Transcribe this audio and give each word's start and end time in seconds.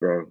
bro. 0.00 0.26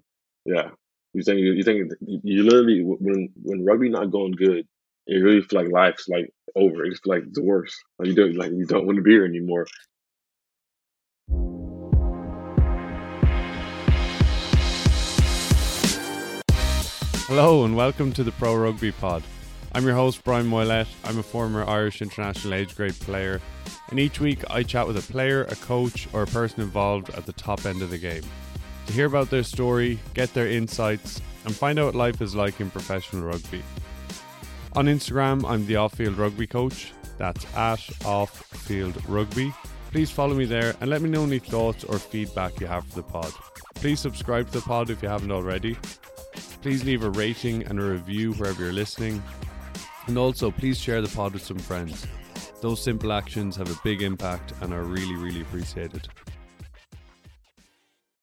Yeah, 0.46 0.70
you 1.14 1.24
think 1.24 1.40
you 1.40 1.64
think 1.64 1.92
you 2.02 2.44
literally 2.44 2.82
when 2.84 3.30
when 3.42 3.66
rugby 3.66 3.90
not 3.90 4.12
going 4.12 4.34
good, 4.34 4.68
it 5.08 5.16
really 5.16 5.42
feel 5.42 5.64
like 5.64 5.72
life's 5.72 6.08
like 6.08 6.32
over. 6.56 6.86
It's 6.86 7.00
like 7.06 7.24
the 7.32 7.44
worst. 7.44 7.76
Like 7.98 8.10
you 8.10 8.16
don't 8.16 8.36
like 8.36 8.52
you 8.52 8.66
don't 8.66 8.86
want 8.86 8.98
to 8.98 9.02
be 9.02 9.12
here 9.12 9.26
anymore. 9.26 9.66
Hello 17.28 17.66
and 17.66 17.76
welcome 17.76 18.14
to 18.14 18.24
the 18.24 18.32
Pro 18.34 18.56
Rugby 18.56 18.92
Pod. 18.92 19.24
I'm 19.74 19.84
your 19.84 19.96
host 19.96 20.24
Brian 20.24 20.50
Moylette. 20.50 20.88
I'm 21.04 21.18
a 21.18 21.24
former 21.24 21.68
Irish 21.68 22.02
international 22.02 22.54
age 22.54 22.76
grade 22.76 22.94
player, 22.94 23.42
and 23.90 24.00
each 24.00 24.20
week 24.20 24.44
I 24.50 24.62
chat 24.62 24.86
with 24.86 24.98
a 24.98 25.12
player, 25.12 25.44
a 25.46 25.56
coach, 25.56 26.08
or 26.14 26.22
a 26.22 26.28
person 26.28 26.62
involved 26.62 27.10
at 27.10 27.26
the 27.26 27.34
top 27.34 27.66
end 27.66 27.82
of 27.82 27.90
the 27.90 27.98
game 27.98 28.24
to 28.88 28.94
hear 28.94 29.06
about 29.06 29.30
their 29.30 29.44
story, 29.44 30.00
get 30.14 30.34
their 30.34 30.48
insights, 30.48 31.22
and 31.46 31.56
find 31.56 31.80
out 31.80 31.86
what 31.86 31.96
life 31.96 32.22
is 32.22 32.36
like 32.36 32.60
in 32.60 32.70
professional 32.70 33.24
rugby. 33.24 33.64
On 34.74 34.86
Instagram, 34.86 35.48
I'm 35.50 35.66
the 35.66 35.78
Off 35.78 35.94
Field 35.94 36.18
Rugby 36.18 36.48
Coach. 36.48 36.92
That's 37.18 37.46
at 37.56 37.82
Off 38.06 38.32
Field 38.68 39.02
Rugby. 39.08 39.54
Please 39.92 40.12
follow 40.12 40.36
me 40.36 40.46
there 40.46 40.76
and 40.82 40.90
let 40.90 41.02
me 41.02 41.10
know 41.10 41.24
any 41.24 41.40
thoughts 41.40 41.86
or 41.86 41.98
feedback 41.98 42.60
you 42.60 42.68
have 42.68 42.86
for 42.88 42.96
the 42.96 43.04
pod. 43.04 43.32
Please 43.76 44.00
subscribe 44.00 44.48
to 44.48 44.60
the 44.60 44.62
pod 44.62 44.90
if 44.90 45.02
you 45.02 45.08
haven't 45.08 45.32
already. 45.32 45.78
Please 46.62 46.84
leave 46.84 47.04
a 47.04 47.10
rating 47.12 47.64
and 47.68 47.80
a 47.80 47.84
review 47.84 48.34
wherever 48.34 48.64
you're 48.64 48.74
listening. 48.74 49.24
And 50.08 50.18
also, 50.18 50.52
please 50.52 50.78
share 50.78 51.02
the 51.02 51.16
pod 51.16 51.34
with 51.34 51.44
some 51.44 51.60
friends. 51.60 52.06
Those 52.62 52.84
simple 52.84 53.14
actions 53.14 53.56
have 53.56 53.72
a 53.72 53.80
big 53.84 54.02
impact 54.02 54.54
and 54.62 54.74
are 54.74 54.84
really, 54.84 55.16
really 55.16 55.42
appreciated. 55.42 56.10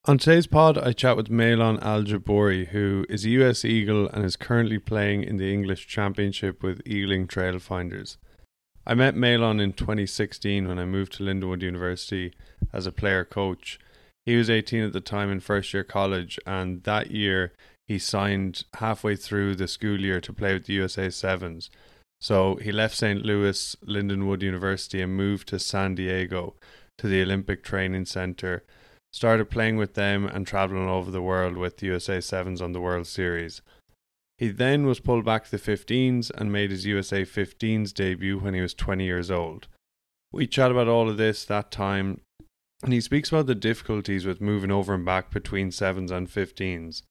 On 0.05 0.19
today's 0.19 0.49
pod, 0.49 0.77
I 0.79 0.91
chat 0.91 1.17
with 1.17 1.31
Malon 1.31 1.79
Al 1.79 2.03
Jiboori, 2.03 2.67
who 2.71 3.07
is 3.09 3.25
a 3.25 3.31
US 3.31 3.65
Eagle 3.65 4.09
and 4.09 4.25
is 4.25 4.35
currently 4.35 4.81
playing 4.81 5.23
in 5.23 5.37
the 5.37 5.53
English 5.53 5.87
Championship 5.87 6.61
with 6.61 6.85
Ealing 6.85 7.29
Trailfinders. 7.29 8.17
I 8.85 8.95
met 8.95 9.15
Malon 9.15 9.61
in 9.61 9.75
2016 9.75 10.67
when 10.67 10.81
I 10.81 10.87
moved 10.87 11.13
to 11.13 11.23
Lindenwood 11.23 11.63
University 11.63 12.35
as 12.73 12.85
a 12.85 12.91
player 12.91 13.25
coach. 13.25 13.79
He 14.27 14.35
was 14.35 14.51
18 14.51 14.83
at 14.83 14.93
the 14.93 15.01
time 15.01 15.31
in 15.31 15.39
first 15.39 15.73
year 15.73 15.85
college, 15.85 16.37
and 16.45 16.83
that 16.83 17.13
year 17.13 17.53
he 17.87 18.01
signed 18.01 18.65
halfway 18.79 19.15
through 19.15 19.55
the 19.55 19.69
school 19.69 20.01
year 20.01 20.21
to 20.21 20.33
play 20.33 20.53
with 20.53 20.67
the 20.67 20.73
USA 20.73 21.11
Sevens. 21.11 21.71
So 22.21 22.57
he 22.57 22.73
left 22.73 22.97
St. 22.97 23.25
Louis 23.25 23.77
Lindenwood 23.87 24.43
University 24.43 25.01
and 25.01 25.17
moved 25.17 25.47
to 25.51 25.61
San 25.61 25.95
Diego 25.95 26.57
to 26.99 27.07
the 27.07 27.23
Olympic 27.23 27.63
Training 27.63 28.07
Center 28.07 28.65
started 29.13 29.51
playing 29.51 29.77
with 29.77 29.95
them 29.95 30.27
and 30.27 30.47
travelling 30.47 30.89
over 30.89 31.11
the 31.11 31.23
world 31.23 31.57
with 31.57 31.77
the 31.77 31.87
USA 31.87 32.21
Sevens 32.21 32.63
on 32.63 32.73
the 32.73 32.81
World 32.81 33.07
Series. 33.07 33.61
He 34.39 34.49
then 34.49 34.87
was 34.87 35.01
pulled 35.01 35.25
back 35.25 35.45
to 35.45 35.51
the 35.51 35.59
15s 35.59 36.31
and 36.31 36.51
made 36.51 36.71
his 36.71 36.87
USA 36.87 37.23
15s 37.23 37.93
debut 37.93 38.39
when 38.39 38.55
he 38.55 38.61
was 38.61 38.75
20 38.75 39.05
years 39.05 39.31
old. 39.31 39.69
We 40.33 40.47
chat 40.47 40.71
about 40.71 40.89
all 40.89 41.11
of 41.11 41.19
this 41.19 41.45
that 41.45 41.71
time, 41.71 42.23
and 42.83 42.93
he 42.93 43.01
speaks 43.01 43.29
about 43.29 43.47
the 43.47 43.55
difficulties 43.55 44.25
with 44.25 44.41
moving 44.41 44.73
over 44.73 44.95
and 44.95 45.05
back 45.05 45.31
between 45.31 45.71
7s 45.71 46.11
and 46.11 46.29
15s. 46.29 47.03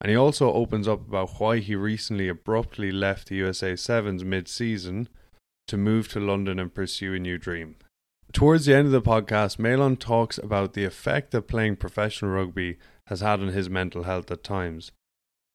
And 0.00 0.10
he 0.10 0.16
also 0.16 0.52
opens 0.52 0.86
up 0.86 1.08
about 1.08 1.40
why 1.40 1.58
he 1.58 1.74
recently 1.74 2.28
abruptly 2.28 2.92
left 2.92 3.28
the 3.28 3.36
USA 3.36 3.74
Sevens 3.74 4.22
mid 4.22 4.46
season 4.46 5.08
to 5.66 5.76
move 5.76 6.08
to 6.08 6.20
London 6.20 6.58
and 6.60 6.72
pursue 6.72 7.14
a 7.14 7.18
new 7.18 7.38
dream. 7.38 7.76
Towards 8.32 8.66
the 8.66 8.74
end 8.74 8.86
of 8.86 8.92
the 8.92 9.02
podcast, 9.02 9.58
Malon 9.58 9.96
talks 9.96 10.38
about 10.38 10.74
the 10.74 10.84
effect 10.84 11.30
that 11.30 11.48
playing 11.48 11.76
professional 11.76 12.30
rugby 12.30 12.78
has 13.06 13.20
had 13.20 13.40
on 13.40 13.48
his 13.48 13.70
mental 13.70 14.02
health 14.02 14.30
at 14.30 14.44
times. 14.44 14.92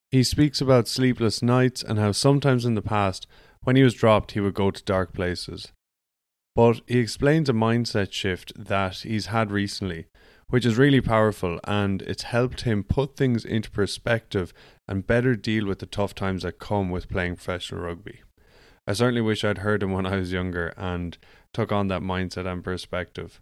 He 0.09 0.23
speaks 0.23 0.59
about 0.59 0.87
sleepless 0.87 1.41
nights 1.41 1.83
and 1.83 1.99
how 1.99 2.11
sometimes 2.11 2.65
in 2.65 2.75
the 2.75 2.81
past, 2.81 3.27
when 3.61 3.75
he 3.75 3.83
was 3.83 3.93
dropped, 3.93 4.31
he 4.31 4.39
would 4.39 4.53
go 4.55 4.71
to 4.71 4.83
dark 4.83 5.13
places. 5.13 5.71
But 6.55 6.81
he 6.87 6.99
explains 6.99 7.49
a 7.49 7.53
mindset 7.53 8.11
shift 8.11 8.53
that 8.55 8.97
he's 8.97 9.27
had 9.27 9.51
recently, 9.51 10.07
which 10.49 10.65
is 10.65 10.77
really 10.77 11.01
powerful 11.01 11.59
and 11.63 12.01
it's 12.03 12.23
helped 12.23 12.61
him 12.61 12.83
put 12.83 13.15
things 13.15 13.45
into 13.45 13.71
perspective 13.71 14.53
and 14.87 15.07
better 15.07 15.35
deal 15.35 15.65
with 15.65 15.79
the 15.79 15.85
tough 15.85 16.13
times 16.13 16.43
that 16.43 16.59
come 16.59 16.89
with 16.89 17.09
playing 17.09 17.35
professional 17.35 17.81
rugby. 17.81 18.21
I 18.85 18.93
certainly 18.93 19.21
wish 19.21 19.43
I'd 19.43 19.59
heard 19.59 19.81
him 19.81 19.93
when 19.93 20.05
I 20.05 20.17
was 20.17 20.33
younger 20.33 20.73
and 20.75 21.17
took 21.53 21.71
on 21.71 21.87
that 21.87 22.01
mindset 22.01 22.51
and 22.51 22.63
perspective. 22.63 23.39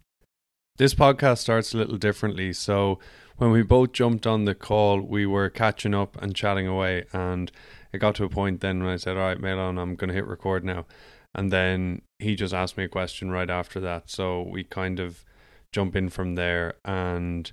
This 0.77 0.93
podcast 0.93 1.39
starts 1.39 1.73
a 1.73 1.77
little 1.77 1.97
differently. 1.97 2.53
So, 2.53 2.99
when 3.37 3.51
we 3.51 3.63
both 3.63 3.91
jumped 3.91 4.27
on 4.27 4.45
the 4.45 4.55
call, 4.55 5.01
we 5.01 5.25
were 5.25 5.49
catching 5.49 5.93
up 5.93 6.21
and 6.21 6.35
chatting 6.35 6.67
away. 6.67 7.05
And 7.13 7.51
it 7.91 7.99
got 7.99 8.15
to 8.15 8.23
a 8.23 8.29
point 8.29 8.61
then 8.61 8.83
when 8.83 8.93
I 8.93 8.97
said, 8.97 9.17
All 9.17 9.23
right, 9.23 9.39
Malon, 9.39 9.77
I'm 9.77 9.95
going 9.95 10.07
to 10.09 10.13
hit 10.13 10.25
record 10.25 10.63
now. 10.63 10.85
And 11.33 11.51
then 11.51 12.01
he 12.19 12.35
just 12.35 12.53
asked 12.53 12.77
me 12.77 12.83
a 12.85 12.89
question 12.89 13.31
right 13.31 13.49
after 13.49 13.79
that. 13.81 14.09
So, 14.09 14.41
we 14.41 14.63
kind 14.63 14.99
of 14.99 15.23
jump 15.71 15.95
in 15.95 16.09
from 16.09 16.35
there. 16.35 16.75
And 16.85 17.51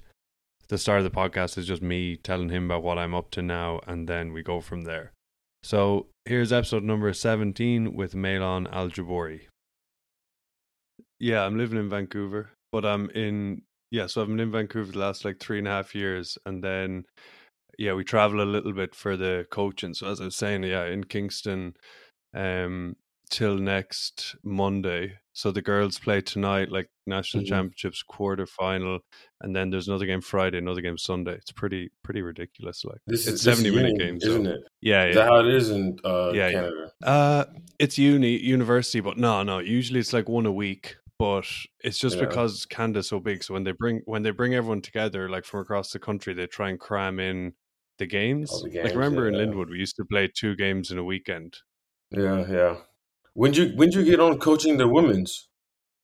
the 0.68 0.78
start 0.78 0.98
of 0.98 1.04
the 1.04 1.10
podcast 1.10 1.58
is 1.58 1.66
just 1.66 1.82
me 1.82 2.16
telling 2.16 2.50
him 2.50 2.66
about 2.66 2.82
what 2.82 2.98
I'm 2.98 3.14
up 3.14 3.30
to 3.32 3.42
now. 3.42 3.80
And 3.86 4.08
then 4.08 4.32
we 4.32 4.42
go 4.42 4.60
from 4.60 4.82
there. 4.82 5.12
So, 5.62 6.06
here's 6.24 6.52
episode 6.52 6.84
number 6.84 7.12
17 7.12 7.94
with 7.94 8.14
Malon 8.14 8.68
Al 8.68 8.88
Jiboori. 8.88 9.47
Yeah, 11.20 11.44
I'm 11.44 11.58
living 11.58 11.78
in 11.78 11.88
Vancouver, 11.88 12.50
but 12.72 12.84
I'm 12.84 13.10
in 13.10 13.62
yeah, 13.90 14.06
so 14.06 14.20
I've 14.20 14.28
been 14.28 14.40
in 14.40 14.52
Vancouver 14.52 14.92
the 14.92 14.98
last 14.98 15.24
like 15.24 15.40
three 15.40 15.58
and 15.58 15.66
a 15.66 15.70
half 15.70 15.94
years, 15.94 16.36
and 16.44 16.62
then 16.62 17.04
yeah, 17.78 17.94
we 17.94 18.04
travel 18.04 18.42
a 18.42 18.44
little 18.44 18.72
bit 18.72 18.94
for 18.94 19.16
the 19.16 19.46
coaching. 19.50 19.94
So 19.94 20.08
as 20.08 20.20
I 20.20 20.24
was 20.24 20.36
saying, 20.36 20.64
yeah, 20.64 20.84
in 20.84 21.04
Kingston, 21.04 21.74
um, 22.34 22.96
till 23.30 23.56
next 23.56 24.36
Monday. 24.42 25.18
So 25.32 25.52
the 25.52 25.62
girls 25.62 25.98
play 25.98 26.20
tonight, 26.20 26.72
like 26.72 26.88
national 27.06 27.44
mm-hmm. 27.44 27.54
championships 27.54 28.02
quarter 28.02 28.46
final, 28.46 28.98
and 29.40 29.54
then 29.54 29.70
there's 29.70 29.86
another 29.86 30.06
game 30.06 30.20
Friday, 30.20 30.58
another 30.58 30.80
game 30.80 30.98
Sunday. 30.98 31.34
It's 31.34 31.52
pretty 31.52 31.90
pretty 32.02 32.22
ridiculous. 32.22 32.84
Like 32.84 32.98
this 33.06 33.26
it's 33.26 33.36
is 33.36 33.42
seventy 33.42 33.70
uni, 33.70 33.82
minute 33.82 33.98
games, 33.98 34.24
isn't 34.24 34.44
so. 34.44 34.50
it? 34.50 34.60
Yeah, 34.80 35.04
yeah. 35.04 35.08
Is 35.10 35.16
that 35.16 35.28
how 35.28 35.40
it 35.40 35.54
is 35.54 35.70
in 35.70 35.98
uh, 36.04 36.32
yeah, 36.34 36.50
Canada? 36.50 36.92
Yeah. 37.00 37.08
Uh, 37.08 37.44
it's 37.78 37.98
uni 37.98 38.36
university, 38.36 39.00
but 39.00 39.16
no, 39.16 39.44
no. 39.44 39.60
Usually 39.60 40.00
it's 40.00 40.12
like 40.12 40.28
one 40.28 40.46
a 40.46 40.52
week 40.52 40.96
but 41.18 41.46
it's 41.82 41.98
just 41.98 42.16
yeah. 42.16 42.26
because 42.26 42.66
Canada's 42.66 43.08
so 43.08 43.20
big. 43.20 43.42
So 43.42 43.54
when 43.54 43.64
they 43.64 43.72
bring 43.72 44.02
when 44.04 44.22
they 44.22 44.30
bring 44.30 44.54
everyone 44.54 44.82
together, 44.82 45.28
like 45.28 45.44
from 45.44 45.60
across 45.60 45.90
the 45.92 45.98
country, 45.98 46.34
they 46.34 46.46
try 46.46 46.70
and 46.70 46.78
cram 46.78 47.18
in 47.18 47.54
the 47.98 48.06
games. 48.06 48.50
The 48.62 48.70
games 48.70 48.84
like 48.84 48.94
remember 48.94 49.28
yeah. 49.28 49.38
in 49.38 49.50
Lindenwood, 49.50 49.70
we 49.70 49.78
used 49.78 49.96
to 49.96 50.04
play 50.04 50.28
two 50.32 50.54
games 50.56 50.90
in 50.90 50.98
a 50.98 51.04
weekend. 51.04 51.58
Yeah, 52.10 52.46
yeah. 52.48 52.76
When 53.34 53.52
you 53.52 53.72
when 53.74 53.90
did 53.90 54.00
you 54.00 54.04
get 54.04 54.20
on 54.20 54.38
coaching 54.38 54.78
the 54.78 54.88
women's? 54.88 55.48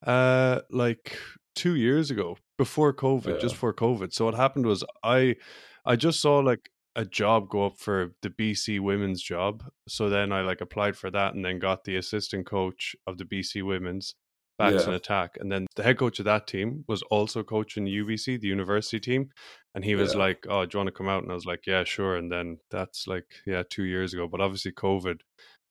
Uh, 0.05 0.61
like 0.71 1.17
two 1.55 1.75
years 1.75 2.11
ago, 2.11 2.37
before 2.59 2.93
COVID, 2.93 3.35
yeah. 3.35 3.39
just 3.39 3.55
before 3.55 3.75
COVID. 3.75 4.13
So 4.13 4.27
what 4.27 4.35
happened 4.35 4.67
was 4.67 4.85
I, 5.03 5.37
I 5.85 5.97
just 5.97 6.21
saw 6.21 6.39
like 6.39 6.71
a 6.97 7.05
job 7.05 7.49
go 7.49 7.67
up 7.67 7.79
for 7.79 8.15
the 8.23 8.31
BC 8.31 8.81
women's 8.81 9.23
job. 9.23 9.65
So 9.89 10.09
then 10.09 10.33
I 10.33 10.43
like 10.43 10.61
applied 10.61 10.97
for 10.97 11.11
that 11.11 11.35
and 11.35 11.45
then 11.45 11.59
got 11.59 11.85
the 11.85 11.97
assistant 11.97 12.47
coach 12.47 12.95
of 13.07 13.19
the 13.19 13.25
BC 13.25 13.65
women's 13.65 14.15
backs 14.59 14.83
yeah. 14.83 14.89
an 14.89 14.95
attack. 14.95 15.37
And 15.41 15.51
then 15.51 15.67
the 15.77 15.83
head 15.83 15.99
coach 15.99 16.19
of 16.19 16.25
that 16.27 16.47
team 16.47 16.85
was 16.87 17.03
also 17.03 17.43
coaching 17.43 17.87
UBC, 17.87 18.41
the 18.41 18.49
university 18.49 19.01
team. 19.01 19.31
And 19.75 19.85
he 19.85 19.95
was 19.95 20.13
yeah. 20.13 20.21
like, 20.21 20.47
Oh, 20.49 20.65
do 20.65 20.77
you 20.77 20.79
want 20.79 20.89
to 20.89 20.93
come 20.93 21.09
out? 21.09 21.23
And 21.23 21.33
I 21.33 21.35
was 21.35 21.47
like, 21.47 21.67
Yeah, 21.67 21.85
sure. 21.85 22.17
And 22.17 22.31
then 22.31 22.59
that's 22.71 23.07
like, 23.07 23.27
yeah, 23.47 23.63
two 23.69 23.85
years 23.85 24.15
ago. 24.15 24.29
But 24.29 24.41
obviously, 24.41 24.73
COVID, 24.73 25.21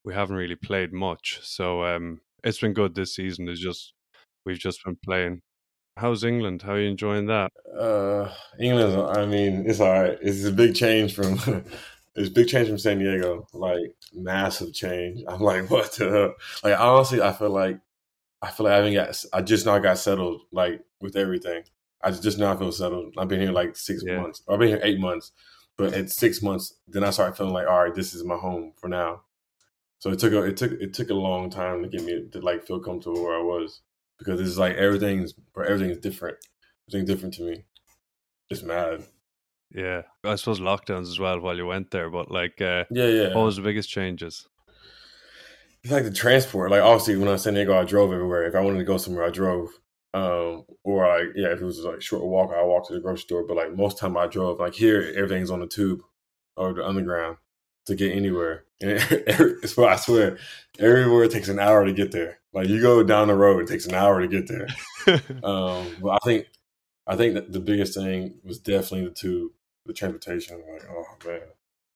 we 0.03 0.13
haven't 0.13 0.35
really 0.35 0.55
played 0.55 0.93
much. 0.93 1.39
So 1.43 1.83
um, 1.85 2.21
it's 2.43 2.59
been 2.59 2.73
good 2.73 2.95
this 2.95 3.15
season. 3.15 3.47
It's 3.47 3.61
just, 3.61 3.93
we've 4.45 4.59
just 4.59 4.83
been 4.83 4.97
playing. 5.03 5.41
How's 5.97 6.23
England? 6.23 6.63
How 6.63 6.73
are 6.73 6.79
you 6.79 6.89
enjoying 6.89 7.27
that? 7.27 7.51
Uh, 7.79 8.33
England, 8.59 8.99
I 9.15 9.25
mean, 9.27 9.65
it's 9.67 9.79
all 9.79 9.91
right. 9.91 10.17
It's 10.21 10.43
a 10.43 10.51
big 10.51 10.75
change 10.75 11.13
from. 11.13 11.33
it's 12.15 12.29
a 12.29 12.31
big 12.31 12.47
change 12.47 12.67
from 12.67 12.77
San 12.77 12.99
Diego, 12.99 13.47
like 13.53 13.95
massive 14.13 14.73
change. 14.73 15.23
I'm 15.27 15.39
like, 15.39 15.69
what 15.69 15.91
the 15.93 16.33
like? 16.63 16.79
Honestly, 16.79 17.21
I 17.21 17.31
feel 17.31 17.51
like 17.51 17.79
I 18.43 18.51
feel 18.51 18.65
like 18.65 18.73
I 18.73 18.77
haven't 18.77 18.93
got. 18.93 19.25
I 19.31 19.41
just 19.41 19.65
now 19.65 19.79
got 19.79 19.97
settled, 19.97 20.41
like 20.51 20.81
with 20.99 21.15
everything. 21.15 21.63
I 22.03 22.11
just 22.11 22.37
now 22.37 22.55
feel 22.57 22.73
settled. 22.73 23.15
I've 23.17 23.29
been 23.29 23.39
here 23.39 23.53
like 23.53 23.77
six 23.77 24.03
yeah. 24.05 24.19
months. 24.19 24.43
I've 24.49 24.59
been 24.59 24.67
here 24.67 24.81
eight 24.83 24.99
months, 24.99 25.31
but 25.77 25.93
at 25.93 26.09
six 26.09 26.41
months, 26.41 26.73
then 26.85 27.05
I 27.05 27.11
started 27.11 27.37
feeling 27.37 27.53
like, 27.53 27.67
all 27.67 27.85
right, 27.85 27.95
this 27.95 28.13
is 28.13 28.25
my 28.25 28.35
home 28.35 28.73
for 28.75 28.89
now. 28.89 29.21
So 29.99 30.11
it 30.11 30.19
took 30.19 30.33
a, 30.33 30.43
it 30.43 30.57
took 30.57 30.73
it 30.73 30.93
took 30.93 31.09
a 31.09 31.13
long 31.13 31.49
time 31.49 31.81
to 31.81 31.87
get 31.87 32.03
me 32.03 32.27
to 32.33 32.39
like 32.41 32.67
feel 32.67 32.81
comfortable 32.81 33.23
where 33.23 33.39
I 33.39 33.41
was 33.41 33.79
because 34.19 34.41
it's 34.41 34.57
like 34.57 34.75
everything's 34.75 35.33
everything's 35.57 35.99
different. 35.99 36.37
Everything's 36.89 37.09
different 37.09 37.33
to 37.35 37.43
me. 37.43 37.63
It's 38.49 38.63
mad. 38.63 39.05
Yeah, 39.73 40.01
I 40.23 40.35
suppose 40.35 40.59
lockdowns 40.59 41.07
as 41.07 41.19
well 41.19 41.39
while 41.39 41.55
you 41.55 41.65
went 41.65 41.91
there, 41.91 42.09
but 42.09 42.29
like, 42.29 42.61
uh, 42.61 42.83
yeah, 42.91 43.07
yeah. 43.07 43.27
What 43.33 43.45
was 43.45 43.55
the 43.55 43.61
biggest 43.61 43.89
changes? 43.89 44.47
It's 45.83 45.91
like 45.91 46.05
the 46.05 46.11
transport. 46.11 46.71
Like 46.71 46.81
obviously, 46.81 47.17
when 47.17 47.27
I 47.27 47.31
was 47.31 47.41
in 47.41 47.43
San 47.43 47.53
Diego, 47.55 47.77
I 47.77 47.83
drove 47.83 48.13
everywhere. 48.13 48.45
If 48.45 48.55
I 48.55 48.61
wanted 48.61 48.79
to 48.79 48.85
go 48.85 48.97
somewhere, 48.97 49.25
I 49.25 49.29
drove. 49.29 49.69
Um, 50.13 50.65
or 50.83 51.07
like 51.07 51.29
yeah, 51.35 51.47
if 51.47 51.59
it 51.59 51.65
was 51.65 51.79
like 51.79 52.01
short 52.01 52.23
walk, 52.23 52.51
I 52.55 52.63
walk 52.63 52.87
to 52.87 52.93
the 52.93 53.01
grocery 53.01 53.23
store. 53.23 53.45
But 53.45 53.57
like 53.57 53.75
most 53.75 53.97
time 53.97 54.15
I 54.15 54.27
drove. 54.27 54.59
Like 54.59 54.75
here, 54.75 55.13
everything's 55.15 55.51
on 55.51 55.59
the 55.59 55.67
tube 55.67 56.01
or 56.55 56.73
the 56.73 56.85
underground 56.85 57.37
to 57.87 57.95
get 57.95 58.15
anywhere. 58.15 58.65
And 58.81 58.91
it's 59.09 59.75
what 59.75 59.91
I 59.91 59.95
swear, 59.97 60.37
everywhere 60.79 61.25
it 61.25 61.31
takes 61.31 61.49
an 61.49 61.59
hour 61.59 61.85
to 61.85 61.93
get 61.93 62.11
there. 62.11 62.39
Like 62.53 62.69
you 62.69 62.81
go 62.81 63.03
down 63.03 63.27
the 63.27 63.35
road, 63.35 63.61
it 63.61 63.67
takes 63.67 63.85
an 63.85 63.95
hour 63.95 64.21
to 64.21 64.27
get 64.27 64.47
there. 64.47 64.67
um, 65.43 65.97
but 66.01 66.11
I 66.11 66.19
think 66.23 66.47
I 67.07 67.15
think 67.17 67.33
that 67.33 67.51
the 67.51 67.59
biggest 67.59 67.95
thing 67.95 68.35
was 68.43 68.59
definitely 68.59 69.09
the 69.09 69.15
tube, 69.15 69.51
the 69.85 69.93
transportation. 69.93 70.63
Like 70.71 70.83
oh 70.89 71.27
man. 71.27 71.41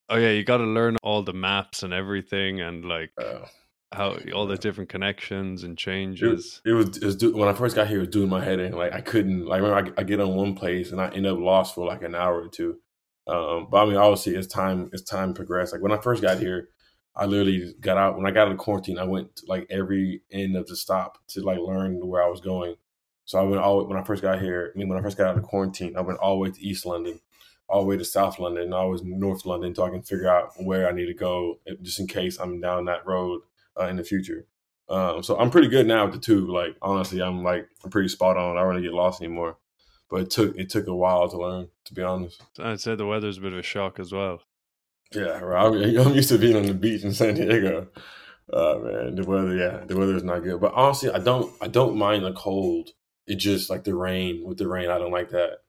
Oh 0.10 0.18
yeah, 0.18 0.32
you 0.32 0.44
got 0.44 0.58
to 0.58 0.64
learn 0.64 0.98
all 1.04 1.24
the 1.24 1.34
maps 1.34 1.84
and 1.84 1.94
everything, 1.94 2.62
and 2.62 2.86
like 2.86 3.12
uh, 3.18 3.46
how 3.94 4.18
all 4.34 4.48
the 4.48 4.58
different 4.58 4.90
connections 4.90 5.64
and 5.64 5.78
changes. 5.78 6.62
It, 6.66 6.72
it 6.72 6.74
was, 6.74 6.98
it 6.98 7.04
was 7.04 7.16
do, 7.16 7.36
when 7.36 7.48
I 7.48 7.54
first 7.54 7.76
got 7.76 7.88
here, 7.88 7.98
it 7.98 8.02
was 8.02 8.10
doing 8.10 8.30
my 8.30 8.44
head 8.44 8.60
in. 8.60 8.74
Like 8.74 8.94
I 8.94 9.02
couldn't. 9.02 9.46
Like 9.46 9.62
remember, 9.62 9.94
I, 9.98 10.02
I, 10.02 10.04
get 10.04 10.20
on 10.20 10.36
one 10.36 10.56
place 10.56 10.92
and 10.92 11.00
I 11.00 11.10
end 11.10 11.26
up 11.26 11.40
lost 11.40 11.76
for 11.76 11.88
like 11.88 12.04
an 12.04 12.16
hour 12.16 12.42
or 12.42 12.50
two. 12.50 12.80
Um, 13.28 13.68
but 13.70 13.84
I 13.84 13.86
mean, 13.86 13.98
obviously, 13.98 14.36
as 14.36 14.48
time 14.48 14.90
as 14.94 15.04
time 15.04 15.34
progressed, 15.34 15.74
like 15.74 15.82
when 15.82 15.92
I 15.92 16.02
first 16.02 16.22
got 16.22 16.40
here, 16.40 16.70
I 17.16 17.26
literally 17.26 17.74
got 17.80 17.98
out. 17.98 18.18
When 18.18 18.26
I 18.26 18.32
got 18.32 18.48
out 18.48 18.52
of 18.52 18.58
quarantine, 18.58 19.00
I 19.00 19.06
went 19.06 19.36
to, 19.38 19.46
like 19.48 19.68
every 19.70 20.22
end 20.32 20.58
of 20.58 20.68
the 20.68 20.76
stop 20.76 21.18
to 21.30 21.42
like 21.42 21.60
learn 21.60 22.06
where 22.06 22.24
I 22.24 22.30
was 22.30 22.42
going. 22.42 22.76
So 23.26 23.40
I 23.40 23.44
went 23.44 23.62
all 23.62 23.86
when 23.86 23.98
I 23.98 24.04
first 24.04 24.22
got 24.22 24.42
here. 24.42 24.72
I 24.74 24.78
mean, 24.78 24.90
when 24.90 24.98
I 24.98 25.02
first 25.02 25.18
got 25.18 25.28
out 25.28 25.38
of 25.38 25.44
quarantine, 25.44 25.98
I 25.98 26.02
went 26.02 26.20
all 26.20 26.36
the 26.36 26.40
way 26.40 26.52
to 26.52 26.62
East 26.62 26.86
London, 26.86 27.20
all 27.70 27.82
the 27.82 27.88
way 27.88 27.98
to 27.98 28.06
South 28.06 28.40
London, 28.40 28.64
and 28.64 28.76
I 28.76 28.84
was 28.84 29.04
North 29.04 29.46
London, 29.46 29.76
so 29.76 29.84
I 29.84 29.90
can 29.90 30.02
figure 30.02 30.30
out 30.30 30.52
where 30.58 30.88
I 30.88 30.94
need 30.94 31.08
to 31.08 31.14
go, 31.14 31.60
just 31.82 32.00
in 32.00 32.08
case 32.08 32.40
I'm 32.40 32.62
down 32.62 32.86
that 32.86 33.06
road 33.06 33.42
uh, 33.80 33.88
in 33.88 33.96
the 33.96 34.04
future. 34.04 34.46
Um, 34.90 35.22
so 35.22 35.38
I'm 35.38 35.50
pretty 35.50 35.68
good 35.68 35.86
now 35.86 36.06
with 36.06 36.14
the 36.14 36.20
tube. 36.20 36.50
Like 36.50 36.76
honestly, 36.82 37.22
I'm 37.22 37.44
like 37.44 37.68
I'm 37.84 37.90
pretty 37.90 38.10
spot 38.10 38.38
on. 38.38 38.58
I 38.58 38.62
don't 38.62 38.70
really 38.70 38.84
get 38.84 38.94
lost 38.94 39.22
anymore 39.22 39.58
but 40.10 40.22
it 40.22 40.30
took 40.30 40.56
it 40.58 40.70
took 40.70 40.88
a 40.88 40.96
while 40.96 41.30
to 41.30 41.38
learn. 41.38 41.68
To 41.86 41.94
be 41.94 42.02
honest, 42.02 42.42
I'd 42.60 42.82
say 42.82 42.96
the 42.96 43.06
weather's 43.06 43.38
a 43.38 43.42
bit 43.42 43.54
of 43.54 43.60
a 43.60 43.64
shock 43.64 44.00
as 44.00 44.12
well. 44.12 44.42
Yeah, 45.14 45.40
right. 45.40 45.66
I'm 45.98 46.14
used 46.14 46.30
to 46.30 46.38
being 46.38 46.56
on 46.56 46.66
the 46.66 46.74
beach 46.74 47.04
in 47.04 47.14
San 47.14 47.36
Diego. 47.36 47.88
Uh, 48.52 48.76
man, 48.82 49.16
the 49.16 49.26
weather, 49.26 49.56
yeah, 49.56 49.84
the 49.86 49.98
weather 49.98 50.16
is 50.16 50.24
not 50.24 50.44
good. 50.44 50.60
But 50.60 50.74
honestly, 50.74 51.12
I 51.12 51.20
don't, 51.20 51.54
I 51.62 51.68
don't 51.68 51.98
mind 51.98 52.24
the 52.24 52.34
cold. 52.34 52.90
It 53.26 53.36
just 53.36 53.70
like 53.70 53.84
the 53.84 53.96
rain. 53.96 54.44
With 54.46 54.58
the 54.58 54.68
rain, 54.68 54.90
I 54.90 54.98
don't 54.98 55.12
like 55.12 55.30
that. 55.32 55.60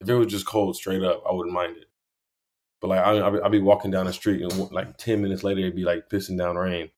If 0.00 0.08
it 0.08 0.14
was 0.14 0.28
just 0.28 0.46
cold 0.46 0.76
straight 0.76 1.02
up, 1.02 1.22
I 1.28 1.32
wouldn't 1.32 1.54
mind 1.54 1.76
it. 1.76 1.84
But 2.80 2.88
like, 2.88 3.00
I, 3.00 3.40
I'd 3.44 3.52
be 3.52 3.60
walking 3.60 3.90
down 3.90 4.06
the 4.06 4.12
street 4.12 4.42
and 4.42 4.70
like 4.70 4.96
ten 4.96 5.22
minutes 5.22 5.42
later, 5.42 5.60
it'd 5.60 5.76
be 5.76 5.84
like 5.84 6.08
pissing 6.08 6.38
down 6.38 6.56
rain. 6.56 6.90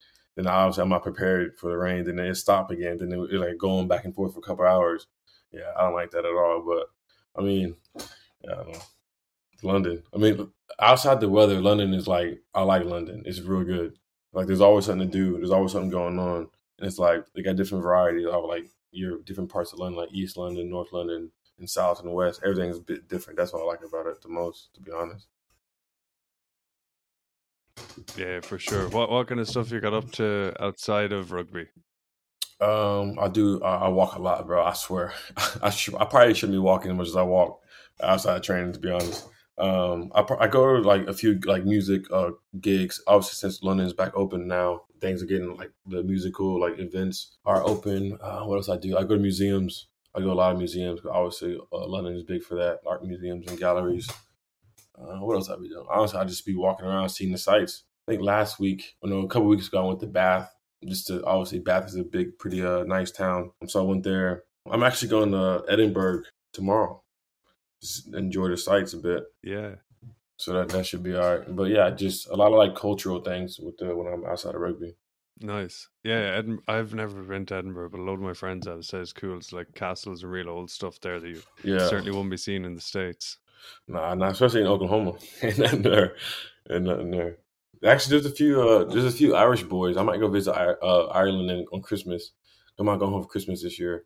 Then 0.44 0.52
obviously, 0.52 0.82
I'm 0.82 0.88
not 0.88 1.02
prepared 1.02 1.58
for 1.58 1.70
the 1.70 1.76
rain. 1.76 2.04
Then 2.04 2.19
it 2.19 2.34
stopped 2.34 2.70
again. 2.70 2.98
Then 2.98 3.12
it, 3.12 3.19
it 3.32 3.38
like 3.38 3.58
going 3.58 3.88
back 3.88 4.04
and 4.04 4.14
forth 4.14 4.34
for 4.34 4.40
a 4.40 4.42
couple 4.42 4.64
hours 4.64 5.06
yeah, 5.52 5.72
I 5.76 5.82
don't 5.82 5.94
like 5.94 6.10
that 6.12 6.25
at 6.25 6.32
all. 6.32 6.62
But 6.66 7.40
I 7.40 7.44
mean, 7.44 7.76
yeah, 8.44 8.54
I 8.54 8.72
London. 9.62 10.02
I 10.14 10.19
mean, 10.19 10.50
outside 10.78 11.20
the 11.20 11.28
weather, 11.28 11.60
London 11.60 11.92
is 11.94 12.08
like 12.08 12.40
I 12.54 12.62
like 12.62 12.84
London. 12.84 13.22
It's 13.26 13.40
real 13.40 13.64
good. 13.64 13.98
Like 14.32 14.46
there's 14.46 14.60
always 14.60 14.87
something 14.87 15.10
to 15.10 15.19
do. 15.19 15.37
There's 15.37 15.50
always 15.50 15.72
something 15.72 15.90
going 15.90 16.19
on, 16.19 16.48
and 16.78 16.87
it's 16.87 16.98
like 16.98 17.25
they 17.34 17.42
got 17.42 17.56
different 17.56 17.84
varieties 17.84 18.26
of 18.26 18.44
like 18.44 18.69
your 18.92 19.19
different 19.22 19.50
parts 19.50 19.72
of 19.72 19.78
London, 19.78 20.00
like 20.00 20.12
East 20.12 20.37
London, 20.37 20.70
North 20.70 20.92
London, 20.92 21.31
and 21.58 21.69
South 21.69 22.00
and 22.00 22.12
West. 22.12 22.40
Everything's 22.44 22.78
a 22.78 22.82
bit 22.82 23.08
different. 23.08 23.38
That's 23.38 23.52
what 23.52 23.62
I 23.62 23.66
like 23.66 23.84
about 23.84 24.06
it 24.06 24.22
the 24.22 24.28
most, 24.28 24.72
to 24.75 24.81
be 24.81 24.92
honest. 24.92 25.26
Yeah, 28.17 28.41
for 28.41 28.59
sure. 28.59 28.88
What 28.88 29.11
what 29.11 29.29
kind 29.29 29.41
of 29.41 29.49
stuff 29.49 29.71
you 29.71 29.81
got 29.81 29.94
up 29.94 30.11
to 30.12 30.53
outside 30.61 31.12
of 31.12 31.32
rugby? 31.32 31.67
Um, 32.61 33.19
I 33.19 33.29
do. 33.29 33.62
I, 33.62 33.87
I, 33.87 33.88
walk 33.88 34.17
a 34.17 34.23
lot, 34.23 34.47
bro. 34.47 34.62
I 34.62 34.75
swear. 34.75 35.15
I 35.62 35.71
should, 35.71 35.94
I 35.94 36.05
probably 36.05 36.35
shouldn't 36.35 36.55
be 36.55 36.59
walking 36.59 36.91
as 36.91 36.97
much 36.97 37.09
as 37.09 37.17
I 37.17 37.23
walk 37.23 37.62
outside 38.03 38.37
of 38.37 38.43
training. 38.43 38.73
To 38.75 38.79
be 38.79 38.91
honest, 38.91 39.29
um, 39.56 40.12
I, 40.15 40.27
I 40.38 40.47
go 40.47 40.77
to 40.77 40.82
like 40.87 41.06
a 41.06 41.15
few 41.15 41.38
like 41.44 41.65
music 41.65 42.05
uh 42.12 42.32
gigs. 42.61 43.00
Obviously, 43.06 43.37
since 43.37 43.62
London's 43.62 43.94
back 43.94 44.12
open 44.15 44.47
now, 44.47 44.83
things 45.00 45.23
are 45.23 45.26
getting 45.26 45.56
like 45.56 45.73
the 45.87 46.03
musical 46.03 46.61
like 46.61 46.79
events 46.79 47.38
are 47.47 47.65
open. 47.65 48.19
Uh, 48.21 48.43
what 48.43 48.56
else 48.56 48.69
I 48.69 48.76
do? 48.76 48.99
I 48.99 49.03
go 49.03 49.15
to 49.15 49.21
museums. 49.21 49.87
I 50.15 50.19
go 50.19 50.26
to 50.26 50.33
a 50.33 50.35
lot 50.35 50.53
of 50.53 50.59
museums. 50.59 51.00
Obviously, 51.11 51.59
uh, 51.73 51.87
London 51.87 52.15
is 52.15 52.25
big 52.25 52.43
for 52.43 52.56
that. 52.56 52.81
Art 52.87 53.05
museums 53.05 53.47
and 53.47 53.59
galleries. 53.59 54.11
Uh, 54.98 55.19
what 55.19 55.34
else 55.34 55.48
I 55.48 55.56
be 55.56 55.69
doing? 55.69 55.87
Honestly, 55.90 56.19
I 56.19 56.25
just 56.25 56.46
be 56.46 56.54
walking 56.54 56.87
around 56.87 57.08
seeing 57.08 57.32
the 57.32 57.38
sights. 57.38 57.84
I 58.06 58.12
think 58.12 58.22
last 58.22 58.58
week, 58.58 58.96
or 59.02 59.08
no, 59.08 59.20
a 59.20 59.28
couple 59.28 59.48
weeks 59.48 59.69
ago, 59.69 59.84
I 59.84 59.87
went 59.87 60.00
to 60.00 60.06
Bath 60.06 60.52
just 60.87 61.06
to 61.08 61.25
obviously 61.25 61.58
Bath 61.58 61.87
is 61.87 61.96
a 61.96 62.04
big, 62.04 62.38
pretty 62.38 62.64
uh, 62.64 62.84
nice 62.84 63.10
town. 63.10 63.52
So 63.66 63.81
I 63.81 63.87
went 63.87 64.02
there. 64.02 64.44
I'm 64.70 64.82
actually 64.82 65.08
going 65.08 65.32
to 65.32 65.64
Edinburgh 65.69 66.22
tomorrow. 66.52 67.02
Just 67.82 68.14
enjoy 68.14 68.48
the 68.48 68.56
sights 68.56 68.92
a 68.92 68.98
bit. 68.98 69.25
Yeah. 69.42 69.76
So 70.37 70.54
that 70.54 70.70
that 70.70 70.87
should 70.87 71.02
be 71.02 71.14
all 71.14 71.38
right. 71.38 71.56
But 71.56 71.64
yeah, 71.64 71.90
just 71.90 72.28
a 72.28 72.34
lot 72.34 72.52
of 72.52 72.58
like 72.58 72.75
cultural 72.75 73.20
things 73.20 73.58
with 73.58 73.76
the 73.78 73.94
when 73.94 74.12
I'm 74.12 74.25
outside 74.25 74.54
of 74.54 74.60
rugby. 74.60 74.94
Nice. 75.42 75.88
Yeah, 76.04 76.37
Edin- 76.37 76.62
I've 76.69 76.94
never 76.94 77.22
been 77.22 77.46
to 77.46 77.56
Edinburgh, 77.56 77.90
but 77.90 78.00
a 78.00 78.02
lot 78.02 78.14
of 78.14 78.20
my 78.20 78.34
friends 78.34 78.66
have 78.66 78.84
said 78.84 79.00
it's 79.00 79.12
cool. 79.12 79.38
It's 79.38 79.52
like 79.52 79.75
castles 79.75 80.22
and 80.22 80.32
real 80.32 80.50
old 80.50 80.70
stuff 80.70 81.00
there 81.00 81.19
that 81.19 81.28
you 81.28 81.42
yeah. 81.64 81.88
certainly 81.88 82.12
won't 82.12 82.31
be 82.31 82.37
seen 82.37 82.64
in 82.64 82.75
the 82.75 82.81
States. 82.81 83.38
Nah, 83.89 84.15
not 84.15 84.33
especially 84.33 84.62
in 84.62 84.67
Oklahoma. 84.67 85.15
and 85.43 85.59
nothing 85.59 85.83
there. 85.83 86.17
And 86.69 86.85
nothing 86.85 87.11
there. 87.11 87.39
Actually, 87.85 88.21
there's 88.21 88.33
a 88.33 88.35
few. 88.35 88.61
Uh, 88.61 88.85
there's 88.85 89.05
a 89.05 89.11
few 89.11 89.35
Irish 89.35 89.62
boys. 89.62 89.97
I 89.97 90.03
might 90.03 90.21
go 90.21 90.29
visit 90.29 90.55
uh, 90.55 91.07
Ireland 91.07 91.67
on 91.73 91.83
Christmas. 91.83 92.33
I 92.79 92.83
might 92.83 92.99
go 92.99 93.09
home 93.09 93.23
for 93.23 93.29
Christmas 93.29 93.62
this 93.62 93.79
year. 93.79 94.05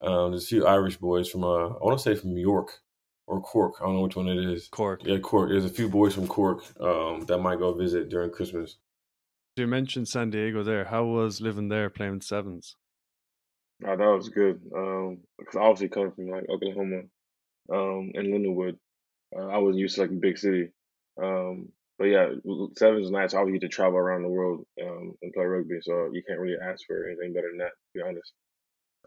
Um, 0.00 0.30
there's 0.30 0.44
a 0.44 0.48
few 0.48 0.66
Irish 0.66 0.96
boys 0.96 1.28
from. 1.28 1.44
Uh, 1.44 1.68
I 1.68 1.84
want 1.84 1.98
to 1.98 2.02
say 2.02 2.14
from 2.14 2.36
York 2.36 2.80
or 3.26 3.40
Cork. 3.40 3.74
I 3.80 3.84
don't 3.84 3.96
know 3.96 4.02
which 4.02 4.16
one 4.16 4.28
it 4.28 4.38
is. 4.38 4.68
Cork. 4.68 5.02
Yeah, 5.04 5.18
Cork. 5.18 5.50
There's 5.50 5.64
a 5.64 5.70
few 5.70 5.88
boys 5.88 6.14
from 6.14 6.28
Cork 6.28 6.62
um, 6.80 7.24
that 7.26 7.38
might 7.38 7.58
go 7.58 7.72
visit 7.74 8.08
during 8.08 8.30
Christmas. 8.30 8.76
You 9.56 9.66
mentioned 9.66 10.08
San 10.08 10.30
Diego 10.30 10.62
there. 10.62 10.84
How 10.84 11.04
was 11.04 11.40
living 11.40 11.68
there 11.68 11.90
playing 11.90 12.20
sevens? 12.20 12.76
Oh, 13.84 13.96
that 13.96 14.04
was 14.04 14.28
good. 14.28 14.60
Um, 14.74 15.18
because 15.38 15.56
obviously 15.56 15.88
coming 15.88 16.12
from 16.12 16.28
like 16.28 16.48
Oklahoma, 16.48 17.02
um, 17.72 18.12
and 18.14 18.32
Lindenwood, 18.32 18.76
uh, 19.38 19.46
I 19.46 19.58
wasn't 19.58 19.80
used 19.80 19.96
to 19.96 20.02
like 20.02 20.10
a 20.10 20.14
big 20.14 20.38
city. 20.38 20.70
Um, 21.22 21.68
but 21.98 22.06
yeah, 22.06 22.28
sevens 22.76 23.06
is 23.06 23.10
nice. 23.10 23.34
I 23.34 23.44
get 23.46 23.62
to 23.62 23.68
travel 23.68 23.98
around 23.98 24.22
the 24.22 24.28
world 24.28 24.66
um, 24.82 25.14
and 25.22 25.32
play 25.32 25.44
rugby, 25.44 25.78
so 25.80 26.10
you 26.12 26.22
can't 26.26 26.40
really 26.40 26.56
ask 26.62 26.84
for 26.86 27.06
anything 27.06 27.32
better 27.32 27.48
than 27.48 27.58
that. 27.58 27.70
To 27.70 27.94
be 27.94 28.02
honest, 28.02 28.32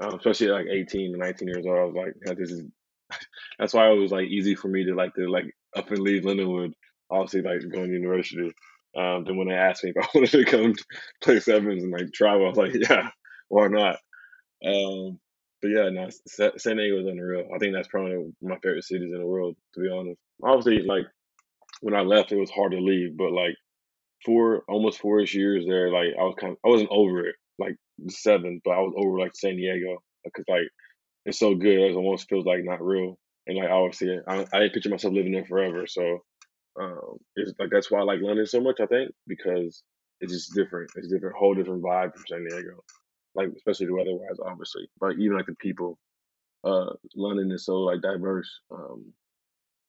um, 0.02 0.16
especially 0.16 0.48
at 0.48 0.54
like 0.54 0.68
18 0.72 1.12
and 1.12 1.20
19 1.20 1.48
years 1.48 1.66
old, 1.66 1.78
I 1.78 1.84
was 1.84 1.96
like, 1.96 2.14
yeah, 2.26 2.34
this 2.34 2.52
is. 2.52 2.64
that's 3.60 3.74
why 3.74 3.90
it 3.90 3.98
was 3.98 4.12
like 4.12 4.28
easy 4.28 4.56
for 4.56 4.68
me 4.68 4.86
to 4.86 4.96
like 4.96 5.14
to 5.16 5.30
like 5.30 5.52
up 5.76 5.90
and 5.92 6.00
leave 6.00 6.24
Lindenwood. 6.24 6.74
Obviously, 7.12 7.42
like 7.42 7.62
going 7.72 7.88
to 7.88 7.94
university. 7.94 8.52
Um, 8.98 9.24
then 9.24 9.38
when 9.38 9.48
they 9.48 9.56
asked 9.56 9.84
me 9.84 9.94
if 9.96 9.98
I 10.04 10.08
wanted 10.16 10.32
to 10.32 10.46
come 10.46 10.74
play 11.22 11.40
sevens 11.40 11.84
and 11.84 11.92
like 11.92 12.12
travel, 12.14 12.46
I 12.46 12.50
was 12.50 12.58
like, 12.58 12.74
yeah, 12.74 13.10
why 13.50 13.68
not? 13.68 13.98
Um, 14.66 15.20
but 15.62 15.70
yeah, 15.70 15.90
no, 15.90 16.10
San 16.58 16.78
Diego 16.78 17.00
is 17.00 17.08
unreal. 17.08 17.50
I 17.54 17.58
think 17.58 17.74
that's 17.74 17.88
probably 17.88 18.32
my 18.42 18.58
favorite 18.64 18.84
cities 18.84 19.12
in 19.12 19.20
the 19.20 19.26
world, 19.26 19.56
to 19.74 19.82
be 19.82 19.90
honest. 19.90 20.20
Obviously, 20.44 20.84
like 20.86 21.06
when 21.82 21.96
I 21.96 22.02
left, 22.02 22.32
it 22.32 22.40
was 22.40 22.52
hard 22.52 22.72
to 22.72 22.80
leave, 22.80 23.18
but 23.18 23.32
like 23.32 23.56
four, 24.26 24.64
almost 24.68 25.00
four-ish 25.00 25.36
years 25.36 25.66
there, 25.68 25.92
like 25.92 26.14
I 26.20 26.24
was 26.24 26.36
kind 26.40 26.54
of, 26.54 26.58
I 26.66 26.70
wasn't 26.70 26.92
over 26.92 27.26
it, 27.26 27.36
like 27.58 27.76
seven, 28.10 28.62
but 28.64 28.72
I 28.72 28.80
was 28.80 28.94
over 28.98 29.20
like 29.20 29.36
San 29.36 29.56
Diego 29.56 30.02
because 30.24 30.46
like 30.48 30.70
it's 31.26 31.40
so 31.40 31.56
good, 31.56 31.92
it 31.92 31.96
almost 31.96 32.30
feels 32.30 32.46
like 32.46 32.64
not 32.64 32.82
real, 32.82 33.18
and 33.48 33.58
like 33.58 33.70
obviously 33.70 34.18
I, 34.28 34.46
I 34.54 34.60
didn't 34.60 34.74
picture 34.74 34.90
myself 34.90 35.14
living 35.14 35.34
there 35.34 35.46
forever, 35.46 35.88
so 35.88 36.20
um, 36.80 37.18
it's 37.36 37.54
like 37.60 37.70
that's 37.72 37.92
why 37.92 38.00
I 38.00 38.04
like 38.04 38.22
London 38.22 38.46
so 38.46 38.62
much. 38.62 38.80
I 38.80 38.86
think 38.86 39.12
because 39.28 39.84
it's 40.22 40.34
just 40.34 40.56
different, 40.56 40.92
it's 40.96 41.10
different, 41.10 41.36
whole 41.36 41.54
different 41.54 41.84
vibe 41.84 42.14
from 42.14 42.24
San 42.28 42.48
Diego, 42.48 42.84
like 43.36 43.50
especially 43.56 43.88
the 43.88 43.94
weather-wise, 43.94 44.40
obviously, 44.46 44.90
but 45.00 45.14
even 45.14 45.38
like 45.38 45.46
the 45.46 45.56
people. 45.56 45.98
Uh, 46.64 46.92
London 47.16 47.52
is 47.52 47.66
so 47.66 47.76
like 47.76 48.02
diverse. 48.02 48.50
Um, 48.70 49.14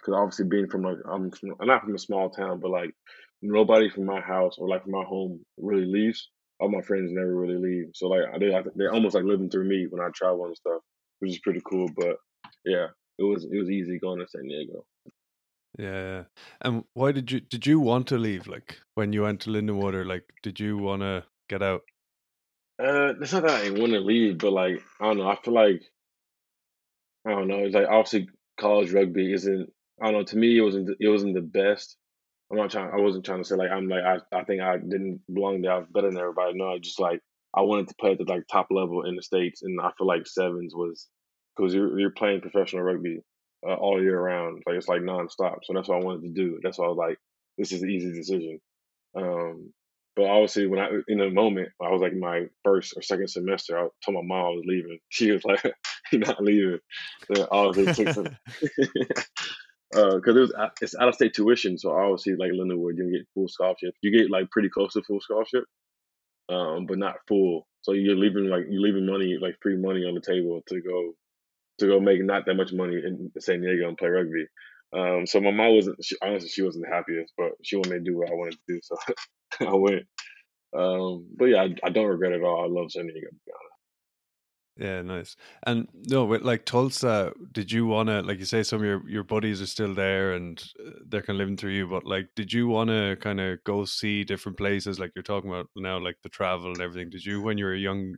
because 0.01 0.15
obviously 0.17 0.47
being 0.47 0.69
from 0.69 0.83
like 0.83 0.97
I'm, 1.11 1.31
from, 1.31 1.55
I'm 1.61 1.67
not 1.67 1.83
from 1.83 1.95
a 1.95 1.99
small 1.99 2.31
town, 2.31 2.61
but 2.61 2.71
like 2.71 2.95
nobody 3.43 3.91
from 3.91 4.07
my 4.07 4.21
house 4.21 4.57
or 4.59 4.69
like 4.69 4.83
from 4.83 4.93
my 4.93 5.05
home 5.05 5.41
really 5.59 5.87
leaves. 5.87 6.31
All 6.59 6.71
my 6.71 6.83
friends 6.83 7.11
never 7.11 7.35
really 7.35 7.57
leave, 7.57 7.87
so 7.95 8.09
like 8.09 8.39
they 8.39 8.51
like, 8.51 8.67
they're 8.75 8.93
almost 8.93 9.15
like 9.15 9.25
living 9.25 9.49
through 9.49 9.65
me 9.65 9.87
when 9.89 10.03
I 10.03 10.11
travel 10.15 10.45
and 10.45 10.57
stuff, 10.57 10.83
which 11.21 11.33
is 11.33 11.39
pretty 11.39 11.63
cool. 11.65 11.89
But 11.97 12.17
yeah, 12.67 12.89
it 13.19 13.23
was 13.23 13.45
it 13.51 13.59
was 13.59 13.71
easy 13.71 13.99
going 13.99 14.21
to 14.21 14.29
San 14.29 14.43
Diego. 14.43 14.85
Yeah, 15.79 16.25
and 16.61 16.85
why 16.93 17.13
did 17.13 17.33
you 17.33 17.41
did 17.41 17.67
you 17.67 17.81
want 17.81 18.09
to 18.09 18.19
leave? 18.19 18.47
Like 18.47 18.79
when 18.95 19.15
you 19.15 19.23
went 19.23 19.41
to 19.43 19.51
Lindenwood, 19.51 20.07
like 20.07 20.25
did 20.43 20.61
you 20.61 20.77
want 20.77 21.01
to 21.01 21.25
get 21.49 21.63
out? 21.63 21.81
Uh, 22.81 23.13
it's 23.21 23.33
not 23.33 23.43
that 23.43 23.65
I 23.65 23.71
want 23.71 23.93
to 23.93 24.01
leave, 24.01 24.39
but 24.39 24.53
like 24.53 24.83
I 25.01 25.07
don't 25.07 25.19
know. 25.19 25.29
I 25.29 25.37
feel 25.37 25.55
like 25.55 25.83
I 27.27 27.31
don't 27.31 27.49
know. 27.49 27.59
It's 27.59 27.75
like 27.75 27.89
obviously 27.89 28.29
college 28.59 28.93
rugby 28.93 29.33
isn't 29.33 29.71
I 30.01 30.07
don't 30.07 30.15
know. 30.15 30.25
To 30.25 30.37
me, 30.37 30.57
it 30.57 30.63
wasn't 30.63 30.91
it 30.99 31.09
wasn't 31.09 31.35
the 31.35 31.43
best. 31.43 31.97
I'm 32.51 32.57
not 32.57 32.71
trying. 32.71 32.91
I 32.91 32.97
wasn't 32.97 33.25
trying 33.25 33.43
to 33.43 33.45
say 33.45 33.57
like 33.57 33.71
I'm 33.71 33.89
like 33.89 34.03
I, 34.05 34.19
I 34.37 34.45
think 34.45 34.63
I 34.63 34.79
didn't 34.79 35.21
belong 35.33 35.61
there. 35.61 35.73
I 35.73 35.79
was 35.79 35.89
better 35.93 36.11
than 36.11 36.19
everybody. 36.19 36.55
No, 36.55 36.71
I 36.71 36.79
just 36.79 36.99
like 36.99 37.21
I 37.55 37.63
wanted 37.63 37.89
to 37.89 37.95
play 38.01 38.13
at 38.13 38.19
the 38.19 38.25
like 38.25 38.45
top 38.51 38.69
level 38.71 39.05
in 39.05 39.17
the 39.17 39.23
states, 39.23 39.63
and 39.63 39.79
I 39.81 39.91
feel 39.99 40.07
like 40.07 40.27
sevens 40.27 40.75
was 40.75 41.07
because 41.57 41.75
you're 41.75 41.99
you're 41.99 42.11
playing 42.11 42.41
professional 42.41 42.83
rugby 42.83 43.21
uh, 43.67 43.75
all 43.75 44.03
year 44.03 44.19
round. 44.19 44.63
Like 44.67 44.77
it's 44.77 44.89
like 44.89 45.03
nonstop. 45.03 45.59
So 45.65 45.75
that's 45.75 45.89
what 45.89 46.01
I 46.01 46.05
wanted 46.05 46.23
to 46.23 46.33
do. 46.33 46.61
That's 46.63 46.79
why 46.79 46.87
I 46.87 46.89
was 46.89 46.97
like, 46.97 47.19
this 47.59 47.73
is 47.73 47.83
an 47.83 47.91
easy 47.91 48.13
decision. 48.13 48.59
Um, 49.15 49.73
but 50.17 50.25
obviously, 50.25 50.67
when 50.67 50.81
I 50.81 50.89
in 51.09 51.19
the 51.19 51.31
moment, 51.31 51.69
I 51.81 51.91
was 51.91 52.03
like 52.03 52.15
my 52.15 52.47
first 52.65 52.95
or 52.97 53.03
second 53.03 53.29
semester. 53.29 53.79
I 53.79 53.89
told 54.05 54.17
my 54.17 54.23
mom 54.23 54.47
I 54.47 54.49
was 54.51 54.65
leaving. 54.67 54.99
She 55.09 55.31
was 55.31 55.45
like, 55.45 55.63
"You're 56.13 56.21
not 56.21 56.43
leaving." 56.43 56.81
So 57.33 57.49
obviously 57.51 58.05
took 58.05 58.15
some 58.15 58.37
because 58.61 59.25
uh, 59.97 60.19
it 60.19 60.27
was 60.27 60.53
it's 60.83 60.97
out 60.97 61.09
of 61.09 61.15
state 61.15 61.35
tuition. 61.35 61.79
So 61.79 61.93
obviously, 61.93 62.35
like 62.37 62.51
Lindenwood, 62.53 62.97
you 62.97 63.13
get 63.13 63.29
full 63.35 63.49
scholarship. 63.49 63.95
You 64.03 64.11
get 64.11 64.31
like 64.31 64.51
pretty 64.51 64.69
close 64.69 64.95
to 64.95 65.03
full 65.03 65.21
scholarship, 65.21 65.65
um, 66.49 66.87
but 66.87 66.99
not 66.99 67.17
full. 67.29 67.67
So 67.83 67.93
you're 67.93 68.17
leaving 68.17 68.47
like 68.47 68.65
you're 68.69 68.83
leaving 68.83 69.07
money 69.07 69.39
like 69.41 69.57
free 69.63 69.77
money 69.77 70.05
on 70.05 70.15
the 70.15 70.21
table 70.21 70.61
to 70.69 70.81
go 70.81 71.13
to 71.79 71.87
go 71.87 72.01
make 72.01 72.23
not 72.23 72.47
that 72.47 72.55
much 72.55 72.73
money 72.73 72.97
in 72.97 73.31
San 73.39 73.61
Diego 73.61 73.89
and 73.89 73.97
play 73.97 74.09
rugby. 74.09 74.47
Um, 74.93 75.25
so 75.25 75.41
my 75.41 75.53
mom 75.53 75.77
wasn't 75.77 76.05
she, 76.05 76.17
honestly 76.21 76.49
she 76.49 76.63
wasn't 76.63 76.85
the 76.85 76.95
happiest, 76.95 77.33
but 77.39 77.53
she 77.63 77.77
wanted 77.77 77.93
me 77.93 77.99
to 77.99 78.05
do 78.05 78.19
what 78.19 78.29
I 78.31 78.35
wanted 78.35 78.55
to 78.55 78.75
do, 78.75 78.81
so 78.83 78.97
I 79.61 79.75
went. 79.75 80.07
Um, 80.77 81.27
but 81.37 81.47
yeah, 81.47 81.63
I, 81.63 81.75
I, 81.85 81.91
don't 81.91 82.07
regret 82.07 82.33
it 82.33 82.37
at 82.37 82.45
all. 82.45 82.63
I 82.63 82.69
love 82.69 82.93
San 82.93 83.07
Diego. 83.07 83.27
To 83.27 83.35
be 83.45 83.53
honest. 83.53 83.71
Yeah, 84.77 85.03
nice. 85.03 85.37
And 85.67 85.89
no, 86.09 86.25
with 86.25 86.43
like 86.43 86.65
Tulsa, 86.65 87.33
did 87.53 87.71
you 87.71 87.87
want 87.87 88.09
to, 88.09 88.23
like 88.23 88.39
you 88.39 88.45
say, 88.45 88.63
some 88.63 88.81
of 88.81 88.87
your, 88.87 89.09
your 89.09 89.25
buddies 89.25 89.61
are 89.61 89.67
still 89.67 89.95
there 89.95 90.35
and 90.35 90.63
uh, 90.87 90.93
they're 91.09 91.23
kind 91.23 91.37
of 91.37 91.41
living 91.41 91.57
through 91.57 91.73
you, 91.73 91.87
but 91.89 92.07
like, 92.07 92.29
did 92.37 92.53
you 92.53 92.69
want 92.69 92.89
to 92.89 93.17
kind 93.21 93.41
of 93.41 93.63
go 93.65 93.85
see 93.85 94.23
different 94.23 94.57
places? 94.57 95.01
Like 95.01 95.11
you're 95.15 95.23
talking 95.23 95.51
about 95.51 95.67
now, 95.77 95.99
like 95.99 96.17
the 96.23 96.29
travel 96.29 96.69
and 96.69 96.81
everything. 96.81 97.11
Did 97.11 97.27
you, 97.27 97.43
when 97.43 97.59
you 97.59 97.65
were 97.65 97.75
a 97.75 97.79
young, 97.79 98.15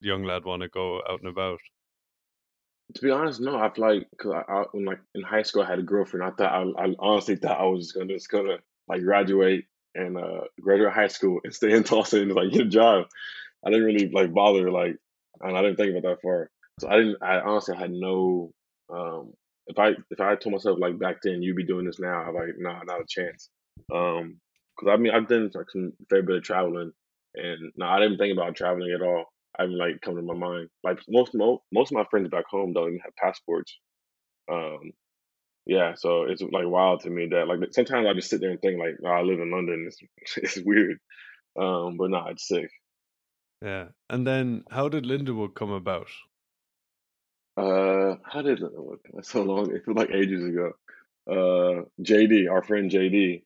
young 0.00 0.24
lad, 0.24 0.44
want 0.44 0.62
to 0.62 0.68
go 0.68 1.00
out 1.08 1.20
and 1.20 1.28
about? 1.28 1.60
To 2.94 3.00
be 3.00 3.10
honest, 3.10 3.40
no. 3.40 3.56
I 3.56 3.70
feel 3.70 3.86
like 3.86 4.06
because 4.10 4.32
I, 4.32 4.52
I, 4.52 4.64
when 4.72 4.84
like 4.84 5.00
in 5.14 5.22
high 5.22 5.42
school, 5.42 5.62
I 5.62 5.70
had 5.70 5.78
a 5.78 5.82
girlfriend. 5.82 6.24
I 6.24 6.30
thought 6.30 6.52
I, 6.52 6.84
I 6.84 6.94
honestly 6.98 7.36
thought 7.36 7.58
I 7.58 7.64
was 7.64 7.86
just 7.86 7.94
gonna 7.94 8.12
just 8.12 8.28
gonna 8.28 8.58
like 8.86 9.02
graduate 9.02 9.64
and 9.94 10.16
uh 10.16 10.42
graduate 10.60 10.92
high 10.92 11.08
school 11.08 11.40
and 11.44 11.54
stay 11.54 11.72
in 11.72 11.84
Tulsa 11.84 12.20
and 12.20 12.32
like 12.32 12.52
get 12.52 12.62
a 12.62 12.70
job. 12.70 13.06
I 13.64 13.70
didn't 13.70 13.86
really 13.86 14.08
like 14.08 14.32
bother 14.32 14.70
like 14.70 14.96
and 15.40 15.56
I 15.56 15.62
didn't 15.62 15.76
think 15.76 15.96
about 15.96 16.08
that 16.08 16.22
far. 16.22 16.50
So 16.80 16.88
I 16.88 16.96
didn't. 16.96 17.18
I 17.22 17.40
honestly 17.40 17.76
had 17.76 17.90
no. 17.90 18.52
Um, 18.92 19.32
if 19.66 19.78
I 19.78 19.90
if 20.10 20.20
I 20.20 20.36
told 20.36 20.54
myself 20.54 20.78
like 20.80 20.98
back 20.98 21.16
then 21.22 21.42
you'd 21.42 21.56
be 21.56 21.64
doing 21.64 21.86
this 21.86 22.00
now, 22.00 22.22
I'm 22.22 22.34
like 22.34 22.54
nah, 22.58 22.82
not 22.82 23.00
a 23.00 23.06
chance. 23.08 23.48
Um, 23.92 24.40
because 24.76 24.92
I 24.92 24.96
mean 24.96 25.12
I've 25.12 25.28
done 25.28 25.50
like 25.54 25.70
some 25.70 25.92
fair 26.08 26.22
bit 26.22 26.36
of 26.36 26.42
traveling, 26.42 26.92
and 27.34 27.72
no, 27.76 27.86
I 27.86 28.00
didn't 28.00 28.18
think 28.18 28.36
about 28.36 28.56
traveling 28.56 28.92
at 28.92 29.02
all. 29.02 29.26
I 29.58 29.62
haven't 29.62 29.78
like 29.78 30.00
come 30.00 30.16
to 30.16 30.22
my 30.22 30.34
mind. 30.34 30.68
Like 30.82 30.98
most 31.08 31.34
most 31.34 31.62
most 31.72 31.92
of 31.92 31.96
my 31.96 32.04
friends 32.10 32.28
back 32.30 32.46
home 32.48 32.72
don't 32.72 32.88
even 32.88 33.00
have 33.00 33.16
passports. 33.16 33.78
Um, 34.50 34.92
yeah, 35.66 35.94
so 35.94 36.24
it's 36.24 36.42
like 36.42 36.66
wild 36.66 37.00
to 37.00 37.10
me 37.10 37.28
that 37.30 37.46
like 37.46 37.60
sometimes 37.72 38.06
I 38.08 38.14
just 38.14 38.30
sit 38.30 38.40
there 38.40 38.50
and 38.50 38.60
think 38.60 38.80
like 38.80 38.96
oh, 39.04 39.08
I 39.08 39.22
live 39.22 39.40
in 39.40 39.50
London. 39.50 39.88
It's 39.88 40.36
it's 40.36 40.64
weird. 40.64 40.98
Um, 41.58 41.96
but 41.96 42.10
nah, 42.10 42.28
it's 42.28 42.48
sick. 42.48 42.70
Yeah. 43.62 43.86
And 44.10 44.26
then 44.26 44.64
how 44.70 44.88
did 44.88 45.04
Lindenwood 45.04 45.54
come 45.54 45.70
about? 45.70 46.08
Uh, 47.56 48.16
how 48.24 48.42
did 48.42 48.60
Lindenwood? 48.60 48.98
That's 49.12 49.28
so 49.32 49.42
long. 49.42 49.74
It 49.74 49.84
feels 49.84 49.96
like 49.96 50.10
ages 50.10 50.44
ago. 50.44 50.72
Uh, 51.30 51.84
JD, 52.02 52.50
our 52.50 52.64
friend 52.64 52.90
JD, 52.90 53.44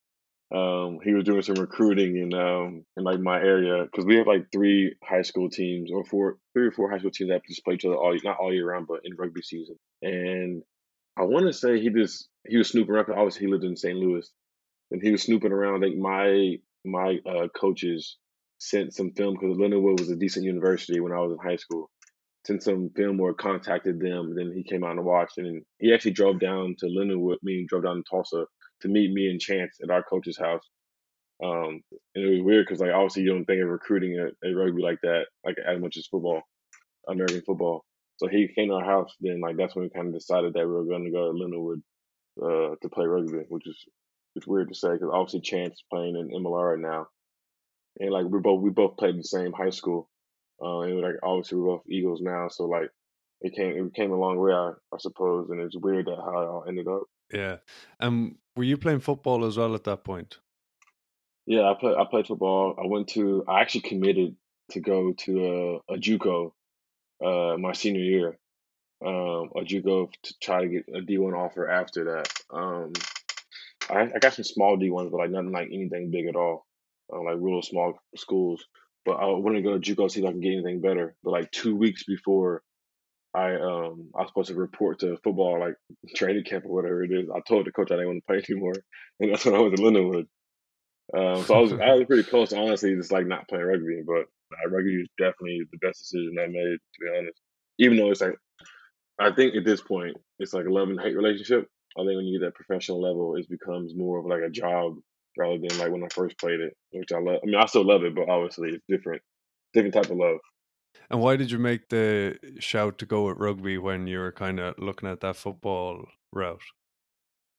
um, 0.54 1.00
he 1.02 1.12
was 1.12 1.25
doing 1.25 1.42
some 1.42 1.56
recruiting 1.56 2.16
in 2.16 2.32
um 2.32 2.85
in 2.96 3.04
like 3.04 3.20
my 3.20 3.38
area 3.38 3.85
because 3.85 4.06
we 4.06 4.16
have 4.16 4.26
like 4.26 4.46
three 4.50 4.94
high 5.02 5.23
school 5.23 5.50
teams 5.50 5.90
or 5.92 6.04
four, 6.04 6.38
three 6.54 6.68
or 6.68 6.73
four 6.73 6.90
high 6.90 6.99
school 6.99 7.11
teams 7.11 7.28
that 7.28 7.44
just 7.46 7.64
play 7.64 7.75
each 7.75 7.85
other 7.85 7.96
all 7.96 8.16
not 8.25 8.38
all 8.38 8.54
year 8.54 8.70
round, 8.70 8.87
but 8.87 9.00
in 9.04 9.16
rugby 9.16 9.42
season. 9.42 9.76
And 10.00 10.62
I 11.16 11.23
want 11.23 11.46
to 11.46 11.52
say 11.52 11.80
he 11.80 11.88
just 11.90 12.28
he 12.46 12.56
was 12.56 12.68
snooping 12.68 12.94
around. 12.94 13.11
Obviously, 13.11 13.46
he 13.46 13.52
lived 13.52 13.64
in 13.64 13.76
St. 13.76 13.96
Louis, 13.96 14.28
and 14.90 15.02
he 15.02 15.11
was 15.11 15.23
snooping 15.23 15.52
around. 15.52 15.76
I 15.76 15.88
think 15.88 15.99
my 15.99 16.56
my 16.85 17.18
uh, 17.26 17.49
coaches 17.58 18.18
sent 18.58 18.94
some 18.94 19.12
film 19.12 19.35
because 19.35 19.56
Lindenwood 19.56 19.99
was 19.99 20.11
a 20.11 20.16
decent 20.16 20.44
university 20.44 21.00
when 21.00 21.12
I 21.12 21.18
was 21.20 21.32
in 21.32 21.38
high 21.50 21.56
school. 21.56 21.90
Sent 22.46 22.62
some 22.62 22.90
film 22.94 23.20
or 23.20 23.35
contacted 23.35 23.99
them. 23.99 24.35
Then 24.37 24.52
he 24.54 24.62
came 24.62 24.85
out 24.85 24.92
and 24.92 25.04
watched, 25.04 25.38
and 25.38 25.62
he 25.78 25.92
actually 25.92 26.12
drove 26.12 26.38
down 26.38 26.76
to 26.78 26.87
Lindenwood. 26.87 27.38
Me 27.42 27.66
drove 27.68 27.85
down 27.85 27.96
to 27.96 28.02
Tulsa 28.08 28.44
to 28.82 28.88
meet 28.88 29.12
me 29.12 29.30
and 29.30 29.40
Chance 29.40 29.78
at 29.82 29.90
our 29.90 30.02
coach's 30.02 30.38
house. 30.38 30.62
Um, 31.42 31.82
and 32.14 32.25
it 32.25 32.30
was 32.30 32.42
weird 32.42 32.66
because 32.66 32.80
like 32.80 32.92
obviously 32.92 33.23
you 33.23 33.30
don't 33.30 33.44
think 33.44 33.62
of 33.62 33.68
recruiting 33.68 34.18
a 34.18 34.54
rugby 34.54 34.82
like 34.82 34.99
that, 35.02 35.25
like 35.44 35.56
as 35.66 35.80
much 35.80 35.96
as 35.96 36.06
football, 36.06 36.42
American 37.08 37.42
football. 37.42 37.86
So 38.18 38.28
he 38.28 38.49
came 38.54 38.68
to 38.68 38.75
our 38.75 38.85
house. 38.85 39.14
Then 39.20 39.40
like 39.40 39.56
that's 39.56 39.75
when 39.75 39.85
we 39.85 39.90
kind 39.90 40.08
of 40.08 40.14
decided 40.14 40.54
that 40.54 40.66
we 40.66 40.73
were 40.73 40.85
going 40.85 41.04
to 41.04 41.11
go 41.11 41.32
to 41.32 41.38
Lindenwood 41.38 41.82
uh, 42.42 42.76
to 42.80 42.88
play 42.88 43.06
rugby, 43.06 43.44
which 43.49 43.66
is 43.66 43.78
it's 44.35 44.46
weird 44.46 44.68
to 44.68 44.75
say 44.75 44.92
because 44.92 45.11
obviously 45.12 45.40
Chance 45.40 45.75
is 45.75 45.85
playing 45.90 46.16
in 46.16 46.42
MLR 46.42 46.73
right 46.73 46.78
now 46.78 47.06
and 47.99 48.11
like 48.11 48.26
we 48.26 48.40
both 48.40 48.61
we 48.61 48.70
both 48.70 48.96
played 48.96 49.18
the 49.18 49.25
same 49.25 49.52
high 49.52 49.70
school, 49.70 50.08
uh, 50.62 50.80
and 50.80 51.00
like 51.00 51.14
obviously 51.23 51.58
we're 51.58 51.76
both 51.76 51.88
Eagles 51.88 52.20
now, 52.20 52.49
so 52.49 52.64
like 52.64 52.90
it 53.40 53.54
came 53.54 53.87
it 53.87 53.94
came 53.94 54.12
a 54.12 54.16
long 54.16 54.38
way, 54.38 54.52
I, 54.52 54.73
I 54.92 54.99
suppose, 54.99 55.49
and 55.50 55.61
it's 55.61 55.76
weird 55.76 56.06
that 56.06 56.16
how 56.16 56.40
it 56.40 56.46
all 56.46 56.64
ended 56.66 56.88
up. 56.88 57.02
Yeah, 57.32 57.56
um, 58.00 58.37
were 58.54 58.64
you 58.64 58.76
playing 58.76 59.00
football 59.00 59.44
as 59.44 59.56
well 59.56 59.75
at 59.75 59.85
that 59.85 60.04
point? 60.04 60.38
Yeah, 61.46 61.70
I 61.70 61.75
played 61.78 61.96
I 61.96 62.04
played 62.04 62.26
football. 62.26 62.76
I 62.82 62.87
went 62.87 63.08
to 63.08 63.44
I 63.49 63.61
actually 63.61 63.82
committed 63.82 64.37
to 64.70 64.80
go 64.80 65.12
to 65.12 65.82
a, 65.88 65.94
a 65.94 65.99
JUCO 65.99 66.52
uh, 67.25 67.56
my 67.58 67.73
senior 67.73 68.02
year, 68.02 68.38
um, 69.04 69.50
a 69.56 69.61
JUCO 69.64 70.11
to 70.23 70.35
try 70.40 70.62
to 70.62 70.68
get 70.68 70.85
a 70.94 71.00
D 71.00 71.18
one 71.18 71.35
offer 71.35 71.68
after 71.68 72.04
that. 72.04 72.28
Um, 72.50 72.92
I, 73.90 74.11
I 74.14 74.18
got 74.18 74.35
some 74.35 74.44
small 74.44 74.76
D 74.76 74.90
ones, 74.90 75.11
but 75.11 75.18
like 75.18 75.30
nothing 75.30 75.52
like 75.52 75.68
anything 75.73 76.11
big 76.11 76.26
at 76.26 76.37
all 76.37 76.66
uh, 77.12 77.23
like 77.23 77.37
real 77.38 77.62
small 77.62 77.99
schools. 78.16 78.64
But 79.04 79.14
I 79.14 79.26
wanted 79.26 79.62
to 79.62 79.62
go 79.62 79.78
to 79.78 79.94
JUCO 79.94 80.11
see 80.11 80.20
if 80.20 80.26
I 80.26 80.32
can 80.32 80.40
get 80.40 80.52
anything 80.52 80.80
better. 80.80 81.14
But 81.23 81.30
like 81.30 81.50
two 81.50 81.76
weeks 81.76 82.04
before 82.04 82.62
I 83.35 83.54
um 83.54 84.11
I 84.14 84.23
was 84.23 84.28
supposed 84.28 84.49
to 84.49 84.54
report 84.54 85.00
to 85.00 85.18
football 85.23 85.61
like 85.61 85.75
training 86.16 86.44
camp 86.44 86.64
or 86.64 86.75
whatever 86.75 87.04
it 87.04 87.12
is, 87.12 87.28
I 87.30 87.40
told 87.40 87.66
the 87.66 87.73
coach 87.73 87.90
I 87.90 87.96
didn't 87.96 88.08
want 88.08 88.23
to 88.23 88.26
play 88.26 88.42
anymore, 88.50 88.75
and 89.20 89.32
that's 89.32 89.44
when 89.44 89.54
I 89.54 89.61
was 89.61 89.78
in 89.78 89.85
Lindenwood. 89.85 90.26
Um, 91.14 91.44
so 91.44 91.54
I 91.54 91.61
was 91.61 91.73
I 91.73 91.94
was 91.94 92.06
pretty 92.06 92.25
close, 92.25 92.52
honestly, 92.52 92.96
just 92.96 93.12
like 93.12 93.26
not 93.26 93.49
playing 93.49 93.64
rugby. 93.64 94.02
But 94.04 94.26
uh, 94.53 94.71
rugby 94.71 94.95
is 94.95 95.09
definitely 95.19 95.62
the 95.71 95.79
best 95.79 96.00
decision 96.00 96.37
I 96.38 96.47
made, 96.47 96.79
to 96.79 97.00
be 97.00 97.19
honest. 97.19 97.41
Even 97.79 97.97
though 97.99 98.11
it's 98.11 98.21
like, 98.21 98.37
I 99.19 99.33
think 99.33 99.55
at 99.55 99.65
this 99.65 99.81
point 99.81 100.17
it's 100.38 100.53
like 100.53 100.67
a 100.67 100.73
love 100.73 100.88
and 100.88 101.00
hate 101.00 101.17
relationship. 101.17 101.69
I 101.97 102.03
think 102.03 102.17
when 102.17 102.26
you 102.26 102.38
get 102.38 102.47
that 102.47 102.55
professional 102.55 103.00
level, 103.00 103.37
it 103.37 103.49
becomes 103.49 103.95
more 103.97 104.19
of 104.19 104.26
like 104.26 104.43
a 104.43 104.50
job 104.50 104.97
rather 105.38 105.59
than 105.59 105.79
like 105.79 105.91
when 105.91 106.05
I 106.05 106.09
first 106.12 106.38
played 106.38 106.61
it, 106.61 106.76
which 106.93 107.12
I 107.12 107.19
love. 107.19 107.41
I 107.43 107.47
mean, 107.47 107.57
I 107.57 107.67
still 107.67 107.87
love 107.87 108.05
it, 108.05 108.15
but 108.15 108.29
obviously 108.29 108.71
it's 108.71 108.85
different, 108.88 109.23
different 109.73 109.95
type 109.95 110.11
of 110.11 110.19
love. 110.19 110.38
And 111.11 111.21
why 111.21 111.37
did 111.37 111.50
you 111.50 111.59
make 111.59 111.88
the 111.88 112.38
shout 112.59 112.99
to 112.99 113.07
go 113.07 113.31
at 113.31 113.38
rugby 113.38 113.79
when 113.79 114.07
you 114.07 114.19
were 114.19 114.33
kind 114.33 114.61
of 114.61 114.79
looking 114.79 115.09
at 115.09 115.21
that 115.21 115.37
football 115.37 116.07
route? 116.33 116.61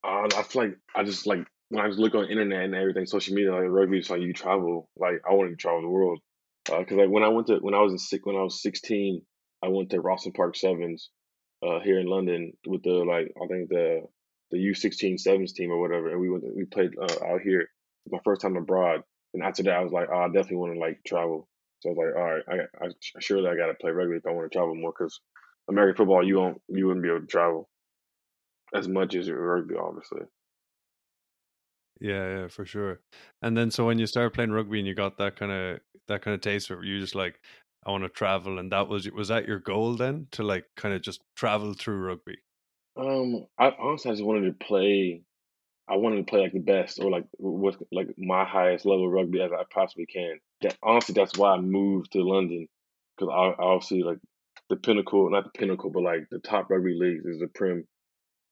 Uh, 0.03 0.27
I 0.35 0.43
feel 0.43 0.63
like 0.63 0.77
I 0.95 1.03
just 1.03 1.25
like 1.25 1.47
when 1.69 1.83
I 1.83 1.87
just 1.87 1.99
look 1.99 2.15
on 2.15 2.23
the 2.23 2.29
internet 2.29 2.63
and 2.63 2.75
everything, 2.75 3.05
social 3.05 3.33
media, 3.33 3.51
like 3.51 3.63
rugby 3.65 3.99
is 3.99 4.09
like 4.09 4.21
you 4.21 4.33
travel. 4.33 4.89
Like 4.97 5.21
I 5.29 5.33
wanted 5.33 5.51
to 5.51 5.55
travel 5.55 5.81
the 5.81 5.89
world 5.89 6.19
because 6.67 6.97
uh, 6.97 7.01
like 7.01 7.09
when 7.09 7.23
I 7.23 7.29
went 7.29 7.47
to 7.47 7.57
when 7.57 7.73
I 7.73 7.81
was 7.81 7.93
in 7.93 7.97
sick 7.97 8.25
when 8.25 8.35
I 8.35 8.43
was 8.43 8.61
sixteen, 8.61 9.21
I 9.63 9.69
went 9.69 9.89
to 9.91 10.01
Rosslyn 10.01 10.35
Park 10.35 10.55
Sevens 10.55 11.09
uh, 11.65 11.79
here 11.79 11.99
in 11.99 12.07
London 12.07 12.53
with 12.65 12.83
the 12.83 12.91
like 12.91 13.31
I 13.41 13.47
think 13.47 13.69
the 13.69 14.01
the 14.51 14.57
U16 14.57 15.19
sevens 15.19 15.53
team 15.53 15.71
or 15.71 15.79
whatever, 15.79 16.09
and 16.09 16.19
we 16.21 16.29
went 16.29 16.43
we 16.55 16.65
played 16.65 16.91
uh, 17.01 17.25
out 17.25 17.41
here. 17.41 17.67
My 18.09 18.19
first 18.23 18.41
time 18.41 18.55
abroad, 18.55 19.01
and 19.33 19.43
after 19.43 19.63
that, 19.63 19.75
I 19.75 19.81
was 19.81 19.91
like, 19.91 20.07
oh, 20.11 20.19
I 20.19 20.27
definitely 20.27 20.57
want 20.57 20.73
to 20.75 20.79
like 20.79 20.99
travel. 21.05 21.49
So 21.79 21.89
I 21.89 21.91
was 21.91 21.97
like, 21.97 22.15
all 22.15 22.33
right, 22.33 22.67
I, 22.81 22.85
I 22.85 22.89
surely 23.19 23.49
I 23.49 23.55
got 23.55 23.67
to 23.67 23.73
play 23.73 23.91
rugby 23.91 24.15
if 24.15 24.25
I 24.25 24.31
want 24.31 24.49
to 24.49 24.57
travel 24.57 24.75
more 24.75 24.93
because 24.97 25.19
American 25.69 25.97
football, 25.97 26.25
you 26.25 26.37
won't 26.37 26.61
you 26.69 26.87
wouldn't 26.87 27.03
be 27.03 27.09
able 27.09 27.21
to 27.21 27.27
travel 27.27 27.69
as 28.73 28.87
much 28.87 29.15
as 29.15 29.29
rugby, 29.29 29.75
obviously. 29.75 30.21
Yeah, 31.99 32.39
yeah, 32.41 32.47
for 32.47 32.65
sure. 32.65 32.99
And 33.41 33.57
then 33.57 33.71
so 33.71 33.85
when 33.85 33.99
you 33.99 34.07
started 34.07 34.33
playing 34.33 34.51
rugby 34.51 34.79
and 34.79 34.87
you 34.87 34.93
got 34.93 35.17
that 35.17 35.35
kind 35.35 35.51
of 35.51 35.79
that 36.07 36.21
kind 36.21 36.35
of 36.35 36.41
taste 36.41 36.69
it, 36.71 36.83
you 36.83 36.99
just 36.99 37.15
like 37.15 37.39
I 37.85 37.91
want 37.91 38.03
to 38.03 38.09
travel, 38.09 38.59
and 38.59 38.71
that 38.71 38.87
was 38.87 39.09
was 39.11 39.29
that 39.29 39.47
your 39.47 39.59
goal 39.59 39.95
then 39.95 40.27
to 40.31 40.43
like 40.43 40.65
kind 40.75 40.93
of 40.93 41.01
just 41.01 41.21
travel 41.35 41.73
through 41.73 41.99
rugby? 41.99 42.37
Um, 42.95 43.45
I 43.57 43.71
honestly 43.79 44.11
I 44.11 44.13
just 44.13 44.25
wanted 44.25 44.59
to 44.59 44.65
play. 44.65 45.21
I 45.89 45.95
wanted 45.95 46.17
to 46.17 46.23
play 46.23 46.41
like 46.41 46.53
the 46.53 46.59
best 46.59 46.99
or 46.99 47.09
like 47.09 47.25
with 47.39 47.77
like 47.91 48.09
my 48.17 48.43
highest 48.43 48.85
level 48.85 49.09
rugby 49.09 49.41
as 49.41 49.51
I 49.51 49.63
possibly 49.73 50.05
can. 50.05 50.39
That 50.61 50.77
honestly, 50.83 51.13
that's 51.13 51.37
why 51.37 51.53
I 51.53 51.59
moved 51.59 52.11
to 52.11 52.23
London 52.23 52.67
because 53.17 53.31
I, 53.33 53.61
obviously 53.61 54.03
like 54.03 54.19
the 54.69 54.75
pinnacle, 54.75 55.29
not 55.29 55.45
the 55.45 55.57
pinnacle, 55.57 55.89
but 55.89 56.03
like 56.03 56.27
the 56.29 56.39
top 56.39 56.69
rugby 56.69 56.95
leagues 56.99 57.25
is 57.25 57.39
the 57.39 57.47
Prem, 57.47 57.85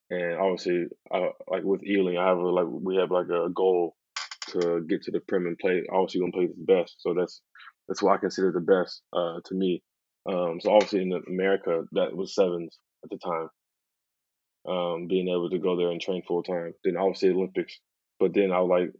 and 0.09 0.35
obviously, 0.35 0.85
uh, 1.13 1.29
like 1.49 1.63
with 1.63 1.83
Ealing, 1.83 2.17
I 2.17 2.27
have 2.27 2.37
a, 2.37 2.41
like 2.41 2.67
we 2.69 2.97
have 2.97 3.11
like 3.11 3.27
a 3.29 3.49
goal 3.49 3.95
to 4.49 4.85
get 4.87 5.03
to 5.03 5.11
the 5.11 5.19
Prem 5.19 5.47
and 5.47 5.57
play. 5.57 5.83
Obviously, 5.91 6.21
gonna 6.21 6.31
play 6.31 6.47
the 6.47 6.73
best, 6.73 6.95
so 6.99 7.13
that's 7.13 7.41
that's 7.87 8.01
what 8.01 8.13
I 8.13 8.17
consider 8.17 8.51
the 8.51 8.59
best 8.59 9.01
uh, 9.13 9.39
to 9.45 9.55
me. 9.55 9.81
Um, 10.27 10.59
so 10.61 10.73
obviously 10.73 11.01
in 11.01 11.21
America, 11.27 11.83
that 11.93 12.15
was 12.15 12.35
sevens 12.35 12.77
at 13.03 13.09
the 13.09 13.17
time. 13.17 13.49
Um, 14.67 15.07
being 15.07 15.27
able 15.27 15.49
to 15.51 15.59
go 15.59 15.77
there 15.77 15.91
and 15.91 16.01
train 16.01 16.23
full 16.27 16.41
time. 16.41 16.73
Then 16.83 16.97
obviously 16.97 17.29
Olympics, 17.29 17.79
but 18.19 18.33
then 18.33 18.51
I 18.51 18.59
was 18.59 18.69
like, 18.69 18.91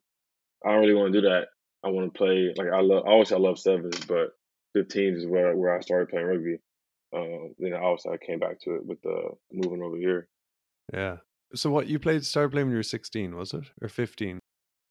I 0.63 0.71
don't 0.71 0.81
really 0.81 0.93
want 0.93 1.13
to 1.13 1.21
do 1.21 1.29
that. 1.29 1.47
I 1.83 1.89
want 1.89 2.11
to 2.11 2.17
play 2.17 2.53
like 2.57 2.67
I 2.73 2.81
love. 2.81 3.03
Obviously, 3.05 3.37
I 3.37 3.39
love 3.39 3.59
sevens, 3.59 3.99
but 4.05 4.29
15s 4.75 5.17
is 5.17 5.27
where 5.27 5.55
where 5.55 5.75
I 5.75 5.81
started 5.81 6.09
playing 6.09 6.25
rugby. 6.25 6.57
Um, 7.15 7.53
then 7.59 7.73
obviously 7.73 8.11
I 8.11 8.25
came 8.25 8.39
back 8.39 8.59
to 8.61 8.75
it 8.75 8.85
with 8.85 9.01
the 9.01 9.29
moving 9.51 9.81
over 9.81 9.97
here. 9.97 10.27
Yeah. 10.93 11.17
So 11.53 11.69
what 11.69 11.87
you 11.87 11.99
played 11.99 12.25
started 12.25 12.51
playing 12.51 12.67
when 12.67 12.73
you 12.73 12.77
were 12.77 12.83
16, 12.83 13.35
was 13.35 13.53
it? 13.53 13.65
Or 13.81 13.87
15? 13.87 14.39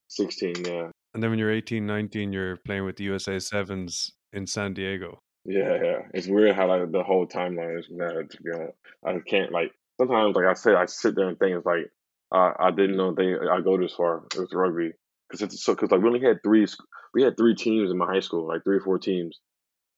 16, 0.09 0.55
yeah. 0.65 0.91
And 1.13 1.23
then 1.23 1.31
when 1.31 1.39
you're 1.39 1.53
18, 1.53 1.87
19, 1.87 2.33
you're 2.33 2.57
playing 2.57 2.85
with 2.85 2.97
the 2.97 3.05
USA 3.05 3.39
Sevens 3.39 4.13
in 4.33 4.47
San 4.47 4.75
Diego. 4.75 5.19
Yeah, 5.45 5.79
yeah. 5.83 5.99
It's 6.13 6.27
weird 6.27 6.57
how 6.57 6.69
like 6.69 6.91
the 6.91 7.03
whole 7.03 7.27
timeline 7.27 7.79
is 7.79 7.87
now. 7.91 8.09
To 8.09 8.43
be 8.43 8.51
honest, 8.55 8.79
I 9.05 9.19
can't 9.29 9.53
like 9.53 9.73
sometimes 9.99 10.35
like 10.35 10.47
I 10.47 10.55
said, 10.55 10.75
I 10.75 10.87
sit 10.87 11.15
there 11.15 11.29
and 11.29 11.39
think 11.39 11.57
it's 11.57 11.67
like 11.67 11.91
uh, 12.35 12.53
I 12.59 12.71
didn't 12.71 12.97
know 12.97 13.13
they 13.13 13.35
I 13.35 13.61
go 13.61 13.77
this 13.77 13.93
far 13.93 14.23
with 14.37 14.55
rugby 14.55 14.93
because 15.29 15.43
it's 15.43 15.63
so 15.63 15.75
because 15.75 15.91
like 15.91 16.01
we 16.01 16.09
only 16.09 16.27
had 16.27 16.43
three 16.43 16.67
we 17.13 17.23
had 17.23 17.37
three 17.37 17.55
teams 17.55 17.91
in 17.91 17.99
my 17.99 18.07
high 18.07 18.21
school 18.21 18.49
like 18.49 18.65
three 18.65 18.79
or 18.79 18.81
four 18.81 18.99
teams 18.99 19.39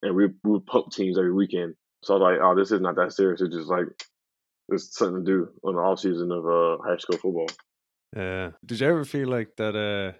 and 0.02 0.16
we 0.16 0.26
we 0.26 0.50
would 0.50 0.66
pump 0.66 0.90
teams 0.90 1.16
every 1.16 1.32
weekend. 1.32 1.74
So 2.02 2.14
I 2.14 2.18
was 2.18 2.22
like, 2.22 2.40
oh, 2.42 2.54
this 2.56 2.72
is 2.72 2.80
not 2.80 2.96
that 2.96 3.12
serious. 3.12 3.40
It's 3.40 3.54
just 3.54 3.68
like 3.68 3.86
it's 4.68 4.96
something 4.96 5.24
to 5.24 5.30
do 5.30 5.48
on 5.62 5.74
the 5.74 5.80
off 5.80 6.00
season 6.00 6.30
of 6.32 6.46
uh, 6.46 6.82
high 6.82 6.96
school 6.96 7.18
football. 7.18 7.48
Yeah. 8.16 8.50
Did 8.64 8.80
you 8.80 8.86
ever 8.86 9.04
feel 9.04 9.28
like 9.28 9.56
that? 9.56 9.76
Uh, 9.76 10.18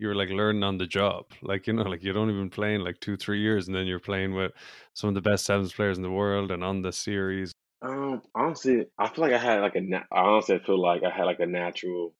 you 0.00 0.06
were 0.06 0.14
like 0.14 0.30
learning 0.30 0.62
on 0.62 0.78
the 0.78 0.86
job. 0.86 1.24
Like, 1.42 1.66
you 1.66 1.72
know, 1.72 1.82
like 1.82 2.04
you'd 2.04 2.16
only 2.16 2.32
been 2.32 2.50
playing 2.50 2.82
like 2.82 3.00
two, 3.00 3.16
three 3.16 3.40
years 3.40 3.66
and 3.66 3.76
then 3.76 3.86
you're 3.86 3.98
playing 3.98 4.32
with 4.32 4.52
some 4.94 5.08
of 5.08 5.14
the 5.14 5.20
best 5.20 5.44
sevens 5.44 5.72
players 5.72 5.96
in 5.96 6.04
the 6.04 6.10
world 6.10 6.52
and 6.52 6.62
on 6.62 6.82
the 6.82 6.92
series. 6.92 7.52
Um, 7.82 8.22
honestly, 8.34 8.86
I 8.96 9.08
feel 9.08 9.24
like 9.24 9.34
I 9.34 9.38
had 9.38 9.60
like 9.60 9.74
a, 9.74 9.80
na- 9.80 10.04
I 10.12 10.20
honestly 10.20 10.60
feel 10.60 10.80
like 10.80 11.02
I 11.02 11.10
had 11.10 11.24
like 11.24 11.40
a 11.40 11.46
natural, 11.46 12.14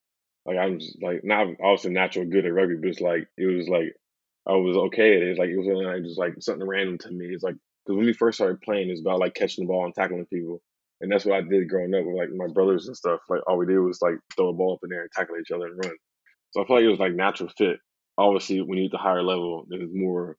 like 0.45 0.57
I'm 0.57 0.81
just 0.81 1.01
like 1.01 1.23
not 1.23 1.47
obviously 1.63 1.93
natural 1.93 2.27
good 2.27 2.47
at 2.47 2.53
rugby, 2.53 2.77
but 2.81 2.89
it's 2.89 3.01
like, 3.01 3.29
it 3.37 3.47
was 3.47 3.69
like, 3.69 3.95
I 4.45 4.53
was 4.55 4.77
okay 4.77 5.17
at 5.17 5.23
it. 5.23 5.29
It's 5.29 5.39
like, 5.39 5.51
it 5.51 5.57
was 5.57 5.67
like 5.67 6.03
just 6.03 6.19
like 6.19 6.35
something 6.41 6.67
random 6.67 6.99
to 6.99 7.11
me. 7.13 7.27
It's 7.27 7.45
like, 7.45 7.55
because 7.87 7.97
when 7.97 8.07
we 8.07 8.13
first 8.13 8.39
started 8.39 8.61
playing, 8.61 8.91
it's 8.91 9.01
about 9.01 9.21
like 9.21 9.35
catching 9.35 9.65
the 9.65 9.69
ball 9.69 9.85
and 9.85 9.95
tackling 9.95 10.27
people. 10.27 10.61
And 11.01 11.11
that's 11.11 11.25
what 11.25 11.37
I 11.37 11.43
did 11.43 11.69
growing 11.69 11.95
up 11.95 12.05
with 12.05 12.17
like 12.17 12.31
my 12.35 12.53
brothers 12.53 12.87
and 12.89 12.97
stuff. 12.97 13.21
Like 13.29 13.41
all 13.47 13.59
we 13.59 13.67
did 13.67 13.79
was 13.79 14.01
like 14.03 14.17
throw 14.37 14.49
a 14.49 14.53
ball 14.53 14.75
up 14.75 14.81
in 14.83 14.91
there 14.91 15.03
and 15.03 15.11
tackle 15.13 15.37
each 15.41 15.51
other 15.51 15.67
and 15.67 15.85
run. 15.85 15.97
So 16.51 16.63
I 16.63 16.67
feel 16.67 16.77
like 16.77 16.85
it 16.85 16.89
was 16.89 16.99
like 16.99 17.15
natural 17.15 17.51
fit. 17.57 17.79
Obviously, 18.17 18.61
when 18.61 18.79
you 18.79 18.85
get 18.85 18.93
the 18.93 18.99
higher 18.99 19.23
level, 19.23 19.65
there's 19.69 19.91
more, 19.93 20.37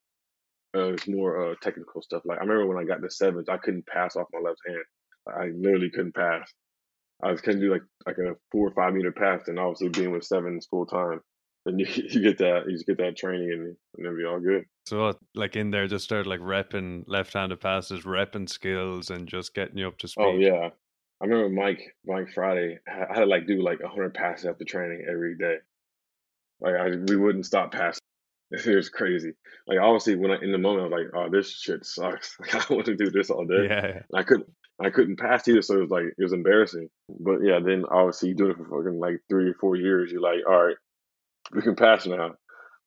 uh, 0.75 0.93
it's 0.93 1.07
more 1.07 1.51
uh, 1.51 1.55
technical 1.61 2.01
stuff. 2.01 2.23
Like 2.25 2.39
I 2.39 2.41
remember 2.41 2.67
when 2.67 2.83
I 2.83 2.87
got 2.87 3.01
the 3.01 3.09
sevens, 3.09 3.47
I 3.47 3.57
couldn't 3.57 3.87
pass 3.87 4.15
off 4.15 4.27
my 4.33 4.39
left 4.39 4.59
hand. 4.67 4.83
I 5.27 5.51
literally 5.55 5.91
couldn't 5.91 6.15
pass. 6.15 6.51
I 7.23 7.31
was 7.31 7.41
couldn't 7.41 7.61
do 7.61 7.71
like 7.71 7.83
like 8.05 8.17
a 8.17 8.35
four 8.51 8.67
or 8.67 8.73
five 8.73 8.93
meter 8.93 9.11
pass, 9.11 9.47
and 9.47 9.59
obviously 9.59 9.89
being 9.89 10.11
with 10.11 10.23
sevens 10.23 10.67
full 10.69 10.85
time, 10.85 11.21
you, 11.77 11.85
you 11.85 12.21
get 12.21 12.37
that 12.39 12.63
you 12.67 12.73
just 12.73 12.85
get 12.85 12.97
that 12.97 13.17
training 13.17 13.51
and, 13.51 13.75
and 13.97 14.05
it'll 14.05 14.17
be 14.17 14.25
all 14.25 14.39
good. 14.39 14.65
So 14.85 15.05
uh, 15.05 15.13
like 15.35 15.55
in 15.55 15.71
there, 15.71 15.87
just 15.87 16.03
start 16.03 16.27
like 16.27 16.39
repping 16.39 17.03
left-handed 17.07 17.61
passes, 17.61 18.03
repping 18.03 18.49
skills, 18.49 19.09
and 19.09 19.27
just 19.27 19.53
getting 19.53 19.77
you 19.77 19.87
up 19.87 19.97
to 19.99 20.07
oh, 20.07 20.09
speed. 20.09 20.23
Oh 20.23 20.37
yeah, 20.37 20.69
I 21.21 21.25
remember 21.25 21.49
Mike 21.49 21.95
Mike 22.05 22.29
Friday. 22.33 22.79
I 22.87 23.13
had 23.13 23.21
to 23.21 23.25
like 23.25 23.47
do 23.47 23.61
like 23.61 23.81
hundred 23.83 24.13
passes 24.13 24.45
after 24.45 24.65
training 24.65 25.05
every 25.09 25.37
day. 25.37 25.57
Like 26.61 26.75
I, 26.75 26.89
we 27.07 27.15
wouldn't 27.15 27.45
stop 27.45 27.71
passing. 27.71 27.99
It 28.51 28.75
was 28.75 28.89
crazy. 28.89 29.33
Like 29.67 29.77
obviously, 29.79 30.15
when 30.15 30.31
I 30.31 30.37
in 30.41 30.51
the 30.51 30.57
moment, 30.57 30.81
I 30.81 30.97
was 30.97 31.03
like, 31.03 31.13
"Oh, 31.13 31.29
this 31.29 31.51
shit 31.51 31.85
sucks. 31.85 32.35
Like 32.39 32.55
I 32.55 32.73
want 32.73 32.87
to 32.87 32.95
do 32.95 33.11
this 33.11 33.29
all 33.29 33.45
day." 33.45 33.67
Yeah, 33.69 33.85
And 33.85 34.15
I 34.15 34.23
couldn't. 34.23 34.49
I 34.81 34.89
couldn't 34.89 35.19
pass 35.19 35.47
either, 35.47 35.61
so 35.61 35.75
it 35.75 35.81
was 35.81 35.91
like 35.91 36.05
it 36.05 36.23
was 36.23 36.33
embarrassing. 36.33 36.89
But 37.09 37.43
yeah, 37.43 37.59
then 37.63 37.83
obviously 37.91 38.29
you 38.29 38.35
do 38.35 38.49
it 38.49 38.57
for 38.57 38.63
fucking 38.63 38.99
like 38.99 39.19
three 39.29 39.49
or 39.49 39.53
four 39.53 39.75
years. 39.75 40.11
You're 40.11 40.21
like, 40.21 40.39
all 40.47 40.65
right, 40.65 40.77
we 41.53 41.61
can 41.61 41.75
pass 41.75 42.05
now. 42.05 42.35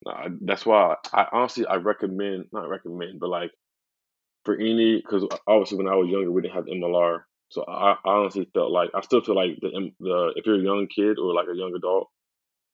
Nah, 0.05 0.29
that's 0.41 0.67
why 0.67 0.97
I 1.13 1.27
honestly 1.33 1.67
I 1.67 1.77
recommend 1.77 2.47
not 2.53 2.69
recommend, 2.69 3.21
but 3.21 3.31
like 3.31 3.53
for 4.45 4.57
any 4.57 4.97
because 4.97 5.27
obviously 5.47 5.79
when 5.79 5.89
I 5.89 5.95
was 5.97 6.09
younger 6.09 6.33
we 6.33 6.43
didn't 6.43 6.55
have 6.55 6.67
MLR, 6.67 7.21
so 7.51 7.65
I, 7.67 7.93
I 8.05 8.11
honestly 8.11 8.49
felt 8.53 8.73
like 8.73 8.91
I 8.95 9.01
still 9.03 9.23
feel 9.23 9.37
like 9.37 9.59
the 9.61 9.91
the 10.01 10.33
if 10.37 10.47
you're 10.47 10.61
a 10.61 10.65
young 10.65 10.89
kid 10.95 11.19
or 11.19 11.35
like 11.35 11.47
a 11.53 11.57
young 11.57 11.73
adult 11.77 12.09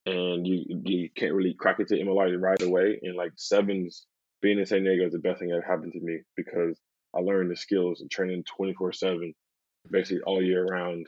and 0.07 0.46
you 0.46 0.64
you 0.85 1.11
can't 1.16 1.35
really 1.35 1.55
crack 1.59 1.81
it 1.81 1.88
to 1.88 1.98
MLR 1.98 2.40
right 2.40 2.62
away 2.62 2.98
and 3.03 3.16
like 3.16 3.33
sevens 3.37 4.07
being 4.40 4.59
in 4.59 4.66
San 4.66 4.85
Diego 4.85 5.07
is 5.07 5.12
the 5.12 5.18
best 5.18 5.40
thing 5.40 5.51
that 5.51 5.64
happened 5.66 5.92
to 5.92 6.01
me 6.01 6.20
because 6.37 6.79
I 7.14 7.20
learned 7.20 7.51
the 7.51 7.57
skills 7.57 8.01
and 8.01 8.11
training 8.11 8.44
twenty 8.44 8.72
four 8.74 8.92
seven 8.92 9.35
basically 9.90 10.22
all 10.22 10.42
year 10.42 10.64
round 10.64 11.07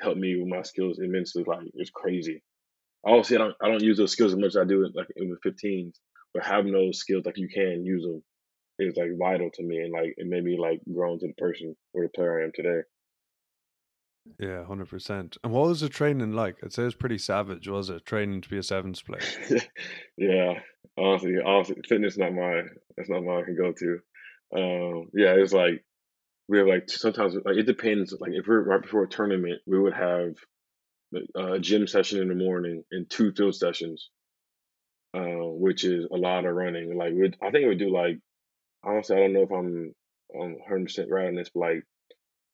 helped 0.00 0.18
me 0.18 0.36
with 0.36 0.48
my 0.48 0.62
skills 0.62 0.98
immensely. 0.98 1.44
Like 1.46 1.66
it's 1.74 1.90
crazy. 1.90 2.42
Obviously, 3.04 3.36
I 3.36 3.40
don't 3.40 3.54
I 3.62 3.68
don't 3.68 3.82
use 3.82 3.98
those 3.98 4.12
skills 4.12 4.32
as 4.32 4.38
much 4.38 4.48
as 4.48 4.56
I 4.56 4.64
do 4.64 4.84
it 4.84 4.92
like 4.94 5.08
in 5.16 5.30
the 5.30 5.50
15s, 5.50 5.94
but 6.34 6.44
having 6.44 6.72
those 6.72 6.98
skills 6.98 7.24
like 7.26 7.36
you 7.38 7.48
can 7.48 7.84
use 7.84 8.02
them 8.02 8.22
is 8.78 8.96
like 8.96 9.10
vital 9.18 9.50
to 9.54 9.62
me, 9.62 9.78
and 9.78 9.92
like 9.92 10.14
it 10.16 10.26
made 10.26 10.44
me 10.44 10.58
like 10.58 10.80
grow 10.92 11.14
into 11.14 11.26
the 11.28 11.34
person 11.34 11.76
or 11.94 12.02
the 12.04 12.08
player 12.10 12.40
I 12.40 12.44
am 12.44 12.52
today. 12.54 12.80
yeah, 14.38 14.64
hundred 14.64 14.88
percent. 14.88 15.36
And 15.44 15.52
what 15.52 15.68
was 15.68 15.80
the 15.80 15.88
training 15.88 16.32
like? 16.32 16.56
I'd 16.62 16.72
say 16.72 16.82
it 16.82 16.86
was 16.86 16.94
pretty 16.94 17.18
savage, 17.18 17.68
was 17.68 17.90
it? 17.90 18.04
Training 18.04 18.40
to 18.42 18.48
be 18.48 18.58
a 18.58 18.62
sevens 18.62 19.02
player. 19.02 19.60
yeah, 20.16 20.54
honestly, 20.98 21.34
honestly, 21.44 21.76
fitness 21.88 22.18
not 22.18 22.34
my 22.34 22.62
that's 22.96 23.08
not 23.08 23.22
my 23.24 23.38
I 23.40 23.42
can 23.44 23.56
go 23.56 23.72
to. 23.72 23.98
Um, 24.54 25.08
yeah, 25.14 25.34
it's 25.36 25.52
like 25.52 25.84
we 26.48 26.58
have 26.58 26.66
like 26.66 26.88
sometimes 26.90 27.34
like 27.44 27.56
it 27.56 27.66
depends. 27.66 28.14
Like 28.20 28.32
if 28.34 28.46
we're 28.46 28.62
right 28.62 28.82
before 28.82 29.04
a 29.04 29.08
tournament, 29.08 29.60
we 29.66 29.78
would 29.78 29.94
have 29.94 30.34
a 31.34 31.58
gym 31.58 31.86
session 31.86 32.20
in 32.20 32.28
the 32.28 32.34
morning 32.34 32.84
and 32.90 33.08
two 33.08 33.32
field 33.32 33.54
sessions, 33.54 34.10
uh, 35.14 35.20
which 35.20 35.84
is 35.84 36.06
a 36.10 36.16
lot 36.16 36.44
of 36.44 36.54
running. 36.54 36.96
Like 36.96 37.12
we, 37.14 37.32
I 37.42 37.50
think 37.50 37.68
we 37.68 37.76
do 37.76 37.90
like 37.92 38.18
honestly, 38.84 39.16
I 39.16 39.20
don't 39.20 39.32
know 39.32 39.42
if 39.42 39.52
I'm 39.52 39.94
I'm 40.34 40.54
100 40.54 40.84
percent 40.84 41.10
right 41.10 41.28
on 41.28 41.34
this, 41.34 41.50
but 41.54 41.60
like 41.60 41.84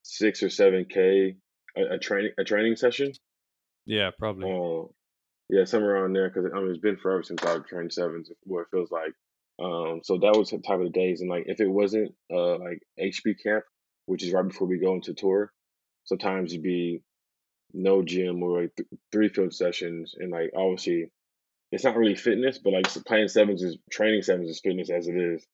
six 0.03 0.43
or 0.43 0.51
seven 0.51 0.85
k 0.85 1.37
a, 1.77 1.95
a 1.95 1.99
training 1.99 2.33
a 2.39 2.45
training 2.45 2.77
session. 2.77 3.13
Yeah, 3.87 4.11
probably. 4.17 4.51
Uh, 4.51 4.89
yeah, 5.49 5.65
somewhere 5.65 5.97
around 5.97 6.15
there 6.15 6.29
because 6.29 6.51
I 6.55 6.61
mean 6.61 6.71
it's 6.71 6.79
been 6.79 6.97
forever 6.97 7.23
since 7.23 7.43
I've 7.43 7.67
trained 7.67 7.93
sevens. 7.93 8.31
What 8.45 8.63
it 8.63 8.67
feels 8.71 8.91
like. 8.91 9.13
Um, 9.63 10.01
so 10.03 10.19
that 10.19 10.37
was 10.37 10.51
the 10.51 10.59
type 10.59 10.79
of 10.79 10.85
the 10.85 10.91
days, 10.91 11.21
and 11.21 11.31
like 11.31 11.45
if 11.47 11.61
it 11.61 11.69
wasn't 11.69 12.15
uh 12.33 12.59
like 12.59 12.81
HB 13.01 13.37
camp, 13.43 13.65
which 14.07 14.23
is 14.23 14.33
right 14.33 14.47
before 14.47 14.67
we 14.67 14.79
go 14.79 14.95
into 14.95 15.15
tour, 15.15 15.53
sometimes 16.05 16.53
it'd 16.53 16.63
be 16.63 17.03
no 17.75 18.03
gym 18.03 18.43
or 18.43 18.63
like 18.63 18.77
th- 18.77 18.89
three 19.11 19.29
field 19.29 19.55
sessions, 19.55 20.15
and 20.19 20.31
like 20.31 20.51
obviously 20.57 21.11
it's 21.73 21.85
not 21.85 21.97
really 21.97 22.15
fitness, 22.15 22.59
but 22.59 22.73
like 22.73 22.87
playing 23.07 23.29
sevens 23.29 23.63
is 23.63 23.79
training 23.91 24.23
sevens 24.23 24.51
is 24.51 24.61
fitness 24.61 24.91
as 24.91 25.09
it 25.09 25.17
is. 25.17 25.47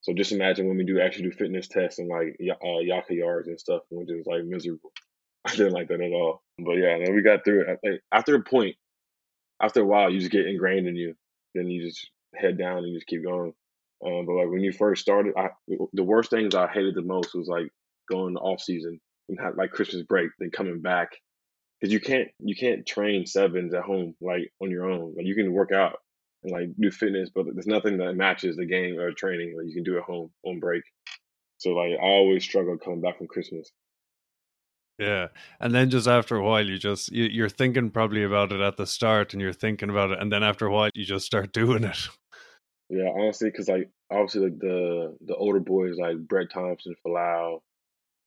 So 0.00 0.14
just 0.14 0.32
imagine 0.32 0.68
when 0.68 0.76
we 0.76 0.84
do 0.84 1.00
actually 1.00 1.24
do 1.24 1.32
fitness 1.32 1.68
tests 1.68 1.98
and 1.98 2.08
like 2.08 2.38
uh, 2.40 2.78
Yaka 2.78 3.14
yards 3.14 3.48
and 3.48 3.60
stuff, 3.60 3.82
which 3.90 4.10
is 4.10 4.26
like 4.26 4.44
miserable. 4.44 4.92
I 5.44 5.50
didn't 5.54 5.72
like 5.72 5.88
that 5.88 6.00
at 6.00 6.12
all. 6.12 6.42
But 6.58 6.72
yeah, 6.74 6.98
then 6.98 7.14
we 7.14 7.22
got 7.22 7.44
through 7.44 7.62
it. 7.62 7.78
Like, 7.84 8.00
after 8.12 8.34
a 8.34 8.42
point, 8.42 8.76
after 9.62 9.80
a 9.80 9.84
while, 9.84 10.10
you 10.10 10.18
just 10.18 10.32
get 10.32 10.46
ingrained 10.46 10.88
in 10.88 10.96
you. 10.96 11.14
Then 11.54 11.68
you 11.68 11.86
just 11.86 12.08
head 12.34 12.58
down 12.58 12.78
and 12.78 12.88
you 12.88 12.94
just 12.94 13.06
keep 13.06 13.24
going. 13.24 13.52
Um, 14.04 14.26
but 14.26 14.34
like 14.34 14.48
when 14.48 14.60
you 14.60 14.72
first 14.72 15.02
started, 15.02 15.34
I, 15.36 15.48
the 15.92 16.02
worst 16.02 16.30
things 16.30 16.54
I 16.54 16.68
hated 16.68 16.94
the 16.94 17.02
most 17.02 17.34
was 17.34 17.48
like 17.48 17.70
going 18.10 18.36
off 18.36 18.60
season 18.60 19.00
and 19.28 19.38
have 19.40 19.56
like 19.56 19.70
Christmas 19.70 20.02
break, 20.02 20.30
then 20.38 20.50
coming 20.50 20.80
back 20.80 21.10
because 21.80 21.92
you 21.92 22.00
can't 22.00 22.28
you 22.38 22.56
can't 22.56 22.86
train 22.86 23.26
sevens 23.26 23.74
at 23.74 23.82
home 23.82 24.14
like 24.20 24.52
on 24.60 24.70
your 24.70 24.90
own. 24.90 25.14
Like 25.16 25.26
you 25.26 25.34
can 25.34 25.52
work 25.52 25.72
out 25.72 25.98
and 26.42 26.52
like 26.52 26.70
do 26.78 26.90
fitness, 26.90 27.30
but 27.34 27.46
there's 27.52 27.66
nothing 27.66 27.98
that 27.98 28.14
matches 28.14 28.56
the 28.56 28.66
game 28.66 28.98
or 28.98 29.12
training 29.12 29.56
that 29.56 29.66
you 29.66 29.74
can 29.74 29.84
do 29.84 29.98
at 29.98 30.04
home 30.04 30.30
on 30.44 30.60
break. 30.60 30.82
So 31.58 31.70
like 31.70 31.92
I 31.92 32.06
always 32.06 32.44
struggle 32.44 32.78
coming 32.78 33.00
back 33.00 33.18
from 33.18 33.28
Christmas. 33.28 33.70
Yeah, 34.98 35.28
and 35.60 35.74
then 35.74 35.90
just 35.90 36.08
after 36.08 36.36
a 36.36 36.42
while, 36.42 36.64
you 36.66 36.78
just 36.78 37.12
you, 37.12 37.24
you're 37.24 37.50
thinking 37.50 37.90
probably 37.90 38.22
about 38.22 38.52
it 38.52 38.60
at 38.60 38.78
the 38.78 38.86
start, 38.86 39.34
and 39.34 39.42
you're 39.42 39.52
thinking 39.52 39.90
about 39.90 40.10
it, 40.10 40.20
and 40.20 40.32
then 40.32 40.42
after 40.42 40.66
a 40.66 40.72
while, 40.72 40.90
you 40.94 41.04
just 41.04 41.26
start 41.26 41.52
doing 41.52 41.84
it. 41.84 42.08
Yeah, 42.88 43.10
honestly, 43.14 43.50
because 43.50 43.68
like 43.68 43.90
obviously 44.10 44.42
like 44.42 44.58
the 44.58 45.16
the 45.26 45.34
older 45.34 45.60
boys 45.60 45.96
like 45.98 46.16
Brett 46.16 46.50
Thompson, 46.50 46.94
Folau, 47.04 47.60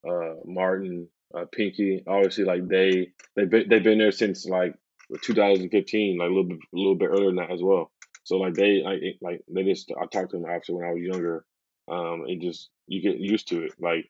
uh, 0.07 0.35
Martin, 0.45 1.07
uh, 1.35 1.45
Pinky, 1.51 2.03
obviously 2.07 2.43
like 2.43 2.67
they 2.67 3.11
they 3.35 3.45
been 3.45 3.69
they've 3.69 3.83
been 3.83 3.97
there 3.99 4.11
since 4.11 4.45
like 4.45 4.73
2015, 5.21 6.17
like 6.17 6.25
a 6.25 6.29
little 6.29 6.43
bit 6.43 6.57
a 6.57 6.77
little 6.77 6.95
bit 6.95 7.09
earlier 7.09 7.27
than 7.27 7.35
that 7.37 7.51
as 7.51 7.61
well. 7.61 7.91
So 8.23 8.37
like 8.37 8.53
they 8.53 8.81
like 8.83 8.99
it- 9.01 9.17
like 9.21 9.41
they 9.47 9.63
just 9.63 9.91
I 9.91 10.05
talked 10.05 10.31
to 10.31 10.37
them 10.37 10.49
after 10.49 10.73
when 10.75 10.85
I 10.85 10.91
was 10.93 11.01
younger. 11.01 11.45
Um, 11.91 12.25
it 12.27 12.41
just 12.41 12.69
you 12.87 13.01
get 13.01 13.19
used 13.19 13.47
to 13.49 13.63
it. 13.63 13.73
Like 13.79 14.09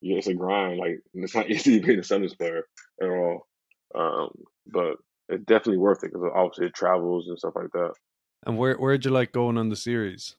yeah, 0.00 0.18
it's 0.18 0.26
a 0.26 0.34
grind. 0.34 0.78
Like 0.78 1.00
it's 1.14 1.34
not 1.34 1.50
easy 1.50 1.78
being 1.80 1.98
a 1.98 2.02
Suns 2.04 2.34
player 2.34 2.64
at 3.00 3.08
all. 3.08 3.46
Um, 3.94 4.30
but 4.66 4.96
it's 5.28 5.44
definitely 5.44 5.78
worth 5.78 6.04
it 6.04 6.12
because 6.12 6.28
obviously 6.34 6.66
it 6.66 6.74
travels 6.74 7.26
and 7.28 7.38
stuff 7.38 7.54
like 7.56 7.70
that. 7.72 7.94
And 8.46 8.58
where 8.58 8.76
where'd 8.76 9.04
you 9.04 9.10
like 9.10 9.32
going 9.32 9.58
on 9.58 9.68
the 9.68 9.76
series? 9.76 10.36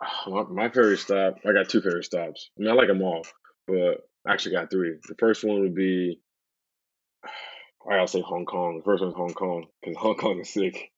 My, 0.26 0.42
my 0.42 0.68
favorite 0.68 0.98
stop, 0.98 1.36
I 1.46 1.52
got 1.52 1.68
two 1.70 1.80
favorite 1.80 2.04
stops. 2.04 2.50
I 2.58 2.62
mean, 2.62 2.70
I 2.70 2.74
like 2.74 2.88
them 2.88 3.00
all, 3.02 3.24
but 3.66 4.06
I 4.26 4.32
actually 4.32 4.54
got 4.56 4.70
three. 4.70 4.94
The 5.08 5.14
first 5.18 5.44
one 5.44 5.60
would 5.60 5.74
be 5.74 6.20
I 7.88 7.96
gotta 7.96 8.08
say 8.08 8.20
Hong 8.20 8.46
Kong. 8.46 8.78
The 8.78 8.84
first 8.84 9.02
one's 9.02 9.14
Hong 9.14 9.34
Kong 9.34 9.66
because 9.82 9.96
Hong 10.00 10.16
Kong 10.16 10.40
is 10.40 10.52
sick. 10.52 10.90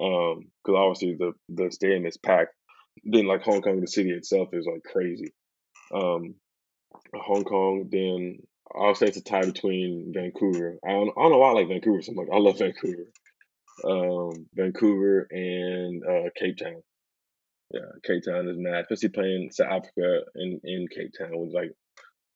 Um, 0.00 0.50
because 0.64 0.78
obviously 0.78 1.16
the 1.18 1.32
the 1.48 1.70
stadium 1.70 2.06
is 2.06 2.16
packed. 2.16 2.54
Then 3.04 3.26
like 3.26 3.42
Hong 3.42 3.62
Kong, 3.62 3.80
the 3.80 3.86
city 3.86 4.10
itself 4.10 4.48
is 4.52 4.66
like 4.70 4.82
crazy. 4.84 5.32
Um, 5.94 6.34
Hong 7.14 7.44
Kong. 7.44 7.88
Then 7.90 8.38
I'll 8.74 8.94
say 8.94 9.06
it's 9.06 9.16
a 9.16 9.22
tie 9.22 9.44
between 9.44 10.12
Vancouver. 10.14 10.78
I 10.86 10.92
don't, 10.92 11.10
I 11.16 11.22
don't 11.22 11.32
know 11.32 11.38
why 11.38 11.50
I 11.50 11.52
like 11.52 11.68
Vancouver 11.68 12.02
so 12.02 12.12
much. 12.12 12.28
I 12.32 12.38
love 12.38 12.58
Vancouver. 12.58 13.06
Um, 13.84 14.46
Vancouver 14.54 15.26
and 15.30 16.02
uh, 16.04 16.30
Cape 16.36 16.58
Town. 16.58 16.82
Yeah, 17.72 17.80
Cape 18.04 18.22
Town 18.24 18.48
is 18.48 18.56
mad, 18.58 18.84
especially 18.84 19.08
playing 19.08 19.50
South 19.50 19.68
Africa 19.68 20.20
in, 20.36 20.60
in 20.62 20.86
Cape 20.94 21.12
Town 21.18 21.30
was 21.32 21.52
like 21.54 21.72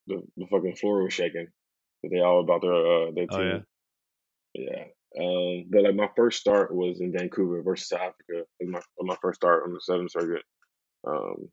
the, 0.07 0.23
the 0.37 0.47
fucking 0.47 0.77
floor 0.77 1.03
was 1.03 1.13
shaking. 1.13 1.49
They 2.03 2.21
all 2.21 2.41
about 2.41 2.63
their 2.63 2.75
uh, 2.75 3.11
their 3.15 3.27
team. 3.27 3.29
Oh, 3.31 3.63
yeah. 4.55 4.63
yeah. 4.71 4.85
Um, 5.19 5.65
but 5.71 5.83
like 5.83 5.95
my 5.95 6.09
first 6.15 6.41
start 6.41 6.75
was 6.75 7.01
in 7.01 7.13
Vancouver 7.13 7.63
versus 7.63 7.89
South 7.89 8.01
Africa. 8.01 8.47
It 8.61 8.67
was 8.67 8.71
my 8.71 8.81
my 9.01 9.17
first 9.23 9.41
start 9.41 9.65
on 9.65 9.73
the 9.73 9.81
seventh 9.81 10.13
circuit. 10.13 10.43
Um, 11.07 11.49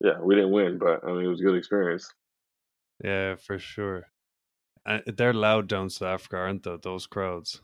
yeah, 0.00 0.20
we 0.20 0.34
didn't 0.34 0.50
win, 0.50 0.78
but 0.78 1.00
I 1.04 1.12
mean 1.12 1.24
it 1.24 1.28
was 1.28 1.40
a 1.40 1.44
good 1.44 1.56
experience. 1.56 2.12
Yeah, 3.02 3.36
for 3.36 3.58
sure. 3.58 4.08
And 4.86 5.02
they're 5.06 5.32
loud 5.32 5.68
down 5.68 5.90
South 5.90 6.08
Africa, 6.08 6.36
aren't 6.36 6.62
they? 6.64 6.76
Those 6.82 7.06
crowds. 7.06 7.62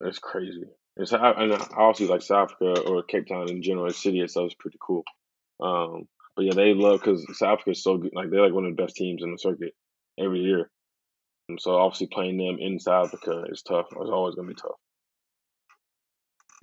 It's 0.00 0.18
crazy. 0.18 0.64
It's 0.96 1.12
and 1.12 1.52
obviously 1.76 2.06
like 2.06 2.22
South 2.22 2.50
Africa 2.50 2.80
or 2.88 3.02
Cape 3.02 3.28
Town 3.28 3.48
in 3.50 3.62
general, 3.62 3.86
the 3.86 3.94
city 3.94 4.20
itself 4.20 4.48
is 4.48 4.54
pretty 4.54 4.78
cool. 4.80 5.04
Um, 5.60 6.08
but 6.38 6.44
yeah, 6.44 6.54
they 6.54 6.72
love 6.72 7.00
because 7.00 7.26
South 7.36 7.54
Africa 7.54 7.70
is 7.70 7.82
so 7.82 7.98
good. 7.98 8.12
Like 8.14 8.30
they're 8.30 8.42
like 8.42 8.52
one 8.52 8.64
of 8.64 8.76
the 8.76 8.80
best 8.80 8.94
teams 8.94 9.24
in 9.24 9.32
the 9.32 9.38
circuit 9.38 9.74
every 10.20 10.38
year. 10.38 10.70
And 11.48 11.60
so 11.60 11.74
obviously 11.74 12.06
playing 12.06 12.38
them 12.38 12.58
in 12.60 12.78
South 12.78 13.06
Africa 13.06 13.42
is 13.50 13.60
tough. 13.62 13.86
It's 13.90 14.08
always 14.08 14.36
gonna 14.36 14.46
be 14.46 14.54
tough. 14.54 14.76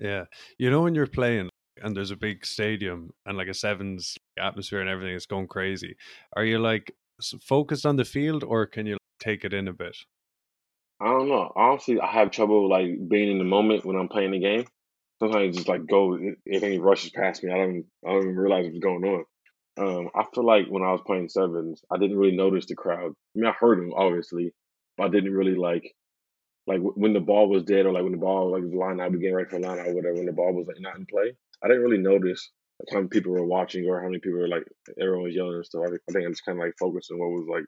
Yeah, 0.00 0.24
you 0.56 0.70
know 0.70 0.80
when 0.80 0.94
you're 0.94 1.06
playing 1.06 1.50
and 1.82 1.94
there's 1.94 2.10
a 2.10 2.16
big 2.16 2.46
stadium 2.46 3.10
and 3.26 3.36
like 3.36 3.48
a 3.48 3.54
sevens 3.54 4.16
atmosphere 4.38 4.80
and 4.80 4.88
everything 4.88 5.14
is 5.14 5.26
going 5.26 5.46
crazy. 5.46 5.94
Are 6.34 6.44
you 6.44 6.58
like 6.58 6.90
focused 7.42 7.84
on 7.84 7.96
the 7.96 8.06
field 8.06 8.44
or 8.44 8.64
can 8.64 8.86
you 8.86 8.96
take 9.20 9.44
it 9.44 9.52
in 9.52 9.68
a 9.68 9.74
bit? 9.74 9.98
I 11.02 11.08
don't 11.08 11.28
know. 11.28 11.52
Honestly, 11.54 12.00
I 12.00 12.10
have 12.12 12.30
trouble 12.30 12.66
like 12.70 12.86
being 13.10 13.30
in 13.30 13.36
the 13.36 13.44
moment 13.44 13.84
when 13.84 13.96
I'm 13.96 14.08
playing 14.08 14.30
the 14.30 14.38
game. 14.38 14.64
Sometimes 15.18 15.54
just 15.54 15.68
like 15.68 15.86
go 15.86 16.18
if 16.46 16.62
any 16.62 16.78
rushes 16.78 17.10
past 17.10 17.44
me, 17.44 17.52
I 17.52 17.58
don't 17.58 17.84
I 18.06 18.12
don't 18.12 18.22
even 18.22 18.36
realize 18.36 18.64
what's 18.64 18.78
going 18.78 19.04
on. 19.04 19.26
Um, 19.78 20.08
I 20.14 20.24
feel 20.34 20.46
like 20.46 20.66
when 20.68 20.82
I 20.82 20.92
was 20.92 21.02
playing 21.06 21.28
sevens, 21.28 21.82
I 21.92 21.98
didn't 21.98 22.16
really 22.16 22.36
notice 22.36 22.66
the 22.66 22.74
crowd. 22.74 23.12
I 23.12 23.38
mean, 23.38 23.46
I 23.46 23.52
heard 23.52 23.78
them 23.78 23.92
obviously, 23.94 24.52
but 24.96 25.04
I 25.04 25.08
didn't 25.10 25.34
really 25.34 25.54
like 25.54 25.94
like 26.66 26.80
when 26.80 27.12
the 27.12 27.20
ball 27.20 27.48
was 27.48 27.62
dead 27.62 27.86
or 27.86 27.92
like 27.92 28.02
when 28.02 28.12
the 28.12 28.18
ball 28.18 28.52
like 28.52 28.68
the 28.68 28.76
line 28.76 29.00
I 29.00 29.08
getting 29.10 29.34
ready 29.34 29.48
for 29.48 29.60
line 29.60 29.78
or 29.78 29.94
whatever. 29.94 30.14
When 30.14 30.26
the 30.26 30.32
ball 30.32 30.54
was 30.54 30.66
like 30.66 30.80
not 30.80 30.96
in 30.96 31.06
play, 31.06 31.32
I 31.62 31.68
didn't 31.68 31.82
really 31.82 31.98
notice 31.98 32.50
how 32.90 32.98
many 32.98 33.08
people 33.08 33.32
were 33.32 33.46
watching 33.46 33.86
or 33.86 34.00
how 34.00 34.06
many 34.06 34.18
people 34.18 34.38
were 34.38 34.48
like 34.48 34.64
everyone 35.00 35.24
was 35.24 35.34
yelling 35.34 35.56
and 35.56 35.66
stuff. 35.66 35.82
I, 35.84 35.94
I 35.94 36.12
think 36.12 36.26
I 36.26 36.30
just 36.30 36.44
kind 36.44 36.58
of 36.58 36.64
like 36.64 36.74
focused 36.78 37.10
on 37.10 37.18
what 37.18 37.30
was 37.30 37.46
like 37.48 37.64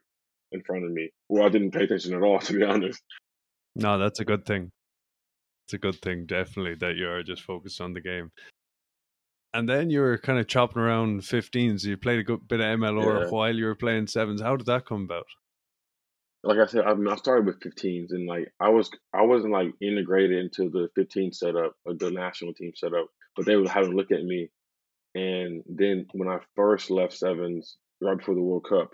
in 0.51 0.61
front 0.63 0.85
of 0.85 0.91
me. 0.91 1.09
Well, 1.29 1.45
I 1.45 1.49
didn't 1.49 1.71
pay 1.71 1.83
attention 1.83 2.13
at 2.13 2.23
all, 2.23 2.39
to 2.47 2.53
be 2.53 2.63
honest. 2.63 3.01
No, 3.75 3.97
that's 3.97 4.19
a 4.19 4.25
good 4.25 4.45
thing. 4.45 4.71
It's 5.65 5.75
a 5.75 5.77
good 5.77 6.01
thing, 6.01 6.25
definitely, 6.25 6.75
that 6.75 6.95
you 6.95 7.07
are 7.07 7.21
just 7.21 7.43
focused 7.43 7.79
on 7.79 7.93
the 7.93 8.01
game. 8.01 8.31
And 9.53 9.67
then 9.67 9.89
you 9.89 10.01
were 10.01 10.17
kind 10.17 10.39
of 10.39 10.47
chopping 10.47 10.81
around 10.81 11.21
15s. 11.21 11.83
You 11.83 11.97
played 11.97 12.19
a 12.19 12.23
good 12.23 12.47
bit 12.47 12.59
of 12.59 12.65
MLR 12.79 13.23
yeah. 13.23 13.29
while 13.29 13.55
you 13.55 13.65
were 13.65 13.75
playing 13.75 14.07
sevens. 14.07 14.41
How 14.41 14.55
did 14.55 14.67
that 14.67 14.85
come 14.85 15.03
about? 15.03 15.25
Like 16.43 16.59
I 16.59 16.67
said, 16.67 16.85
I, 16.85 16.93
mean, 16.93 17.07
I 17.07 17.15
started 17.15 17.45
with 17.45 17.59
15s, 17.59 18.11
and 18.11 18.27
like 18.27 18.53
I 18.61 18.69
was, 18.69 18.89
I 19.13 19.23
wasn't 19.23 19.51
like 19.51 19.73
integrated 19.81 20.37
into 20.37 20.69
the 20.69 20.87
15 20.95 21.33
setup, 21.33 21.73
or 21.85 21.95
the 21.95 22.11
national 22.11 22.53
team 22.53 22.71
setup. 22.75 23.07
But 23.35 23.45
they 23.45 23.55
would 23.55 23.67
have 23.67 23.87
a 23.87 23.91
look 23.91 24.11
at 24.11 24.23
me, 24.23 24.49
and 25.15 25.63
then 25.67 26.07
when 26.13 26.29
I 26.29 26.39
first 26.55 26.91
left 26.91 27.13
sevens 27.13 27.77
right 28.01 28.17
before 28.17 28.35
the 28.35 28.41
World 28.41 28.67
Cup, 28.69 28.91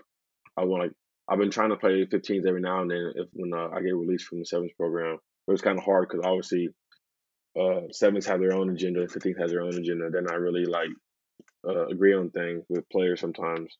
I 0.56 0.64
went 0.64 0.82
like 0.84 0.92
I've 1.28 1.38
been 1.38 1.50
trying 1.50 1.70
to 1.70 1.76
play 1.76 2.04
15s 2.06 2.46
every 2.46 2.60
now 2.60 2.82
and 2.82 2.90
then 2.90 3.12
if 3.16 3.28
when 3.32 3.52
uh, 3.52 3.68
I 3.74 3.80
get 3.80 3.96
released 3.96 4.26
from 4.26 4.38
the 4.38 4.46
sevens 4.46 4.72
program. 4.76 5.14
it 5.14 5.50
was 5.50 5.60
kind 5.60 5.78
of 5.78 5.84
hard 5.84 6.08
because 6.08 6.24
obviously 6.24 6.68
uh, 7.58 7.82
sevens 7.90 8.26
have 8.26 8.40
their 8.40 8.52
own 8.52 8.70
agenda, 8.70 9.06
15s 9.06 9.40
has 9.40 9.50
their 9.50 9.62
own 9.62 9.74
agenda. 9.74 10.10
They're 10.10 10.22
not 10.22 10.40
really 10.40 10.64
like 10.64 10.90
uh, 11.66 11.86
agree 11.86 12.14
on 12.14 12.30
things 12.30 12.64
with 12.68 12.88
players 12.90 13.20
sometimes. 13.20 13.76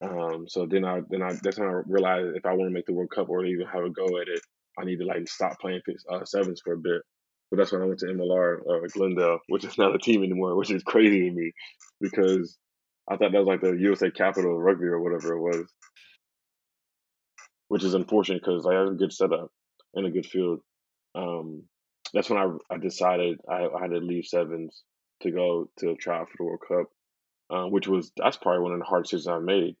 Um, 0.00 0.46
so 0.48 0.66
then 0.66 0.84
I 0.84 1.00
then 1.10 1.22
I 1.22 1.32
that's 1.42 1.58
when 1.58 1.68
I 1.68 1.82
realized 1.86 2.36
if 2.36 2.46
I 2.46 2.52
want 2.52 2.70
to 2.70 2.74
make 2.74 2.86
the 2.86 2.92
World 2.92 3.10
Cup 3.10 3.28
or 3.28 3.44
even 3.44 3.66
have 3.66 3.84
a 3.84 3.90
go 3.90 4.06
at 4.18 4.28
it, 4.28 4.40
I 4.78 4.84
need 4.84 4.98
to 4.98 5.04
like 5.04 5.28
stop 5.28 5.58
playing 5.60 5.80
uh, 6.10 6.24
sevens 6.24 6.60
for 6.64 6.74
a 6.74 6.78
bit. 6.78 7.02
But 7.50 7.56
that's 7.56 7.72
when 7.72 7.82
I 7.82 7.86
went 7.86 7.98
to 8.00 8.06
MLR 8.06 8.60
uh, 8.60 8.86
Glendale, 8.92 9.38
which 9.48 9.64
is 9.64 9.78
not 9.78 9.94
a 9.94 9.98
team 9.98 10.22
anymore, 10.22 10.54
which 10.56 10.70
is 10.70 10.82
crazy 10.82 11.28
to 11.28 11.34
me 11.34 11.52
because 12.00 12.56
I 13.10 13.16
thought 13.16 13.32
that 13.32 13.38
was 13.38 13.46
like 13.46 13.60
the 13.60 13.72
USA 13.72 14.10
capital 14.10 14.56
of 14.56 14.62
rugby 14.62 14.86
or 14.86 15.00
whatever 15.00 15.34
it 15.34 15.40
was 15.40 15.66
which 17.68 17.84
is 17.84 17.94
unfortunate 17.94 18.42
because 18.42 18.66
I 18.66 18.74
had 18.74 18.88
a 18.88 18.92
good 18.92 19.12
setup 19.12 19.50
and 19.94 20.06
a 20.06 20.10
good 20.10 20.26
field. 20.26 20.60
Um, 21.14 21.64
that's 22.12 22.30
when 22.30 22.38
I, 22.38 22.74
I 22.74 22.78
decided 22.78 23.40
I, 23.48 23.66
I, 23.66 23.80
had 23.80 23.90
to 23.90 23.98
leave 23.98 24.26
sevens 24.26 24.82
to 25.22 25.30
go 25.30 25.70
to 25.80 25.96
try 25.96 26.20
for 26.20 26.30
the 26.36 26.44
World 26.44 26.60
Cup, 26.66 26.86
uh, 27.50 27.66
which 27.66 27.88
was 27.88 28.12
that's 28.16 28.36
probably 28.36 28.62
one 28.62 28.72
of 28.72 28.78
the 28.78 28.84
hardest 28.84 29.12
decisions 29.12 29.28
I've 29.28 29.42
made 29.42 29.76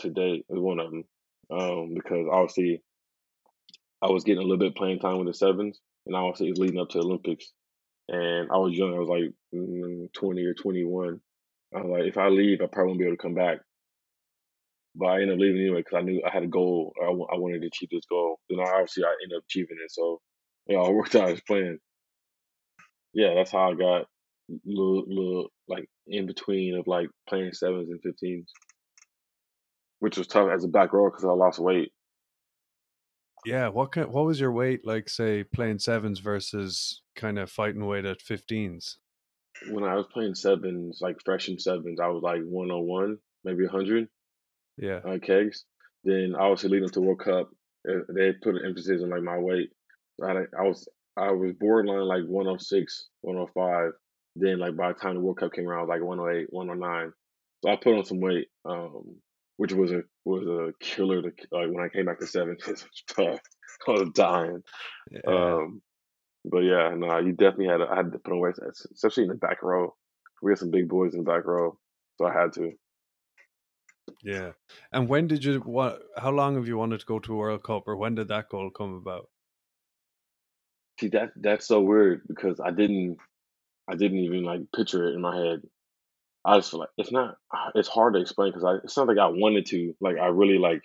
to 0.00 0.10
date. 0.10 0.44
Was 0.48 0.60
one 0.60 0.80
of 0.80 0.90
them 0.90 1.04
um, 1.50 1.94
because 1.94 2.26
obviously 2.30 2.82
I 4.02 4.10
was 4.10 4.24
getting 4.24 4.40
a 4.40 4.42
little 4.42 4.58
bit 4.58 4.76
playing 4.76 5.00
time 5.00 5.18
with 5.18 5.28
the 5.28 5.34
sevens, 5.34 5.80
and 6.06 6.14
obviously 6.14 6.48
it 6.48 6.50
was 6.50 6.58
leading 6.58 6.80
up 6.80 6.90
to 6.90 6.98
Olympics. 6.98 7.52
And 8.08 8.50
I 8.50 8.58
was 8.58 8.76
young; 8.76 8.94
I 8.94 8.98
was 8.98 9.08
like 9.08 9.32
mm, 9.54 10.12
twenty 10.12 10.44
or 10.44 10.54
twenty-one. 10.54 11.20
I 11.74 11.80
was 11.80 11.90
like, 11.90 12.08
if 12.08 12.18
I 12.18 12.28
leave, 12.28 12.60
I 12.60 12.66
probably 12.66 12.88
won't 12.88 12.98
be 12.98 13.06
able 13.06 13.16
to 13.16 13.22
come 13.22 13.34
back. 13.34 13.58
But 14.94 15.06
I 15.06 15.14
ended 15.22 15.32
up 15.32 15.40
leaving 15.40 15.62
anyway 15.62 15.80
because 15.80 15.98
I 15.98 16.02
knew 16.02 16.22
I 16.24 16.30
had 16.30 16.44
a 16.44 16.48
goal. 16.48 16.92
I, 17.02 17.06
w- 17.06 17.26
I 17.32 17.36
wanted 17.36 17.62
to 17.62 17.66
achieve 17.66 17.88
this 17.90 18.04
goal. 18.08 18.38
Then 18.48 18.60
I 18.60 18.70
obviously 18.70 19.04
I 19.04 19.16
ended 19.24 19.38
up 19.38 19.44
achieving 19.48 19.78
it. 19.82 19.90
So 19.90 20.20
yeah, 20.66 20.78
I 20.78 20.90
worked 20.90 21.14
out 21.14 21.30
as 21.30 21.40
planned. 21.40 21.78
Yeah, 23.12 23.34
that's 23.34 23.52
how 23.52 23.70
I 23.70 23.74
got 23.74 24.06
little, 24.64 25.04
little 25.06 25.48
like 25.68 25.88
in 26.06 26.26
between 26.26 26.76
of 26.76 26.86
like 26.86 27.08
playing 27.28 27.52
sevens 27.52 27.88
and 27.90 28.00
15s, 28.02 28.46
which 30.00 30.18
was 30.18 30.26
tough 30.26 30.50
as 30.52 30.64
a 30.64 30.68
back 30.68 30.92
row 30.92 31.10
because 31.10 31.24
I 31.24 31.28
lost 31.28 31.58
weight. 31.58 31.92
Yeah, 33.44 33.68
what 33.68 33.92
kind, 33.92 34.08
what 34.08 34.24
was 34.24 34.40
your 34.40 34.52
weight 34.52 34.86
like? 34.86 35.08
Say 35.08 35.44
playing 35.44 35.78
sevens 35.78 36.18
versus 36.18 37.02
kind 37.14 37.38
of 37.38 37.50
fighting 37.50 37.84
weight 37.84 38.06
at 38.06 38.20
15s. 38.20 38.96
When 39.70 39.84
I 39.84 39.94
was 39.94 40.06
playing 40.12 40.34
sevens, 40.34 40.98
like 41.00 41.16
fresh 41.24 41.48
in 41.48 41.58
sevens, 41.58 42.00
I 42.00 42.08
was 42.08 42.22
like 42.22 42.40
101, 42.42 43.18
maybe 43.44 43.64
100. 43.64 44.08
Yeah. 44.78 45.00
Uh, 45.06 45.18
kegs. 45.18 45.64
Then 46.04 46.34
obviously 46.38 46.70
leading 46.70 46.86
up 46.86 46.92
to 46.92 47.00
World 47.00 47.20
Cup, 47.20 47.50
uh, 47.88 48.00
they 48.08 48.32
put 48.32 48.56
an 48.56 48.62
emphasis 48.66 49.02
on 49.02 49.10
like 49.10 49.22
my 49.22 49.38
weight. 49.38 49.70
I, 50.22 50.44
I 50.58 50.62
was 50.62 50.88
I 51.16 51.30
was 51.30 51.52
borderline 51.58 52.06
like 52.06 52.24
106, 52.26 53.08
105. 53.22 53.92
Then 54.36 54.58
like 54.58 54.76
by 54.76 54.88
the 54.88 54.98
time 54.98 55.14
the 55.14 55.20
World 55.20 55.38
Cup 55.38 55.52
came 55.52 55.68
around, 55.68 55.78
I 55.78 55.82
was 55.82 55.88
like 55.90 56.02
108, 56.02 56.46
109. 56.50 57.12
So 57.62 57.70
I 57.70 57.76
put 57.76 57.96
on 57.96 58.04
some 58.04 58.20
weight, 58.20 58.48
um, 58.64 59.16
which 59.56 59.72
was 59.72 59.92
a 59.92 60.02
was 60.24 60.46
a 60.46 60.72
killer. 60.84 61.22
To 61.22 61.32
like 61.52 61.68
when 61.70 61.84
I 61.84 61.88
came 61.88 62.06
back 62.06 62.18
to 62.20 62.26
seven, 62.26 62.56
it 62.66 62.66
was 62.66 62.86
tough. 63.08 63.40
I 63.88 63.90
was 63.90 64.10
dying. 64.14 64.62
Yeah. 65.10 65.20
Um, 65.26 65.82
but 66.44 66.60
yeah, 66.60 66.94
no, 66.96 67.18
you 67.18 67.32
definitely 67.32 67.68
had 67.68 67.78
to, 67.78 67.86
I 67.90 67.96
had 67.96 68.12
to 68.12 68.18
put 68.18 68.32
on 68.32 68.40
weight, 68.40 68.54
especially 68.92 69.24
in 69.24 69.30
the 69.30 69.34
back 69.34 69.62
row. 69.62 69.94
We 70.42 70.52
had 70.52 70.58
some 70.58 70.70
big 70.70 70.88
boys 70.88 71.14
in 71.14 71.24
the 71.24 71.30
back 71.30 71.46
row, 71.46 71.78
so 72.18 72.26
I 72.26 72.32
had 72.32 72.52
to. 72.54 72.72
Yeah. 74.22 74.52
And 74.92 75.08
when 75.08 75.26
did 75.26 75.44
you 75.44 75.60
what 75.60 76.02
how 76.18 76.30
long 76.30 76.56
have 76.56 76.68
you 76.68 76.76
wanted 76.76 77.00
to 77.00 77.06
go 77.06 77.18
to 77.18 77.32
a 77.32 77.36
World 77.36 77.62
Cup 77.62 77.84
or 77.86 77.96
when 77.96 78.14
did 78.14 78.28
that 78.28 78.50
goal 78.50 78.70
come 78.70 78.94
about? 78.94 79.28
See 81.00 81.08
that 81.08 81.32
that's 81.36 81.66
so 81.66 81.80
weird 81.80 82.22
because 82.28 82.60
I 82.60 82.70
didn't 82.70 83.18
I 83.88 83.96
didn't 83.96 84.18
even 84.18 84.44
like 84.44 84.60
picture 84.74 85.08
it 85.08 85.14
in 85.14 85.20
my 85.20 85.36
head. 85.36 85.62
I 86.44 86.58
just 86.58 86.70
feel 86.70 86.80
like 86.80 86.90
it's 86.98 87.12
not 87.12 87.36
it's 87.74 87.88
hard 87.88 88.14
to 88.14 88.20
explain 88.20 88.50
because 88.50 88.64
I 88.64 88.76
it's 88.84 88.96
not 88.96 89.08
like 89.08 89.18
I 89.18 89.26
wanted 89.26 89.66
to 89.66 89.94
like 90.00 90.18
I 90.18 90.26
really 90.26 90.58
like 90.58 90.82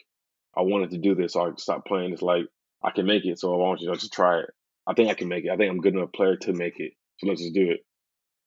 I 0.57 0.61
wanted 0.61 0.91
to 0.91 0.97
do 0.97 1.15
this 1.15 1.33
so 1.33 1.45
I 1.45 1.51
stopped 1.57 1.87
playing. 1.87 2.13
It's 2.13 2.21
like 2.21 2.45
I 2.83 2.91
can 2.91 3.05
make 3.05 3.25
it, 3.25 3.39
so 3.39 3.53
I 3.53 3.57
want 3.57 3.81
you 3.81 3.91
to 3.91 3.97
just 3.97 4.13
try 4.13 4.39
it. 4.39 4.49
I 4.87 4.93
think 4.93 5.09
I 5.09 5.13
can 5.13 5.27
make 5.27 5.45
it. 5.45 5.51
I 5.51 5.57
think 5.57 5.69
I'm 5.69 5.81
good 5.81 5.93
enough 5.95 6.11
player 6.13 6.35
to 6.37 6.53
make 6.53 6.79
it. 6.79 6.93
So 7.17 7.27
let's 7.27 7.41
just 7.41 7.53
do 7.53 7.71
it. 7.71 7.85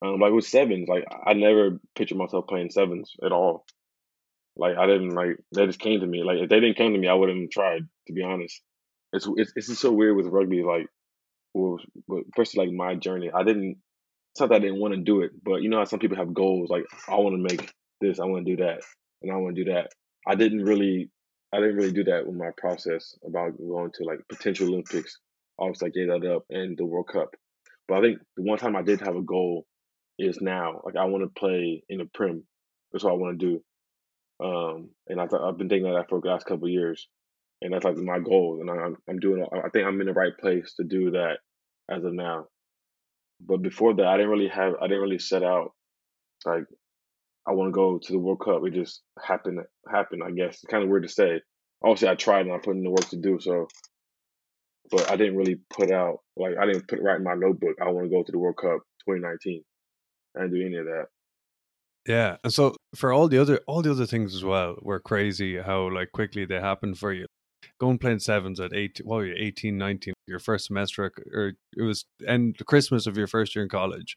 Um, 0.05 0.19
like 0.19 0.33
with 0.33 0.47
sevens, 0.47 0.89
like 0.89 1.05
I 1.25 1.35
never 1.35 1.79
pictured 1.95 2.19
myself 2.19 2.49
playing 2.49 2.71
sevens 2.71 3.13
at 3.25 3.31
all. 3.31 3.65
Like 4.57 4.77
I 4.77 4.87
didn't 4.87 5.11
like 5.11 5.39
they 5.55 5.67
just 5.67 5.79
came 5.79 6.01
to 6.01 6.07
me. 6.07 6.25
Like 6.25 6.39
if 6.39 6.49
they 6.49 6.61
didn't 6.61 6.77
come 6.77 6.93
to 6.93 6.99
me, 6.99 7.09
I 7.09 7.15
wouldn't 7.15 7.41
have 7.41 7.51
tried. 7.51 7.83
To 8.09 8.13
be 8.13 8.23
honest, 8.23 8.61
it's 9.13 9.29
it's 9.37 9.53
it's 9.55 9.69
just 9.69 9.81
so 9.81 9.93
weird 9.93 10.17
with 10.17 10.27
rugby. 10.27 10.63
Like, 10.63 10.89
well, 11.55 11.79
first 12.37 12.57
like 12.57 12.71
my 12.71 12.95
journey, 12.95 13.31
I 13.35 13.43
didn't. 13.43 13.77
It's 14.33 14.41
not 14.41 14.49
that 14.49 14.57
I 14.57 14.61
didn't 14.61 14.81
want 14.81 14.95
to 14.95 15.01
do 15.01 15.21
it, 15.21 15.33
but 15.45 15.63
you 15.63 15.69
know 15.69 15.79
how 15.79 15.85
some 15.85 15.99
people 15.99 16.17
have 16.17 16.33
goals. 16.33 16.71
Like 16.71 16.85
I 17.09 17.17
want 17.17 17.37
to 17.37 17.57
make 17.57 17.71
this, 18.01 18.19
I 18.19 18.25
want 18.25 18.47
to 18.47 18.57
do 18.57 18.63
that, 18.63 18.81
and 19.23 19.31
I 19.31 19.37
want 19.37 19.57
to 19.57 19.65
do 19.65 19.73
that. 19.73 19.89
I 20.27 20.35
didn't 20.35 20.65
really 20.65 21.11
I 21.53 21.61
didn't 21.61 21.77
really 21.77 21.93
do 21.93 22.05
that 22.05 22.27
with 22.27 22.37
my 22.37 22.51
process 22.57 23.15
about 23.27 23.59
going 23.59 23.91
to 23.95 24.05
like 24.05 24.21
potential 24.29 24.69
Olympics. 24.69 25.19
I 25.61 25.89
gave 25.91 26.09
that 26.09 26.29
up 26.29 26.45
and 26.51 26.77
the 26.77 26.85
World 26.85 27.09
Cup. 27.13 27.31
But 27.87 27.99
I 27.99 28.01
think 28.01 28.19
the 28.37 28.43
one 28.43 28.59
time 28.59 28.75
I 28.75 28.83
did 28.83 29.01
have 29.01 29.15
a 29.15 29.23
goal 29.23 29.65
is 30.19 30.41
now. 30.41 30.81
Like 30.85 30.97
I 30.97 31.05
want 31.05 31.23
to 31.23 31.41
play 31.41 31.85
in 31.89 31.99
the 31.99 32.07
Prem. 32.13 32.43
That's 32.91 33.05
what 33.05 33.13
I 33.13 33.17
want 33.17 33.39
to 33.39 33.47
do. 33.47 34.45
Um, 34.45 34.91
and 35.07 35.21
I 35.21 35.27
th- 35.27 35.41
I've 35.41 35.59
been 35.59 35.69
thinking 35.69 35.89
of 35.89 35.95
that 35.95 36.09
for 36.09 36.21
the 36.21 36.29
last 36.29 36.47
couple 36.47 36.69
years, 36.69 37.07
and 37.63 37.73
that's 37.73 37.85
like 37.85 37.97
my 37.97 38.19
goal. 38.19 38.59
And 38.61 38.71
I'm 38.71 38.97
I'm 39.09 39.19
doing. 39.19 39.45
I 39.53 39.69
think 39.71 39.87
I'm 39.87 40.01
in 40.01 40.07
the 40.07 40.13
right 40.13 40.37
place 40.39 40.75
to 40.77 40.85
do 40.85 41.13
that 41.13 41.39
as 41.91 42.05
of 42.05 42.13
now. 42.13 42.47
But 43.41 43.63
before 43.63 43.95
that, 43.95 44.07
I 44.07 44.17
didn't 44.17 44.31
really 44.31 44.49
have. 44.49 44.75
I 44.81 44.87
didn't 44.87 45.03
really 45.03 45.19
set 45.19 45.43
out 45.43 45.73
like 46.45 46.65
I 47.47 47.53
want 47.53 47.69
to 47.69 47.73
go 47.73 47.99
to 47.99 48.13
the 48.13 48.19
World 48.19 48.41
Cup. 48.45 48.63
It 48.65 48.75
just 48.75 49.03
happened. 49.23 49.61
Happened. 49.91 50.23
I 50.25 50.31
guess 50.31 50.55
it's 50.55 50.71
kind 50.71 50.83
of 50.83 50.91
weird 50.91 51.05
to 51.05 51.09
say. 51.09 51.41
Obviously, 51.83 52.09
I 52.09 52.15
tried 52.15 52.47
and 52.47 52.53
I 52.53 52.59
put 52.59 52.77
in 52.77 52.85
the 52.85 52.91
work 52.91 53.09
to 53.11 53.17
do 53.17 53.39
so, 53.41 53.67
but 54.91 55.11
I 55.11 55.17
didn't 55.17 55.37
really 55.37 55.61
put 55.71 55.91
out 55.91 56.19
like 56.37 56.55
I 56.61 56.67
didn't 56.67 56.89
put 56.89 57.03
right 57.03 57.17
in 57.17 57.25
my 57.25 57.35
notebook. 57.35 57.77
I 57.81 57.91
want 57.91 58.07
to 58.07 58.11
go 58.11 58.23
to 58.23 58.33
the 58.33 58.39
World 58.39 58.57
Cup 58.57 58.81
2019. 59.09 59.63
I 60.37 60.41
didn't 60.41 60.55
do 60.55 60.67
any 60.67 60.77
of 60.77 60.87
that. 60.87 61.07
Yeah, 62.07 62.37
and 62.43 62.53
so 62.53 62.75
for 62.97 63.13
all 63.13 63.29
the 63.29 63.39
other 63.39 63.61
all 63.67 63.83
the 63.83 63.91
other 63.91 64.07
things 64.07 64.35
as 64.35 64.45
well 64.45 64.77
were 64.83 65.01
crazy. 65.01 65.59
How 65.59 65.89
like 65.93 66.13
quickly 66.13 66.45
they 66.45 66.61
happened 66.61 66.99
for 66.99 67.13
you. 67.13 67.27
Going 67.79 67.99
playing 67.99 68.21
sevens 68.21 68.61
at 68.61 68.75
eight, 68.75 69.01
well, 69.05 69.19
were 69.19 69.27
you, 69.27 69.35
18, 69.37 69.77
19, 69.77 70.15
your 70.27 70.39
first 70.39 70.67
semester, 70.67 71.13
or 71.33 71.53
it 71.77 71.83
was 71.83 72.05
end 72.27 72.57
Christmas 72.67 73.07
of 73.07 73.17
your 73.17 73.27
first 73.27 73.55
year 73.55 73.65
in 73.65 73.69
college 73.69 74.17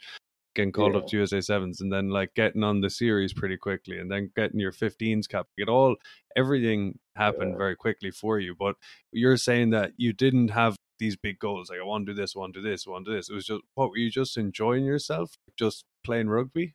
getting 0.55 0.71
called 0.71 0.93
yeah. 0.93 0.99
up 0.99 1.07
to 1.07 1.17
USA 1.17 1.41
sevens, 1.41 1.81
and 1.81 1.91
then 1.91 2.09
like 2.09 2.33
getting 2.33 2.63
on 2.63 2.81
the 2.81 2.89
series 2.89 3.33
pretty 3.33 3.57
quickly, 3.57 3.99
and 3.99 4.09
then 4.09 4.31
getting 4.35 4.59
your 4.59 4.71
15s 4.71 5.27
cap. 5.27 5.47
It 5.57 5.69
all 5.69 5.97
everything 6.35 6.97
happened 7.15 7.51
yeah. 7.51 7.57
very 7.57 7.75
quickly 7.75 8.09
for 8.09 8.39
you. 8.39 8.55
But 8.57 8.75
you're 9.11 9.37
saying 9.37 9.69
that 9.71 9.91
you 9.97 10.13
didn't 10.13 10.49
have 10.49 10.75
these 10.97 11.17
big 11.17 11.37
goals, 11.39 11.69
like 11.69 11.79
I 11.79 11.83
want 11.83 12.07
to 12.07 12.13
do 12.13 12.19
this, 12.19 12.35
I 12.35 12.39
want 12.39 12.53
to 12.55 12.61
do 12.61 12.69
this, 12.69 12.87
I 12.87 12.91
want 12.91 13.05
to 13.05 13.11
do 13.11 13.17
this. 13.17 13.29
It 13.29 13.35
was 13.35 13.45
just 13.45 13.61
what 13.75 13.89
were 13.89 13.97
you 13.97 14.09
just 14.09 14.37
enjoying 14.37 14.85
yourself, 14.85 15.35
just 15.59 15.83
playing 16.03 16.29
rugby? 16.29 16.73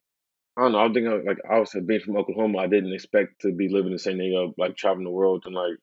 I 0.57 0.63
don't 0.63 0.73
know. 0.73 0.85
I 0.85 0.93
think 0.93 1.07
uh, 1.07 1.27
like 1.27 1.39
I 1.51 1.59
was 1.59 1.75
being 1.87 2.01
from 2.01 2.17
Oklahoma, 2.17 2.59
I 2.59 2.67
didn't 2.67 2.93
expect 2.93 3.41
to 3.43 3.53
be 3.53 3.69
living 3.69 3.93
in 3.93 3.99
San 3.99 4.19
Diego, 4.19 4.53
like 4.59 4.77
traveling 4.77 5.05
the 5.05 5.11
world 5.11 5.45
and 5.47 5.55
like 5.55 5.77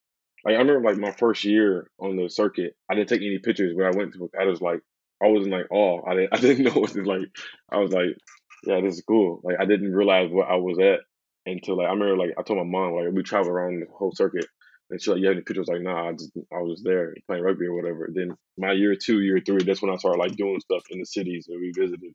like 0.47 0.55
I 0.55 0.59
remember 0.59 0.89
like 0.89 0.97
my 0.97 1.11
first 1.11 1.43
year 1.43 1.91
on 1.99 2.15
the 2.15 2.29
circuit, 2.29 2.75
I 2.89 2.95
didn't 2.95 3.09
take 3.09 3.21
any 3.21 3.39
pictures. 3.39 3.75
When 3.75 3.85
I 3.85 3.91
went 3.95 4.13
to, 4.13 4.31
I 4.39 4.45
was 4.45 4.61
like 4.61 4.81
I 5.23 5.27
wasn't 5.27 5.53
like, 5.53 5.67
oh, 5.73 6.03
I 6.07 6.15
didn't, 6.15 6.29
I 6.33 6.37
didn't 6.39 6.65
know 6.65 6.81
what 6.81 6.91
to 6.91 7.03
like. 7.03 7.29
I 7.71 7.77
was 7.79 7.91
like, 7.91 8.17
yeah, 8.65 8.81
this 8.81 8.95
is 8.95 9.03
cool. 9.07 9.41
Like 9.43 9.57
I 9.59 9.65
didn't 9.65 9.93
realize 9.93 10.31
what 10.31 10.49
I 10.49 10.55
was 10.55 10.79
at 10.79 11.01
until 11.45 11.77
like 11.77 11.87
I 11.87 11.91
remember 11.91 12.17
like 12.17 12.35
I 12.39 12.43
told 12.43 12.59
my 12.59 12.65
mom 12.65 12.93
like 12.93 13.13
we 13.13 13.23
traveled 13.23 13.51
around 13.51 13.81
the 13.81 13.87
whole 13.93 14.13
circuit 14.15 14.47
and 14.89 15.01
she 15.01 15.11
like, 15.11 15.19
you 15.19 15.27
have 15.27 15.35
any 15.35 15.43
pictures? 15.43 15.67
Like, 15.67 15.81
nah, 15.81 16.09
I 16.09 16.13
just 16.13 16.31
I 16.53 16.61
was 16.61 16.77
just 16.77 16.85
there 16.85 17.13
playing 17.27 17.43
rugby 17.43 17.67
or 17.67 17.75
whatever. 17.75 18.09
Then 18.13 18.37
my 18.57 18.71
year 18.71 18.95
two, 18.95 19.21
year 19.21 19.41
three, 19.45 19.63
that's 19.65 19.81
when 19.81 19.91
I 19.91 19.97
started 19.97 20.19
like 20.19 20.37
doing 20.37 20.61
stuff 20.61 20.83
in 20.91 20.99
the 20.99 21.05
cities 21.05 21.45
that 21.47 21.59
we 21.59 21.73
visited 21.75 22.13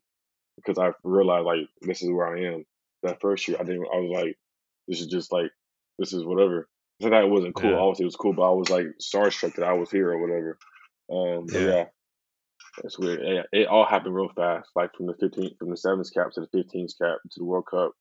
because 0.57 0.79
I 0.79 0.91
realized 1.03 1.45
like 1.45 1.67
this 1.81 2.01
is 2.01 2.11
where 2.11 2.35
I 2.35 2.53
am. 2.53 2.65
That 3.03 3.21
first 3.21 3.47
year, 3.47 3.57
I 3.59 3.63
didn't. 3.63 3.85
I 3.93 3.99
was 3.99 4.11
like, 4.11 4.37
this 4.87 5.01
is 5.01 5.07
just 5.07 5.31
like 5.31 5.51
this 5.99 6.13
is 6.13 6.25
whatever. 6.25 6.67
I 7.05 7.09
thought 7.09 7.23
it 7.23 7.29
wasn't 7.29 7.55
cool. 7.55 7.71
Yeah. 7.71 7.77
Obviously, 7.77 8.03
it 8.03 8.07
was 8.07 8.15
cool, 8.15 8.33
but 8.33 8.49
I 8.49 8.53
was 8.53 8.69
like 8.69 8.87
starstruck 9.01 9.55
that 9.55 9.65
I 9.65 9.73
was 9.73 9.91
here 9.91 10.11
or 10.11 10.19
whatever. 10.19 10.57
Um, 11.11 11.45
yeah. 11.49 11.59
yeah. 11.59 11.85
It's 12.83 12.97
weird. 12.97 13.19
It, 13.19 13.45
it, 13.51 13.67
all 13.67 13.85
happened 13.85 14.15
real 14.15 14.31
fast, 14.35 14.69
like 14.75 14.95
from 14.95 15.05
the 15.05 15.13
15, 15.19 15.57
from 15.59 15.69
the 15.69 15.77
sevens 15.77 16.09
cap 16.09 16.31
to 16.31 16.41
the 16.41 16.57
15s 16.57 16.97
cap 16.99 17.17
to 17.31 17.39
the 17.39 17.45
World 17.45 17.65
Cup, 17.69 17.91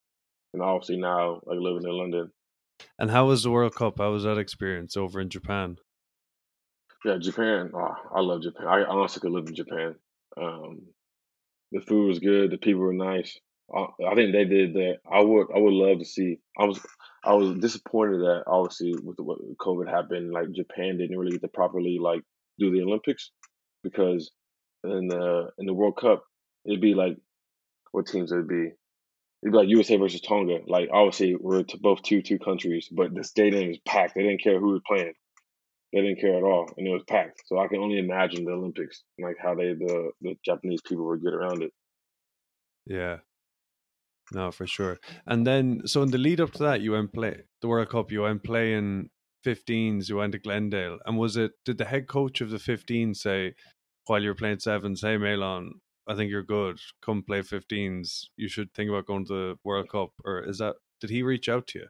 and 0.55 0.63
obviously 0.63 0.97
now 0.97 1.41
like 1.45 1.59
living 1.59 1.85
in 1.85 1.91
London. 1.91 2.33
And 2.99 3.11
how 3.11 3.27
was 3.27 3.43
the 3.43 3.51
World 3.51 3.75
Cup? 3.75 3.99
How 3.99 4.13
was 4.13 4.25
that 4.25 4.39
experience 4.39 4.97
over 4.97 5.21
in 5.21 5.29
Japan? 5.29 5.77
Yeah, 7.05 7.19
Japan. 7.19 7.73
Oh, 7.75 7.95
I 8.15 8.21
love 8.21 8.43
Japan. 8.43 8.67
I 8.67 8.85
honestly 8.85 9.21
could 9.21 9.33
live 9.33 9.49
in 9.49 9.55
Japan. 9.55 9.97
Um, 10.41 10.83
the 11.73 11.81
food 11.81 12.09
was 12.09 12.19
good. 12.19 12.51
The 12.51 12.59
people 12.59 12.83
were 12.83 12.93
nice. 12.93 13.39
I, 13.75 14.15
think 14.15 14.33
they 14.33 14.45
did 14.45 14.75
that. 14.75 14.99
I 15.11 15.21
would. 15.21 15.47
I 15.55 15.59
would 15.59 15.73
love 15.73 15.99
to 15.99 16.05
see. 16.05 16.39
I 16.59 16.65
was. 16.65 16.81
I 17.25 17.35
was 17.35 17.59
disappointed 17.59 18.21
that 18.21 18.45
obviously 18.47 18.95
with 19.03 19.19
what 19.19 19.39
COVID 19.59 19.89
happened, 19.89 20.33
like 20.33 20.51
Japan 20.53 20.99
didn't 20.99 21.17
really 21.17 21.33
get 21.33 21.43
to 21.43 21.49
properly 21.49 21.99
like 22.01 22.23
do 22.59 22.71
the 22.73 22.83
Olympics 22.83 23.31
because 23.83 24.31
in 24.85 25.09
the 25.09 25.51
in 25.59 25.67
the 25.67 25.75
World 25.75 25.97
Cup, 25.97 26.25
it'd 26.65 26.81
be 26.81 26.95
like 26.95 27.17
what 27.93 28.07
teams 28.07 28.33
would 28.33 28.49
be? 28.49 28.73
It'd 29.43 29.53
be 29.53 29.57
like 29.57 29.69
USA 29.69 29.97
versus 29.97 30.21
Tonga. 30.21 30.59
Like 30.67 30.89
obviously 30.93 31.37
we're 31.37 31.65
both 31.81 32.03
two 32.03 32.23
two 32.23 32.39
countries, 32.39 32.89
but 32.91 33.15
the 33.15 33.25
stadium 33.25 33.71
is 33.71 33.79
packed. 33.87 34.15
They 34.15 34.23
didn't 34.23 34.43
care 34.43 34.59
who 34.59 34.73
was 34.73 34.83
playing. 34.87 35.15
They 35.93 36.01
didn't 36.01 36.21
care 36.21 36.37
at 36.37 36.43
all, 36.43 36.71
and 36.77 36.87
it 36.87 36.91
was 36.91 37.05
packed. 37.07 37.43
So 37.47 37.59
I 37.59 37.69
can 37.69 37.79
only 37.79 37.99
imagine 37.99 38.45
the 38.45 38.53
Olympics, 38.53 39.03
like 39.19 39.37
how 39.41 39.55
they 39.55 39.75
the 39.75 40.11
the 40.23 40.35
Japanese 40.45 40.81
people 40.83 41.07
would 41.07 41.23
get 41.23 41.35
around 41.35 41.63
it. 41.63 41.73
Yeah, 42.87 43.19
no, 44.35 44.51
for 44.51 44.67
sure. 44.67 44.99
And 45.27 45.47
then, 45.47 45.83
so 45.87 46.03
in 46.03 46.11
the 46.11 46.19
lead 46.19 46.41
up 46.41 46.53
to 46.53 46.63
that, 46.65 46.81
you 46.81 46.93
went 46.93 47.13
play 47.13 47.43
the 47.61 47.69
World 47.69 47.91
Cup. 47.91 48.11
You 48.11 48.23
went 48.23 48.45
playing 48.45 49.11
15s. 49.45 50.09
You 50.09 50.17
went 50.17 50.33
to 50.33 50.39
Glendale, 50.39 50.99
and 51.05 51.19
was 51.19 51.37
it? 51.37 51.53
Did 51.65 51.79
the 51.79 51.85
head 51.85 52.09
coach 52.09 52.41
of 52.41 52.51
the 52.51 52.59
15 52.59 53.15
say, 53.15 53.55
while 54.07 54.23
you're 54.23 54.35
playing 54.35 54.59
sevens, 54.59 55.03
hey 55.03 55.17
Malon, 55.17 55.81
I 56.09 56.15
think 56.15 56.31
you're 56.31 56.43
good. 56.43 56.79
Come 57.05 57.23
play 57.23 57.41
15s. 57.41 58.27
You 58.37 58.49
should 58.49 58.75
think 58.75 58.91
about 58.91 59.07
going 59.07 59.27
to 59.27 59.33
the 59.33 59.59
World 59.65 59.89
Cup. 59.91 60.11
Or 60.25 60.41
is 60.41 60.59
that 60.59 60.77
did 61.01 61.11
he 61.11 61.23
reach 61.23 61.49
out 61.49 61.67
to 61.69 61.81
you? 61.81 61.87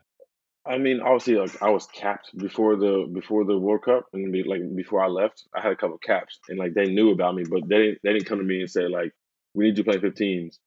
I 0.64 0.78
mean, 0.78 1.00
obviously, 1.00 1.34
like 1.34 1.60
I 1.60 1.70
was 1.70 1.86
capped 1.86 2.36
before 2.36 2.76
the 2.76 3.10
before 3.12 3.44
the 3.44 3.58
World 3.58 3.82
Cup, 3.84 4.06
and 4.12 4.32
be, 4.32 4.44
like 4.44 4.60
before 4.76 5.02
I 5.02 5.08
left, 5.08 5.42
I 5.54 5.60
had 5.60 5.72
a 5.72 5.76
couple 5.76 5.98
caps, 5.98 6.38
and 6.48 6.58
like 6.58 6.74
they 6.74 6.86
knew 6.86 7.10
about 7.10 7.34
me, 7.34 7.44
but 7.50 7.68
they 7.68 7.78
didn't 7.78 7.98
they 8.04 8.12
didn't 8.12 8.26
come 8.26 8.38
to 8.38 8.44
me 8.44 8.60
and 8.60 8.70
say 8.70 8.86
like, 8.86 9.12
we 9.54 9.64
need 9.64 9.76
you 9.76 9.84
to 9.84 9.90
play 9.90 9.98
15s. 9.98 10.58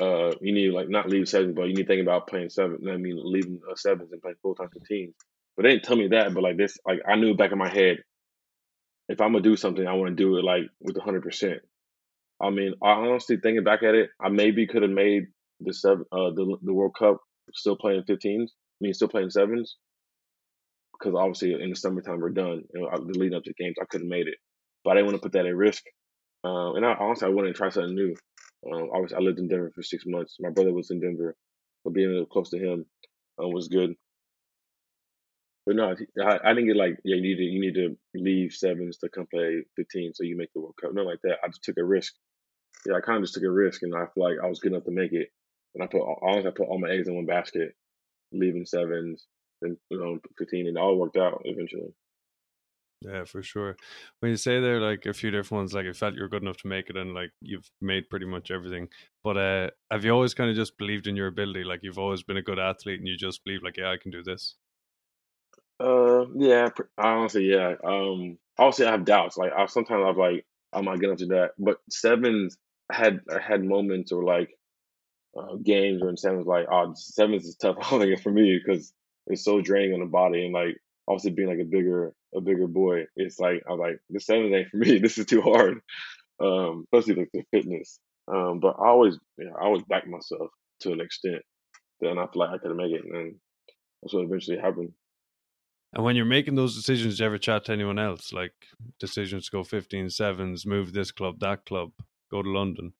Uh, 0.00 0.32
you 0.40 0.52
need 0.52 0.72
like 0.72 0.88
not 0.88 1.08
leave 1.08 1.28
sevens, 1.28 1.54
but 1.56 1.64
you 1.64 1.74
need 1.74 1.82
to 1.82 1.88
think 1.88 2.02
about 2.02 2.28
playing 2.28 2.50
seven. 2.50 2.78
I 2.88 2.96
mean, 2.96 3.18
leaving 3.22 3.60
uh, 3.68 3.74
sevens 3.74 4.12
and 4.12 4.22
playing 4.22 4.36
full 4.42 4.54
time 4.54 4.68
15s. 4.68 5.12
But 5.56 5.64
they 5.64 5.70
didn't 5.70 5.84
tell 5.84 5.96
me 5.96 6.08
that. 6.08 6.32
But 6.34 6.42
like 6.42 6.56
this, 6.56 6.78
like 6.86 7.00
I 7.06 7.16
knew 7.16 7.34
back 7.34 7.50
in 7.50 7.58
my 7.58 7.68
head, 7.68 7.98
if 9.08 9.20
I'm 9.20 9.32
gonna 9.32 9.42
do 9.42 9.56
something, 9.56 9.86
I 9.86 9.94
want 9.94 10.10
to 10.10 10.14
do 10.14 10.36
it 10.36 10.44
like 10.44 10.62
with 10.80 10.96
hundred 10.98 11.22
percent. 11.22 11.60
I 12.40 12.50
mean, 12.50 12.74
I 12.82 12.90
honestly 12.90 13.38
thinking 13.42 13.64
back 13.64 13.82
at 13.82 13.94
it, 13.94 14.10
I 14.20 14.28
maybe 14.28 14.66
could 14.68 14.82
have 14.82 14.90
made 14.92 15.24
the 15.60 15.74
seven, 15.74 16.04
uh, 16.12 16.30
the 16.30 16.58
the 16.62 16.72
World 16.72 16.94
Cup 16.96 17.18
still 17.52 17.76
playing 17.76 18.04
15s. 18.04 18.44
I 18.44 18.80
mean, 18.80 18.94
still 18.94 19.08
playing 19.08 19.30
sevens, 19.30 19.76
because 20.92 21.14
obviously 21.16 21.54
in 21.54 21.70
the 21.70 21.76
summertime 21.76 22.20
we're 22.20 22.30
done. 22.30 22.62
You 22.72 22.82
know, 22.82 22.90
the 22.92 23.18
lead 23.18 23.34
up 23.34 23.44
to 23.44 23.54
games, 23.54 23.76
I 23.80 23.86
could 23.86 24.02
have 24.02 24.08
made 24.08 24.28
it, 24.28 24.36
but 24.84 24.90
I 24.90 24.94
didn't 24.94 25.06
want 25.06 25.16
to 25.16 25.22
put 25.22 25.32
that 25.32 25.46
at 25.46 25.56
risk. 25.56 25.82
Um, 26.44 26.76
and 26.76 26.86
I 26.86 26.94
honestly, 27.00 27.26
I 27.26 27.30
wanted 27.30 27.48
to 27.48 27.54
try 27.54 27.70
something 27.70 27.94
new. 27.94 28.14
Um, 28.66 28.90
obviously, 28.92 29.16
I 29.16 29.20
lived 29.20 29.38
in 29.38 29.48
Denver 29.48 29.70
for 29.74 29.82
six 29.82 30.04
months. 30.06 30.36
My 30.40 30.50
brother 30.50 30.72
was 30.72 30.90
in 30.90 31.00
Denver, 31.00 31.36
but 31.84 31.94
being 31.94 32.26
close 32.30 32.50
to 32.50 32.58
him 32.58 32.86
um, 33.38 33.52
was 33.52 33.68
good. 33.68 33.94
But 35.66 35.76
no, 35.76 35.94
I, 36.22 36.38
I 36.42 36.54
didn't 36.54 36.66
get 36.66 36.76
like, 36.76 36.98
yeah, 37.04 37.16
you 37.16 37.22
need 37.22 37.36
to 37.36 37.44
you 37.44 37.60
need 37.60 37.74
to 37.74 37.96
leave 38.14 38.52
sevens 38.52 38.98
to 38.98 39.08
come 39.10 39.26
play 39.32 39.64
15 39.76 40.12
so 40.14 40.24
you 40.24 40.36
make 40.36 40.52
the 40.54 40.60
World 40.60 40.76
Cup. 40.80 40.92
Nothing 40.92 41.08
like 41.08 41.20
that. 41.24 41.38
I 41.44 41.48
just 41.48 41.62
took 41.62 41.76
a 41.78 41.84
risk. 41.84 42.14
Yeah, 42.86 42.94
I 42.94 43.00
kind 43.00 43.18
of 43.18 43.24
just 43.24 43.34
took 43.34 43.42
a 43.42 43.50
risk, 43.50 43.82
and 43.82 43.94
I 43.94 44.06
feel 44.14 44.24
like 44.24 44.38
I 44.42 44.48
was 44.48 44.60
good 44.60 44.72
enough 44.72 44.84
to 44.84 44.90
make 44.90 45.12
it. 45.12 45.28
And 45.74 45.84
I 45.84 45.86
put 45.86 46.02
honestly, 46.22 46.48
I 46.48 46.52
put 46.56 46.68
all 46.68 46.80
my 46.80 46.90
eggs 46.90 47.06
in 47.06 47.14
one 47.14 47.26
basket, 47.26 47.74
leaving 48.32 48.64
sevens, 48.64 49.26
and 49.62 49.76
you 49.90 49.98
know 49.98 50.18
15, 50.38 50.66
and 50.66 50.76
it 50.76 50.80
all 50.80 50.96
worked 50.96 51.16
out 51.16 51.42
eventually. 51.44 51.92
Yeah, 53.02 53.24
for 53.24 53.42
sure. 53.42 53.76
When 54.20 54.30
you 54.30 54.36
say 54.36 54.60
there 54.60 54.80
like 54.80 55.06
a 55.06 55.12
few 55.12 55.30
different 55.30 55.60
ones, 55.60 55.74
like 55.74 55.86
I 55.86 55.92
felt 55.92 56.14
you're 56.14 56.28
good 56.28 56.42
enough 56.42 56.56
to 56.58 56.68
make 56.68 56.90
it, 56.90 56.96
and 56.96 57.14
like 57.14 57.30
you've 57.40 57.70
made 57.80 58.10
pretty 58.10 58.26
much 58.26 58.50
everything. 58.50 58.88
But 59.22 59.36
uh, 59.36 59.70
have 59.90 60.04
you 60.04 60.10
always 60.10 60.34
kind 60.34 60.50
of 60.50 60.56
just 60.56 60.76
believed 60.78 61.06
in 61.06 61.14
your 61.14 61.28
ability? 61.28 61.62
Like 61.62 61.80
you've 61.82 61.98
always 61.98 62.22
been 62.24 62.36
a 62.38 62.42
good 62.42 62.58
athlete, 62.58 62.98
and 62.98 63.08
you 63.08 63.16
just 63.16 63.44
believe 63.44 63.62
like, 63.62 63.76
yeah, 63.76 63.90
I 63.92 63.98
can 64.02 64.10
do 64.10 64.22
this. 64.22 64.56
Uh, 65.78 66.26
yeah, 66.34 66.70
honestly, 66.96 67.44
yeah. 67.44 67.74
Um, 67.84 68.36
obviously, 68.58 68.86
I 68.86 68.92
have 68.92 69.04
doubts. 69.04 69.36
Like, 69.36 69.52
I 69.56 69.66
sometimes 69.66 70.04
I'm 70.04 70.16
like, 70.16 70.44
am 70.74 70.88
I 70.88 70.94
up 70.94 71.18
to 71.18 71.26
that. 71.26 71.50
But 71.56 71.78
sevens, 71.88 72.58
I 72.90 72.96
had 72.96 73.20
I 73.30 73.40
had 73.40 73.62
moments 73.62 74.10
or 74.10 74.24
like 74.24 74.50
uh, 75.38 75.54
games 75.62 76.02
where 76.02 76.16
sevens 76.16 76.46
like, 76.46 76.66
oh, 76.70 76.94
sevens 76.96 77.44
is 77.44 77.56
tough. 77.56 77.76
I 77.92 77.98
think 77.98 78.20
for 78.22 78.32
me 78.32 78.58
because 78.58 78.92
it's 79.28 79.44
so 79.44 79.60
draining 79.60 79.94
on 79.94 80.00
the 80.00 80.06
body 80.06 80.44
and 80.44 80.54
like 80.54 80.78
obviously 81.08 81.30
being 81.32 81.48
like 81.48 81.60
a 81.60 81.64
bigger 81.64 82.12
a 82.34 82.40
bigger 82.40 82.66
boy, 82.66 83.04
it's 83.16 83.38
like 83.38 83.62
I'm 83.68 83.78
like 83.78 83.98
the 84.10 84.20
sevens 84.20 84.54
ain't 84.54 84.68
for 84.68 84.76
me. 84.78 84.98
This 84.98 85.18
is 85.18 85.26
too 85.26 85.42
hard. 85.42 85.80
Um, 86.40 86.84
especially 86.92 87.22
like 87.22 87.30
the 87.32 87.42
fitness. 87.50 87.98
Um, 88.32 88.60
but 88.60 88.76
I 88.78 88.88
always, 88.88 89.18
you 89.38 89.46
know, 89.46 89.54
I 89.60 89.64
always 89.64 89.82
back 89.88 90.06
myself 90.06 90.50
to 90.80 90.92
an 90.92 91.00
extent. 91.00 91.42
Then 92.00 92.18
I 92.18 92.26
feel 92.26 92.40
like 92.40 92.50
I 92.50 92.58
could 92.58 92.76
make 92.76 92.92
it, 92.92 93.02
and 93.04 93.34
that's 94.02 94.14
what 94.14 94.24
eventually 94.24 94.58
happened. 94.58 94.92
And 95.94 96.04
when 96.04 96.16
you're 96.16 96.26
making 96.26 96.54
those 96.54 96.76
decisions, 96.76 97.16
do 97.16 97.22
you 97.22 97.26
ever 97.26 97.38
chat 97.38 97.64
to 97.64 97.72
anyone 97.72 97.98
else? 97.98 98.32
Like 98.32 98.52
decisions 99.00 99.46
to 99.46 99.50
go 99.50 99.64
15 99.64 100.10
sevens, 100.10 100.66
move 100.66 100.92
this 100.92 101.10
club, 101.10 101.40
that 101.40 101.64
club, 101.64 101.92
go 102.30 102.42
to 102.42 102.50
London? 102.50 102.92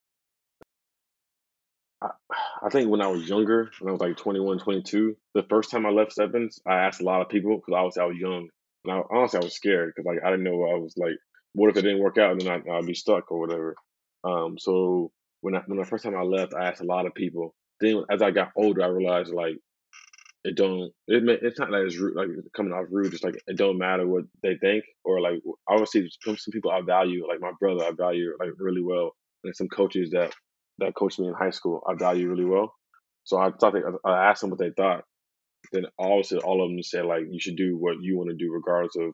I, 2.63 2.69
think 2.71 2.91
when 2.91 3.01
I 3.01 3.09
was 3.09 3.29
younger, 3.29 3.71
when 3.81 3.89
I 3.89 3.93
was 3.93 4.01
like 4.01 4.17
21, 4.17 4.59
22, 4.59 5.17
the 5.35 5.43
first 5.45 5.71
time 5.71 5.87
I 5.87 5.91
left 5.91 6.13
Sevens, 6.13 6.61
I 6.67 6.87
asked 6.87 7.01
a 7.01 7.05
lot 7.05 7.23
of 7.23 7.29
people 7.29 7.57
because 7.57 7.75
obviously 7.75 8.03
I 8.03 8.07
was 8.07 8.17
young. 8.17 8.49
And 8.85 8.95
I, 8.95 9.03
honestly, 9.11 9.41
I 9.41 9.45
was 9.45 9.55
scared 9.55 9.93
because 9.95 10.07
like 10.07 10.25
I 10.25 10.31
didn't 10.31 10.45
know 10.45 10.65
I 10.65 10.79
was 10.79 10.95
like. 10.97 11.17
What 11.55 11.71
if 11.71 11.77
it 11.79 11.83
didn't 11.83 12.03
work 12.03 12.19
out 12.19 12.33
and 12.33 12.41
then 12.43 12.63
I, 12.69 12.73
I'd 12.73 12.87
be 12.87 12.95
stuck 12.95 13.33
or 13.33 13.41
whatever? 13.41 13.75
Um, 14.23 14.59
so 14.59 15.11
when 15.41 15.57
I 15.57 15.63
when 15.67 15.79
the 15.79 15.85
first 15.85 16.05
time 16.05 16.15
I 16.15 16.23
left, 16.23 16.55
I 16.55 16.67
asked 16.67 16.83
a 16.83 16.85
lot 16.85 17.07
of 17.07 17.15
people. 17.15 17.55
Then 17.81 18.05
as 18.11 18.23
I 18.23 18.31
got 18.31 18.53
older, 18.57 18.83
I 18.83 18.89
realized 18.89 19.33
like 19.33 19.57
it 20.45 20.57
don't 20.57 20.93
it 21.07 21.23
it's 21.43 21.59
not 21.59 21.71
like 21.71 21.83
it's 21.83 21.97
rude, 21.97 22.17
like 22.17 22.29
coming 22.55 22.73
off 22.73 22.87
rude. 22.91 23.13
It's 23.15 23.23
like 23.23 23.41
it 23.47 23.57
don't 23.57 23.79
matter 23.79 24.07
what 24.07 24.25
they 24.43 24.57
think 24.57 24.85
or 25.05 25.21
like 25.21 25.41
obviously 25.67 26.11
some 26.23 26.37
people 26.53 26.71
I 26.71 26.81
value 26.83 27.27
like 27.27 27.41
my 27.41 27.53
brother 27.59 27.85
I 27.85 27.93
value 27.93 28.33
like 28.39 28.51
really 28.59 28.83
well 28.83 29.17
and 29.45 29.55
some 29.55 29.69
coaches 29.69 30.11
that 30.11 30.35
that 30.79 30.95
coached 30.95 31.19
me 31.19 31.29
in 31.29 31.35
high 31.35 31.51
school 31.51 31.83
I 31.87 31.95
value 31.95 32.29
really 32.29 32.45
well. 32.45 32.75
So 33.25 33.39
I 33.39 33.51
thought 33.51 33.75
I 34.05 34.31
asked 34.31 34.41
them 34.41 34.51
what 34.51 34.59
they 34.59 34.71
thought. 34.71 35.05
Then 35.73 35.87
obviously 35.99 36.39
all 36.39 36.63
of 36.65 36.71
them 36.71 36.83
said 36.83 37.05
like 37.05 37.25
you 37.31 37.41
should 37.41 37.57
do 37.57 37.77
what 37.77 38.01
you 38.01 38.17
want 38.17 38.31
to 38.31 38.37
do 38.37 38.53
regardless 38.53 38.97
of 38.97 39.13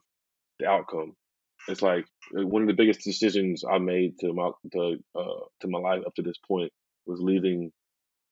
the 0.59 0.67
outcome. 0.67 1.13
It's 1.67 1.81
like 1.81 2.05
uh, 2.37 2.45
one 2.45 2.61
of 2.61 2.67
the 2.67 2.75
biggest 2.75 3.01
decisions 3.01 3.63
I 3.69 3.79
made 3.79 4.19
to 4.19 4.33
my 4.33 4.51
to 4.73 4.97
uh 5.15 5.45
to 5.61 5.67
my 5.67 5.79
life 5.79 6.03
up 6.05 6.15
to 6.15 6.21
this 6.21 6.37
point 6.47 6.71
was 7.05 7.19
leaving 7.19 7.71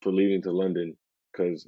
for 0.01 0.11
leaving 0.11 0.41
to 0.43 0.51
London 0.51 0.95
because 1.31 1.67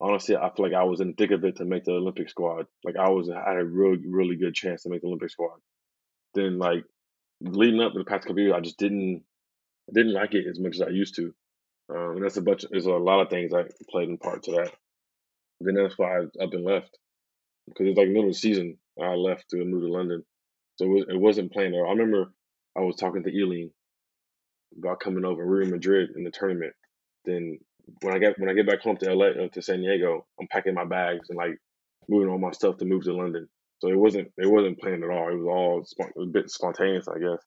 honestly, 0.00 0.36
I 0.36 0.50
feel 0.54 0.66
like 0.66 0.74
I 0.74 0.84
was 0.84 1.00
in 1.00 1.08
the 1.08 1.14
thick 1.14 1.30
of 1.30 1.44
it 1.44 1.56
to 1.56 1.64
make 1.64 1.84
the 1.84 1.92
Olympic 1.92 2.28
squad. 2.28 2.66
Like 2.84 2.96
I 2.96 3.08
was, 3.10 3.30
I 3.30 3.48
had 3.48 3.60
a 3.60 3.64
really, 3.64 4.02
really 4.06 4.36
good 4.36 4.54
chance 4.54 4.82
to 4.82 4.90
make 4.90 5.00
the 5.00 5.08
Olympic 5.08 5.30
squad. 5.30 5.58
Then, 6.34 6.58
like 6.58 6.84
leading 7.40 7.80
up 7.80 7.92
to 7.92 7.98
the 7.98 8.04
past 8.04 8.26
couple 8.26 8.40
years, 8.40 8.54
I 8.56 8.60
just 8.60 8.78
didn't, 8.78 9.22
didn't 9.94 10.14
like 10.14 10.34
it 10.34 10.46
as 10.48 10.58
much 10.58 10.76
as 10.76 10.82
I 10.82 10.88
used 10.88 11.16
to. 11.16 11.34
Um, 11.88 12.16
and 12.16 12.24
that's 12.24 12.36
a 12.36 12.42
bunch. 12.42 12.64
Of, 12.64 12.70
there's 12.70 12.86
a 12.86 12.92
lot 12.92 13.20
of 13.20 13.30
things 13.30 13.52
that 13.52 13.72
played 13.88 14.08
in 14.08 14.18
part 14.18 14.42
to 14.44 14.52
that. 14.52 14.72
Then 15.60 15.74
that's 15.74 15.96
why 15.96 16.18
I, 16.18 16.22
have 16.40 16.50
been 16.50 16.64
left 16.64 16.98
because 17.66 17.86
it's 17.88 17.98
like 17.98 18.08
middle 18.08 18.24
of 18.24 18.30
the 18.30 18.34
season. 18.34 18.78
I 19.00 19.14
left 19.14 19.50
to 19.50 19.64
move 19.64 19.82
to 19.82 19.92
London, 19.92 20.24
so 20.76 20.84
it, 20.84 20.88
was, 20.88 21.04
wasn't 21.10 21.52
planned. 21.52 21.74
I 21.74 21.90
remember 21.90 22.32
I 22.76 22.80
was 22.80 22.96
talking 22.96 23.22
to 23.22 23.30
Ealing 23.30 23.70
about 24.78 25.00
coming 25.00 25.24
over. 25.24 25.44
We 25.44 25.50
were 25.50 25.62
in 25.62 25.70
Madrid 25.70 26.10
in 26.16 26.24
the 26.24 26.30
tournament. 26.30 26.74
Then 27.24 27.58
when 28.02 28.14
I 28.14 28.18
get 28.18 28.38
when 28.38 28.50
I 28.50 28.54
get 28.54 28.66
back 28.66 28.80
home 28.80 28.96
to 28.98 29.14
LA 29.14 29.26
uh, 29.26 29.48
to 29.52 29.62
San 29.62 29.80
Diego, 29.80 30.26
I'm 30.40 30.48
packing 30.48 30.74
my 30.74 30.84
bags 30.84 31.30
and 31.30 31.36
like 31.36 31.56
moving 32.08 32.28
all 32.28 32.38
my 32.38 32.50
stuff 32.50 32.78
to 32.78 32.84
move 32.84 33.04
to 33.04 33.12
London. 33.12 33.48
So 33.78 33.88
it 33.88 33.98
wasn't 33.98 34.32
it 34.38 34.50
wasn't 34.50 34.80
planned 34.80 35.04
at 35.04 35.10
all. 35.10 35.28
It 35.28 35.36
was 35.36 35.46
all 35.46 36.22
a 36.22 36.26
bit 36.26 36.50
spontaneous, 36.50 37.08
I 37.08 37.18
guess. 37.18 37.42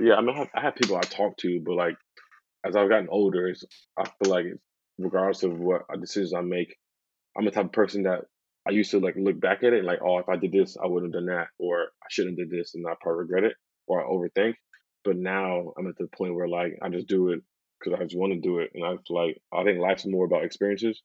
Yeah, 0.00 0.14
I 0.14 0.20
mean, 0.20 0.34
I 0.34 0.38
have, 0.38 0.48
I 0.54 0.60
have 0.62 0.74
people 0.76 0.96
I 0.96 1.02
talk 1.02 1.36
to, 1.38 1.60
but 1.64 1.74
like 1.74 1.96
as 2.66 2.76
I've 2.76 2.88
gotten 2.88 3.08
older, 3.10 3.48
it's, 3.48 3.64
I 3.98 4.04
feel 4.04 4.30
like 4.30 4.46
regardless 4.98 5.42
of 5.42 5.58
what 5.58 5.82
uh, 5.92 5.96
decisions 5.96 6.34
I 6.34 6.40
make, 6.40 6.76
I'm 7.36 7.44
the 7.44 7.50
type 7.50 7.66
of 7.66 7.72
person 7.72 8.04
that 8.04 8.22
I 8.66 8.72
used 8.72 8.90
to 8.92 9.00
like 9.00 9.14
look 9.16 9.40
back 9.40 9.58
at 9.62 9.72
it 9.72 9.78
and 9.78 9.86
like, 9.86 10.00
oh, 10.04 10.18
if 10.18 10.28
I 10.28 10.36
did 10.36 10.52
this, 10.52 10.76
I 10.82 10.86
wouldn't 10.86 11.14
have 11.14 11.20
done 11.24 11.34
that, 11.34 11.48
or 11.58 11.82
I 11.82 12.06
shouldn't 12.10 12.38
have 12.38 12.48
did 12.48 12.58
this, 12.58 12.74
and 12.74 12.86
I 12.86 12.94
probably 13.00 13.20
regret 13.20 13.44
it, 13.44 13.56
or 13.86 14.00
I 14.00 14.08
overthink. 14.08 14.54
But 15.04 15.16
now 15.16 15.72
I'm 15.78 15.86
at 15.86 15.98
the 15.98 16.08
point 16.16 16.34
where 16.34 16.48
like 16.48 16.78
I 16.82 16.88
just 16.88 17.06
do 17.06 17.30
it 17.30 17.40
because 17.78 17.98
I 17.98 18.04
just 18.04 18.16
want 18.16 18.32
to 18.32 18.40
do 18.40 18.60
it, 18.60 18.70
and 18.74 18.84
I 18.84 18.92
feel 19.06 19.26
like 19.26 19.42
I 19.52 19.64
think 19.64 19.78
life's 19.80 20.06
more 20.06 20.24
about 20.24 20.44
experiences. 20.44 21.02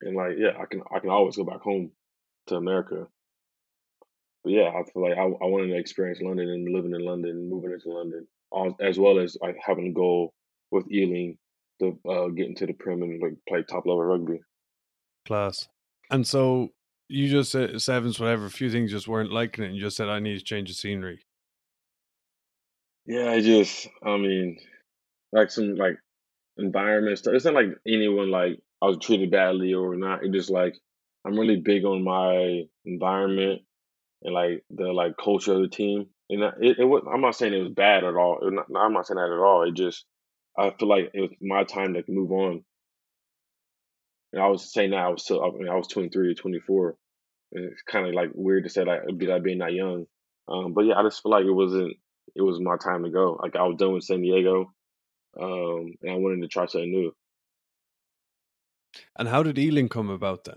And 0.00 0.16
like, 0.16 0.32
yeah, 0.38 0.60
I 0.60 0.64
can 0.64 0.82
I 0.94 1.00
can 1.00 1.10
always 1.10 1.36
go 1.36 1.44
back 1.44 1.60
home 1.60 1.92
to 2.46 2.56
America. 2.56 3.06
Yeah, 4.44 4.70
I 4.70 4.82
feel 4.90 5.08
like 5.08 5.16
I, 5.16 5.22
I 5.22 5.46
wanted 5.46 5.68
to 5.68 5.78
experience 5.78 6.20
London 6.20 6.48
and 6.48 6.74
living 6.74 6.94
in 6.94 7.04
London, 7.04 7.48
moving 7.48 7.72
into 7.72 7.90
London, 7.90 8.26
as 8.80 8.98
well 8.98 9.20
as 9.20 9.36
like 9.40 9.56
having 9.64 9.88
a 9.88 9.92
goal 9.92 10.34
with 10.70 10.90
Ealing 10.90 11.38
to 11.80 11.98
uh, 12.08 12.28
get 12.28 12.48
into 12.48 12.66
the 12.66 12.72
Prem 12.72 13.02
and 13.02 13.22
like 13.22 13.34
play 13.48 13.62
top 13.62 13.86
level 13.86 14.02
rugby. 14.02 14.40
Class. 15.26 15.68
And 16.10 16.26
so 16.26 16.70
you 17.08 17.28
just 17.28 17.52
said 17.52 17.80
sevens, 17.80 18.18
whatever. 18.18 18.46
A 18.46 18.50
few 18.50 18.70
things 18.70 18.90
just 18.90 19.06
weren't 19.06 19.32
liking 19.32 19.62
it. 19.62 19.68
And 19.68 19.76
you 19.76 19.82
just 19.82 19.96
said 19.96 20.08
I 20.08 20.18
need 20.18 20.38
to 20.38 20.44
change 20.44 20.68
the 20.68 20.74
scenery. 20.74 21.24
Yeah, 23.06 23.30
I 23.30 23.40
just, 23.40 23.88
I 24.04 24.16
mean, 24.16 24.58
like 25.32 25.50
some 25.50 25.76
like 25.76 25.98
environment 26.56 27.18
stuff. 27.18 27.34
It's 27.34 27.44
not 27.44 27.54
like 27.54 27.68
anyone 27.86 28.30
like 28.30 28.58
I 28.80 28.86
was 28.86 28.98
treated 28.98 29.30
badly 29.30 29.74
or 29.74 29.94
not. 29.96 30.24
It's 30.24 30.34
just 30.34 30.50
like 30.50 30.74
I'm 31.24 31.38
really 31.38 31.56
big 31.56 31.84
on 31.84 32.02
my 32.02 32.62
environment 32.84 33.62
and 34.24 34.34
like 34.34 34.64
the 34.70 34.92
like 34.92 35.16
culture 35.22 35.54
of 35.54 35.62
the 35.62 35.68
team. 35.68 36.06
And 36.30 36.42
it, 36.60 36.78
it 36.78 36.84
was, 36.84 37.04
I'm 37.12 37.20
not 37.20 37.36
saying 37.36 37.52
it 37.52 37.62
was 37.62 37.72
bad 37.72 38.04
at 38.04 38.14
all. 38.14 38.38
Not, 38.42 38.66
I'm 38.76 38.92
not 38.92 39.06
saying 39.06 39.16
that 39.16 39.32
at 39.32 39.38
all. 39.38 39.68
It 39.68 39.74
just 39.74 40.04
I 40.58 40.70
feel 40.78 40.88
like 40.88 41.10
it 41.14 41.20
was 41.20 41.30
my 41.40 41.64
time 41.64 41.94
to 41.94 42.04
move 42.08 42.30
on. 42.32 42.64
And 44.32 44.42
I 44.42 44.48
was 44.48 44.72
saying 44.72 44.90
that 44.90 45.00
I 45.00 45.08
was 45.08 45.22
still, 45.22 45.44
I, 45.44 45.50
mean, 45.50 45.68
I 45.68 45.74
was 45.74 45.88
23 45.88 46.30
or 46.30 46.34
24. 46.34 46.96
And 47.52 47.64
it's 47.66 47.82
kind 47.82 48.06
of 48.06 48.14
like 48.14 48.30
weird 48.34 48.64
to 48.64 48.70
say 48.70 48.84
like 48.84 49.00
be 49.16 49.26
like 49.26 49.42
being 49.42 49.58
that 49.58 49.74
young. 49.74 50.06
Um, 50.48 50.72
but 50.72 50.82
yeah, 50.82 50.94
I 50.94 51.02
just 51.02 51.22
feel 51.22 51.32
like 51.32 51.44
it 51.44 51.52
wasn't 51.52 51.96
it 52.34 52.42
was 52.42 52.60
my 52.60 52.76
time 52.76 53.04
to 53.04 53.10
go. 53.10 53.38
Like 53.42 53.56
I 53.56 53.62
was 53.64 53.76
done 53.78 53.92
with 53.92 54.04
San 54.04 54.22
Diego, 54.22 54.72
um, 55.40 55.94
and 56.02 56.10
I 56.10 56.16
wanted 56.16 56.42
to 56.42 56.48
try 56.48 56.66
something 56.66 56.90
new. 56.90 57.12
And 59.18 59.28
how 59.28 59.42
did 59.42 59.58
Ealing 59.58 59.88
come 59.88 60.10
about 60.10 60.44
then? 60.44 60.56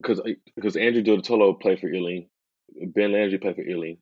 Because 0.00 0.20
because 0.56 0.76
Andrew 0.76 1.02
Tolo 1.02 1.60
played 1.60 1.80
for 1.80 1.88
Ealing, 1.88 2.28
Ben 2.94 3.12
Landry 3.12 3.38
played 3.38 3.56
for 3.56 3.62
Ealing, 3.62 3.98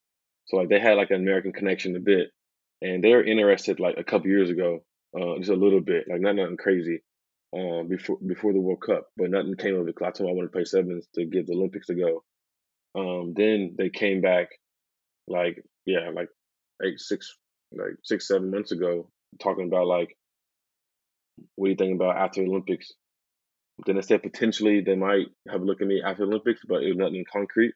so 0.47 0.57
like 0.57 0.69
they 0.69 0.81
had 0.81 0.97
like 0.97 1.11
an 1.11 1.21
American 1.21 1.53
connection 1.53 1.97
a 1.97 2.01
bit, 2.01 2.29
and 2.83 3.03
they 3.03 3.13
were 3.13 3.25
interested 3.25 3.81
like 3.81 3.97
a 3.99 4.05
couple 4.05 4.29
years 4.29 4.51
ago, 4.51 4.85
uh, 5.19 5.39
just 5.39 5.51
a 5.51 5.55
little 5.55 5.81
bit, 5.81 6.07
like 6.09 6.21
not 6.21 6.37
nothing 6.37 6.57
crazy, 6.57 7.03
um, 7.57 7.89
before 7.89 8.19
before 8.27 8.53
the 8.53 8.61
World 8.61 8.83
Cup, 8.85 9.09
but 9.17 9.31
nothing 9.31 9.57
came 9.57 9.75
of 9.77 9.89
it. 9.89 9.97
Cause 9.97 10.07
I 10.07 10.11
told 10.11 10.29
them 10.29 10.35
I 10.35 10.37
wanted 10.37 10.49
to 10.49 10.53
play 10.53 10.65
sevens 10.65 11.07
to 11.15 11.25
get 11.25 11.47
the 11.47 11.55
Olympics 11.55 11.87
to 11.89 11.95
go. 11.95 12.25
Um, 12.95 13.35
then 13.37 13.75
they 13.77 13.91
came 13.91 14.21
back 14.21 14.49
like 15.27 15.65
yeah, 15.87 16.11
like 16.15 16.29
eight, 16.85 17.01
six, 17.01 17.37
like 17.73 17.97
six, 18.05 18.29
seven 18.29 18.51
months 18.51 18.73
ago, 18.73 19.11
talking 19.41 19.67
about 19.67 19.87
like, 19.87 20.17
what 21.55 21.67
do 21.67 21.71
you 21.71 21.77
think 21.77 21.95
about 21.95 22.17
after 22.17 22.43
the 22.43 22.49
Olympics? 22.49 22.93
Then 23.87 23.99
I 23.99 24.01
said 24.01 24.23
potentially 24.23 24.81
they 24.81 24.97
might 24.97 25.27
have 25.51 25.63
a 25.63 25.65
look 25.65 25.81
at 25.81 25.87
me 25.87 26.03
after 26.05 26.25
the 26.25 26.31
Olympics, 26.31 26.63
but 26.67 26.83
it 26.83 26.89
was 26.89 26.97
nothing 26.97 27.25
concrete. 27.31 27.75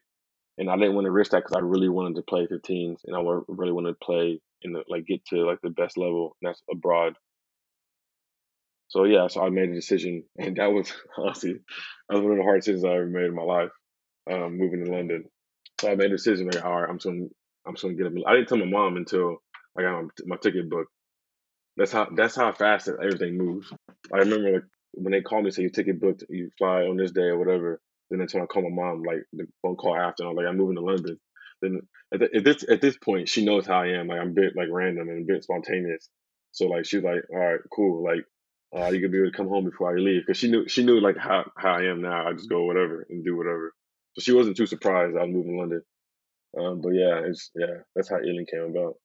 And 0.57 0.69
I 0.69 0.75
didn't 0.75 0.95
want 0.95 1.05
to 1.05 1.11
risk 1.11 1.31
that 1.31 1.43
because 1.43 1.55
I 1.55 1.61
really 1.61 1.89
wanted 1.89 2.15
to 2.15 2.21
play 2.23 2.47
15s 2.47 2.99
and 3.05 3.15
I 3.15 3.21
really 3.47 3.71
wanted 3.71 3.93
to 3.93 4.05
play 4.05 4.39
in 4.61 4.73
the, 4.73 4.83
like 4.87 5.05
get 5.05 5.25
to 5.27 5.45
like 5.45 5.59
the 5.61 5.69
best 5.69 5.97
level, 5.97 6.35
and 6.41 6.49
that's 6.49 6.61
abroad. 6.71 7.15
So 8.89 9.05
yeah, 9.05 9.27
so 9.27 9.43
I 9.43 9.49
made 9.49 9.69
a 9.69 9.73
decision, 9.75 10.23
and 10.37 10.55
that 10.57 10.71
was 10.71 10.91
honestly 11.17 11.53
that 12.09 12.15
was 12.15 12.23
one 12.23 12.33
of 12.33 12.37
the 12.37 12.43
hardest 12.43 12.67
decisions 12.67 12.85
I 12.85 12.95
ever 12.95 13.07
made 13.07 13.25
in 13.25 13.35
my 13.35 13.43
life, 13.43 13.71
um, 14.31 14.57
moving 14.57 14.85
to 14.85 14.91
London. 14.91 15.25
So 15.81 15.91
I 15.91 15.95
made 15.95 16.07
a 16.07 16.17
decision 16.17 16.47
like, 16.49 16.63
all 16.63 16.81
right, 16.81 16.89
I'm 16.89 16.97
gonna 16.97 17.25
I'm 17.65 17.75
gonna 17.75 17.95
get 17.95 18.07
up. 18.07 18.13
I 18.27 18.35
didn't 18.35 18.49
tell 18.49 18.57
my 18.57 18.65
mom 18.65 18.97
until 18.97 19.37
I 19.77 19.81
got 19.81 20.03
my, 20.03 20.09
my 20.25 20.37
ticket 20.37 20.69
booked. 20.69 20.91
That's 21.77 21.91
how 21.91 22.07
that's 22.15 22.35
how 22.35 22.51
fast 22.51 22.87
everything 22.87 23.37
moves. 23.37 23.73
I 24.13 24.19
remember 24.19 24.53
like 24.53 24.63
when 24.93 25.11
they 25.11 25.21
call 25.21 25.41
me 25.41 25.51
say 25.51 25.63
your 25.63 25.71
ticket 25.71 25.99
booked, 25.99 26.23
you 26.29 26.49
fly 26.57 26.83
on 26.83 26.97
this 26.97 27.11
day 27.11 27.23
or 27.23 27.37
whatever. 27.37 27.81
Then 28.09 28.21
until 28.21 28.43
I 28.43 28.45
call 28.45 28.63
my 28.63 28.69
mom, 28.69 29.03
like 29.03 29.23
the 29.33 29.47
phone 29.61 29.75
call 29.75 29.95
after, 29.95 30.23
I'm 30.23 30.35
like 30.35 30.45
I'm 30.45 30.57
moving 30.57 30.75
to 30.75 30.81
London. 30.81 31.19
Then 31.61 31.81
at, 32.13 32.19
the, 32.19 32.35
at 32.35 32.43
this 32.43 32.65
at 32.69 32.81
this 32.81 32.97
point, 32.97 33.29
she 33.29 33.45
knows 33.45 33.65
how 33.65 33.81
I 33.81 33.87
am. 33.99 34.07
Like 34.07 34.19
I'm 34.19 34.29
a 34.29 34.33
bit 34.33 34.55
like 34.55 34.67
random 34.69 35.09
and 35.09 35.23
a 35.23 35.33
bit 35.33 35.43
spontaneous. 35.43 36.09
So 36.51 36.67
like 36.67 36.85
she's 36.85 37.03
like, 37.03 37.23
all 37.31 37.39
right, 37.39 37.59
cool. 37.73 38.03
Like 38.03 38.25
uh, 38.75 38.89
you 38.91 39.01
could 39.01 39.11
be 39.11 39.19
able 39.19 39.31
to 39.31 39.37
come 39.37 39.47
home 39.47 39.65
before 39.65 39.91
I 39.91 39.99
leave 39.99 40.23
because 40.25 40.37
she 40.37 40.49
knew 40.49 40.67
she 40.67 40.83
knew 40.83 40.99
like 40.99 41.17
how 41.17 41.51
how 41.57 41.73
I 41.73 41.83
am 41.85 42.01
now. 42.01 42.27
I 42.27 42.33
just 42.33 42.49
go 42.49 42.65
whatever 42.65 43.05
and 43.09 43.23
do 43.23 43.35
whatever. 43.35 43.73
So 44.15 44.21
she 44.21 44.33
wasn't 44.33 44.57
too 44.57 44.67
surprised 44.67 45.17
I 45.17 45.23
was 45.23 45.33
moving 45.33 45.53
to 45.53 45.59
London. 45.59 45.81
Um, 46.57 46.81
but 46.81 46.89
yeah, 46.89 47.21
it's 47.25 47.49
yeah, 47.55 47.81
that's 47.95 48.09
how 48.09 48.21
Ealing 48.21 48.45
came 48.45 48.75
about. 48.75 48.95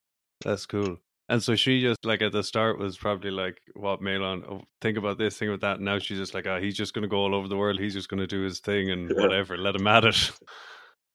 That's 0.45 0.67
cool. 0.67 0.99
And 1.29 1.43
so 1.43 1.55
she 1.57 1.81
just 1.81 2.05
like 2.05 2.23
at 2.23 2.33
the 2.33 2.43
start 2.43 2.79
was 2.79 2.97
probably 2.97 3.31
like, 3.31 3.61
"What 3.75 4.01
Malon? 4.01 4.45
Oh, 4.49 4.63
think 4.81 4.97
about 4.97 5.19
this, 5.19 5.37
think 5.37 5.51
about 5.51 5.61
that." 5.61 5.81
Now 5.83 5.99
she's 5.99 6.19
just 6.19 6.33
like, 6.33 6.47
"Ah, 6.47 6.57
oh, 6.57 6.61
he's 6.61 6.77
just 6.77 6.95
going 6.95 7.03
to 7.03 7.09
go 7.09 7.19
all 7.19 7.35
over 7.35 7.49
the 7.49 7.57
world. 7.57 7.79
He's 7.79 7.95
just 7.95 8.09
going 8.09 8.21
to 8.21 8.27
do 8.27 8.43
his 8.43 8.61
thing 8.61 8.91
and 8.91 9.11
yeah. 9.11 9.21
whatever. 9.21 9.59
Let 9.59 9.77
him 9.77 9.87
at 9.87 10.05
it." 10.05 10.31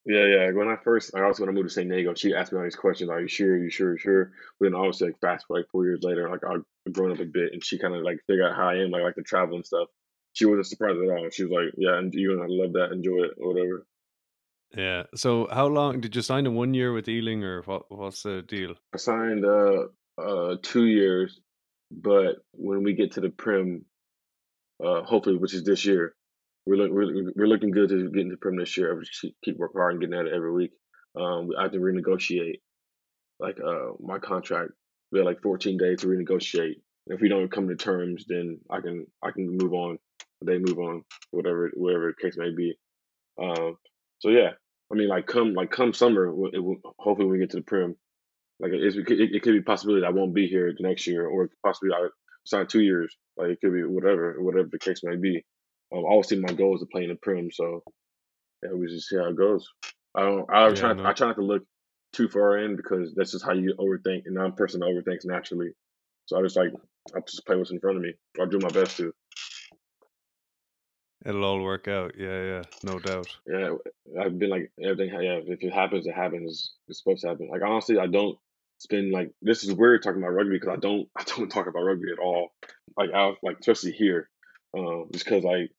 Yeah, 0.05 0.26
yeah. 0.26 0.51
When 0.51 0.68
I 0.68 0.76
first, 0.84 1.16
I 1.16 1.26
was 1.26 1.39
when 1.39 1.47
I 1.47 1.53
moved 1.53 1.70
to 1.70 1.74
San 1.74 1.88
Diego, 1.88 2.14
she 2.14 2.36
asked 2.36 2.51
me 2.51 2.57
all 2.57 2.66
these 2.66 2.76
questions. 2.76 3.09
Are 3.09 3.22
you 3.22 3.28
sure? 3.28 3.53
Are 3.53 3.57
you 3.57 3.70
sure? 3.70 3.89
Are 3.89 3.93
you 3.93 3.97
sure? 3.97 4.32
But 4.59 4.66
then 4.66 4.76
obviously, 4.76 5.07
like 5.07 5.20
fast 5.22 5.47
forward 5.47 5.61
like 5.61 5.72
four 5.72 5.86
years 5.86 6.01
later, 6.03 6.30
like 6.30 6.41
I've 6.43 6.93
grown 6.93 7.14
up 7.14 7.20
a 7.20 7.26
bit, 7.26 7.53
and 7.53 7.64
she 7.64 7.80
kind 7.80 7.95
of 7.95 8.03
like 8.03 8.20
figured 8.28 8.45
out 8.45 8.55
how 8.55 8.68
I 8.68 8.76
am, 8.84 8.91
like 8.91 9.03
like 9.03 9.16
the 9.16 9.24
travel 9.24 9.55
and 9.55 9.66
stuff. 9.66 9.88
She 10.34 10.45
wasn't 10.45 10.68
surprised 10.68 10.97
at 10.97 11.09
all. 11.09 11.30
She 11.32 11.43
was 11.45 11.51
like, 11.51 11.74
"Yeah, 11.78 11.97
and 11.97 12.14
you 12.14 12.34
and 12.34 12.43
I 12.43 12.47
love 12.49 12.74
that, 12.74 12.91
enjoy 12.91 13.24
it, 13.24 13.32
or 13.39 13.53
whatever." 13.53 13.88
Yeah. 14.76 15.03
So 15.16 15.47
how 15.51 15.68
long 15.68 16.01
did 16.01 16.16
you 16.16 16.22
sign 16.22 16.47
a 16.47 16.51
one 16.51 16.74
year 16.74 16.91
with 16.91 17.07
Ealing 17.07 17.43
or 17.43 17.61
what 17.61 17.89
what's 17.89 18.24
the 18.24 18.41
deal? 18.41 18.76
I 18.93 18.97
signed 18.97 19.45
uh 19.45 19.86
uh 20.18 20.55
two 20.61 20.86
years, 20.86 21.39
but 21.91 22.38
when 22.53 22.84
we 22.84 22.93
get 22.93 23.14
to 23.14 23.22
the 23.22 23.30
Prem, 23.30 23.86
uh 24.84 25.03
hopefully 25.03 25.38
which 25.38 25.53
is 25.53 25.64
this 25.64 25.86
year, 25.86 26.16
we're 26.66 26.78
look, 26.78 26.91
we're, 26.91 27.32
we're 27.36 27.47
looking 27.47 27.72
good 27.72 27.89
to 27.89 28.09
get 28.09 28.22
into 28.22 28.38
Prem 28.38 28.57
this 28.57 28.78
year. 28.78 29.01
Keep 29.43 29.57
working 29.57 29.80
hard 29.80 29.93
and 29.93 30.01
getting 30.01 30.20
at 30.20 30.28
it 30.28 30.34
every 30.34 30.51
week. 30.51 30.72
Um 31.20 31.49
I 31.57 31.64
have 31.64 31.72
to 31.74 31.80
renegotiate 31.80 32.61
like 33.39 33.57
uh 33.59 33.93
my 33.99 34.20
contract 34.20 34.72
we 35.11 35.20
have 35.20 35.28
like 35.28 35.41
14 35.43 35.78
days 35.78 36.01
to 36.01 36.07
renegotiate. 36.07 36.82
If 37.05 37.22
we 37.22 37.30
don't 37.30 37.51
come 37.51 37.68
to 37.68 37.76
terms, 37.76 38.26
then 38.28 38.59
I 38.70 38.82
can 38.82 39.05
I 39.24 39.32
can 39.32 39.57
move 39.61 39.74
on. 39.74 39.99
They 40.43 40.57
move 40.57 40.80
on, 40.80 41.03
whatever 41.32 41.70
whatever 41.76 42.11
the 42.11 42.22
case 42.22 42.36
may 42.38 42.49
be. 42.53 42.76
Um, 43.41 43.78
so 44.20 44.30
yeah, 44.30 44.51
I 44.91 44.95
mean, 44.95 45.07
like 45.07 45.28
come 45.28 45.53
like 45.53 45.70
come 45.70 45.93
summer, 45.93 46.26
it 46.28 46.59
will, 46.59 46.78
hopefully 46.97 47.28
we 47.28 47.38
get 47.38 47.51
to 47.51 47.57
the 47.57 47.64
Prem. 47.64 47.95
Like 48.60 48.72
it, 48.74 48.95
it, 48.95 49.36
it 49.36 49.43
could 49.43 49.54
be 49.54 49.60
a 49.60 49.64
possibility 49.64 50.01
that 50.01 50.08
I 50.08 50.12
won't 50.12 50.34
be 50.36 50.47
here 50.47 50.74
the 50.78 50.88
next 50.88 51.08
year, 51.08 51.28
or 51.28 51.49
possibly 51.66 51.91
I 51.93 52.08
sign 52.45 52.68
two 52.68 52.82
years. 52.82 53.16
Like 53.38 53.49
it 53.49 53.60
could 53.62 53.74
be 53.74 53.84
whatever, 53.84 54.36
whatever 54.39 54.70
the 54.72 54.80
case 54.80 55.01
may 55.04 55.16
be. 55.16 55.43
Um, 55.95 56.06
obviously, 56.06 56.39
my 56.39 56.54
goal 56.54 56.76
is 56.76 56.82
to 56.82 56.88
play 56.88 57.04
in 57.04 57.10
the 57.10 57.16
Prem, 57.16 57.49
so 57.51 57.84
yeah, 58.64 58.72
we 58.74 58.88
just 58.88 59.10
see 59.10 59.18
how 59.18 59.28
it 59.30 59.38
goes. 59.38 59.68
I 60.16 60.22
don't. 60.24 60.49
I 60.51 60.70
Yeah, 60.70 60.74
try. 60.74 60.93
no. 60.93 61.06
I 61.06 61.14
try 61.14 61.28
not 61.28 61.36
to 61.38 61.43
look 61.43 61.64
too 62.14 62.28
far 62.30 62.60
in 62.60 62.76
because 62.76 63.14
that's 63.16 63.32
just 63.32 63.45
how 63.45 63.54
you 63.54 63.76
overthink, 63.80 64.24
and 64.26 64.38
I'm 64.39 64.51
a 64.51 64.56
person 64.56 64.80
that 64.82 64.88
overthinks 64.88 65.26
naturally. 65.26 65.72
So 66.26 66.39
I 66.39 66.43
just 66.43 66.56
like 66.56 66.72
I 67.16 67.20
just 67.22 67.45
play 67.45 67.56
what's 67.56 67.72
in 67.72 67.80
front 67.80 67.97
of 67.97 68.04
me. 68.04 68.14
I 68.41 68.45
do 68.45 68.60
my 68.60 68.70
best 68.70 68.97
to. 68.97 69.14
It'll 71.26 71.45
all 71.45 71.61
work 71.61 71.88
out. 71.88 72.13
Yeah, 72.17 72.43
yeah, 72.43 72.61
no 72.84 72.99
doubt. 72.99 73.28
Yeah, 73.47 73.76
I've 74.19 74.38
been 74.38 74.49
like 74.49 74.71
everything. 74.82 75.13
Yeah, 75.13 75.39
if 75.45 75.63
it 75.63 75.74
happens, 75.74 76.05
it 76.05 76.13
happens. 76.13 76.74
It's 76.88 76.99
supposed 76.99 77.21
to 77.21 77.30
happen. 77.30 77.49
Like 77.49 77.61
honestly, 77.61 77.97
I 77.97 78.07
don't 78.07 78.38
spend 78.80 79.11
like 79.11 79.32
this 79.41 79.63
is 79.63 79.74
weird 79.74 80.03
talking 80.03 80.21
about 80.21 80.34
rugby 80.34 80.59
because 80.59 80.76
I 80.76 80.80
don't 80.80 81.07
I 81.17 81.24
don't 81.24 81.49
talk 81.49 81.67
about 81.67 81.84
rugby 81.84 82.11
at 82.11 82.19
all. 82.19 82.49
Like 82.97 83.11
I 83.13 83.34
like 83.41 83.57
especially 83.59 83.93
here, 83.93 84.30
um, 84.78 85.07
just 85.11 85.26
because 85.26 85.43
like 85.43 85.71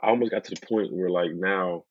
I 0.00 0.08
almost 0.08 0.30
got 0.30 0.44
to 0.44 0.54
the 0.54 0.66
point 0.66 0.92
where 0.92 1.10
like 1.10 1.32
now 1.34 1.84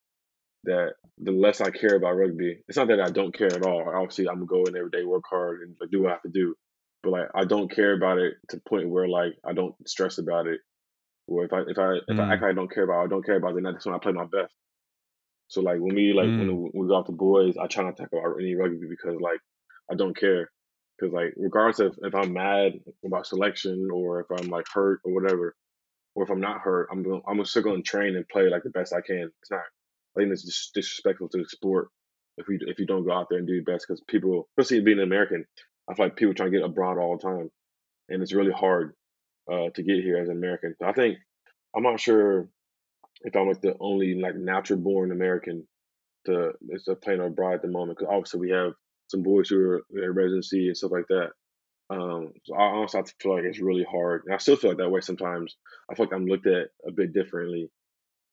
that 0.64 0.94
the 1.18 1.32
less 1.32 1.60
I 1.60 1.70
care 1.70 1.96
about 1.96 2.16
rugby, 2.16 2.58
it's 2.68 2.78
not 2.78 2.88
that 2.88 3.00
I 3.00 3.10
don't 3.10 3.36
care 3.36 3.52
at 3.52 3.66
all. 3.66 3.84
Obviously, 3.86 4.28
I'm 4.28 4.46
gonna 4.46 4.46
go 4.46 4.64
in 4.64 4.76
every 4.76 4.90
day, 4.90 5.04
work 5.04 5.24
hard, 5.28 5.60
and 5.60 5.76
like, 5.78 5.90
do 5.90 6.02
what 6.02 6.10
I 6.10 6.12
have 6.14 6.22
to 6.22 6.30
do. 6.30 6.54
But 7.02 7.10
like 7.10 7.28
I 7.34 7.44
don't 7.44 7.70
care 7.70 7.92
about 7.94 8.18
it 8.18 8.34
to 8.48 8.56
the 8.56 8.62
point 8.66 8.88
where 8.88 9.08
like 9.08 9.34
I 9.44 9.52
don't 9.52 9.74
stress 9.86 10.16
about 10.16 10.46
it. 10.46 10.60
Or 11.26 11.44
if 11.44 11.52
I 11.52 11.60
if 11.68 11.78
I 11.78 11.94
if 12.08 12.18
I 12.20 12.24
Mm. 12.24 12.32
act 12.32 12.42
like 12.42 12.50
I 12.50 12.54
don't 12.54 12.72
care 12.72 12.84
about, 12.84 13.02
it, 13.02 13.04
I 13.04 13.08
don't 13.08 13.24
care 13.24 13.36
about 13.36 13.50
it. 13.52 13.54
Then 13.62 13.72
that's 13.72 13.86
when 13.86 13.94
I 13.94 13.98
play 13.98 14.12
my 14.12 14.24
best. 14.26 14.54
So 15.48 15.60
like 15.62 15.80
when 15.80 15.94
we 15.94 16.12
like 16.12 16.30
Mm. 16.30 16.38
when 16.38 16.70
we 16.74 16.88
go 16.88 16.96
out 16.96 17.06
to 17.06 17.12
boys, 17.12 17.56
I 17.56 17.66
try 17.66 17.84
not 17.84 17.96
to 17.96 18.02
talk 18.04 18.12
about 18.12 18.36
any 18.40 18.54
rugby 18.54 18.86
because 18.88 19.20
like 19.20 19.40
I 19.90 19.94
don't 19.94 20.16
care. 20.16 20.50
Because 20.98 21.12
like 21.12 21.34
regardless 21.36 21.80
of 21.80 21.98
if 22.02 22.14
I'm 22.14 22.32
mad 22.32 22.72
about 23.04 23.26
selection 23.26 23.90
or 23.92 24.20
if 24.20 24.26
I'm 24.30 24.48
like 24.50 24.66
hurt 24.72 25.00
or 25.04 25.12
whatever, 25.14 25.54
or 26.14 26.24
if 26.24 26.30
I'm 26.30 26.40
not 26.40 26.60
hurt, 26.60 26.88
I'm 26.92 27.02
going 27.02 27.22
I'm 27.28 27.44
still 27.44 27.62
going 27.62 27.82
to 27.82 27.88
train 27.88 28.16
and 28.16 28.28
play 28.28 28.48
like 28.50 28.62
the 28.64 28.70
best 28.70 28.92
I 28.94 29.00
can. 29.00 29.30
It's 29.42 29.50
not 29.50 29.62
I 30.16 30.20
think 30.20 30.32
it's 30.32 30.44
dis- 30.44 30.70
disrespectful 30.74 31.28
to 31.30 31.38
the 31.38 31.48
sport 31.48 31.88
if 32.38 32.48
you 32.48 32.58
if 32.62 32.78
you 32.78 32.86
don't 32.86 33.04
go 33.04 33.12
out 33.12 33.28
there 33.30 33.38
and 33.38 33.46
do 33.46 33.54
your 33.54 33.64
best 33.64 33.86
because 33.88 34.02
people, 34.08 34.48
especially 34.58 34.84
being 34.84 34.98
an 34.98 35.04
American, 35.04 35.44
I 35.88 35.94
feel 35.94 36.06
like 36.06 36.16
people 36.16 36.34
trying 36.34 36.52
to 36.52 36.58
get 36.58 36.66
abroad 36.66 36.98
all 36.98 37.16
the 37.16 37.22
time, 37.22 37.50
and 38.08 38.22
it's 38.22 38.32
really 38.34 38.52
hard 38.52 38.94
uh, 39.50 39.70
to 39.74 39.82
get 39.82 40.02
here 40.02 40.18
as 40.18 40.28
an 40.28 40.36
American. 40.36 40.74
I 40.84 40.92
think 40.92 41.18
I'm 41.76 41.82
not 41.82 42.00
sure 42.00 42.48
if 43.22 43.36
I'm 43.36 43.48
like 43.48 43.60
the 43.60 43.76
only 43.80 44.14
like 44.20 44.36
natural 44.36 44.78
born 44.78 45.12
American 45.12 45.66
to 46.26 46.52
is 46.70 46.84
to 46.84 46.94
playing 46.96 47.20
abroad 47.20 47.54
at 47.54 47.62
the 47.62 47.68
moment 47.68 47.98
because 47.98 48.12
obviously 48.12 48.40
we 48.40 48.50
have 48.50 48.72
some 49.08 49.22
boys 49.22 49.48
who 49.48 49.58
are 49.58 49.82
in 49.90 50.14
residency 50.14 50.68
and 50.68 50.76
stuff 50.76 50.92
like 50.92 51.06
that. 51.08 51.30
Um, 51.90 52.32
so 52.44 52.54
I 52.54 52.62
honestly 52.62 53.00
I 53.00 53.04
feel 53.22 53.34
like 53.36 53.44
it's 53.44 53.60
really 53.60 53.86
hard, 53.90 54.22
and 54.24 54.34
I 54.34 54.38
still 54.38 54.56
feel 54.56 54.70
like 54.70 54.78
that 54.78 54.90
way 54.90 55.00
sometimes. 55.00 55.56
I 55.90 55.94
feel 55.94 56.06
like 56.06 56.14
I'm 56.14 56.26
looked 56.26 56.46
at 56.46 56.68
a 56.86 56.92
bit 56.92 57.12
differently, 57.12 57.70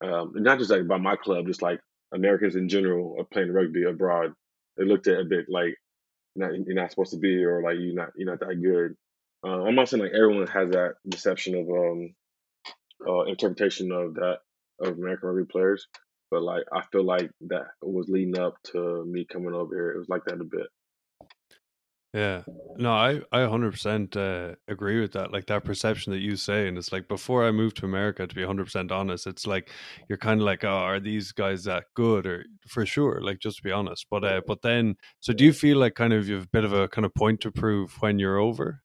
um, 0.04 0.32
not 0.36 0.60
just 0.60 0.72
like 0.72 0.88
by 0.88 0.98
my 0.98 1.16
club, 1.18 1.48
just 1.48 1.62
like 1.62 1.80
Americans 2.14 2.56
in 2.56 2.70
general 2.70 3.18
are 3.20 3.26
playing 3.26 3.52
rugby 3.52 3.84
abroad. 3.84 4.34
They 4.78 4.86
looked 4.86 5.08
at 5.08 5.20
a 5.20 5.26
bit 5.26 5.46
like 5.50 5.76
you're 6.36 6.48
not, 6.48 6.66
you're 6.66 6.76
not 6.76 6.92
supposed 6.92 7.12
to 7.12 7.20
be 7.20 7.44
or 7.44 7.62
like 7.62 7.76
you're 7.80 7.94
not 7.94 8.10
you're 8.16 8.30
not 8.30 8.40
that 8.40 8.62
good. 8.62 8.96
Uh, 9.44 9.64
I'm 9.64 9.76
not 9.76 9.90
saying 9.90 10.04
like 10.04 10.14
everyone 10.14 10.48
has 10.48 10.70
that 10.72 10.96
deception 11.08 11.56
of 11.56 11.70
um 11.70 12.16
uh, 13.08 13.24
interpretation 13.24 13.92
of 13.92 14.16
that 14.16 14.40
of 14.82 14.98
American 14.98 15.30
rugby 15.30 15.46
players, 15.52 15.88
but 16.30 16.42
like 16.44 16.64
I 16.74 16.82
feel 16.92 17.04
like 17.04 17.32
that 17.42 17.68
was 17.82 18.08
leading 18.10 18.38
up 18.40 18.56
to 18.72 19.06
me 19.06 19.26
coming 19.26 19.54
over 19.54 19.76
here. 19.76 19.92
It 19.92 19.98
was 20.00 20.10
like 20.10 20.26
that 20.26 20.42
a 20.42 20.44
bit. 20.44 20.68
Yeah. 22.14 22.44
No, 22.78 22.92
I 22.92 23.22
I 23.32 23.40
100% 23.40 24.18
uh, 24.18 24.56
agree 24.68 25.00
with 25.00 25.14
that. 25.14 25.32
Like 25.32 25.46
that 25.48 25.64
perception 25.64 26.12
that 26.12 26.20
you 26.20 26.36
say 26.36 26.68
and 26.68 26.78
it's 26.78 26.92
like 26.92 27.08
before 27.08 27.46
I 27.46 27.52
moved 27.52 27.78
to 27.78 27.86
America 27.86 28.28
to 28.28 28.36
be 28.36 28.42
100% 28.42 28.92
honest, 28.92 29.28
it's 29.28 29.48
like 29.48 29.70
you're 30.10 30.18
kind 30.18 30.42
of 30.42 30.46
like, 30.46 30.66
"Oh, 30.66 30.70
are 30.70 31.00
these 31.00 31.32
guys 31.32 31.64
that 31.66 31.86
good?" 31.96 32.26
or 32.26 32.46
for 32.68 32.86
sure, 32.86 33.22
like 33.22 33.40
just 33.40 33.58
to 33.58 33.64
be 33.64 33.72
honest. 33.72 34.08
But 34.12 34.26
uh 34.26 34.42
but 34.46 34.62
then 34.62 34.96
so 35.22 35.32
do 35.34 35.46
you 35.46 35.54
feel 35.54 35.78
like 35.78 35.96
kind 35.96 36.12
of 36.14 36.28
you've 36.28 36.46
a 36.46 36.48
bit 36.48 36.66
of 36.66 36.74
a 36.74 36.90
kind 36.90 37.06
of 37.06 37.14
point 37.14 37.40
to 37.42 37.52
prove 37.52 37.96
when 38.02 38.20
you're 38.20 38.38
over? 38.40 38.82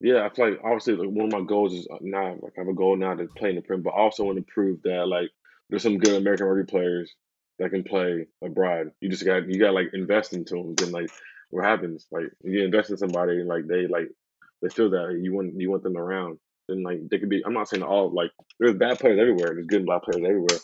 Yeah, 0.00 0.26
I 0.26 0.34
feel 0.34 0.50
like 0.50 0.60
obviously 0.62 0.94
like 0.96 1.08
one 1.08 1.26
of 1.26 1.32
my 1.32 1.46
goals 1.46 1.72
is 1.72 1.88
uh, 1.90 1.96
now 2.02 2.36
like 2.42 2.52
I 2.56 2.60
have 2.60 2.68
a 2.68 2.74
goal 2.74 2.96
now 2.96 3.14
to 3.14 3.26
play 3.36 3.50
in 3.50 3.56
the 3.56 3.62
Prem, 3.62 3.82
but 3.82 3.90
I 3.90 3.98
also 4.00 4.24
want 4.24 4.38
to 4.38 4.44
prove 4.52 4.82
that 4.82 5.08
like 5.08 5.30
there's 5.70 5.82
some 5.82 5.98
good 5.98 6.14
American 6.14 6.46
rugby 6.46 6.70
players 6.70 7.14
that 7.58 7.70
can 7.70 7.82
play 7.82 8.26
abroad. 8.44 8.90
You 9.00 9.08
just 9.08 9.24
got 9.24 9.48
you 9.48 9.58
got 9.58 9.74
like 9.74 9.90
invest 9.94 10.34
into 10.34 10.54
them. 10.54 10.74
Then 10.76 10.92
like 10.92 11.08
what 11.50 11.64
happens? 11.64 12.06
Like 12.12 12.26
you 12.44 12.62
invest 12.62 12.90
in 12.90 12.98
somebody 12.98 13.40
and 13.40 13.48
like 13.48 13.66
they 13.66 13.86
like 13.86 14.08
they 14.62 14.68
feel 14.68 14.90
that 14.90 15.18
you 15.20 15.34
want 15.34 15.54
you 15.56 15.70
want 15.70 15.82
them 15.82 15.96
around. 15.96 16.38
Then 16.68 16.82
like 16.82 17.00
they 17.10 17.18
could 17.18 17.30
be. 17.30 17.42
I'm 17.46 17.54
not 17.54 17.68
saying 17.68 17.82
all 17.82 18.12
like 18.12 18.30
there's 18.60 18.76
bad 18.76 18.98
players 18.98 19.18
everywhere. 19.18 19.54
There's 19.54 19.66
good 19.66 19.80
and 19.80 19.86
bad 19.86 20.02
players 20.02 20.24
everywhere. 20.26 20.60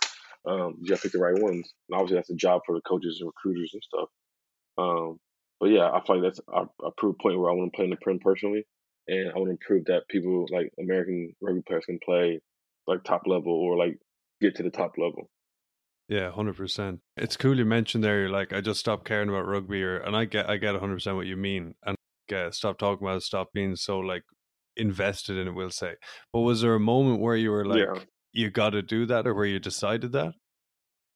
Um, 0.46 0.76
you 0.80 0.88
got 0.88 0.96
to 0.96 1.02
pick 1.02 1.12
the 1.12 1.18
right 1.18 1.40
ones. 1.40 1.72
And 1.88 1.94
obviously 1.94 2.16
that's 2.16 2.30
a 2.30 2.34
job 2.34 2.62
for 2.66 2.74
the 2.74 2.82
coaches 2.82 3.18
and 3.20 3.28
recruiters 3.28 3.70
and 3.72 3.82
stuff. 3.82 4.08
Um, 4.76 5.18
but 5.60 5.70
yeah, 5.70 5.90
I 5.90 6.02
feel 6.04 6.20
like 6.20 6.24
that's 6.24 6.40
a, 6.52 6.86
a 6.86 6.90
proof 6.96 7.16
point 7.22 7.38
where 7.38 7.50
I 7.50 7.54
want 7.54 7.72
to 7.72 7.76
play 7.76 7.84
in 7.84 7.90
the 7.90 7.96
Prem 7.96 8.18
personally, 8.18 8.64
and 9.08 9.30
I 9.30 9.38
want 9.38 9.50
to 9.50 9.66
prove 9.66 9.84
that 9.86 10.08
people 10.08 10.46
like 10.50 10.72
American 10.78 11.34
rugby 11.40 11.62
players 11.66 11.86
can 11.86 11.98
play 12.04 12.40
like 12.86 13.04
top 13.04 13.22
level 13.26 13.52
or 13.52 13.76
like 13.76 13.98
get 14.40 14.56
to 14.56 14.62
the 14.62 14.70
top 14.70 14.92
level. 14.98 15.28
Yeah, 16.08 16.30
hundred 16.30 16.56
percent. 16.56 17.00
It's 17.16 17.36
cool 17.36 17.56
you 17.56 17.64
mentioned 17.64 18.04
there. 18.04 18.20
You're 18.20 18.30
like, 18.30 18.52
I 18.52 18.60
just 18.60 18.80
stopped 18.80 19.06
caring 19.06 19.28
about 19.28 19.46
rugby, 19.46 19.82
or 19.82 19.98
and 19.98 20.16
I 20.16 20.24
get, 20.24 20.48
I 20.48 20.56
get 20.56 20.76
hundred 20.76 20.96
percent 20.96 21.16
what 21.16 21.26
you 21.26 21.36
mean, 21.36 21.74
and 21.84 21.96
uh, 22.34 22.50
stop 22.50 22.78
talking 22.78 23.06
about 23.06 23.18
it, 23.18 23.22
stop 23.22 23.48
being 23.54 23.76
so 23.76 23.98
like 23.98 24.24
invested 24.76 25.36
in 25.36 25.48
it. 25.48 25.52
We'll 25.52 25.70
say. 25.70 25.94
But 26.32 26.40
was 26.40 26.60
there 26.60 26.74
a 26.74 26.80
moment 26.80 27.20
where 27.20 27.36
you 27.36 27.50
were 27.50 27.64
like, 27.64 27.86
yeah. 27.86 28.00
you 28.32 28.50
got 28.50 28.70
to 28.70 28.82
do 28.82 29.06
that, 29.06 29.26
or 29.26 29.34
where 29.34 29.46
you 29.46 29.58
decided 29.58 30.12
that? 30.12 30.34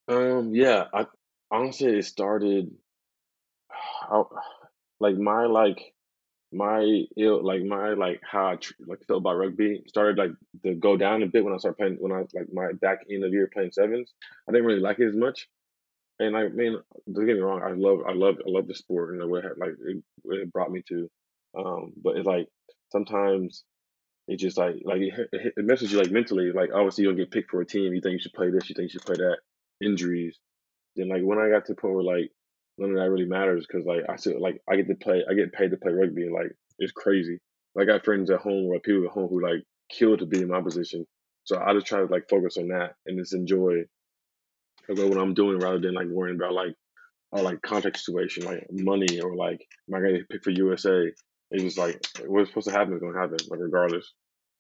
Um. 0.09 0.55
Yeah. 0.55 0.85
I 0.95 1.07
honestly 1.51 1.99
it 1.99 2.05
started. 2.05 2.71
I, 4.11 4.23
like 4.99 5.17
my 5.17 5.45
like 5.45 5.93
my 6.53 7.03
ill 7.17 7.45
like 7.45 7.63
my 7.65 7.91
like 7.95 8.21
how 8.23 8.47
I 8.47 8.57
like 8.87 9.05
felt 9.07 9.21
about 9.21 9.37
rugby 9.37 9.83
started 9.89 10.17
like 10.17 10.31
to 10.65 10.75
go 10.75 10.97
down 10.97 11.23
a 11.23 11.27
bit 11.27 11.45
when 11.45 11.53
I 11.53 11.59
started 11.59 11.77
playing 11.77 11.97
when 11.99 12.13
I 12.13 12.25
like 12.35 12.53
my 12.53 12.73
back 12.81 13.01
end 13.11 13.25
of 13.25 13.31
the 13.31 13.37
year 13.37 13.51
playing 13.53 13.73
sevens. 13.73 14.13
I 14.49 14.53
didn't 14.53 14.67
really 14.67 14.81
like 14.81 14.99
it 15.01 15.09
as 15.09 15.17
much. 15.17 15.49
And 16.19 16.37
I 16.37 16.49
mean, 16.49 16.79
don't 17.13 17.27
get 17.27 17.35
me 17.35 17.43
wrong, 17.43 17.63
I 17.63 17.73
love 17.73 18.01
I 18.09 18.13
love 18.13 18.37
I 18.47 18.51
love 18.51 18.69
the 18.69 18.75
sport 18.75 19.15
and 19.15 19.31
what 19.31 19.45
it, 19.45 19.59
like 19.59 19.75
it, 19.87 20.03
it 20.25 20.53
brought 20.53 20.71
me 20.71 20.83
to. 20.89 21.11
Um, 21.59 21.93
but 22.03 22.17
it's 22.17 22.27
like 22.27 22.49
sometimes 22.93 23.65
it 24.29 24.37
just 24.37 24.57
like 24.57 24.77
like 24.85 25.01
it, 25.01 25.29
it, 25.33 25.65
messes 25.65 25.93
you 25.93 25.99
like 25.99 26.11
mentally. 26.11 26.53
Like 26.53 26.71
obviously 26.73 27.03
you 27.03 27.11
don't 27.11 27.19
get 27.19 27.31
picked 27.31 27.51
for 27.51 27.61
a 27.61 27.67
team, 27.67 27.93
you 27.93 28.01
think 28.01 28.15
you 28.15 28.19
should 28.21 28.33
play 28.33 28.51
this, 28.51 28.69
you 28.69 28.75
think 28.75 28.93
you 28.93 28.99
should 28.99 29.07
play 29.07 29.17
that. 29.17 29.39
Injuries. 29.81 30.39
Then 30.95 31.09
like 31.09 31.23
when 31.23 31.39
I 31.39 31.51
got 31.51 31.67
to 31.67 31.75
the 31.75 31.81
point 31.81 31.95
where 31.95 32.05
like 32.05 32.31
none 32.79 32.91
of 32.91 32.97
that 32.97 33.11
really 33.11 33.27
matters 33.27 33.67
because 33.67 33.87
like 33.87 34.03
I 34.09 34.17
still 34.17 34.41
like 34.41 34.61
I 34.69 34.77
get 34.77 34.89
to 34.89 34.95
play, 34.95 35.25
I 35.29 35.35
get 35.35 35.53
paid 35.53 35.71
to 35.71 35.77
play 35.77 35.93
rugby, 35.93 36.23
and 36.23 36.35
like 36.35 36.53
it's 36.79 36.93
crazy. 36.93 37.39
Like 37.75 37.89
I 37.89 37.93
got 37.93 38.05
friends 38.05 38.31
at 38.31 38.41
home 38.41 38.67
or 38.67 38.81
people 38.81 39.05
at 39.05 39.11
home 39.11 39.29
who 39.29 39.43
like 39.43 39.63
kill 39.91 40.17
to 40.17 40.27
be 40.27 40.43
in 40.43 40.49
my 40.49 40.61
position. 40.61 41.07
So 41.45 41.59
I 41.59 41.73
just 41.75 41.87
try 41.87 42.01
to 42.01 42.07
like 42.07 42.29
focus 42.29 42.57
on 42.57 42.69
that 42.69 42.95
and 43.07 43.19
just 43.19 43.35
enjoy 43.35 43.85
like, 44.89 45.09
what 45.09 45.19
I'm 45.19 45.35
doing 45.35 45.59
rather 45.59 45.79
than 45.79 45.95
like 45.95 46.09
worrying 46.09 46.37
about 46.37 46.55
like 46.55 46.75
or 47.33 47.43
like 47.43 47.63
contract 47.63 47.99
situation, 47.99 48.45
like 48.45 48.67
money 48.71 49.21
or 49.21 49.35
like 49.35 49.67
am 49.89 49.95
I 49.95 50.01
gonna 50.01 50.19
picked 50.31 50.45
for 50.45 50.51
USA? 50.51 51.11
It's 51.51 51.63
just 51.63 51.79
like 51.79 52.05
what's 52.27 52.51
supposed 52.51 52.69
to 52.69 52.73
happen 52.73 52.95
is 52.95 53.01
gonna 53.01 53.19
happen, 53.19 53.39
like 53.49 53.61
regardless. 53.61 54.13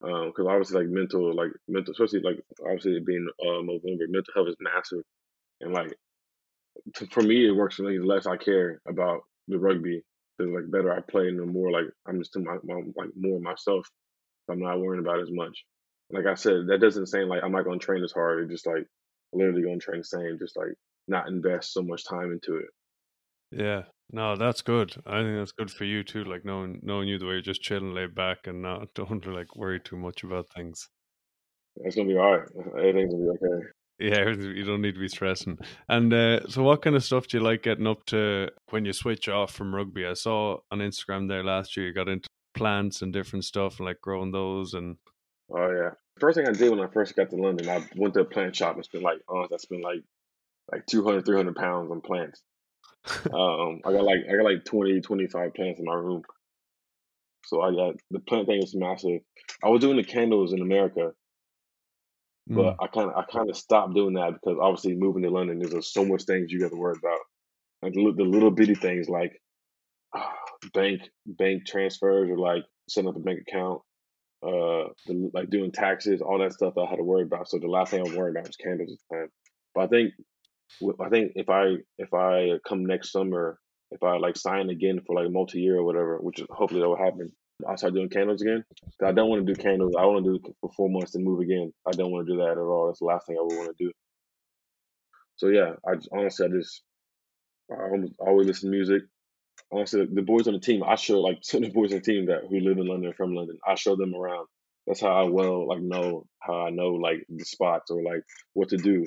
Um, 0.03 0.27
because 0.27 0.47
obviously 0.47 0.81
like 0.81 0.89
mental, 0.89 1.35
like 1.35 1.53
mental, 1.69 1.93
especially 1.93 2.21
like 2.21 2.39
obviously 2.61 3.01
being 3.01 3.27
uh 3.41 3.63
November, 3.63 4.05
mental 4.09 4.35
health 4.35 4.49
is 4.49 4.57
massive, 4.61 5.03
and 5.61 5.73
like 5.73 5.97
to, 6.95 7.07
for 7.07 7.23
me 7.23 7.47
it 7.47 7.53
works 7.53 7.77
for 7.77 7.83
me. 7.83 7.99
The 7.99 8.05
less 8.05 8.27
I 8.27 8.37
care 8.37 8.81
about 8.89 9.23
the 9.49 9.59
rugby, 9.59 10.03
the 10.39 10.47
like 10.47 10.71
better 10.71 10.93
I 10.93 11.01
play, 11.01 11.29
and 11.29 11.39
the 11.39 11.47
more 11.47 11.71
like 11.71 11.87
I'm 12.07 12.19
just 12.19 12.33
to 12.35 12.41
my, 12.41 12.57
my 12.65 12.83
like 12.97 13.11
more 13.17 13.41
myself. 13.41 13.89
I'm 14.49 14.61
not 14.61 14.81
worrying 14.81 15.05
about 15.05 15.21
as 15.21 15.31
much. 15.31 15.65
Like 16.11 16.27
I 16.27 16.35
said, 16.35 16.69
that 16.69 16.81
doesn't 16.81 17.07
say 17.07 17.25
like 17.25 17.43
I'm 17.43 17.53
not 17.53 17.65
gonna 17.65 17.79
train 17.79 18.05
as 18.05 18.13
hard. 18.13 18.45
It's 18.45 18.53
just 18.53 18.67
like 18.67 18.87
literally 19.33 19.63
gonna 19.63 19.79
train 19.79 20.01
the 20.01 20.05
same, 20.05 20.39
just 20.39 20.57
like 20.57 20.75
not 21.09 21.29
invest 21.29 21.73
so 21.73 21.83
much 21.83 22.05
time 22.05 22.33
into 22.33 22.57
it. 22.57 22.69
Yeah. 23.51 23.83
No, 24.13 24.37
that's 24.37 24.63
good. 24.63 24.95
I 25.05 25.23
think 25.23 25.37
that's 25.37 25.53
good 25.53 25.71
for 25.71 25.85
you 25.85 26.05
too. 26.05 26.25
Like 26.25 26.45
knowing 26.45 26.81
knowing 26.83 27.09
you 27.09 27.19
the 27.19 27.27
way 27.27 27.33
you're 27.33 27.43
just 27.43 27.63
chilling, 27.63 27.93
laid 27.93 28.15
back, 28.15 28.47
and 28.47 28.63
not 28.63 28.89
don't 28.95 29.27
like 29.27 29.57
worry 29.57 29.81
too 29.81 29.97
much 29.97 30.23
about 30.23 30.47
things. 30.55 30.89
It's 31.77 31.97
gonna 31.97 32.09
be 32.09 32.17
all 32.17 32.39
right. 32.39 32.49
Everything's 32.79 33.13
gonna 33.13 33.25
be 33.25 33.31
okay. 33.31 33.67
Yeah, 33.99 34.29
you 34.39 34.65
don't 34.65 34.83
need 34.83 34.95
to 34.95 35.01
be 35.01 35.09
stressing. 35.09 35.59
And 35.89 36.13
uh, 36.13 36.49
so, 36.49 36.63
what 36.63 36.83
kind 36.83 36.97
of 36.97 37.05
stuff 37.05 37.27
do 37.29 37.39
you 37.39 37.43
like 37.43 37.63
getting 37.63 37.87
up 37.87 38.05
to 38.07 38.51
when 38.71 38.85
you 38.85 38.93
switch 38.93 39.29
off 39.29 39.53
from 39.53 39.75
rugby? 39.75 40.07
I 40.07 40.15
saw 40.15 40.59
on 40.71 40.79
Instagram 40.79 41.29
there 41.29 41.45
last 41.45 41.77
year 41.77 41.87
you 41.87 41.95
got 41.95 42.09
into 42.09 42.29
plants 42.55 43.03
and 43.03 43.13
different 43.13 43.45
stuff, 43.45 43.81
like 43.81 44.01
growing 44.01 44.33
those. 44.33 44.75
And 44.75 44.97
oh 45.51 45.71
yeah, 45.71 45.91
first 46.19 46.37
thing 46.37 46.47
I 46.47 46.53
did 46.53 46.71
when 46.71 46.81
I 46.81 46.89
first 46.89 47.17
got 47.17 47.31
to 47.31 47.37
London, 47.37 47.69
I 47.69 47.87
went 47.97 48.15
to 48.15 48.21
a 48.21 48.25
plant 48.25 48.57
shop 48.57 48.77
and 48.77 48.85
spent 48.85 49.05
like 49.05 49.21
honest, 49.29 49.53
I 49.53 49.57
spent 49.59 49.83
like 49.83 50.03
like 50.73 50.85
200, 50.87 51.25
300 51.25 51.55
pounds 51.55 51.91
on 51.91 52.01
plants. 52.01 52.43
um, 53.33 53.81
I 53.85 53.93
got 53.93 54.03
like 54.03 54.21
I 54.29 54.37
got 54.37 54.45
like 54.45 54.65
20, 54.65 55.01
25 55.01 55.55
plants 55.55 55.79
in 55.79 55.87
my 55.87 55.95
room. 55.95 56.23
So 57.45 57.63
I 57.63 57.71
got 57.71 57.95
the 58.11 58.19
plant 58.21 58.47
thing 58.47 58.63
is 58.63 58.75
massive. 58.75 59.21
I 59.63 59.69
was 59.69 59.81
doing 59.81 59.97
the 59.97 60.05
candles 60.05 60.53
in 60.53 60.61
America, 60.61 61.13
but 62.47 62.77
mm. 62.77 62.77
I 62.81 62.87
kind 62.87 63.11
of 63.11 63.17
I 63.17 63.25
kind 63.31 63.51
of 63.51 63.57
stopped 63.57 63.95
doing 63.95 64.15
that 64.15 64.35
because 64.35 64.59
obviously 64.61 64.95
moving 64.95 65.23
to 65.23 65.31
London, 65.31 65.59
there's 65.59 65.93
so 65.93 66.05
much 66.05 66.25
things 66.25 66.53
you 66.53 66.61
got 66.61 66.71
to 66.71 66.77
worry 66.77 66.97
about, 66.99 67.19
like 67.83 67.93
the, 67.93 68.13
the 68.17 68.25
little 68.25 68.51
bitty 68.51 68.75
things 68.75 69.09
like 69.09 69.41
uh, 70.13 70.23
bank 70.75 71.03
bank 71.27 71.67
transfers 71.67 72.31
or 72.31 72.39
like 72.39 72.63
setting 72.89 73.09
up 73.09 73.17
a 73.17 73.21
bank 73.21 73.41
account, 73.41 73.81
uh, 74.45 74.91
the, 75.07 75.31
like 75.35 75.51
doing 75.51 75.73
taxes, 75.73 76.21
all 76.21 76.39
that 76.39 76.53
stuff 76.53 76.75
I 76.79 76.89
had 76.89 76.97
to 76.97 77.03
worry 77.03 77.23
about. 77.23 77.49
So 77.49 77.59
the 77.59 77.67
last 77.67 77.91
thing 77.91 78.07
I'm 78.07 78.15
worried 78.15 78.37
about 78.37 78.47
was 78.47 78.57
candles 78.57 78.93
at 78.93 78.99
the 79.11 79.17
time. 79.17 79.29
But 79.75 79.85
I 79.85 79.87
think 79.89 80.13
I 81.01 81.09
think 81.09 81.33
if 81.35 81.51
I 81.51 81.77
if 81.99 82.15
I 82.15 82.59
come 82.67 82.87
next 82.87 83.11
summer, 83.11 83.59
if 83.91 84.05
I 84.05 84.19
like 84.19 84.37
sign 84.37 84.71
again 84.71 85.01
for 85.05 85.17
like 85.17 85.33
multi 85.33 85.61
year 85.61 85.79
or 85.79 85.85
whatever, 85.85 86.19
which 86.19 86.41
hopefully 86.49 86.81
that 86.81 86.89
will 86.89 86.97
happen, 86.97 87.33
I'll 87.67 87.77
start 87.77 87.95
doing 87.95 88.09
candles 88.09 88.43
again. 88.43 88.65
I 89.03 89.13
don't 89.13 89.31
want 89.31 89.47
to 89.47 89.55
do 89.55 89.61
candles. 89.61 89.95
I 89.99 90.05
want 90.05 90.25
to 90.25 90.31
do 90.31 90.35
it 90.37 90.55
for 90.61 90.71
four 90.77 90.91
months 90.91 91.15
and 91.15 91.25
move 91.25 91.41
again. 91.41 91.73
I 91.87 91.93
don't 91.93 92.11
want 92.11 92.27
to 92.27 92.33
do 92.33 92.39
that 92.41 92.53
at 92.53 92.59
all. 92.59 92.87
That's 92.87 92.99
the 92.99 93.07
last 93.07 93.27
thing 93.27 93.37
I 93.39 93.43
would 93.43 93.57
want 93.57 93.77
to 93.77 93.85
do. 93.85 93.93
So 95.37 95.49
yeah, 95.49 95.73
I 95.87 95.95
just, 95.95 96.09
honestly 96.13 96.47
I 96.47 96.51
just 96.51 96.83
I 97.71 97.91
almost 97.91 98.15
always 98.19 98.47
listen 98.47 98.71
to 98.71 98.77
music. 98.77 99.03
Honestly, 99.73 100.07
the 100.07 100.23
boys 100.23 100.47
on 100.47 100.55
the 100.55 100.61
team, 100.61 100.83
I 100.83 100.97
show 100.97 101.21
like 101.21 101.39
some 101.43 101.63
of 101.63 101.71
the 101.71 101.75
boys 101.75 101.93
on 101.93 101.99
the 101.99 102.05
team 102.05 102.27
that 102.27 102.43
who 102.49 102.61
live 102.61 102.79
in 102.79 102.87
London 102.87 103.13
from 103.17 103.35
London. 103.35 103.59
I 103.67 103.75
show 103.75 103.97
them 103.97 104.15
around. 104.15 104.47
That's 104.87 105.01
how 105.01 105.13
I 105.13 105.25
well 105.25 105.67
like 105.67 105.81
know 105.81 106.27
how 106.41 106.67
I 106.67 106.71
know 106.71 106.91
like 106.91 107.27
the 107.29 107.45
spots 107.45 107.91
or 107.91 108.03
like 108.03 108.23
what 108.53 108.69
to 108.69 108.77
do 108.77 109.07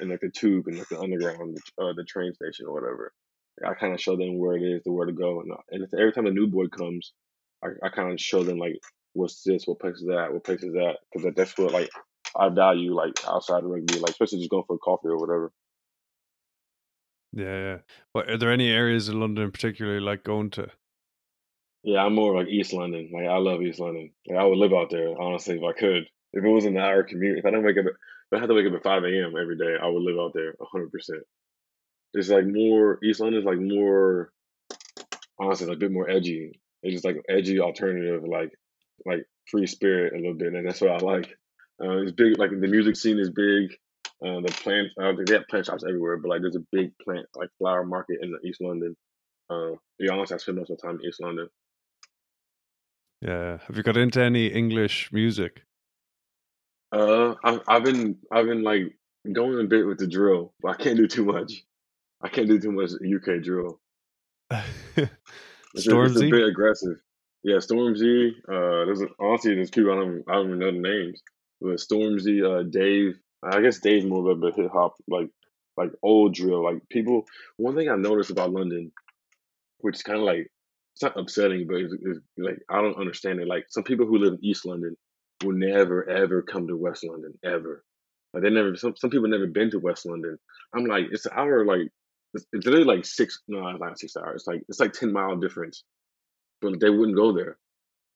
and 0.00 0.10
like 0.10 0.20
the 0.20 0.30
tube 0.30 0.66
and 0.66 0.78
like 0.78 0.88
the 0.88 0.98
underground, 1.00 1.58
uh, 1.80 1.92
the 1.94 2.04
train 2.04 2.34
station 2.34 2.66
or 2.66 2.72
whatever. 2.72 3.12
I 3.64 3.74
kind 3.74 3.92
of 3.92 4.00
show 4.00 4.16
them 4.16 4.38
where 4.38 4.56
it 4.56 4.62
is, 4.62 4.82
the 4.84 4.90
where 4.90 5.06
to 5.06 5.12
go, 5.12 5.40
and, 5.42 5.52
uh, 5.52 5.56
and 5.70 5.86
every 5.92 6.12
time 6.12 6.26
a 6.26 6.30
new 6.30 6.46
boy 6.46 6.68
comes, 6.68 7.12
I, 7.64 7.86
I 7.86 7.88
kind 7.90 8.12
of 8.12 8.20
show 8.20 8.42
them 8.42 8.58
like 8.58 8.80
what's 9.12 9.42
this, 9.42 9.66
what 9.66 9.80
place 9.80 9.96
is 9.96 10.06
that, 10.06 10.32
what 10.32 10.44
place 10.44 10.62
is 10.62 10.72
that, 10.72 10.98
because 11.12 11.34
that's 11.34 11.56
what 11.58 11.72
like 11.72 11.90
I 12.36 12.48
value 12.48 12.94
like 12.94 13.14
outside 13.26 13.64
of 13.64 13.70
rugby, 13.70 13.98
like 13.98 14.10
especially 14.10 14.38
just 14.38 14.50
going 14.50 14.64
for 14.66 14.76
a 14.76 14.78
coffee 14.78 15.08
or 15.08 15.16
whatever. 15.18 15.52
Yeah, 17.32 17.56
yeah. 17.56 17.78
But 18.12 18.30
are 18.30 18.38
there 18.38 18.52
any 18.52 18.70
areas 18.70 19.08
in 19.08 19.20
London 19.20 19.50
particularly 19.50 20.00
like 20.00 20.24
going 20.24 20.50
to? 20.50 20.68
Yeah, 21.82 22.04
I'm 22.04 22.14
more 22.14 22.36
like 22.36 22.48
East 22.48 22.72
London. 22.72 23.10
Like 23.12 23.26
I 23.26 23.38
love 23.38 23.62
East 23.62 23.80
London. 23.80 24.10
Like 24.28 24.38
I 24.38 24.44
would 24.44 24.58
live 24.58 24.72
out 24.72 24.90
there 24.90 25.20
honestly 25.20 25.56
if 25.56 25.62
I 25.64 25.78
could. 25.78 26.04
If 26.32 26.44
it 26.44 26.48
was 26.48 26.64
an 26.64 26.76
hour 26.76 27.02
commute, 27.02 27.38
if 27.38 27.44
I 27.44 27.50
don't 27.50 27.64
wake 27.64 27.78
up, 27.78 27.86
if 27.86 28.36
I 28.36 28.38
had 28.38 28.46
to 28.46 28.54
wake 28.54 28.66
up 28.66 28.74
at 28.74 28.82
five 28.82 29.02
a.m. 29.02 29.34
every 29.40 29.56
day, 29.56 29.76
I 29.80 29.86
would 29.86 30.02
live 30.02 30.18
out 30.18 30.32
there 30.34 30.54
hundred 30.60 30.92
percent. 30.92 31.22
It's 32.12 32.28
like 32.28 32.46
more 32.46 32.98
East 33.02 33.20
London 33.20 33.40
is 33.40 33.46
like 33.46 33.58
more 33.58 34.32
honestly, 35.38 35.66
like 35.66 35.76
a 35.76 35.80
bit 35.80 35.92
more 35.92 36.08
edgy. 36.08 36.60
It's 36.82 36.94
just 36.94 37.04
like 37.04 37.22
edgy 37.28 37.60
alternative, 37.60 38.24
like 38.24 38.52
like 39.06 39.26
free 39.50 39.66
spirit 39.66 40.14
a 40.14 40.16
little 40.16 40.34
bit, 40.34 40.54
and 40.54 40.66
that's 40.66 40.80
what 40.80 40.90
I 40.90 40.98
like. 40.98 41.36
Uh, 41.82 42.02
it's 42.02 42.12
big, 42.12 42.38
like 42.38 42.50
the 42.50 42.68
music 42.68 42.96
scene 42.96 43.18
is 43.18 43.30
big. 43.30 43.72
Uh, 44.22 44.40
the 44.40 44.52
plant, 44.62 44.88
uh, 45.00 45.12
they 45.24 45.32
have 45.32 45.48
plant 45.48 45.66
shops 45.66 45.84
everywhere, 45.86 46.18
but 46.18 46.28
like 46.28 46.42
there's 46.42 46.56
a 46.56 46.66
big 46.72 46.92
plant 47.02 47.26
like 47.34 47.48
flower 47.58 47.84
market 47.84 48.18
in 48.20 48.36
East 48.44 48.60
London. 48.60 48.94
Uh, 49.48 49.70
to 49.70 49.78
be 49.98 50.08
honest, 50.08 50.32
I 50.32 50.36
spend 50.36 50.58
most 50.58 50.70
of 50.70 50.76
the 50.76 50.82
time 50.86 50.98
in 51.00 51.06
East 51.06 51.20
London. 51.20 51.48
Yeah, 53.22 53.58
have 53.66 53.76
you 53.76 53.82
got 53.82 53.96
into 53.96 54.22
any 54.22 54.46
English 54.46 55.10
music? 55.12 55.62
Uh, 56.92 57.34
I've, 57.44 57.60
I've 57.68 57.84
been 57.84 58.16
I've 58.30 58.46
been 58.46 58.62
like 58.62 58.96
going 59.30 59.60
a 59.60 59.68
bit 59.68 59.86
with 59.86 59.98
the 59.98 60.06
drill, 60.06 60.52
but 60.60 60.72
I 60.72 60.82
can't 60.82 60.96
do 60.96 61.06
too 61.06 61.24
much. 61.24 61.64
I 62.22 62.28
can't 62.28 62.48
do 62.48 62.58
too 62.58 62.72
much 62.72 62.90
UK 62.92 63.42
drill. 63.42 63.80
It's, 65.74 65.86
a, 65.86 66.02
it's 66.02 66.16
a 66.16 66.30
bit 66.30 66.48
aggressive. 66.48 66.98
Yeah, 67.42 67.56
Stormzy. 67.56 68.32
Uh, 68.48 68.84
there's 68.84 69.02
a, 69.02 69.06
honestly 69.18 69.54
there's 69.54 69.70
people 69.70 69.92
I 69.92 69.96
don't 69.96 70.24
I 70.28 70.34
don't 70.34 70.46
even 70.46 70.58
know 70.58 70.72
the 70.72 70.78
names, 70.78 71.22
but 71.60 71.76
Stormzy, 71.76 72.44
uh, 72.44 72.64
Dave. 72.64 73.18
I 73.42 73.62
guess 73.62 73.78
Dave's 73.78 74.04
more 74.04 74.30
of 74.30 74.42
a 74.42 74.52
hip 74.52 74.70
hop 74.70 74.96
like 75.08 75.30
like 75.76 75.92
old 76.02 76.34
drill. 76.34 76.64
Like 76.64 76.86
people. 76.88 77.24
One 77.56 77.74
thing 77.74 77.88
I 77.88 77.96
noticed 77.96 78.30
about 78.30 78.52
London, 78.52 78.92
which 79.78 79.96
is 79.96 80.02
kind 80.02 80.18
of 80.18 80.24
like 80.24 80.50
it's 80.94 81.02
not 81.02 81.18
upsetting, 81.18 81.66
but 81.66 81.76
it's, 81.76 81.94
it's 81.94 82.20
like 82.36 82.58
I 82.68 82.82
don't 82.82 82.98
understand 82.98 83.40
it. 83.40 83.48
Like 83.48 83.66
some 83.68 83.84
people 83.84 84.06
who 84.06 84.18
live 84.18 84.34
in 84.34 84.44
East 84.44 84.66
London 84.66 84.96
will 85.42 85.56
never 85.56 86.08
ever 86.08 86.42
come 86.42 86.66
to 86.66 86.76
West 86.76 87.04
London 87.04 87.32
ever. 87.42 87.84
Like 88.34 88.42
they 88.42 88.50
never. 88.50 88.76
Some 88.76 88.96
some 88.96 89.08
people 89.08 89.28
never 89.28 89.46
been 89.46 89.70
to 89.70 89.78
West 89.78 90.04
London. 90.04 90.38
I'm 90.74 90.84
like 90.84 91.06
it's 91.10 91.26
our 91.26 91.64
like 91.64 91.88
it's, 92.34 92.46
it's 92.52 92.66
literally 92.66 92.86
like 92.86 93.04
six. 93.04 93.40
No, 93.48 93.66
it's 93.68 93.80
not 93.80 93.98
six 93.98 94.16
hours. 94.16 94.42
It's 94.42 94.46
like 94.46 94.62
it's 94.68 94.80
like 94.80 94.92
ten 94.92 95.12
mile 95.12 95.36
difference, 95.36 95.84
but 96.60 96.80
they 96.80 96.90
wouldn't 96.90 97.16
go 97.16 97.32
there 97.32 97.58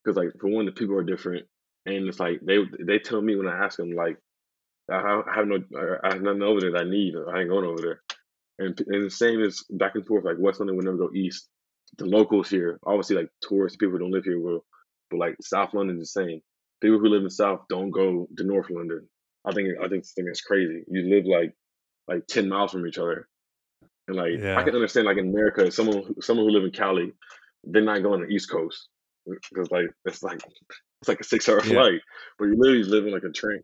because 0.04 0.16
like 0.16 0.32
for 0.40 0.48
one, 0.48 0.66
the 0.66 0.72
people 0.72 0.96
are 0.96 1.04
different, 1.04 1.46
and 1.86 2.08
it's 2.08 2.20
like 2.20 2.40
they 2.42 2.58
they 2.80 2.98
tell 2.98 3.20
me 3.20 3.36
when 3.36 3.48
I 3.48 3.64
ask 3.64 3.76
them 3.76 3.92
like 3.92 4.18
I 4.90 5.22
have 5.34 5.46
no 5.46 5.58
I 6.02 6.14
have 6.14 6.22
nothing 6.22 6.42
over 6.42 6.60
there 6.60 6.72
that 6.72 6.82
I 6.86 6.90
need. 6.90 7.14
I 7.16 7.40
ain't 7.40 7.48
going 7.48 7.64
over 7.66 7.80
there. 7.80 8.00
And 8.58 8.78
and 8.86 9.04
the 9.04 9.10
same 9.10 9.40
is 9.40 9.64
back 9.70 9.94
and 9.94 10.06
forth. 10.06 10.24
Like 10.24 10.36
West 10.38 10.60
London 10.60 10.76
would 10.76 10.84
never 10.84 10.96
go 10.96 11.10
east. 11.14 11.48
The 11.98 12.06
locals 12.06 12.50
here, 12.50 12.78
obviously, 12.86 13.16
like 13.16 13.28
tourists, 13.40 13.76
people 13.76 13.92
who 13.92 13.98
don't 14.00 14.10
live 14.10 14.24
here 14.24 14.40
will, 14.40 14.64
but 15.10 15.18
like 15.18 15.36
South 15.40 15.74
London's 15.74 16.00
the 16.00 16.22
same. 16.22 16.40
People 16.80 16.98
who 16.98 17.08
live 17.08 17.22
in 17.22 17.30
South 17.30 17.60
don't 17.68 17.90
go 17.90 18.28
to 18.36 18.44
North 18.44 18.68
London. 18.70 19.08
I 19.44 19.52
think 19.52 19.68
I 19.82 19.88
think 19.88 20.02
this 20.02 20.12
thing 20.12 20.28
is 20.28 20.40
crazy. 20.40 20.84
You 20.88 21.02
live 21.08 21.24
like 21.24 21.54
like 22.08 22.26
ten 22.26 22.48
miles 22.48 22.72
from 22.72 22.86
each 22.86 22.98
other, 22.98 23.28
and 24.08 24.16
like 24.16 24.32
yeah. 24.38 24.58
I 24.58 24.62
can 24.62 24.74
understand 24.74 25.06
like 25.06 25.16
in 25.16 25.28
America, 25.28 25.70
someone 25.70 26.20
someone 26.20 26.46
who 26.46 26.52
live 26.52 26.64
in 26.64 26.70
Cali, 26.70 27.12
they're 27.64 27.82
not 27.82 28.02
going 28.02 28.20
to 28.20 28.26
the 28.26 28.32
East 28.32 28.50
Coast 28.50 28.88
because 29.26 29.70
like 29.70 29.86
it's 30.04 30.22
like 30.22 30.40
it's 31.00 31.08
like 31.08 31.20
a 31.20 31.24
six 31.24 31.48
hour 31.48 31.60
yeah. 31.64 31.72
flight, 31.72 32.00
but 32.38 32.46
you're 32.46 32.56
literally 32.56 32.84
living 32.84 33.12
like 33.12 33.24
a 33.24 33.32
train 33.32 33.60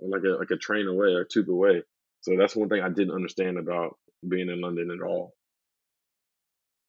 like 0.00 0.22
a 0.24 0.38
like 0.38 0.50
a 0.50 0.56
train 0.56 0.86
away 0.86 1.08
or 1.08 1.24
tube 1.24 1.50
away. 1.50 1.82
So 2.22 2.36
that's 2.38 2.54
one 2.54 2.68
thing 2.68 2.82
I 2.82 2.88
didn't 2.88 3.14
understand 3.14 3.58
about 3.58 3.96
being 4.28 4.48
in 4.48 4.60
London 4.60 4.90
at 4.90 5.06
all. 5.06 5.34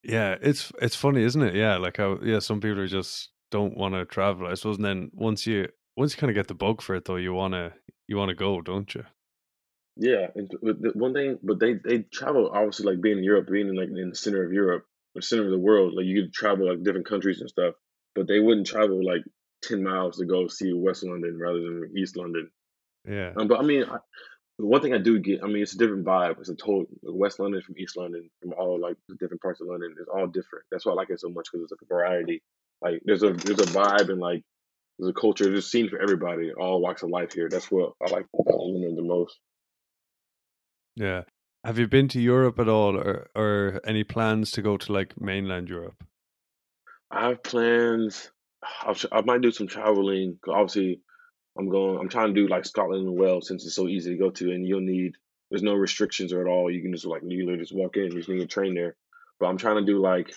Yeah, 0.03 0.35
it's 0.41 0.71
it's 0.81 0.95
funny, 0.95 1.23
isn't 1.23 1.41
it? 1.41 1.55
Yeah, 1.55 1.77
like 1.77 1.97
how 1.97 2.19
yeah, 2.23 2.39
some 2.39 2.59
people 2.59 2.79
are 2.79 2.87
just 2.87 3.29
don't 3.51 3.77
want 3.77 3.93
to 3.93 4.05
travel, 4.05 4.47
I 4.47 4.55
suppose. 4.55 4.77
And 4.77 4.85
then 4.85 5.11
once 5.13 5.45
you 5.45 5.67
once 5.95 6.13
you 6.13 6.19
kind 6.19 6.29
of 6.31 6.35
get 6.35 6.47
the 6.47 6.53
bug 6.53 6.81
for 6.81 6.95
it, 6.95 7.05
though, 7.05 7.17
you 7.17 7.33
wanna 7.33 7.73
you 8.07 8.17
wanna 8.17 8.35
go, 8.35 8.61
don't 8.61 8.93
you? 8.95 9.03
Yeah, 10.01 10.27
and 10.33 10.49
the 10.49 10.91
one 10.95 11.13
thing, 11.13 11.37
but 11.43 11.59
they 11.59 11.73
they 11.75 11.99
travel 11.99 12.49
obviously 12.51 12.87
like 12.87 13.01
being 13.01 13.19
in 13.19 13.23
Europe, 13.23 13.47
being 13.51 13.69
in 13.69 13.75
like 13.75 13.89
in 13.89 14.09
the 14.09 14.15
center 14.15 14.43
of 14.43 14.51
Europe, 14.51 14.83
the 15.13 15.21
center 15.21 15.45
of 15.45 15.51
the 15.51 15.59
world. 15.59 15.93
Like 15.95 16.07
you 16.07 16.23
could 16.23 16.33
travel 16.33 16.67
like 16.67 16.83
different 16.83 17.07
countries 17.07 17.39
and 17.39 17.47
stuff, 17.47 17.75
but 18.15 18.27
they 18.27 18.39
wouldn't 18.39 18.65
travel 18.65 19.05
like 19.05 19.21
ten 19.61 19.83
miles 19.83 20.17
to 20.17 20.25
go 20.25 20.47
see 20.47 20.73
West 20.73 21.03
London 21.03 21.37
rather 21.39 21.59
than 21.59 21.93
East 21.95 22.17
London. 22.17 22.49
Yeah. 23.07 23.33
Um, 23.37 23.47
but 23.47 23.59
I 23.59 23.61
mean, 23.61 23.83
I, 23.83 23.97
one 24.57 24.81
thing 24.81 24.95
I 24.95 24.97
do 24.97 25.19
get, 25.19 25.43
I 25.43 25.47
mean, 25.47 25.61
it's 25.61 25.75
a 25.75 25.77
different 25.77 26.03
vibe. 26.03 26.39
It's 26.39 26.49
a 26.49 26.55
total 26.55 26.87
West 27.03 27.39
London 27.39 27.61
from 27.61 27.77
East 27.77 27.95
London, 27.95 28.27
from 28.41 28.53
all 28.53 28.79
like 28.81 28.97
the 29.07 29.17
different 29.19 29.43
parts 29.43 29.61
of 29.61 29.67
London. 29.67 29.93
It's 29.99 30.09
all 30.09 30.25
different. 30.25 30.65
That's 30.71 30.83
why 30.83 30.93
I 30.93 30.95
like 30.95 31.11
it 31.11 31.19
so 31.19 31.29
much 31.29 31.47
because 31.51 31.65
it's 31.65 31.71
like 31.71 31.83
a 31.83 31.93
variety. 31.93 32.41
Like 32.81 33.01
there's 33.05 33.21
a 33.21 33.33
there's 33.33 33.59
a 33.59 33.71
vibe 33.71 34.09
and 34.09 34.19
like 34.19 34.41
there's 34.97 35.11
a 35.15 35.21
culture. 35.21 35.43
There's 35.43 35.65
a 35.65 35.69
scene 35.69 35.89
for 35.89 36.01
everybody, 36.01 36.51
all 36.53 36.81
walks 36.81 37.03
of 37.03 37.11
life 37.11 37.33
here. 37.33 37.49
That's 37.51 37.69
what 37.69 37.93
I 38.03 38.09
like 38.09 38.25
about 38.33 38.57
London 38.57 38.95
the 38.95 39.03
most. 39.03 39.37
Yeah. 40.95 41.23
Have 41.63 41.77
you 41.77 41.87
been 41.87 42.07
to 42.09 42.19
Europe 42.19 42.59
at 42.59 42.67
all, 42.67 42.97
or 42.97 43.29
or 43.35 43.81
any 43.85 44.03
plans 44.03 44.51
to 44.51 44.61
go 44.63 44.77
to 44.77 44.91
like 44.91 45.19
mainland 45.21 45.69
Europe? 45.69 46.03
I 47.11 47.29
have 47.29 47.43
plans. 47.43 48.31
I'll, 48.81 49.23
might 49.23 49.41
do 49.41 49.51
some 49.51 49.67
traveling. 49.67 50.39
Obviously, 50.47 51.01
I'm 51.57 51.69
going. 51.69 51.99
I'm 51.99 52.09
trying 52.09 52.33
to 52.33 52.41
do 52.41 52.47
like 52.47 52.65
Scotland 52.65 53.07
and 53.07 53.17
Wales 53.17 53.47
since 53.47 53.65
it's 53.65 53.75
so 53.75 53.87
easy 53.87 54.11
to 54.11 54.17
go 54.17 54.31
to, 54.31 54.51
and 54.51 54.67
you'll 54.67 54.81
need. 54.81 55.13
There's 55.51 55.63
no 55.63 55.75
restrictions 55.75 56.33
at 56.33 56.47
all. 56.47 56.71
You 56.71 56.81
can 56.81 56.93
just 56.93 57.05
like 57.05 57.21
you 57.25 57.57
just 57.57 57.75
walk 57.75 57.97
in. 57.97 58.05
You 58.05 58.17
just 58.17 58.29
need 58.29 58.41
a 58.41 58.47
train 58.47 58.73
there. 58.73 58.95
But 59.39 59.47
I'm 59.47 59.57
trying 59.57 59.85
to 59.85 59.91
do 59.91 59.99
like 59.99 60.33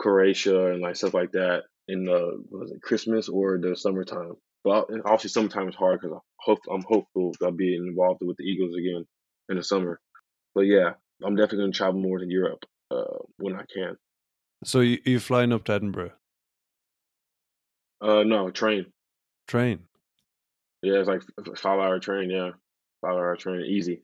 Croatia 0.00 0.72
and 0.72 0.80
like 0.80 0.96
stuff 0.96 1.14
like 1.14 1.32
that 1.32 1.64
in 1.86 2.04
the 2.04 2.42
was 2.50 2.72
it 2.72 2.82
Christmas 2.82 3.28
or 3.28 3.58
the 3.58 3.76
summertime. 3.76 4.34
But 4.64 4.88
obviously, 5.04 5.30
summertime 5.30 5.68
is 5.68 5.76
hard 5.76 6.00
because 6.00 6.16
I 6.16 6.20
hope 6.40 6.60
I'm 6.68 6.82
hopeful 6.82 7.32
that 7.38 7.46
I'll 7.46 7.52
be 7.52 7.76
involved 7.76 8.22
with 8.22 8.38
the 8.38 8.44
Eagles 8.44 8.74
again 8.74 9.04
in 9.48 9.56
the 9.56 9.64
summer. 9.64 10.00
But 10.54 10.62
yeah, 10.62 10.94
I'm 11.24 11.36
definitely 11.36 11.58
going 11.58 11.72
to 11.72 11.76
travel 11.76 12.00
more 12.00 12.18
to 12.18 12.26
Europe 12.26 12.64
uh, 12.90 13.18
when 13.38 13.54
I 13.56 13.64
can. 13.72 13.96
So 14.64 14.80
you 14.80 14.98
you 15.04 15.20
flying 15.20 15.52
up 15.52 15.64
to 15.64 15.72
Edinburgh? 15.72 16.12
Uh, 18.00 18.22
no, 18.22 18.50
train. 18.50 18.86
Train. 19.48 19.80
Yeah, 20.82 20.98
it's 21.00 21.08
like 21.08 21.22
five 21.56 21.78
hour 21.80 21.98
train. 21.98 22.30
Yeah, 22.30 22.50
five 23.00 23.12
hour 23.12 23.36
train, 23.36 23.62
easy. 23.62 24.02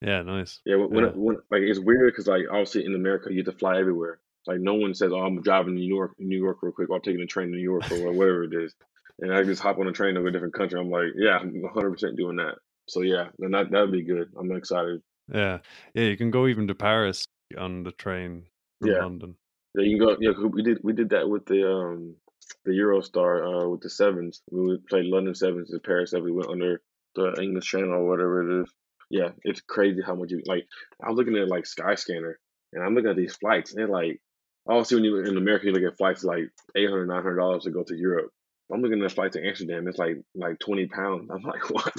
Yeah, 0.00 0.22
nice. 0.22 0.60
Yeah, 0.64 0.76
when, 0.76 0.90
Yeah. 0.92 1.10
when, 1.10 1.24
when 1.24 1.36
like 1.50 1.62
it's 1.62 1.78
weird 1.78 2.12
because 2.12 2.26
like 2.26 2.42
obviously 2.50 2.84
in 2.84 2.94
America 2.94 3.30
you 3.32 3.38
have 3.44 3.52
to 3.52 3.58
fly 3.58 3.78
everywhere. 3.78 4.20
Like 4.46 4.60
no 4.60 4.74
one 4.74 4.94
says, 4.94 5.12
"Oh, 5.12 5.20
I'm 5.20 5.42
driving 5.42 5.74
to 5.74 5.80
New 5.80 5.86
York, 5.86 6.12
New 6.18 6.38
York 6.38 6.58
real 6.62 6.72
quick," 6.72 6.88
or 6.88 6.96
I'm 6.96 7.02
taking 7.02 7.20
a 7.20 7.26
train 7.26 7.48
to 7.48 7.56
New 7.56 7.62
York 7.62 7.90
or 7.92 8.12
whatever 8.12 8.44
it 8.44 8.54
is, 8.54 8.74
and 9.20 9.32
I 9.32 9.42
just 9.42 9.60
hop 9.60 9.78
on 9.78 9.88
a 9.88 9.92
train 9.92 10.14
to 10.14 10.24
a 10.24 10.30
different 10.30 10.54
country. 10.54 10.80
I'm 10.80 10.90
like, 10.90 11.08
yeah, 11.16 11.38
I'm 11.38 11.60
100 11.60 11.90
percent 11.90 12.16
doing 12.16 12.36
that. 12.36 12.54
So 12.88 13.02
yeah, 13.02 13.28
that 13.38 13.68
that 13.70 13.80
would 13.80 13.92
be 13.92 14.02
good. 14.02 14.32
I'm 14.38 14.52
excited. 14.52 15.02
Yeah, 15.32 15.58
yeah. 15.94 16.04
You 16.04 16.16
can 16.16 16.30
go 16.30 16.46
even 16.46 16.66
to 16.68 16.74
Paris 16.74 17.26
on 17.56 17.82
the 17.82 17.92
train 17.92 18.46
from 18.80 18.90
Yeah, 18.90 18.98
London. 18.98 19.36
yeah, 19.74 19.82
you 19.84 19.98
can 19.98 20.06
go. 20.06 20.16
Yeah, 20.20 20.32
we 20.48 20.62
did 20.62 20.78
we 20.82 20.92
did 20.92 21.10
that 21.10 21.28
with 21.28 21.46
the 21.46 21.70
um 21.70 22.16
the 22.64 22.72
Eurostar 22.72 23.64
uh 23.64 23.68
with 23.68 23.80
the 23.82 23.90
sevens. 23.90 24.42
We 24.50 24.62
would 24.62 24.86
play 24.86 25.02
London 25.02 25.34
sevens 25.34 25.70
to 25.70 25.80
Paris 25.80 26.10
sevens. 26.10 26.24
We 26.26 26.32
went 26.32 26.50
under 26.50 26.80
the 27.14 27.34
English 27.42 27.66
Channel 27.66 27.92
or 27.92 28.08
whatever 28.08 28.42
it 28.42 28.62
is. 28.62 28.72
Yeah, 29.10 29.30
it's 29.44 29.60
crazy 29.60 30.00
how 30.04 30.14
much 30.14 30.30
you 30.30 30.42
like. 30.46 30.66
I 31.02 31.08
was 31.08 31.16
looking 31.16 31.36
at 31.36 31.48
like 31.48 31.64
Skyscanner, 31.64 32.34
and 32.72 32.82
I'm 32.84 32.94
looking 32.94 33.10
at 33.10 33.16
these 33.16 33.36
flights. 33.36 33.72
And 33.72 33.80
they're 33.80 33.88
like, 33.88 34.20
obviously 34.68 34.96
when 34.96 35.04
you 35.04 35.16
in 35.18 35.36
America 35.36 35.66
you 35.66 35.72
look 35.72 35.90
at 35.90 35.96
flights 35.98 36.24
like 36.24 36.44
800 36.76 37.06
900 37.06 37.36
dollars 37.36 37.64
to 37.64 37.70
go 37.70 37.82
to 37.84 37.96
Europe. 37.96 38.30
I'm 38.72 38.82
looking 38.82 39.00
at 39.00 39.10
a 39.10 39.14
flight 39.14 39.32
to 39.32 39.46
Amsterdam. 39.46 39.88
It's 39.88 39.98
like 39.98 40.16
like 40.34 40.58
20 40.58 40.86
pounds. 40.88 41.30
I'm 41.30 41.42
like, 41.42 41.70
what? 41.70 41.94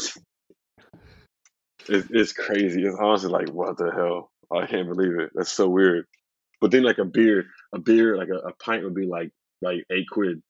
It's, 1.90 2.08
it's 2.12 2.34
crazy. 2.34 2.84
It's 2.84 2.98
honestly 3.00 3.30
like, 3.32 3.50
what 3.50 3.78
the 3.78 3.92
hell? 3.92 4.32
I 4.52 4.68
can't 4.68 4.88
believe 4.90 5.20
it. 5.20 5.32
That's 5.36 5.52
so 5.52 5.70
weird. 5.70 6.06
But 6.62 6.72
then 6.72 6.84
like 6.84 6.98
a 7.00 7.06
beer, 7.06 7.48
a 7.74 7.80
beer 7.80 8.18
like 8.18 8.30
a, 8.30 8.50
a 8.50 8.54
pint 8.54 8.84
would 8.84 8.96
be 8.96 9.08
like 9.08 9.32
like 9.62 9.86
eight 9.92 10.08
quid. 10.12 10.42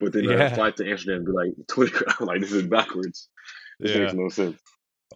But 0.00 0.12
then 0.12 0.28
a 0.28 0.28
Yeah, 0.28 0.54
flight 0.54 0.76
to 0.76 0.90
Amsterdam 0.90 1.24
would 1.24 1.26
be 1.26 1.32
like 1.32 1.52
20 1.68 1.90
quid. 1.90 2.08
I'm 2.20 2.26
like, 2.26 2.40
this 2.40 2.52
is 2.52 2.64
backwards. 2.64 3.28
This 3.80 3.94
makes 3.94 4.12
no 4.12 4.28
sense. 4.28 4.60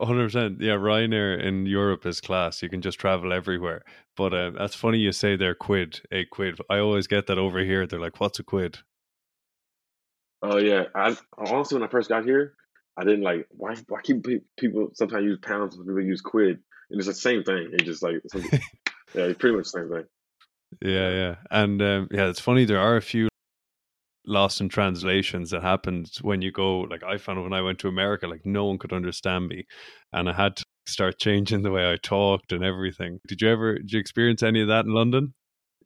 hundred 0.01 0.25
percent. 0.27 0.61
Yeah, 0.61 0.75
Ryanair 0.75 1.43
in 1.43 1.67
Europe 1.67 2.07
is 2.07 2.21
class. 2.21 2.63
You 2.63 2.69
can 2.69 2.83
just 2.83 2.99
travel 3.01 3.33
everywhere. 3.33 3.83
But 4.17 4.35
uh, 4.35 4.51
that's 4.51 4.75
funny 4.75 4.99
you 4.99 5.13
say 5.13 5.37
they're 5.37 5.55
quid, 5.55 6.01
eight 6.13 6.31
quid. 6.31 6.59
I 6.71 6.79
always 6.79 7.07
get 7.07 7.27
that 7.29 7.39
over 7.39 7.61
here. 7.61 7.87
They're 7.87 8.01
like, 8.01 8.21
"What's 8.21 8.39
a 8.39 8.45
quid?" 8.45 8.79
Oh 10.43 10.59
yeah, 10.59 10.85
I 10.95 11.17
honestly 11.39 11.79
when 11.79 11.89
I 11.89 11.91
first 11.91 12.09
got 12.09 12.25
here, 12.25 12.55
I 12.97 13.05
didn't 13.05 13.23
like 13.23 13.47
why 13.51 13.77
why 13.89 14.01
keep 14.03 14.27
people 14.59 14.91
sometimes 14.95 15.25
use 15.25 15.39
pounds, 15.43 15.77
people 15.77 16.01
use 16.01 16.21
quid, 16.21 16.59
and 16.91 16.99
it's 16.99 17.07
the 17.07 17.15
same 17.15 17.43
thing. 17.43 17.71
It's 17.73 17.85
just 17.85 18.03
like 18.03 18.17
yeah, 19.15 19.25
it's 19.25 19.39
pretty 19.39 19.57
much 19.57 19.71
the 19.71 19.81
same 19.81 19.91
thing. 19.91 20.05
Yeah, 20.83 21.11
yeah, 21.11 21.35
and 21.51 21.81
um, 21.83 22.09
yeah, 22.11 22.29
it's 22.29 22.41
funny. 22.41 22.65
There 22.65 22.81
are 22.81 22.97
a 22.97 23.03
few 23.03 23.29
lost 24.27 24.61
in 24.61 24.69
translations 24.69 25.51
that 25.51 25.63
happened 25.63 26.11
when 26.23 26.43
you 26.43 26.51
go. 26.51 26.81
Like 26.81 27.03
I 27.03 27.19
found 27.19 27.43
when 27.43 27.53
I 27.53 27.63
went 27.63 27.79
to 27.81 27.89
America, 27.89 28.27
like 28.27 28.45
no 28.45 28.65
one 28.65 28.79
could 28.79 28.93
understand 28.93 29.49
me, 29.49 29.67
and 30.13 30.29
I 30.29 30.33
had 30.33 30.57
to 30.57 30.65
start 30.87 31.19
changing 31.21 31.63
the 31.63 31.71
way 31.71 31.91
I 31.91 31.97
talked 32.03 32.53
and 32.53 32.65
everything. 32.65 33.21
Did 33.29 33.43
you 33.43 33.51
ever? 33.51 33.79
Did 33.79 33.93
you 33.93 34.01
experience 34.01 34.43
any 34.43 34.63
of 34.63 34.69
that 34.69 34.87
in 34.87 34.93
London? 34.93 35.35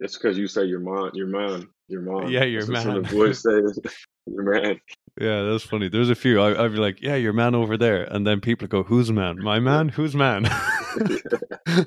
It's 0.00 0.16
because 0.16 0.38
you 0.38 0.46
say 0.46 0.64
your 0.64 0.80
mom, 0.80 1.10
your 1.12 1.26
mom, 1.26 1.74
your 1.88 2.00
mom. 2.00 2.30
Yeah, 2.30 2.44
your 2.44 2.64
That's 2.64 2.84
man. 2.84 2.96
of 2.96 3.08
the 3.08 3.14
boys 3.14 3.42
say. 3.42 3.50
your 3.50 3.74
man. 4.42 4.80
Yeah, 5.20 5.42
that's 5.42 5.64
funny. 5.64 5.88
There's 5.88 6.10
a 6.10 6.14
few. 6.14 6.40
I, 6.40 6.64
I'd 6.64 6.72
be 6.72 6.78
like, 6.78 7.02
"Yeah, 7.02 7.16
your 7.16 7.32
man 7.32 7.54
over 7.54 7.76
there," 7.76 8.04
and 8.04 8.26
then 8.26 8.40
people 8.40 8.68
go, 8.68 8.82
"Who's 8.82 9.10
man? 9.10 9.42
My 9.42 9.58
man? 9.58 9.88
Who's 9.88 10.14
man?" 10.14 10.48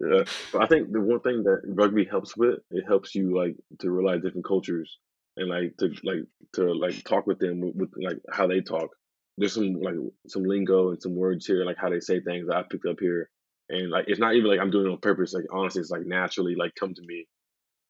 Yeah, 0.00 0.24
but 0.52 0.62
I 0.62 0.66
think 0.66 0.92
the 0.92 1.00
one 1.00 1.20
thing 1.20 1.42
that 1.42 1.60
rugby 1.66 2.06
helps 2.06 2.34
with, 2.34 2.60
it 2.70 2.84
helps 2.86 3.14
you 3.14 3.36
like 3.36 3.56
to 3.80 3.90
realize 3.90 4.22
different 4.22 4.46
cultures 4.46 4.98
and 5.36 5.48
like 5.48 5.76
to 5.76 5.92
like 6.02 6.24
to 6.54 6.72
like 6.72 7.04
talk 7.04 7.26
with 7.26 7.38
them 7.38 7.60
with, 7.60 7.74
with 7.76 7.90
like 8.02 8.18
how 8.32 8.46
they 8.46 8.62
talk. 8.62 8.88
There's 9.36 9.52
some 9.52 9.74
like 9.74 9.96
some 10.26 10.44
lingo 10.44 10.90
and 10.90 11.02
some 11.02 11.14
words 11.16 11.46
here, 11.46 11.66
like 11.66 11.76
how 11.76 11.90
they 11.90 12.00
say 12.00 12.20
things 12.20 12.48
that 12.48 12.56
I 12.56 12.62
picked 12.62 12.86
up 12.86 12.96
here, 12.98 13.28
and 13.68 13.90
like 13.90 14.06
it's 14.08 14.18
not 14.20 14.34
even 14.34 14.50
like 14.50 14.58
I'm 14.58 14.70
doing 14.70 14.86
it 14.86 14.90
on 14.90 14.98
purpose. 14.98 15.34
Like 15.34 15.44
honestly, 15.52 15.82
it's 15.82 15.90
like 15.90 16.06
naturally 16.06 16.54
like 16.54 16.74
come 16.74 16.94
to 16.94 17.02
me 17.02 17.26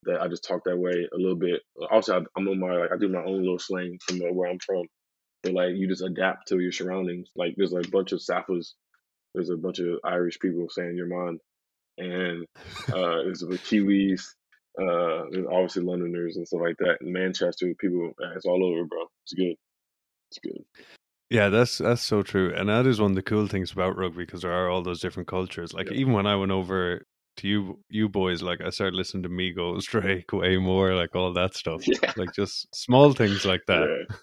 that 0.04 0.20
I 0.20 0.28
just 0.28 0.44
talk 0.44 0.64
that 0.64 0.78
way 0.78 1.08
a 1.12 1.16
little 1.16 1.36
bit. 1.36 1.62
Also, 1.90 2.14
I, 2.20 2.24
I'm 2.36 2.48
on 2.48 2.60
my 2.60 2.76
like 2.76 2.92
I 2.92 2.98
do 2.98 3.08
my 3.08 3.24
own 3.24 3.40
little 3.40 3.58
slang 3.58 3.98
from 4.06 4.22
uh, 4.22 4.32
where 4.32 4.50
I'm 4.50 4.58
from, 4.58 4.84
but 5.42 5.52
like 5.52 5.76
you 5.76 5.88
just 5.88 6.02
adapt 6.02 6.48
to 6.48 6.60
your 6.60 6.72
surroundings. 6.72 7.30
Like 7.36 7.54
there's 7.56 7.72
like 7.72 7.86
a 7.86 7.90
bunch 7.90 8.12
of 8.12 8.20
Saffas, 8.20 8.74
there's 9.34 9.50
a 9.50 9.56
bunch 9.56 9.78
of 9.80 9.98
Irish 10.04 10.38
people 10.40 10.68
saying 10.70 10.96
your 10.96 11.08
mind 11.08 11.40
and 11.98 12.46
uh, 12.88 13.22
there's 13.24 13.40
the 13.40 13.58
Kiwis, 13.58 14.22
uh, 14.80 15.26
there's 15.30 15.46
obviously 15.46 15.82
Londoners 15.82 16.36
and 16.36 16.46
stuff 16.46 16.60
like 16.62 16.76
that. 16.78 16.98
And 17.00 17.12
Manchester 17.12 17.72
people, 17.78 18.12
uh, 18.22 18.32
it's 18.34 18.46
all 18.46 18.64
over, 18.64 18.84
bro. 18.84 19.04
It's 19.24 19.34
good. 19.34 19.54
It's 20.30 20.38
good. 20.42 20.64
Yeah, 21.30 21.48
that's 21.48 21.78
that's 21.78 22.02
so 22.02 22.22
true, 22.22 22.52
and 22.54 22.68
that 22.68 22.86
is 22.86 23.00
one 23.00 23.12
of 23.12 23.14
the 23.14 23.22
cool 23.22 23.46
things 23.46 23.70
about 23.70 23.96
rugby 23.96 24.24
because 24.24 24.42
there 24.42 24.52
are 24.52 24.68
all 24.68 24.82
those 24.82 25.00
different 25.00 25.28
cultures. 25.28 25.72
Like 25.72 25.86
Yep. 25.86 25.94
even 25.94 26.12
when 26.12 26.26
I 26.26 26.34
went 26.34 26.50
over 26.50 27.06
to 27.40 27.48
you, 27.48 27.78
you 27.88 28.08
boys, 28.08 28.42
like 28.42 28.60
I 28.60 28.70
started 28.70 28.96
listening 28.96 29.22
to 29.24 29.28
Migos, 29.28 29.82
Drake, 29.88 30.32
way 30.32 30.56
more, 30.56 30.94
like 30.94 31.14
all 31.14 31.32
that 31.34 31.54
stuff. 31.62 31.82
Yeah, 31.86 32.12
Like 32.16 32.32
just 32.34 32.74
small 32.74 33.12
things 33.12 33.44
like 33.44 33.62
that. 33.66 33.86
yeah, 34.08 34.16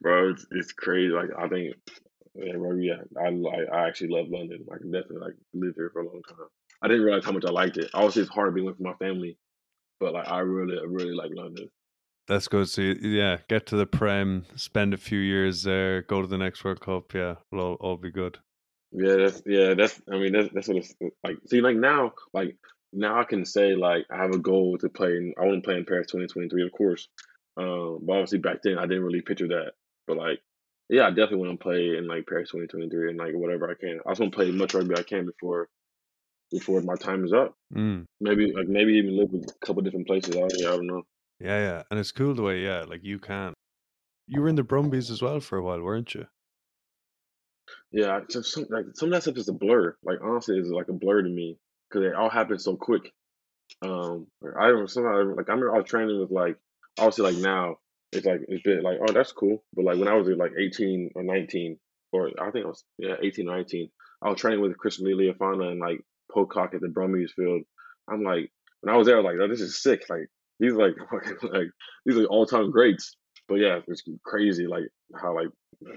bro. 0.00 0.30
It's 0.30 0.46
it's 0.50 0.72
crazy. 0.72 1.12
Like 1.12 1.30
I 1.38 1.48
think, 1.48 1.74
yeah, 2.34 2.56
bro. 2.56 2.74
Yeah, 2.76 3.02
I 3.24 3.30
like. 3.30 3.68
I 3.72 3.86
actually 3.88 4.10
love 4.10 4.26
London. 4.28 4.66
I 4.72 4.78
can 4.78 4.90
definitely 4.90 5.20
like 5.26 5.36
live 5.54 5.74
here 5.76 5.90
for 5.92 6.02
a 6.02 6.06
long 6.06 6.22
time. 6.28 6.38
I 6.82 6.88
didn't 6.88 7.04
realize 7.04 7.24
how 7.24 7.32
much 7.32 7.44
I 7.46 7.50
liked 7.50 7.76
it. 7.76 7.90
Obviously, 7.94 8.22
it's 8.22 8.30
hard 8.30 8.54
being 8.54 8.66
with 8.66 8.80
my 8.80 8.94
family, 8.94 9.36
but 10.00 10.14
like 10.14 10.28
I 10.28 10.38
really, 10.40 10.78
really 10.86 11.14
like 11.14 11.30
London. 11.34 11.68
That's 12.28 12.46
good. 12.48 12.68
So 12.68 12.82
yeah, 12.82 13.38
get 13.48 13.66
to 13.66 13.76
the 13.76 13.86
Prem, 13.86 14.46
spend 14.54 14.94
a 14.94 14.96
few 14.98 15.18
years 15.18 15.62
there, 15.64 16.02
go 16.02 16.22
to 16.22 16.28
the 16.28 16.38
next 16.38 16.62
World 16.64 16.80
Cup. 16.80 17.12
Yeah, 17.12 17.34
we'll 17.50 17.60
all, 17.62 17.74
all 17.80 17.96
be 17.96 18.10
good. 18.12 18.38
Yeah, 18.92 19.16
that's 19.16 19.42
yeah, 19.46 19.74
that's 19.74 20.00
I 20.10 20.18
mean 20.18 20.32
that's 20.32 20.52
that's 20.52 20.68
what 20.68 20.78
it's 20.78 20.94
like. 21.24 21.38
See, 21.48 21.60
like 21.60 21.76
now, 21.76 22.12
like 22.32 22.56
now 22.92 23.20
I 23.20 23.24
can 23.24 23.44
say 23.44 23.74
like 23.74 24.06
I 24.10 24.16
have 24.16 24.32
a 24.32 24.38
goal 24.38 24.78
to 24.78 24.88
play 24.88 25.16
in 25.16 25.34
I 25.40 25.44
want 25.44 25.62
to 25.62 25.66
play 25.66 25.76
in 25.76 25.84
Paris 25.84 26.08
2023, 26.08 26.64
of 26.64 26.72
course. 26.72 27.08
Um, 27.56 28.00
but 28.02 28.14
obviously 28.14 28.38
back 28.38 28.62
then 28.62 28.78
I 28.78 28.86
didn't 28.86 29.04
really 29.04 29.20
picture 29.20 29.48
that. 29.48 29.72
But 30.06 30.16
like, 30.16 30.40
yeah, 30.88 31.06
I 31.06 31.10
definitely 31.10 31.46
want 31.46 31.60
to 31.60 31.62
play 31.62 31.96
in 31.96 32.08
like 32.08 32.26
Paris 32.26 32.50
2023 32.50 33.10
and 33.10 33.18
like 33.18 33.34
whatever 33.34 33.70
I 33.70 33.74
can. 33.74 34.00
I 34.06 34.10
just 34.10 34.20
want 34.20 34.32
to 34.32 34.36
play 34.36 34.48
as 34.48 34.54
much 34.54 34.74
rugby 34.74 34.96
I 34.96 35.02
can 35.02 35.26
before 35.26 35.68
before 36.50 36.80
my 36.80 36.96
time 36.96 37.24
is 37.24 37.32
up. 37.32 37.54
Mm. 37.72 38.06
Maybe 38.20 38.52
like 38.52 38.66
maybe 38.66 38.94
even 38.94 39.16
live 39.16 39.32
in 39.32 39.44
a 39.44 39.66
couple 39.66 39.82
different 39.82 40.08
places. 40.08 40.34
I, 40.36 40.40
I 40.40 40.76
don't 40.76 40.86
know. 40.86 41.02
Yeah, 41.38 41.58
yeah, 41.58 41.82
and 41.90 42.00
it's 42.00 42.12
cool 42.12 42.34
the 42.34 42.42
way 42.42 42.64
yeah, 42.64 42.84
like 42.88 43.04
you 43.04 43.18
can. 43.18 43.54
You 44.26 44.42
were 44.42 44.48
in 44.48 44.56
the 44.56 44.62
Brumbies 44.62 45.10
as 45.10 45.22
well 45.22 45.40
for 45.40 45.58
a 45.58 45.62
while, 45.62 45.80
weren't 45.80 46.14
you? 46.14 46.26
Yeah, 47.92 48.18
I- 48.18 48.40
some, 48.42 48.66
like 48.70 48.86
some 48.94 49.08
of 49.08 49.12
that 49.14 49.22
stuff 49.22 49.36
is 49.36 49.48
a 49.48 49.52
blur. 49.52 49.96
Like 50.02 50.18
honestly, 50.22 50.58
it's 50.58 50.68
like 50.70 50.88
a 50.88 50.92
blur 50.92 51.22
to 51.22 51.28
me 51.28 51.58
because 51.88 52.06
it 52.06 52.14
all 52.14 52.30
happened 52.30 52.60
so 52.60 52.76
quick. 52.76 53.12
Um, 53.82 54.26
I 54.58 54.68
don't 54.68 54.90
somehow 54.90 55.34
like 55.36 55.48
I 55.48 55.52
remember 55.52 55.74
I 55.74 55.78
was 55.78 55.88
training 55.88 56.20
with 56.20 56.30
like 56.30 56.56
obviously 56.98 57.32
like 57.32 57.42
now 57.42 57.76
it's 58.12 58.26
like 58.26 58.40
it's 58.48 58.62
been 58.62 58.82
like 58.82 58.98
oh 59.06 59.12
that's 59.12 59.32
cool, 59.32 59.64
but 59.74 59.84
like 59.84 59.98
when 59.98 60.08
I 60.08 60.14
was 60.14 60.28
like 60.28 60.52
eighteen 60.58 61.10
or 61.14 61.22
nineteen 61.22 61.78
or 62.12 62.30
I 62.40 62.50
think 62.50 62.64
I 62.64 62.68
was 62.68 62.84
yeah 62.98 63.14
eighteen 63.22 63.48
or 63.48 63.56
nineteen, 63.56 63.90
I 64.22 64.28
was 64.30 64.40
training 64.40 64.60
with 64.60 64.76
Christian 64.76 65.06
Lealiifano 65.06 65.70
and 65.70 65.80
like 65.80 66.00
Pocock 66.32 66.74
at 66.74 66.80
the 66.80 66.88
Brumbies 66.88 67.32
field. 67.34 67.62
I'm 68.10 68.22
like 68.22 68.50
when 68.80 68.94
I 68.94 68.98
was 68.98 69.06
there, 69.06 69.16
I 69.16 69.20
was 69.20 69.26
like 69.26 69.36
oh 69.40 69.48
this 69.48 69.60
is 69.60 69.80
sick. 69.82 70.02
Like 70.08 70.28
these 70.58 70.72
are 70.72 70.88
like 70.88 70.96
fucking 71.10 71.38
like 71.52 71.70
these 72.04 72.16
are 72.18 72.24
all 72.26 72.46
time 72.46 72.70
greats. 72.70 73.16
But 73.50 73.56
yeah, 73.56 73.80
it's 73.88 74.04
crazy 74.24 74.68
like 74.68 74.84
how 75.20 75.34
like 75.34 75.48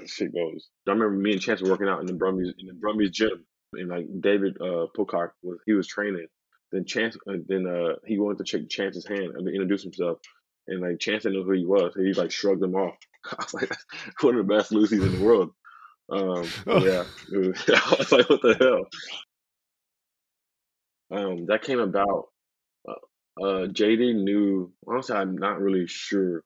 shit 0.08 0.34
goes. 0.34 0.70
I 0.88 0.92
remember 0.92 1.16
me 1.16 1.34
and 1.34 1.42
Chance 1.42 1.62
were 1.62 1.70
working 1.70 1.88
out 1.88 2.00
in 2.00 2.08
the 2.08 2.14
Brumbies 2.14 2.52
in 2.58 2.66
the 2.66 2.74
Brumbies 2.74 3.12
gym, 3.12 3.46
and 3.74 3.90
like 3.90 4.08
David 4.22 4.58
uh 4.60 4.88
Pocock 4.96 5.34
was 5.44 5.60
he 5.68 5.74
was 5.74 5.88
training. 5.88 6.26
Then 6.72 6.86
Chance, 6.86 7.16
uh, 7.30 7.34
then 7.48 7.68
uh 7.68 7.98
he 8.08 8.18
wanted 8.18 8.40
to 8.40 8.50
shake 8.50 8.70
Chance's 8.70 9.08
hand 9.08 9.34
and 9.36 9.48
introduce 9.48 9.84
himself, 9.84 10.18
and 10.68 10.82
like 10.82 10.98
Chance 11.00 11.24
didn't 11.24 11.38
know 11.38 11.44
who 11.44 11.52
he 11.52 11.64
was, 11.64 11.94
so 11.94 12.02
he 12.02 12.14
like 12.14 12.32
shrugged 12.32 12.64
him 12.64 12.74
off. 12.74 12.96
I 13.32 13.36
was 13.38 13.54
like, 13.54 13.70
that's 13.70 13.86
one 14.22 14.36
of 14.36 14.48
the 14.48 14.52
best 14.52 14.72
loosies 14.72 15.06
in 15.06 15.20
the 15.20 15.24
world. 15.24 15.52
Um, 16.10 16.50
but 16.66 16.82
yeah, 16.84 17.04
was, 17.32 17.64
I 17.70 17.96
was 18.00 18.12
like, 18.12 18.30
what 18.32 18.42
the 18.42 18.88
hell? 21.12 21.20
Um, 21.20 21.46
that 21.46 21.62
came 21.62 21.80
about. 21.80 22.30
Uh, 22.90 23.44
uh, 23.46 23.68
JD 23.68 24.24
knew. 24.24 24.74
Honestly, 24.88 25.16
I'm 25.16 25.38
not 25.38 25.62
really 25.62 25.86
sure 25.86 26.44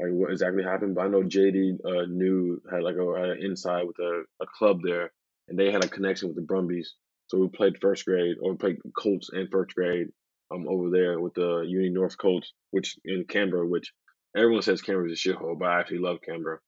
like 0.00 0.12
what 0.12 0.30
exactly 0.30 0.62
happened, 0.62 0.94
but 0.94 1.04
I 1.04 1.08
know 1.08 1.22
JD 1.22 1.78
uh, 1.84 2.06
knew 2.08 2.60
had 2.70 2.82
like 2.82 2.96
a 2.96 3.20
had 3.20 3.30
an 3.30 3.44
inside 3.44 3.84
with 3.84 3.98
a, 3.98 4.22
a 4.42 4.46
club 4.46 4.80
there, 4.82 5.12
and 5.48 5.58
they 5.58 5.70
had 5.70 5.84
a 5.84 5.88
connection 5.88 6.28
with 6.28 6.36
the 6.36 6.42
Brumbies. 6.42 6.94
So 7.26 7.38
we 7.38 7.48
played 7.48 7.80
first 7.80 8.06
grade, 8.06 8.36
or 8.42 8.52
we 8.52 8.56
played 8.56 8.78
Colts 8.96 9.30
and 9.32 9.48
first 9.50 9.74
grade 9.74 10.08
um 10.52 10.66
over 10.68 10.90
there 10.90 11.20
with 11.20 11.34
the 11.34 11.64
Uni 11.66 11.90
North 11.90 12.16
Colts, 12.16 12.52
which 12.70 12.96
in 13.04 13.24
Canberra, 13.28 13.66
which 13.66 13.92
everyone 14.36 14.62
says 14.62 14.80
Canberra's 14.80 15.12
a 15.24 15.28
shithole, 15.28 15.58
but 15.58 15.68
I 15.68 15.80
actually 15.80 15.98
love 15.98 16.18
Canberra. 16.26 16.58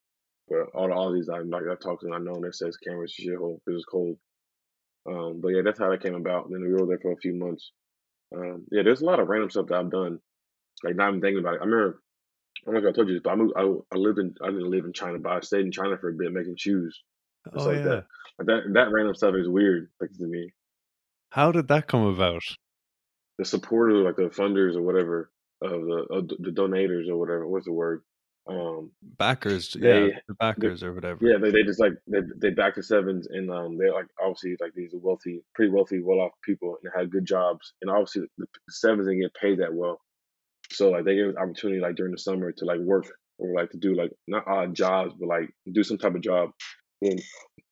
But 0.48 0.68
all 0.74 0.88
the 0.88 0.94
Aussies 0.94 1.32
I 1.34 1.40
like 1.40 1.62
I 1.70 1.74
talked 1.76 2.02
to, 2.02 2.12
I 2.12 2.18
know 2.18 2.40
that 2.42 2.54
says 2.54 2.76
Canberra's 2.76 3.14
a 3.18 3.22
shithole 3.22 3.60
because 3.64 3.78
it's 3.80 3.86
cold. 3.86 4.18
Um, 5.08 5.40
but 5.42 5.48
yeah, 5.48 5.62
that's 5.64 5.78
how 5.78 5.90
that 5.90 6.02
came 6.02 6.14
about. 6.14 6.48
then 6.50 6.62
we 6.62 6.72
were 6.72 6.86
there 6.86 6.98
for 7.00 7.12
a 7.12 7.16
few 7.16 7.34
months. 7.34 7.72
Um, 8.36 8.64
yeah, 8.70 8.82
there's 8.82 9.00
a 9.02 9.06
lot 9.06 9.20
of 9.20 9.28
random 9.28 9.50
stuff 9.50 9.66
that 9.68 9.78
I've 9.78 9.90
done. 9.90 10.18
Like 10.84 10.96
not 10.96 11.08
I'm 11.08 11.20
thinking 11.20 11.40
about 11.40 11.54
it. 11.54 11.60
I 11.62 11.64
remember 11.64 12.02
I 12.66 12.70
don't 12.70 12.82
know 12.82 12.88
if 12.88 12.94
I 12.94 12.96
told 12.96 13.08
you 13.08 13.14
this, 13.14 13.22
but 13.24 13.30
I 13.32 13.36
moved. 13.36 13.54
I, 13.56 13.62
I 13.62 13.98
lived 13.98 14.18
in. 14.18 14.34
I 14.42 14.46
didn't 14.46 14.70
live 14.70 14.84
in 14.84 14.92
China, 14.92 15.18
but 15.18 15.32
I 15.32 15.40
stayed 15.40 15.66
in 15.66 15.72
China 15.72 15.96
for 15.98 16.10
a 16.10 16.14
bit 16.14 16.32
making 16.32 16.56
shoes. 16.56 17.02
oh 17.52 17.64
like 17.64 17.78
yeah. 17.78 17.82
That. 17.82 18.04
Like 18.38 18.46
that 18.46 18.60
that 18.74 18.92
random 18.92 19.14
stuff 19.14 19.34
is 19.34 19.48
weird, 19.48 19.90
like 20.00 20.10
to 20.12 20.26
me. 20.26 20.52
How 21.30 21.50
did 21.50 21.68
that 21.68 21.88
come 21.88 22.04
about? 22.04 22.42
The 23.38 23.44
supporters, 23.44 24.04
like 24.04 24.16
the 24.16 24.34
funders 24.34 24.76
or 24.76 24.82
whatever, 24.82 25.30
of 25.60 25.70
the 25.70 26.06
of 26.10 26.28
the 26.28 26.50
donators 26.50 27.08
or 27.08 27.16
whatever. 27.16 27.48
What's 27.48 27.66
the 27.66 27.72
word? 27.72 28.02
Um, 28.46 28.90
backers, 29.02 29.72
they, 29.72 30.08
yeah, 30.08 30.18
the 30.26 30.34
backers 30.34 30.80
they, 30.80 30.88
or 30.88 30.94
whatever. 30.94 31.24
Yeah, 31.24 31.38
they, 31.40 31.50
they 31.52 31.62
just 31.62 31.78
like 31.80 31.92
they 32.06 32.18
they 32.36 32.50
back 32.50 32.74
the 32.74 32.82
sevens, 32.82 33.28
and 33.28 33.50
um, 33.50 33.78
they're 33.78 33.92
like 33.92 34.06
obviously 34.20 34.56
like 34.60 34.74
these 34.74 34.90
wealthy, 34.94 35.42
pretty 35.54 35.70
wealthy, 35.70 36.00
well 36.00 36.20
off 36.20 36.32
people, 36.44 36.76
and 36.76 36.90
they 36.90 37.00
had 37.00 37.10
good 37.10 37.24
jobs, 37.24 37.72
and 37.82 37.90
obviously 37.90 38.22
the 38.38 38.46
sevens 38.68 39.06
didn't 39.06 39.22
get 39.22 39.34
paid 39.34 39.60
that 39.60 39.72
well, 39.72 40.00
so 40.72 40.90
like 40.90 41.04
they 41.04 41.16
get 41.16 41.36
opportunity 41.36 41.80
like 41.80 41.96
during 41.96 42.12
the 42.12 42.18
summer 42.18 42.52
to 42.52 42.64
like 42.64 42.80
work 42.80 43.06
or 43.38 43.54
like 43.54 43.70
to 43.70 43.78
do 43.78 43.94
like 43.94 44.12
not 44.26 44.46
odd 44.46 44.74
jobs, 44.74 45.14
but 45.18 45.28
like 45.28 45.50
do 45.70 45.82
some 45.82 45.98
type 45.98 46.14
of 46.14 46.20
job. 46.20 46.50
And 47.00 47.20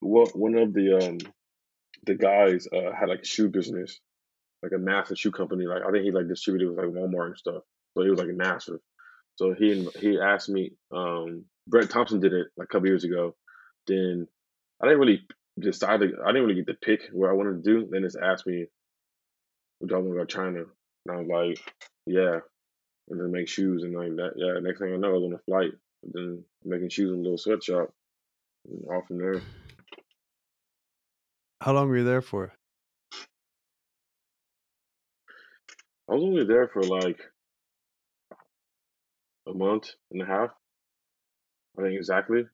what 0.01 0.37
one 0.37 0.57
of 0.57 0.73
the 0.73 0.99
um 0.99 1.19
the 2.05 2.15
guys 2.15 2.67
uh, 2.73 2.93
had 2.99 3.09
like 3.09 3.21
a 3.21 3.27
shoe 3.27 3.49
business, 3.49 4.01
like 4.63 4.73
a 4.75 4.79
massive 4.79 5.19
shoe 5.19 5.31
company. 5.31 5.67
Like 5.67 5.83
I 5.87 5.91
think 5.91 6.05
he 6.05 6.11
like 6.11 6.29
distributed 6.29 6.69
with 6.69 6.79
like 6.79 6.89
Walmart 6.89 7.27
and 7.27 7.39
stuff. 7.39 7.63
So 7.95 8.03
he 8.03 8.11
was 8.11 8.19
like 8.19 8.31
a 8.31 8.33
massive. 8.33 8.81
So 9.37 9.55
he 9.55 9.89
he 9.99 10.19
asked 10.21 10.49
me. 10.49 10.73
Um, 10.93 11.45
Brett 11.67 11.91
Thompson 11.91 12.21
did 12.21 12.33
it 12.33 12.49
like 12.57 12.67
a 12.67 12.73
couple 12.73 12.89
years 12.89 13.05
ago. 13.05 13.37
Then 13.87 14.27
I 14.83 14.87
didn't 14.87 15.01
really 15.01 15.27
decide. 15.59 16.01
To, 16.01 16.07
I 16.25 16.29
didn't 16.29 16.43
really 16.43 16.63
get 16.63 16.67
to 16.67 16.75
pick 16.75 17.03
where 17.13 17.31
I 17.31 17.35
wanted 17.35 17.63
to 17.63 17.71
do. 17.71 17.89
Then 17.91 18.03
just 18.03 18.19
asked 18.21 18.47
me, 18.47 18.67
"Would 19.81 19.91
y'all 19.91 20.03
want 20.03 20.29
to 20.29 20.35
China?" 20.35 20.65
And 21.07 21.15
I 21.15 21.17
was 21.17 21.29
like, 21.29 21.75
"Yeah." 22.07 22.41
And 23.11 23.21
then 23.21 23.33
make 23.33 23.49
shoes 23.49 23.83
and 23.83 23.95
like 23.95 24.17
that. 24.17 24.33
Yeah. 24.37 24.61
Next 24.61 24.79
thing 24.79 24.95
I 24.95 24.97
know, 24.97 25.09
I 25.09 25.13
was 25.13 25.25
on 25.25 25.35
a 25.35 25.39
flight. 25.39 25.73
Then 26.03 26.45
making 26.65 26.89
shoes 26.89 27.11
in 27.11 27.19
a 27.19 27.23
little 27.23 27.37
sweatshop. 27.39 27.93
And 28.69 28.87
off 28.89 29.07
from 29.09 29.19
there. 29.19 29.43
How 31.61 31.73
long 31.73 31.89
were 31.89 31.99
you 31.99 32.05
there 32.05 32.23
for? 32.23 32.53
I 36.09 36.15
was 36.15 36.23
only 36.23 36.45
there 36.45 36.69
for 36.69 36.83
like 36.83 37.21
a 39.47 39.55
month 39.55 39.91
and 40.11 40.23
a 40.23 40.27
half. 40.27 40.51
I 41.79 41.83
think 41.83 41.97
exactly. 41.97 42.45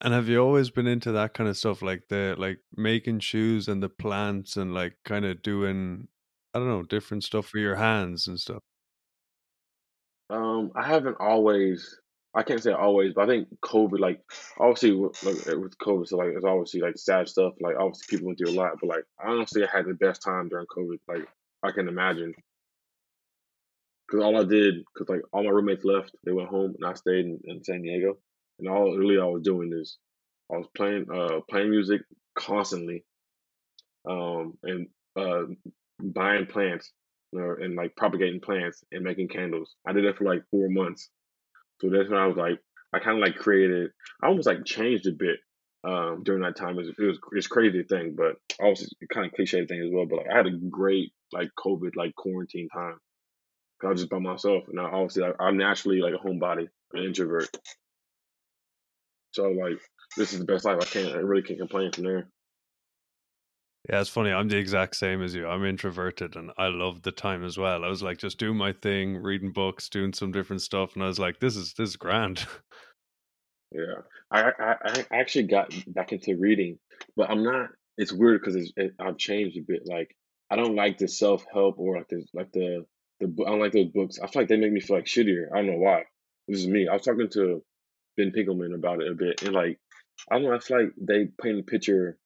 And 0.00 0.12
have 0.12 0.28
you 0.28 0.38
always 0.38 0.70
been 0.70 0.86
into 0.86 1.12
that 1.12 1.34
kind 1.34 1.48
of 1.48 1.56
stuff, 1.56 1.82
like 1.82 2.08
the 2.08 2.34
like 2.36 2.58
making 2.76 3.20
shoes 3.20 3.66
and 3.66 3.82
the 3.82 3.88
plants 3.88 4.56
and 4.56 4.74
like 4.74 4.96
kind 5.04 5.24
of 5.24 5.42
doing, 5.42 6.08
I 6.52 6.58
don't 6.58 6.68
know, 6.68 6.82
different 6.82 7.24
stuff 7.24 7.46
for 7.46 7.58
your 7.58 7.76
hands 7.76 8.26
and 8.26 8.38
stuff? 8.38 8.62
Um, 10.30 10.72
I 10.74 10.86
haven't 10.86 11.16
always. 11.20 11.98
I 12.34 12.42
can't 12.42 12.62
say 12.62 12.72
always, 12.72 13.14
but 13.14 13.22
I 13.22 13.26
think 13.28 13.48
COVID, 13.64 13.98
like 13.98 14.20
obviously 14.58 14.92
with, 14.92 15.22
like, 15.22 15.36
with 15.56 15.78
COVID, 15.78 16.06
so 16.06 16.18
like 16.18 16.32
it's 16.36 16.44
obviously 16.44 16.80
like 16.80 16.98
sad 16.98 17.28
stuff. 17.28 17.54
Like 17.60 17.76
obviously 17.78 18.08
people 18.10 18.26
went 18.26 18.38
through 18.38 18.50
a 18.50 18.60
lot, 18.60 18.72
but 18.78 18.88
like 18.88 19.04
honestly, 19.24 19.64
I 19.64 19.74
had 19.74 19.86
the 19.86 19.94
best 19.94 20.22
time 20.22 20.48
during 20.50 20.66
COVID. 20.66 20.98
Like 21.08 21.26
I 21.62 21.70
can 21.70 21.88
imagine 21.88 22.34
because 24.06 24.22
all 24.22 24.38
I 24.38 24.44
did, 24.44 24.84
because 24.94 25.08
like 25.08 25.22
all 25.32 25.44
my 25.44 25.50
roommates 25.50 25.84
left, 25.84 26.14
they 26.24 26.32
went 26.32 26.48
home, 26.50 26.74
and 26.78 26.84
I 26.88 26.94
stayed 26.94 27.24
in, 27.24 27.40
in 27.44 27.64
San 27.64 27.82
Diego. 27.82 28.18
And 28.58 28.68
all 28.68 28.96
really 28.96 29.18
I 29.18 29.24
was 29.24 29.42
doing 29.42 29.72
is 29.74 29.96
I 30.52 30.58
was 30.58 30.68
playing 30.76 31.06
uh 31.12 31.40
playing 31.48 31.70
music 31.70 32.02
constantly, 32.34 33.04
um, 34.08 34.58
and 34.62 34.88
uh 35.16 35.44
buying 36.02 36.46
plants 36.46 36.92
or, 37.32 37.56
and 37.56 37.74
like 37.74 37.96
propagating 37.96 38.40
plants 38.40 38.84
and 38.92 39.04
making 39.04 39.28
candles. 39.28 39.74
I 39.86 39.92
did 39.92 40.04
that 40.06 40.16
for 40.16 40.24
like 40.24 40.42
four 40.50 40.68
months. 40.68 41.10
So 41.80 41.90
that's 41.90 42.08
when 42.08 42.18
I 42.18 42.26
was 42.26 42.36
like, 42.36 42.58
I 42.92 42.98
kind 42.98 43.18
of 43.18 43.22
like 43.22 43.36
created, 43.36 43.90
I 44.22 44.28
almost 44.28 44.46
like 44.46 44.64
changed 44.64 45.06
a 45.06 45.12
bit 45.12 45.38
um, 45.84 46.22
during 46.24 46.42
that 46.42 46.56
time. 46.56 46.78
It 46.78 46.86
was, 46.86 46.88
it 46.88 47.02
was 47.02 47.18
it's 47.32 47.46
crazy 47.46 47.82
thing, 47.82 48.14
but 48.16 48.36
also 48.60 48.86
kind 49.12 49.26
of 49.26 49.32
cliche 49.32 49.66
thing 49.66 49.82
as 49.82 49.90
well. 49.92 50.06
But 50.06 50.18
like, 50.18 50.30
I 50.32 50.36
had 50.36 50.46
a 50.46 50.56
great 50.70 51.12
like 51.32 51.50
COVID 51.58 51.96
like 51.96 52.14
quarantine 52.14 52.68
time. 52.68 52.98
I 53.84 53.88
was 53.88 54.00
just 54.00 54.10
by 54.10 54.18
myself, 54.18 54.64
and 54.68 54.80
I 54.80 54.84
obviously 54.84 55.22
like, 55.22 55.36
I'm 55.38 55.58
naturally 55.58 56.00
like 56.00 56.14
a 56.14 56.26
homebody, 56.26 56.68
an 56.94 57.04
introvert. 57.04 57.54
So 59.32 59.50
like, 59.50 59.78
this 60.16 60.32
is 60.32 60.38
the 60.38 60.46
best 60.46 60.64
life. 60.64 60.78
I 60.80 60.86
can't, 60.86 61.14
I 61.14 61.18
really 61.18 61.42
can't 61.42 61.58
complain 61.58 61.92
from 61.92 62.04
there. 62.04 62.30
Yeah, 63.88 64.00
it's 64.00 64.10
funny. 64.10 64.32
I'm 64.32 64.48
the 64.48 64.56
exact 64.56 64.96
same 64.96 65.22
as 65.22 65.34
you. 65.34 65.46
I'm 65.46 65.64
introverted 65.64 66.34
and 66.34 66.50
I 66.58 66.66
love 66.66 67.02
the 67.02 67.12
time 67.12 67.44
as 67.44 67.56
well. 67.56 67.84
I 67.84 67.88
was 67.88 68.02
like 68.02 68.18
just 68.18 68.38
doing 68.38 68.56
my 68.56 68.72
thing, 68.72 69.16
reading 69.16 69.52
books, 69.52 69.88
doing 69.88 70.12
some 70.12 70.32
different 70.32 70.62
stuff, 70.62 70.94
and 70.94 71.04
I 71.04 71.06
was 71.06 71.20
like, 71.20 71.38
this 71.38 71.56
is 71.56 71.74
this 71.74 71.90
is 71.90 71.96
grand. 71.96 72.44
Yeah, 73.72 74.02
I 74.30 74.52
I, 74.58 74.76
I 75.10 75.16
actually 75.18 75.48
got 75.48 75.74
back 75.88 76.12
into 76.12 76.36
reading, 76.38 76.78
but 77.16 77.30
I'm 77.30 77.42
not. 77.42 77.70
It's 77.98 78.12
weird 78.12 78.40
because 78.40 78.72
it, 78.76 78.92
I've 79.00 79.18
changed 79.18 79.58
a 79.58 79.62
bit. 79.66 79.82
Like 79.84 80.16
I 80.50 80.56
don't 80.56 80.76
like 80.76 80.98
the 80.98 81.08
self 81.08 81.44
help 81.52 81.78
or 81.78 81.98
like 81.98 82.08
the 82.08 82.24
like 82.32 82.52
the 82.52 82.86
the 83.20 83.26
I 83.44 83.50
don't 83.50 83.60
like 83.60 83.72
those 83.72 83.90
books. 83.92 84.18
I 84.22 84.28
feel 84.28 84.42
like 84.42 84.48
they 84.48 84.56
make 84.56 84.72
me 84.72 84.80
feel 84.80 84.96
like 84.96 85.06
shittier. 85.06 85.46
I 85.52 85.56
don't 85.56 85.66
know 85.66 85.78
why. 85.78 86.04
This 86.48 86.60
is 86.60 86.68
me. 86.68 86.86
I 86.88 86.94
was 86.94 87.02
talking 87.02 87.28
to 87.30 87.62
Ben 88.16 88.32
Pinkelman 88.34 88.74
about 88.74 89.02
it 89.02 89.10
a 89.10 89.14
bit, 89.14 89.42
and 89.42 89.52
like 89.52 89.78
I 90.30 90.36
don't 90.36 90.44
know. 90.44 90.54
I 90.54 90.60
feel 90.60 90.82
like 90.82 90.92
they 90.96 91.26
paint 91.42 91.60
a 91.60 91.62
picture. 91.64 92.18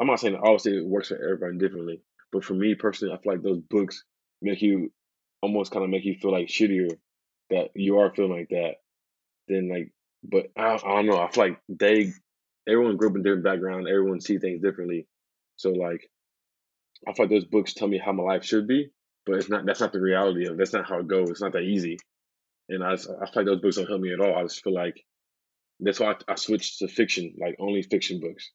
I'm 0.00 0.06
not 0.06 0.20
saying 0.20 0.36
obviously 0.36 0.76
it 0.76 0.86
works 0.86 1.08
for 1.08 1.16
everybody 1.16 1.58
differently, 1.58 2.02
but 2.32 2.44
for 2.44 2.54
me 2.54 2.74
personally, 2.74 3.14
I 3.14 3.18
feel 3.20 3.32
like 3.32 3.42
those 3.42 3.60
books 3.60 4.04
make 4.40 4.62
you 4.62 4.92
almost 5.42 5.72
kind 5.72 5.84
of 5.84 5.90
make 5.90 6.04
you 6.04 6.14
feel 6.14 6.32
like 6.32 6.46
shittier 6.48 6.96
that 7.50 7.70
you 7.74 7.98
are 7.98 8.14
feeling 8.14 8.32
like 8.32 8.48
that. 8.50 8.74
Then 9.48 9.68
like, 9.68 9.92
but 10.22 10.46
I, 10.56 10.74
I 10.74 10.94
don't 10.96 11.06
know. 11.06 11.20
I 11.20 11.30
feel 11.30 11.44
like 11.44 11.60
they 11.68 12.12
everyone 12.68 12.96
grew 12.96 13.10
up 13.10 13.16
in 13.16 13.22
different 13.22 13.44
background. 13.44 13.88
Everyone 13.88 14.20
see 14.20 14.38
things 14.38 14.62
differently. 14.62 15.06
So 15.56 15.70
like, 15.70 16.08
I 17.06 17.12
feel 17.12 17.26
like 17.26 17.30
those 17.30 17.44
books 17.44 17.74
tell 17.74 17.88
me 17.88 17.98
how 17.98 18.12
my 18.12 18.22
life 18.22 18.44
should 18.44 18.68
be, 18.68 18.90
but 19.26 19.36
it's 19.36 19.48
not. 19.48 19.64
That's 19.66 19.80
not 19.80 19.92
the 19.92 20.00
reality 20.00 20.46
of. 20.46 20.58
That's 20.58 20.72
not 20.72 20.88
how 20.88 20.98
it 21.00 21.08
goes. 21.08 21.30
It's 21.30 21.40
not 21.40 21.52
that 21.52 21.62
easy. 21.62 21.98
And 22.68 22.84
I, 22.84 22.92
I 22.92 22.96
feel 22.96 23.08
like 23.36 23.46
those 23.46 23.60
books 23.60 23.76
don't 23.76 23.88
help 23.88 24.00
me 24.00 24.12
at 24.12 24.20
all. 24.20 24.36
I 24.36 24.42
just 24.42 24.62
feel 24.62 24.74
like 24.74 25.04
that's 25.80 26.00
why 26.00 26.12
I, 26.12 26.32
I 26.32 26.34
switched 26.34 26.80
to 26.80 26.88
fiction, 26.88 27.34
like 27.40 27.56
only 27.58 27.82
fiction 27.82 28.20
books. 28.20 28.50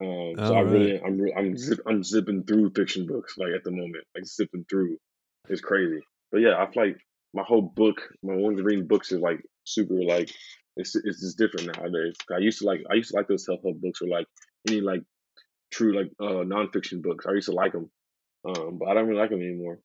Um, 0.00 0.34
so 0.36 0.54
I 0.54 0.60
really, 0.60 1.00
I'm, 1.00 1.20
I'm, 1.36 1.56
zip, 1.56 1.80
I'm 1.86 2.02
zipping 2.02 2.44
through 2.44 2.72
fiction 2.74 3.06
books 3.06 3.38
like 3.38 3.52
at 3.54 3.64
the 3.64 3.70
moment, 3.70 4.04
like 4.14 4.26
zipping 4.26 4.66
through. 4.68 4.98
It's 5.48 5.60
crazy, 5.60 6.00
but 6.32 6.38
yeah, 6.38 6.56
I 6.56 6.70
feel 6.70 6.86
like 6.86 6.98
my 7.32 7.42
whole 7.42 7.62
book, 7.62 8.00
my 8.22 8.34
one 8.34 8.56
reading 8.56 8.86
books 8.86 9.12
is 9.12 9.20
like 9.20 9.40
super 9.64 9.94
like 9.94 10.30
it's 10.76 10.94
it's 10.96 11.20
just 11.20 11.38
different 11.38 11.76
nowadays. 11.76 12.16
I 12.32 12.38
used 12.38 12.60
to 12.60 12.66
like 12.66 12.82
I 12.90 12.94
used 12.94 13.10
to 13.10 13.16
like 13.16 13.28
those 13.28 13.44
self 13.44 13.62
help 13.62 13.80
books 13.80 14.00
or 14.02 14.08
like 14.08 14.26
any 14.68 14.80
like 14.80 15.02
true 15.70 15.96
like 15.96 16.10
uh 16.20 16.44
nonfiction 16.44 17.02
books. 17.02 17.26
I 17.26 17.32
used 17.32 17.48
to 17.48 17.54
like 17.54 17.72
them, 17.72 17.90
um, 18.44 18.78
but 18.78 18.88
I 18.88 18.94
don't 18.94 19.06
really 19.06 19.20
like 19.20 19.30
them 19.30 19.42
anymore. 19.42 19.78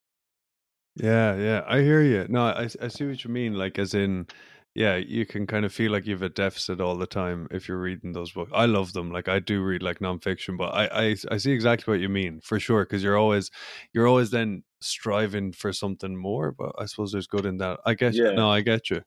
Yeah, 0.96 1.36
yeah, 1.36 1.64
I 1.66 1.80
hear 1.80 2.02
you. 2.02 2.26
No, 2.28 2.46
I 2.46 2.68
I 2.80 2.88
see 2.88 3.06
what 3.06 3.22
you 3.22 3.30
mean. 3.30 3.54
Like, 3.54 3.78
as 3.78 3.94
in, 3.94 4.26
yeah, 4.74 4.96
you 4.96 5.26
can 5.26 5.46
kind 5.46 5.64
of 5.64 5.72
feel 5.72 5.90
like 5.90 6.06
you 6.06 6.12
have 6.12 6.22
a 6.22 6.28
deficit 6.28 6.80
all 6.80 6.96
the 6.96 7.06
time 7.06 7.48
if 7.50 7.66
you're 7.66 7.80
reading 7.80 8.12
those 8.12 8.30
books. 8.30 8.52
I 8.54 8.66
love 8.66 8.92
them. 8.92 9.10
Like, 9.10 9.28
I 9.28 9.40
do 9.40 9.62
read 9.62 9.82
like 9.82 9.98
nonfiction, 9.98 10.56
but 10.56 10.72
I 10.72 10.86
I, 10.86 11.16
I 11.30 11.36
see 11.38 11.50
exactly 11.52 11.92
what 11.92 12.00
you 12.00 12.08
mean 12.08 12.40
for 12.40 12.60
sure. 12.60 12.84
Because 12.84 13.02
you're 13.02 13.18
always 13.18 13.50
you're 13.92 14.06
always 14.06 14.30
then 14.30 14.62
striving 14.80 15.52
for 15.52 15.72
something 15.72 16.16
more. 16.16 16.52
But 16.52 16.72
I 16.78 16.86
suppose 16.86 17.10
there's 17.10 17.26
good 17.26 17.46
in 17.46 17.58
that. 17.58 17.80
I 17.84 17.94
get 17.94 18.14
yeah. 18.14 18.30
No, 18.30 18.48
I 18.50 18.60
get 18.60 18.90
you. 18.90 19.02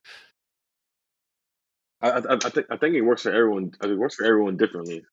I, 2.01 2.09
I, 2.09 2.33
I 2.33 2.49
think 2.49 2.67
I 2.69 2.77
think 2.77 2.95
it 2.95 3.01
works 3.01 3.21
for 3.21 3.31
everyone. 3.31 3.71
It 3.81 3.97
works 3.97 4.15
for 4.15 4.25
everyone 4.25 4.57
differently. 4.57 5.05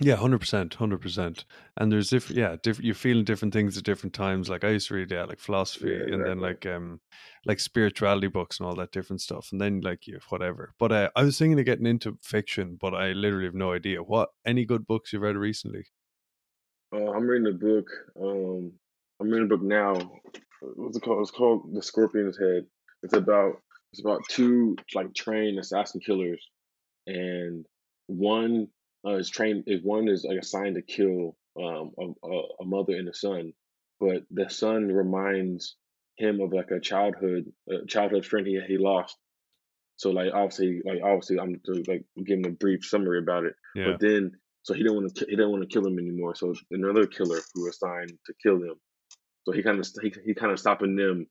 Yeah, 0.00 0.16
hundred 0.16 0.38
percent, 0.38 0.74
hundred 0.74 1.02
percent. 1.02 1.44
And 1.76 1.92
there's 1.92 2.08
different, 2.08 2.38
yeah, 2.38 2.56
different. 2.62 2.86
You're 2.86 2.94
feeling 2.94 3.24
different 3.24 3.52
things 3.52 3.76
at 3.76 3.84
different 3.84 4.14
times. 4.14 4.48
Like 4.48 4.64
I 4.64 4.70
used 4.70 4.88
to 4.88 4.94
read, 4.94 5.10
yeah, 5.10 5.24
like 5.24 5.38
philosophy, 5.38 5.88
yeah, 5.88 5.92
exactly. 5.94 6.14
and 6.14 6.26
then 6.26 6.38
like 6.40 6.64
um, 6.64 7.00
like 7.44 7.60
spirituality 7.60 8.28
books 8.28 8.58
and 8.58 8.66
all 8.66 8.74
that 8.76 8.90
different 8.90 9.20
stuff. 9.20 9.48
And 9.52 9.60
then 9.60 9.82
like 9.82 10.06
you 10.06 10.18
whatever. 10.30 10.72
But 10.78 10.92
uh, 10.92 11.10
I 11.14 11.24
was 11.24 11.38
thinking 11.38 11.58
of 11.58 11.66
getting 11.66 11.86
into 11.86 12.16
fiction, 12.22 12.78
but 12.80 12.94
I 12.94 13.12
literally 13.12 13.44
have 13.44 13.54
no 13.54 13.72
idea 13.74 14.02
what 14.02 14.30
any 14.46 14.64
good 14.64 14.86
books 14.86 15.12
you've 15.12 15.22
read 15.22 15.36
recently. 15.36 15.84
Uh, 16.94 17.10
I'm 17.10 17.26
reading 17.26 17.48
a 17.48 17.56
book. 17.56 17.86
Um, 18.18 18.72
I'm 19.20 19.28
reading 19.28 19.44
a 19.44 19.56
book 19.56 19.62
now. 19.62 19.94
What's 20.62 20.96
it 20.96 21.02
called? 21.02 21.20
It's 21.20 21.30
called 21.30 21.74
The 21.74 21.82
Scorpion's 21.82 22.38
Head. 22.38 22.64
It's 23.02 23.14
about 23.14 23.60
it's 23.92 24.00
about 24.00 24.22
two 24.30 24.76
like 24.94 25.12
trained 25.14 25.58
assassin 25.58 26.00
killers, 26.00 26.42
and 27.06 27.66
one 28.06 28.68
uh, 29.06 29.16
is 29.16 29.30
trained 29.30 29.64
is 29.66 29.82
one 29.82 30.08
is 30.08 30.24
like 30.24 30.38
assigned 30.38 30.76
to 30.76 30.82
kill 30.82 31.36
um, 31.60 31.92
a, 31.98 32.28
a 32.60 32.64
mother 32.64 32.94
and 32.94 33.08
a 33.08 33.14
son, 33.14 33.52
but 34.00 34.22
the 34.30 34.48
son 34.48 34.88
reminds 34.88 35.76
him 36.18 36.40
of 36.40 36.52
like 36.52 36.70
a 36.70 36.80
childhood 36.80 37.44
a 37.70 37.86
childhood 37.86 38.26
friend 38.26 38.46
he 38.46 38.60
he 38.66 38.78
lost. 38.78 39.16
So 39.96 40.10
like 40.10 40.32
obviously 40.32 40.80
like 40.84 41.00
obviously 41.02 41.38
I'm 41.38 41.60
just, 41.66 41.88
like 41.88 42.04
giving 42.24 42.46
a 42.46 42.50
brief 42.50 42.84
summary 42.84 43.18
about 43.18 43.44
it. 43.44 43.54
Yeah. 43.74 43.92
But 43.92 44.00
then 44.00 44.32
so 44.62 44.74
he 44.74 44.82
didn't 44.82 44.96
want 44.96 45.14
to 45.14 45.24
he 45.24 45.36
didn't 45.36 45.50
want 45.50 45.62
to 45.62 45.72
kill 45.72 45.86
him 45.86 45.98
anymore. 45.98 46.34
So 46.34 46.54
another 46.70 47.06
killer 47.06 47.40
who 47.54 47.64
was 47.64 47.76
assigned 47.76 48.12
to 48.26 48.34
kill 48.42 48.56
him. 48.56 48.74
So 49.44 49.52
he 49.52 49.62
kind 49.62 49.80
of 49.80 49.88
he, 50.00 50.12
he 50.24 50.34
kind 50.34 50.52
of 50.52 50.60
stopping 50.60 50.94
them, 50.96 51.26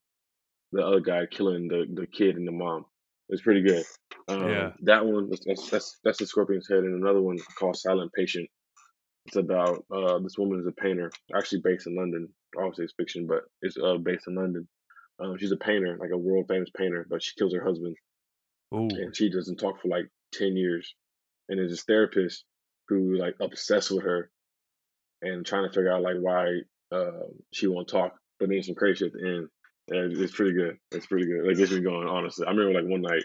the 0.72 0.86
other 0.86 1.00
guy 1.00 1.26
killing 1.30 1.68
the 1.68 1.86
the 1.94 2.08
kid 2.08 2.36
and 2.36 2.48
the 2.48 2.52
mom. 2.52 2.86
It's 3.32 3.42
pretty 3.42 3.62
good. 3.62 3.86
Um, 4.28 4.50
Yeah. 4.50 4.72
that 4.82 5.06
one 5.06 5.30
that's 5.30 5.70
that's 5.70 6.00
that's 6.04 6.18
the 6.20 6.28
Scorpion's 6.28 6.68
Head, 6.70 6.80
and 6.80 7.02
another 7.02 7.22
one 7.22 7.38
called 7.58 7.78
Silent 7.78 8.12
Patient. 8.14 8.48
It's 9.28 9.38
about 9.38 9.86
uh, 9.92 10.20
this 10.20 10.38
woman 10.38 10.60
is 10.60 10.68
a 10.68 10.72
painter, 10.72 11.12
actually 11.36 11.62
based 11.64 11.88
in 11.88 11.96
London. 11.96 12.28
Obviously, 12.58 12.86
it's 12.86 12.94
fiction, 12.98 13.28
but 13.28 13.44
it's 13.62 13.78
uh, 13.78 13.98
based 13.98 14.28
in 14.28 14.36
London. 14.36 14.68
Um, 15.20 15.38
she's 15.38 15.52
a 15.52 15.58
painter, 15.58 15.98
like 16.00 16.10
a 16.12 16.18
world 16.18 16.48
famous 16.50 16.70
painter, 16.76 17.06
but 17.10 17.24
she 17.24 17.32
kills 17.38 17.54
her 17.54 17.64
husband, 17.64 17.96
Oh, 18.72 18.90
and 18.90 19.16
she 19.16 19.30
doesn't 19.30 19.58
talk 19.58 19.82
for 19.82 19.88
like 19.88 20.10
ten 20.34 20.58
years. 20.58 20.94
And 21.48 21.60
there's 21.60 21.72
this 21.72 21.84
therapist 21.84 22.44
who 22.90 23.16
like 23.16 23.36
obsessed 23.40 23.92
with 23.92 24.04
her, 24.04 24.30
and 25.22 25.46
trying 25.46 25.68
to 25.68 25.74
figure 25.74 25.92
out 25.94 26.02
like 26.02 26.18
why 26.20 26.62
uh, 26.92 27.28
she 27.54 27.68
won't 27.68 27.88
talk, 27.88 28.16
but 28.40 28.50
then 28.50 28.64
some 28.64 28.76
crazy 28.76 29.00
shit 29.06 29.08
at 29.08 29.14
the 29.14 29.28
end. 29.28 29.48
And 29.92 30.18
it's 30.18 30.34
pretty 30.34 30.54
good. 30.54 30.78
It's 30.92 31.06
pretty 31.06 31.26
good. 31.26 31.46
It 31.52 31.58
gets 31.58 31.72
me 31.72 31.82
going. 31.82 32.08
Honestly, 32.08 32.46
I 32.48 32.52
remember 32.52 32.80
like 32.82 32.90
one 32.90 33.02
night, 33.02 33.24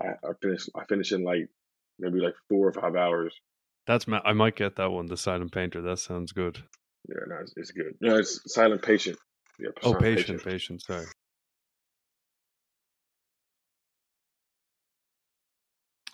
I, 0.00 0.08
I 0.28 0.32
finished. 0.42 0.68
I 0.74 0.84
finished 0.86 1.12
in 1.12 1.22
like 1.22 1.48
maybe 1.98 2.18
like 2.18 2.34
four 2.48 2.66
or 2.68 2.72
five 2.72 2.96
hours. 2.96 3.32
that's 3.86 4.08
ma- 4.08 4.20
I 4.24 4.32
might 4.32 4.56
get 4.56 4.76
that 4.76 4.90
one. 4.90 5.06
The 5.06 5.16
Silent 5.16 5.52
Painter. 5.52 5.80
That 5.80 5.98
sounds 6.00 6.32
good. 6.32 6.58
Yeah, 7.08 7.14
no, 7.28 7.36
it's, 7.40 7.54
it's 7.56 7.70
good. 7.70 7.94
No, 8.00 8.16
it's 8.16 8.40
Silent 8.52 8.82
Patient. 8.82 9.18
Yeah, 9.58 9.68
Oh, 9.82 9.92
Silent 9.92 10.02
patient, 10.02 10.44
patient. 10.44 10.82
Sorry. 10.82 11.06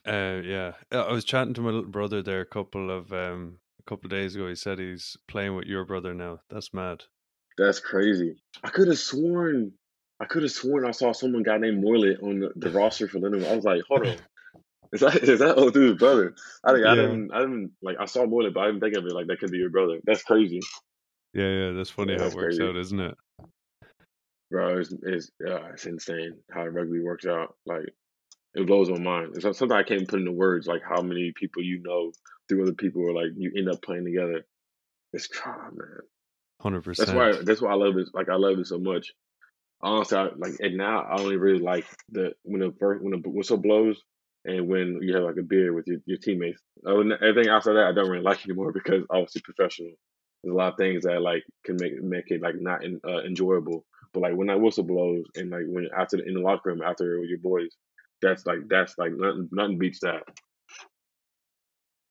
Uh, 0.06 0.40
yeah, 0.44 0.72
Uh, 0.92 1.02
I 1.02 1.12
was 1.12 1.24
chatting 1.24 1.54
to 1.54 1.60
my 1.62 1.70
little 1.70 1.90
brother 1.90 2.22
there 2.22 2.40
a 2.40 2.46
couple 2.46 2.90
of 2.90 3.12
um 3.12 3.58
a 3.80 3.82
couple 3.88 4.06
of 4.06 4.10
days 4.10 4.34
ago. 4.36 4.46
He 4.48 4.54
said 4.54 4.78
he's 4.78 5.16
playing 5.26 5.56
with 5.56 5.66
your 5.66 5.84
brother 5.84 6.14
now. 6.14 6.40
That's 6.48 6.72
mad. 6.72 7.04
That's 7.58 7.80
crazy. 7.80 8.36
I 8.62 8.68
could 8.68 8.88
have 8.88 8.98
sworn. 8.98 9.72
I 10.20 10.24
could 10.24 10.42
have 10.42 10.52
sworn 10.52 10.86
I 10.86 10.92
saw 10.92 11.12
someone 11.12 11.42
guy 11.42 11.58
named 11.58 11.82
Morley 11.82 12.16
on 12.16 12.40
the, 12.40 12.52
the 12.56 12.70
roster 12.70 13.06
for 13.08 13.18
Lindenwood. 13.18 13.50
I 13.50 13.56
was 13.56 13.64
like, 13.64 13.82
hold 13.88 14.06
on. 14.06 14.16
Is 14.92 15.00
that 15.00 15.16
is 15.16 15.40
that 15.40 15.56
old 15.58 15.74
dude's 15.74 15.98
brother? 15.98 16.36
I 16.62 16.72
think 16.72 16.86
I 16.86 16.94
didn't 16.94 17.32
I 17.32 17.40
didn't 17.40 17.72
like 17.82 17.96
I 17.98 18.04
saw 18.04 18.24
Morley, 18.24 18.50
but 18.50 18.60
I 18.60 18.66
didn't 18.66 18.80
think 18.80 18.96
of 18.96 19.04
it 19.04 19.12
like 19.12 19.26
that 19.26 19.40
could 19.40 19.50
be 19.50 19.58
your 19.58 19.68
brother. 19.68 19.98
That's 20.04 20.22
crazy, 20.22 20.60
Yeah, 21.34 21.48
yeah. 21.50 21.70
That's 21.72 21.90
funny 21.90 22.12
Yeah, 22.12 22.20
how 22.20 22.24
that's 22.24 22.34
it 22.34 22.36
works 22.36 22.56
crazy. 22.56 22.68
out, 22.70 22.76
isn't 22.76 23.00
it? 23.00 23.14
bro. 24.50 24.78
It's 24.78 24.94
it's, 25.02 25.30
uh, 25.46 25.70
it's 25.72 25.86
insane 25.86 26.36
how 26.52 26.66
rugby 26.66 27.00
works 27.00 27.26
out. 27.26 27.56
Like 27.66 27.92
it 28.54 28.66
blows 28.66 28.88
my 28.88 28.98
mind. 28.98 29.32
It's 29.34 29.42
something 29.42 29.72
I 29.72 29.82
can't 29.82 30.08
put 30.08 30.20
into 30.20 30.32
words. 30.32 30.66
Like 30.68 30.82
how 30.88 31.02
many 31.02 31.32
people 31.32 31.62
you 31.62 31.82
know 31.82 32.12
through 32.48 32.62
other 32.62 32.72
people, 32.72 33.02
or 33.02 33.12
like 33.12 33.32
you 33.36 33.52
end 33.56 33.68
up 33.68 33.82
playing 33.82 34.04
together. 34.04 34.46
It's 35.12 35.26
God, 35.26 35.76
man. 35.76 35.98
Hundred 36.60 36.84
percent. 36.84 37.08
That's 37.08 37.16
why 37.16 37.42
that's 37.44 37.60
why 37.60 37.72
I 37.72 37.74
love 37.74 37.96
it. 37.96 38.08
Like 38.14 38.28
I 38.28 38.36
love 38.36 38.58
it 38.58 38.66
so 38.66 38.78
much. 38.78 39.12
Honestly, 39.82 40.16
I, 40.16 40.28
like 40.36 40.54
and 40.60 40.76
now 40.76 41.02
I 41.02 41.20
only 41.20 41.36
really 41.36 41.58
like 41.58 41.86
the 42.10 42.32
when 42.42 42.60
the 42.60 42.74
first 42.78 43.02
when 43.02 43.20
the 43.20 43.28
whistle 43.28 43.58
blows 43.58 44.02
and 44.46 44.68
when 44.68 45.00
you 45.02 45.14
have 45.14 45.24
like 45.24 45.36
a 45.38 45.42
beer 45.42 45.72
with 45.72 45.86
your, 45.86 45.98
your 46.06 46.18
teammates. 46.18 46.60
Everything 46.86 47.48
outside 47.48 47.74
that, 47.74 47.88
I 47.88 47.92
don't 47.92 48.08
really 48.08 48.22
like 48.24 48.44
anymore 48.44 48.72
because 48.72 49.04
obviously 49.10 49.42
professional. 49.42 49.92
There's 50.42 50.54
a 50.54 50.56
lot 50.56 50.72
of 50.72 50.78
things 50.78 51.02
that 51.02 51.20
like 51.20 51.42
can 51.64 51.76
make 51.80 52.00
make 52.02 52.30
it 52.30 52.40
like 52.40 52.54
not 52.58 52.84
in, 52.84 53.00
uh, 53.06 53.22
enjoyable. 53.24 53.84
But 54.12 54.20
like 54.20 54.34
when 54.34 54.46
that 54.46 54.60
whistle 54.60 54.84
blows 54.84 55.24
and 55.34 55.50
like 55.50 55.64
when 55.66 55.88
after 55.96 56.18
the, 56.18 56.24
in 56.24 56.34
the 56.34 56.40
locker 56.40 56.70
room 56.70 56.82
after 56.82 57.20
with 57.20 57.28
your 57.28 57.38
boys, 57.38 57.70
that's 58.22 58.46
like 58.46 58.60
that's 58.68 58.96
like 58.98 59.12
nothing 59.12 59.48
nothing 59.52 59.78
beats 59.78 60.00
that. 60.00 60.22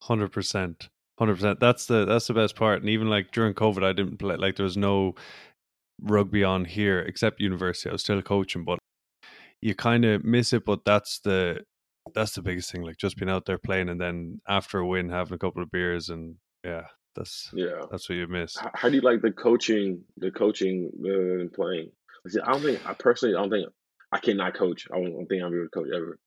Hundred 0.02 0.32
percent. 0.32 0.90
Hundred 1.18 1.36
percent. 1.36 1.60
That's 1.60 1.86
the 1.86 2.06
that's 2.06 2.28
the 2.28 2.34
best 2.34 2.56
part. 2.56 2.82
And 2.82 2.90
even 2.90 3.10
like 3.10 3.32
during 3.32 3.54
COVID, 3.54 3.84
I 3.84 3.94
didn't 3.94 4.18
play. 4.18 4.36
Like 4.36 4.58
there 4.58 4.66
was 4.66 4.78
no 4.78 5.16
rugby 6.02 6.44
on 6.44 6.66
here 6.66 7.00
except 7.00 7.40
university. 7.40 7.90
I 7.90 7.94
was 7.94 8.02
still 8.02 8.22
coaching, 8.22 8.64
but 8.64 8.80
you 9.62 9.76
kind 9.76 10.06
of 10.06 10.24
miss 10.24 10.54
it. 10.54 10.66
But 10.66 10.86
that's 10.86 11.20
the 11.20 11.62
that's 12.14 12.34
the 12.34 12.42
biggest 12.42 12.72
thing. 12.72 12.84
Like 12.84 12.98
just 12.98 13.18
being 13.18 13.30
out 13.30 13.46
there 13.46 13.58
playing, 13.58 13.90
and 13.90 14.00
then 14.00 14.42
after 14.48 14.80
a 14.80 14.88
win, 14.88 15.10
having 15.10 15.34
a 15.36 15.40
couple 15.40 15.64
of 15.64 15.72
beers, 15.72 16.10
and 16.10 16.36
yeah, 16.64 16.86
that's 17.16 17.50
Yeah. 17.54 17.86
that's 17.90 18.10
what 18.10 18.16
you 18.16 18.28
miss. 18.28 18.58
How, 18.74 18.90
do 18.90 18.96
you 18.96 19.02
like 19.02 19.22
the 19.22 19.32
coaching? 19.32 20.04
The 20.18 20.32
coaching 20.32 20.92
uh, 21.04 21.42
and 21.42 21.52
playing. 21.52 21.92
See, 22.28 22.40
I 22.42 22.52
don't 22.52 22.62
think 22.62 22.86
I 22.88 22.94
personally 22.94 23.36
I 23.36 23.42
don't 23.42 23.52
think 23.52 23.70
I 24.12 24.20
cannot 24.20 24.56
coach. 24.56 24.88
I 24.92 24.98
don't, 25.00 25.16
think 25.16 25.30
be 25.30 25.38
able 25.40 25.52
to 25.52 25.70
coach 25.74 25.88
ever. 25.96 26.18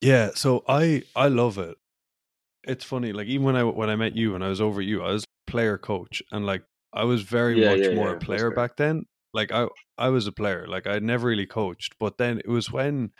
Yeah, 0.00 0.30
so 0.34 0.64
I 0.68 1.02
I 1.16 1.28
love 1.28 1.58
it. 1.58 1.76
It's 2.66 2.84
funny, 2.84 3.12
like 3.12 3.26
even 3.26 3.44
when 3.44 3.56
I 3.56 3.64
when 3.64 3.90
I 3.90 3.96
met 3.96 4.16
you 4.16 4.32
when 4.32 4.42
I 4.42 4.48
was 4.48 4.60
over 4.60 4.80
you, 4.80 5.02
I 5.02 5.12
was 5.12 5.24
player 5.46 5.78
coach, 5.78 6.22
and 6.32 6.46
like 6.46 6.62
I 6.94 7.04
was 7.04 7.22
very 7.22 7.56
Yeah, 7.56 7.70
much 7.70 7.90
yeah, 7.90 7.90
more 7.90 8.12
yeah, 8.12 8.16
a 8.16 8.16
player 8.16 8.50
back 8.50 8.76
then. 8.76 9.04
Like 9.32 9.50
I 9.52 9.68
I 9.98 10.08
was 10.10 10.26
a 10.28 10.32
player, 10.32 10.66
like 10.68 10.86
I'd 10.86 11.02
never 11.02 11.28
really 11.28 11.46
coached, 11.46 11.96
but 11.98 12.18
then 12.18 12.38
it 12.38 12.48
was 12.48 12.70
when 12.70 13.12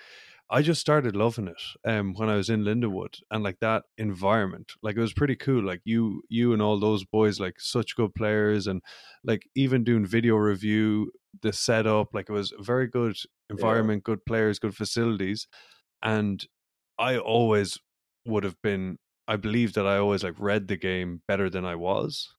I 0.50 0.62
just 0.62 0.80
started 0.80 1.16
loving 1.16 1.48
it. 1.48 1.62
Um, 1.84 2.14
when 2.14 2.28
I 2.28 2.36
was 2.36 2.50
in 2.50 2.64
Lindenwood 2.64 3.20
and 3.30 3.42
like 3.44 3.60
that 3.60 3.84
environment, 3.98 4.72
like 4.82 4.96
it 4.96 5.00
was 5.00 5.12
pretty 5.14 5.36
cool. 5.36 5.62
Like 5.64 5.82
you 5.84 6.22
you 6.28 6.52
and 6.52 6.62
all 6.62 6.78
those 6.78 7.04
boys, 7.04 7.40
like 7.40 7.60
such 7.60 7.96
good 7.96 8.14
players, 8.14 8.66
and 8.66 8.82
like 9.24 9.48
even 9.56 9.84
doing 9.84 10.06
video 10.06 10.36
review, 10.36 11.12
the 11.42 11.52
setup, 11.52 12.14
like 12.14 12.28
it 12.30 12.32
was 12.32 12.52
a 12.52 12.62
very 12.62 12.86
good 12.88 13.16
environment, 13.50 14.04
good 14.04 14.24
players, 14.26 14.58
good 14.58 14.76
facilities, 14.76 15.48
and 16.02 16.46
I 16.98 17.18
always 17.18 17.78
would 18.26 18.44
have 18.44 18.60
been. 18.62 18.98
I 19.26 19.36
believe 19.36 19.72
that 19.74 19.86
I 19.86 19.96
always 19.98 20.22
like 20.24 20.38
read 20.38 20.68
the 20.68 20.76
game 20.76 21.22
better 21.26 21.48
than 21.50 21.64
I 21.64 21.76
was. 21.76 22.34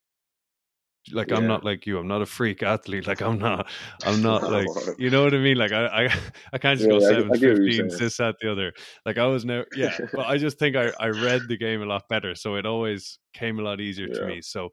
Like 1.11 1.31
I'm 1.31 1.43
not 1.47 1.63
like 1.63 1.85
you. 1.85 1.99
I'm 1.99 2.07
not 2.07 2.21
a 2.21 2.25
freak 2.25 2.63
athlete. 2.63 3.05
Like 3.07 3.21
I'm 3.21 3.37
not. 3.37 3.67
I'm 4.03 4.21
not 4.21 4.49
like 4.51 4.67
you 4.97 5.09
know 5.09 5.23
what 5.23 5.33
I 5.33 5.37
mean. 5.37 5.57
Like 5.57 5.71
I 5.71 5.85
I, 5.85 6.03
I 6.53 6.57
can't 6.57 6.79
just 6.79 6.89
Yeah, 6.89 6.97
go 6.99 7.05
I- 7.05 7.09
I 7.09 7.13
seven 7.13 7.21
get 7.23 7.31
what 7.31 7.41
you're 7.41 7.55
fifteen, 7.57 7.87
this 7.99 8.17
that 8.17 8.35
the 8.41 8.51
other. 8.51 8.73
Like 9.05 9.17
I 9.17 9.27
was 9.27 9.45
never. 9.45 9.67
Yeah, 9.75 9.95
but 10.13 10.25
I 10.27 10.37
just 10.37 10.57
think 10.57 10.75
I 10.75 10.91
I 10.99 11.07
read 11.09 11.41
the 11.47 11.57
game 11.57 11.81
a 11.81 11.85
lot 11.85 12.07
better, 12.09 12.33
so 12.35 12.55
it 12.55 12.65
always 12.65 13.19
came 13.33 13.59
a 13.59 13.63
lot 13.63 13.79
easier 13.81 14.07
to 14.07 14.25
me. 14.27 14.41
So 14.41 14.71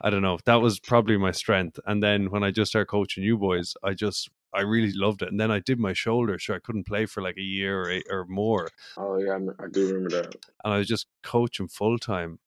I 0.00 0.10
don't 0.10 0.22
know. 0.22 0.38
That 0.46 0.56
was 0.56 0.80
probably 0.80 1.16
my 1.16 1.30
strength. 1.30 1.78
And 1.86 2.02
then 2.02 2.30
when 2.30 2.42
I 2.42 2.50
just 2.50 2.70
started 2.72 2.86
coaching 2.86 3.22
you 3.22 3.38
boys, 3.38 3.74
I 3.84 3.94
just 3.94 4.30
I 4.52 4.62
really 4.62 4.92
loved 4.92 5.22
it. 5.22 5.28
And 5.30 5.38
then 5.40 5.50
I 5.52 5.60
did 5.60 5.78
my 5.78 5.92
shoulder, 5.92 6.38
so 6.38 6.54
I 6.54 6.58
couldn't 6.58 6.86
play 6.86 7.06
for 7.06 7.22
like 7.22 7.36
a 7.38 7.42
year 7.42 7.80
or 7.82 7.88
eight 7.90 8.06
or 8.10 8.26
more 8.26 8.68
Oh 8.96 9.16
yeah, 9.18 9.38
I 9.60 9.66
do 9.70 9.86
remember 9.86 10.10
that. 10.22 10.34
and 10.64 10.74
I 10.74 10.78
was 10.78 10.88
just 10.88 11.06
coaching 11.22 11.68
full 11.68 11.98
time. 11.98 12.38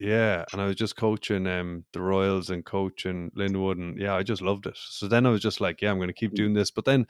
Yeah, 0.00 0.44
and 0.52 0.60
I 0.60 0.66
was 0.66 0.76
just 0.76 0.96
coaching 0.96 1.46
um 1.46 1.84
the 1.92 2.00
Royals 2.00 2.50
and 2.50 2.64
coaching 2.64 3.30
Lindenwood, 3.36 3.78
and 3.78 3.98
yeah, 3.98 4.14
I 4.14 4.22
just 4.22 4.42
loved 4.42 4.66
it. 4.66 4.76
So 4.76 5.06
then 5.08 5.24
I 5.26 5.30
was 5.30 5.40
just 5.40 5.60
like, 5.60 5.80
yeah, 5.80 5.90
I'm 5.90 5.98
going 5.98 6.08
to 6.08 6.12
keep 6.14 6.32
Mm. 6.32 6.36
doing 6.36 6.52
this. 6.54 6.70
But 6.70 6.84
then, 6.84 7.06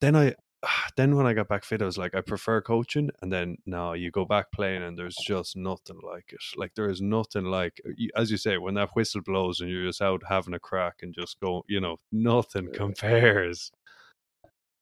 then 0.00 0.16
I, 0.16 0.34
then 0.96 1.14
when 1.14 1.26
I 1.26 1.34
got 1.34 1.48
back 1.48 1.62
fit, 1.64 1.82
I 1.82 1.84
was 1.84 1.98
like, 1.98 2.14
I 2.14 2.22
prefer 2.22 2.62
coaching. 2.62 3.10
And 3.20 3.30
then 3.30 3.58
now 3.66 3.92
you 3.92 4.10
go 4.10 4.24
back 4.24 4.50
playing, 4.52 4.82
and 4.82 4.98
there's 4.98 5.16
just 5.16 5.56
nothing 5.56 6.00
like 6.02 6.32
it. 6.32 6.40
Like 6.56 6.74
there 6.74 6.88
is 6.88 7.02
nothing 7.02 7.44
like, 7.44 7.80
as 8.16 8.30
you 8.30 8.38
say, 8.38 8.56
when 8.56 8.74
that 8.74 8.90
whistle 8.94 9.20
blows 9.22 9.60
and 9.60 9.70
you're 9.70 9.86
just 9.86 10.00
out 10.00 10.22
having 10.26 10.54
a 10.54 10.58
crack 10.58 10.96
and 11.02 11.14
just 11.14 11.38
go, 11.40 11.64
you 11.68 11.80
know, 11.80 11.98
nothing 12.10 12.68
Yeah. 12.72 12.78
compares. 12.78 13.70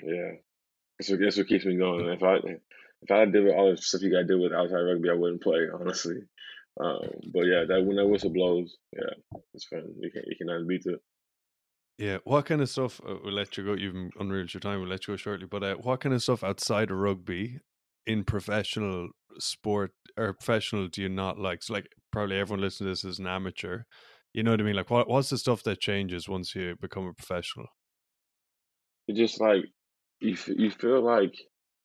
Yeah, 0.00 0.32
that's 0.98 1.10
what, 1.10 1.20
that's 1.20 1.36
what 1.36 1.48
keeps 1.48 1.64
me 1.64 1.76
going. 1.76 2.06
If 2.06 2.22
I 2.22 2.36
if 3.02 3.10
I 3.10 3.24
did 3.24 3.48
all 3.50 3.70
the 3.72 3.76
stuff 3.76 4.02
you 4.02 4.10
got 4.12 4.18
to 4.18 4.24
do 4.26 4.40
with 4.40 4.52
outside 4.52 4.80
rugby, 4.80 5.10
I 5.10 5.14
wouldn't 5.14 5.42
play 5.42 5.66
honestly. 5.72 6.22
Um, 6.80 7.08
but 7.32 7.42
yeah, 7.46 7.64
that 7.68 7.84
when 7.84 7.96
that 7.96 8.06
whistle 8.06 8.30
blows, 8.30 8.76
yeah, 8.92 9.40
it's 9.54 9.66
fun. 9.66 9.94
You 9.98 10.10
can 10.10 10.22
you 10.26 10.36
cannot 10.36 10.66
beat 10.66 10.86
it. 10.86 11.00
Yeah, 11.98 12.18
what 12.22 12.46
kind 12.46 12.60
of 12.60 12.70
stuff? 12.70 13.00
Uh, 13.04 13.16
we'll 13.24 13.34
let 13.34 13.56
you 13.56 13.64
go. 13.64 13.72
You've 13.74 14.12
with 14.16 14.54
your 14.54 14.60
time. 14.60 14.80
We'll 14.80 14.88
let 14.88 15.06
you 15.08 15.14
go 15.14 15.16
shortly. 15.16 15.46
But 15.46 15.64
uh, 15.64 15.74
what 15.76 16.00
kind 16.00 16.14
of 16.14 16.22
stuff 16.22 16.44
outside 16.44 16.92
of 16.92 16.98
rugby 16.98 17.58
in 18.06 18.22
professional 18.22 19.08
sport 19.38 19.90
or 20.16 20.32
professional 20.34 20.86
do 20.86 21.02
you 21.02 21.08
not 21.08 21.40
like? 21.40 21.64
So, 21.64 21.72
like, 21.72 21.88
probably 22.12 22.38
everyone 22.38 22.60
listening 22.60 22.86
to 22.86 22.90
this 22.92 23.04
is 23.04 23.18
an 23.18 23.26
amateur. 23.26 23.82
You 24.32 24.44
know 24.44 24.52
what 24.52 24.60
I 24.60 24.64
mean? 24.64 24.76
Like, 24.76 24.90
what 24.90 25.08
what's 25.08 25.30
the 25.30 25.38
stuff 25.38 25.64
that 25.64 25.80
changes 25.80 26.28
once 26.28 26.54
you 26.54 26.76
become 26.80 27.06
a 27.06 27.12
professional? 27.12 27.66
It's 29.08 29.18
just 29.18 29.40
like 29.40 29.64
you 30.20 30.34
f- 30.34 30.48
you 30.48 30.70
feel 30.70 31.00
like 31.00 31.34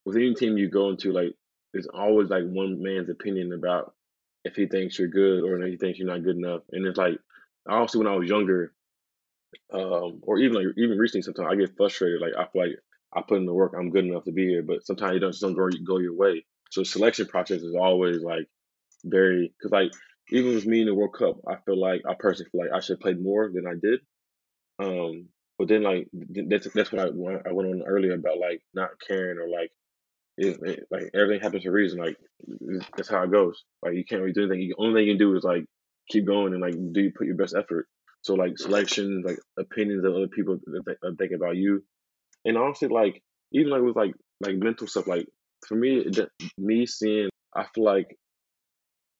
with 0.05 0.15
any 0.15 0.35
team 0.35 0.57
you 0.57 0.69
go 0.69 0.89
into, 0.89 1.11
like 1.11 1.33
there's 1.71 1.87
always 1.87 2.29
like 2.29 2.43
one 2.43 2.83
man's 2.83 3.09
opinion 3.09 3.51
about 3.53 3.95
if 4.43 4.55
he 4.55 4.67
thinks 4.67 4.97
you're 4.99 5.07
good 5.07 5.43
or 5.43 5.61
if 5.61 5.71
he 5.71 5.77
thinks 5.77 5.99
you're 5.99 6.07
not 6.07 6.23
good 6.23 6.37
enough. 6.37 6.61
And 6.71 6.85
it's 6.85 6.97
like 6.97 7.17
obviously 7.67 7.99
when 7.99 8.07
I 8.07 8.15
was 8.15 8.29
younger, 8.29 8.73
um, 9.71 10.19
or 10.23 10.39
even 10.39 10.55
like 10.55 10.67
even 10.77 10.97
recently, 10.97 11.21
sometimes 11.21 11.49
I 11.51 11.55
get 11.55 11.77
frustrated. 11.77 12.21
Like 12.21 12.33
I 12.37 12.45
feel 12.51 12.63
like 12.63 12.79
I 13.13 13.21
put 13.21 13.37
in 13.37 13.45
the 13.45 13.53
work, 13.53 13.73
I'm 13.77 13.91
good 13.91 14.05
enough 14.05 14.25
to 14.25 14.31
be 14.31 14.47
here, 14.47 14.63
but 14.63 14.85
sometimes 14.85 15.17
it 15.17 15.19
just 15.21 15.41
don't 15.41 15.53
go 15.53 15.69
go 15.85 15.99
your 15.99 16.15
way. 16.15 16.45
So 16.71 16.83
selection 16.83 17.27
process 17.27 17.61
is 17.61 17.75
always 17.75 18.21
like 18.21 18.47
very 19.05 19.53
because 19.57 19.71
like 19.71 19.91
even 20.31 20.55
with 20.55 20.65
me 20.65 20.81
in 20.81 20.87
the 20.87 20.95
World 20.95 21.15
Cup, 21.17 21.37
I 21.47 21.57
feel 21.65 21.79
like 21.79 22.01
I 22.07 22.13
personally 22.17 22.49
feel 22.51 22.61
like 22.61 22.71
I 22.73 22.79
should 22.79 22.93
have 22.93 23.01
played 23.01 23.21
more 23.21 23.49
than 23.53 23.67
I 23.67 23.73
did. 23.81 23.99
Um, 24.79 25.27
but 25.57 25.67
then 25.67 25.83
like 25.83 26.07
that's 26.49 26.67
that's 26.73 26.91
what 26.91 27.01
I 27.01 27.05
I 27.05 27.53
went 27.53 27.69
on 27.69 27.83
earlier 27.87 28.13
about 28.13 28.39
like 28.39 28.61
not 28.73 28.89
caring 29.07 29.37
or 29.37 29.47
like 29.47 29.71
it, 30.37 30.57
it- 30.61 30.79
eh, 30.79 30.83
like 30.91 31.09
everything 31.13 31.41
happens 31.41 31.63
for 31.63 31.69
a 31.69 31.73
reason. 31.73 31.99
Like 31.99 32.17
that's 32.95 33.09
how 33.09 33.23
it 33.23 33.31
goes. 33.31 33.63
Like 33.81 33.95
you 33.95 34.03
can't 34.05 34.21
really 34.21 34.33
do 34.33 34.43
anything. 34.45 34.69
The 34.69 34.83
only 34.83 35.01
thing 35.01 35.07
you 35.07 35.13
can 35.13 35.19
do 35.19 35.35
is 35.35 35.43
like 35.43 35.65
keep 36.09 36.25
going 36.25 36.53
and 36.53 36.61
like 36.61 36.75
do 36.93 37.01
you 37.01 37.11
put 37.15 37.27
your 37.27 37.35
best 37.35 37.55
effort. 37.55 37.87
So 38.21 38.35
like 38.35 38.57
selections, 38.57 39.25
like 39.25 39.37
opinions 39.59 40.05
of 40.05 40.13
other 40.13 40.27
people 40.27 40.57
that 40.65 40.83
that 41.01 41.15
think 41.17 41.31
about 41.35 41.57
you, 41.57 41.83
and 42.45 42.57
honestly, 42.57 42.87
like 42.87 43.21
even 43.51 43.71
like 43.71 43.81
with 43.81 43.95
like 43.95 44.13
like 44.41 44.55
mental 44.55 44.87
stuff. 44.87 45.07
Like 45.07 45.27
for 45.67 45.75
me, 45.75 46.05
me 46.57 46.85
seeing, 46.85 47.29
I 47.55 47.65
feel 47.75 47.83
like 47.83 48.17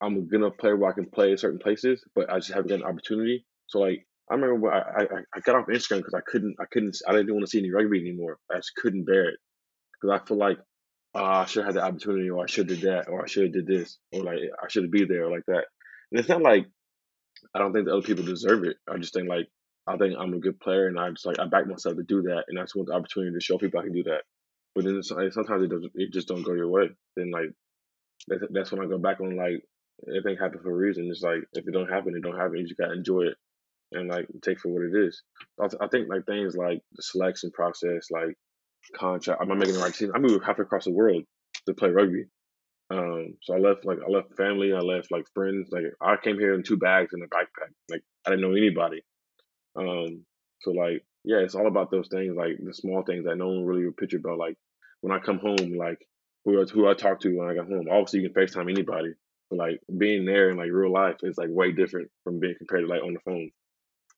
I'm 0.01 0.18
a 0.18 0.22
good 0.22 0.41
enough 0.41 0.57
player 0.57 0.76
where 0.76 0.91
I 0.91 0.93
can 0.93 1.09
play 1.09 1.32
in 1.32 1.38
certain 1.38 1.59
places, 1.59 2.03
but 2.16 2.30
I 2.30 2.38
just 2.39 2.49
haven't 2.53 2.70
got 2.70 2.80
an 2.80 2.86
opportunity. 2.86 3.45
So 3.68 3.80
like 3.80 4.05
I 4.30 4.36
remember 4.36 4.72
I, 4.72 4.80
I, 5.03 5.03
I 5.36 5.39
got 5.41 5.55
off 5.55 5.68
Instagram 5.68 5.97
because 5.97 6.14
I 6.14 6.22
couldn't 6.26 6.55
I 6.59 6.66
couldn't 6.72 6.97
I 7.07 7.14
didn't 7.14 7.34
want 7.34 7.45
to 7.45 7.49
see 7.49 7.59
any 7.59 7.72
rugby 7.72 7.99
anymore. 7.99 8.38
I 8.51 8.57
just 8.57 8.74
couldn't 8.76 9.05
bear 9.05 9.30
it 9.30 9.39
because 10.01 10.20
I 10.22 10.26
feel 10.28 10.38
like 10.38 10.57
uh, 11.16 11.24
I 11.24 11.45
should 11.45 11.66
have 11.66 11.76
had 11.76 11.82
the 11.82 11.86
opportunity, 11.86 12.30
or 12.30 12.43
I 12.43 12.47
should 12.47 12.70
have 12.70 12.80
did 12.80 12.89
that, 12.89 13.07
or 13.09 13.24
I 13.24 13.28
should 13.28 13.43
have 13.43 13.53
did 13.53 13.68
this, 13.68 13.97
or 14.11 14.24
like 14.24 14.39
I 14.61 14.68
should 14.68 14.89
be 14.91 15.05
there, 15.05 15.26
or 15.26 15.32
like 15.32 15.45
that. 15.47 15.66
And 16.11 16.20
it's 16.20 16.30
not 16.30 16.41
like 16.41 16.66
I 17.53 17.59
don't 17.59 17.74
think 17.74 17.86
the 17.86 17.93
other 17.93 18.05
people 18.05 18.24
deserve 18.24 18.64
it. 18.64 18.78
I 18.89 18.97
just 18.97 19.14
think 19.14 19.30
like 19.30 19.47
I 19.86 19.97
think 19.97 20.16
I'm 20.18 20.34
a 20.34 20.39
good 20.39 20.59
player, 20.59 20.88
and 20.88 20.99
I 20.99 21.09
just 21.11 21.26
like 21.26 21.39
I 21.39 21.45
back 21.45 21.68
myself 21.68 21.95
to 21.97 22.03
do 22.03 22.24
that, 22.24 22.45
and 22.47 22.59
I 22.59 22.64
just 22.64 22.76
want 22.76 22.88
the 22.88 22.95
opportunity 22.95 23.34
to 23.34 23.43
show 23.43 23.57
people 23.57 23.80
I 23.80 23.84
can 23.84 23.93
do 23.93 24.03
that. 24.03 24.24
But 24.76 24.86
then 24.86 25.03
sometimes 25.03 25.64
it 25.64 25.70
doesn't, 25.70 25.91
it 25.95 26.11
just 26.11 26.28
don't 26.28 26.41
go 26.41 26.53
your 26.53 26.70
way. 26.70 26.89
Then 27.16 27.30
like 27.32 27.51
that's, 28.28 28.43
that's 28.51 28.72
when 28.72 28.82
I 28.82 28.88
go 28.88 28.97
back 28.97 29.20
on 29.20 29.36
like 29.36 29.64
everything 30.07 30.38
happened 30.38 30.61
for 30.64 30.72
a 30.72 30.76
reason. 30.76 31.07
It's 31.09 31.22
like 31.22 31.41
if 31.53 31.68
it 31.68 31.72
don't 31.72 31.91
happen, 31.91 32.16
it 32.16 32.24
don't 32.24 32.39
happen. 32.39 32.57
You 32.57 32.68
just 32.68 32.80
gotta 32.80 32.93
enjoy 32.93 33.24
it 33.24 33.38
and 33.91 34.09
like 34.09 34.28
take 34.41 34.59
for 34.59 34.70
what 34.70 34.84
it 34.84 35.07
is. 35.07 35.22
I, 35.61 35.68
I 35.84 35.88
think 35.88 36.09
like 36.09 36.26
things 36.26 36.55
like 36.55 36.82
the 36.93 37.03
selection 37.03 37.51
process, 37.51 38.09
like 38.09 38.36
contract. 38.96 39.42
I'm 39.42 39.52
I 39.52 39.56
making 39.56 39.76
the 39.76 39.80
right 39.80 39.92
decision? 39.92 40.14
I 40.16 40.20
moved 40.20 40.44
halfway 40.46 40.64
across 40.64 40.86
the 40.86 40.92
world 40.92 41.24
to 41.66 41.74
play 41.74 41.90
rugby. 41.90 42.26
Um, 42.90 43.36
so 43.42 43.56
I 43.56 43.60
left 43.60 43.86
like 43.86 44.00
I 44.06 44.10
left 44.10 44.36
family, 44.36 44.74
I 44.74 44.80
left 44.80 45.12
like 45.12 45.26
friends. 45.34 45.70
Like 45.72 45.84
I 46.02 46.16
came 46.22 46.38
here 46.38 46.54
in 46.54 46.64
two 46.64 46.78
bags 46.78 47.14
and 47.14 47.24
a 47.24 47.28
backpack. 47.28 47.72
Like 47.90 48.04
I 48.26 48.32
didn't 48.32 48.42
know 48.42 48.56
anybody. 48.56 49.04
Um, 49.76 50.26
so 50.62 50.72
like 50.72 51.04
yeah, 51.24 51.38
it's 51.38 51.56
all 51.56 51.68
about 51.68 51.90
those 51.90 52.10
things, 52.10 52.36
like 52.36 52.58
the 52.62 52.74
small 52.74 53.04
things 53.04 53.26
that 53.26 53.38
no 53.38 53.48
one 53.48 53.66
really 53.66 53.86
would 53.86 53.98
picture 53.98 54.18
about. 54.18 54.38
Like 54.38 54.58
when 55.02 55.14
I 55.14 55.20
come 55.20 55.40
home, 55.40 55.78
like 55.78 56.06
who 56.46 56.62
I, 56.62 56.66
who 56.66 56.88
I 56.88 56.94
talk 56.94 57.22
to 57.22 57.38
when 57.38 57.50
I 57.50 57.54
get 57.54 57.68
home. 57.68 57.88
Obviously, 57.90 58.22
you 58.22 58.30
can 58.30 58.44
Facetime 58.44 58.70
anybody, 58.70 59.14
but 59.50 59.58
like 59.58 59.82
being 59.98 60.26
there 60.26 60.50
in 60.50 60.58
like 60.58 60.70
real 60.72 60.92
life 60.92 61.18
is 61.24 61.38
like 61.38 61.50
way 61.50 61.72
different 61.72 62.12
from 62.24 62.40
being 62.40 62.56
compared 62.58 62.84
to 62.84 62.88
like 62.88 63.04
on 63.04 63.14
the 63.14 63.20
phone. 63.20 63.52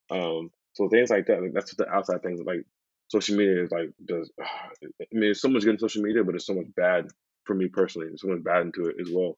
Um, 0.09 0.51
so 0.73 0.89
things 0.89 1.09
like 1.09 1.27
that, 1.27 1.41
like, 1.41 1.53
that's 1.53 1.73
the 1.75 1.87
outside 1.87 2.21
things 2.21 2.41
like 2.43 2.65
social 3.09 3.37
media 3.37 3.63
is 3.63 3.71
like 3.71 3.91
does. 4.05 4.31
I 4.41 4.87
mean, 5.11 5.21
there's 5.21 5.41
so 5.41 5.49
much 5.49 5.63
good 5.63 5.75
in 5.75 5.79
social 5.79 6.01
media, 6.03 6.23
but 6.23 6.31
there's 6.31 6.45
so 6.45 6.55
much 6.55 6.67
bad 6.75 7.07
for 7.45 7.53
me 7.53 7.67
personally. 7.67 8.07
There's 8.07 8.21
so 8.21 8.27
much 8.29 8.43
bad 8.43 8.63
into 8.63 8.85
it 8.85 8.95
as 8.99 9.09
well. 9.11 9.37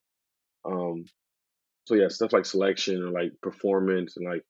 Um, 0.65 1.05
so 1.86 1.95
yeah, 1.95 2.09
stuff 2.09 2.34
like 2.34 2.45
selection 2.45 2.95
and 2.95 3.13
like 3.13 3.32
performance 3.41 4.18
and 4.18 4.26
like 4.26 4.43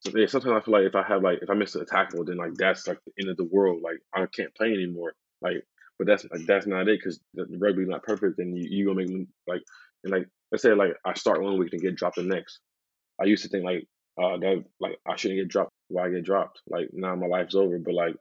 so 0.00 0.12
yeah, 0.16 0.26
sometimes 0.26 0.54
I 0.56 0.64
feel 0.64 0.74
like 0.74 0.84
if 0.84 0.94
I 0.94 1.02
have 1.02 1.22
like 1.22 1.40
if 1.42 1.50
I 1.50 1.54
miss 1.54 1.74
a 1.74 1.84
tackle, 1.84 2.24
then 2.24 2.36
like 2.36 2.54
that's 2.54 2.86
like 2.86 2.98
the 3.04 3.12
end 3.22 3.30
of 3.30 3.36
the 3.36 3.44
world. 3.44 3.82
Like 3.82 3.98
I 4.14 4.26
can't 4.26 4.54
play 4.54 4.72
anymore. 4.72 5.14
Like, 5.42 5.64
but 5.98 6.06
that's 6.06 6.24
like 6.30 6.46
that's 6.46 6.66
not 6.66 6.88
it 6.88 7.00
because 7.00 7.20
rugby's 7.34 7.88
not 7.88 8.04
perfect. 8.04 8.36
Then 8.36 8.54
you 8.54 8.66
you 8.70 8.86
gonna 8.86 9.06
make 9.06 9.26
like 9.48 9.62
and 10.04 10.12
like 10.12 10.28
let's 10.52 10.62
say 10.62 10.72
like 10.72 10.92
I 11.04 11.14
start 11.14 11.42
one 11.42 11.58
week 11.58 11.72
and 11.72 11.82
get 11.82 11.96
dropped 11.96 12.16
the 12.16 12.22
next. 12.22 12.60
I 13.20 13.24
used 13.24 13.42
to 13.42 13.48
think 13.48 13.64
like 13.64 13.88
uh 14.22 14.36
that 14.38 14.64
like 14.78 14.98
I 15.06 15.16
shouldn't 15.16 15.40
get 15.40 15.48
dropped. 15.48 15.72
Why 15.88 16.06
I 16.06 16.10
get 16.10 16.24
dropped? 16.24 16.60
Like 16.68 16.90
now 16.92 17.16
my 17.16 17.26
life's 17.26 17.56
over. 17.56 17.78
But 17.78 17.94
like 17.94 18.14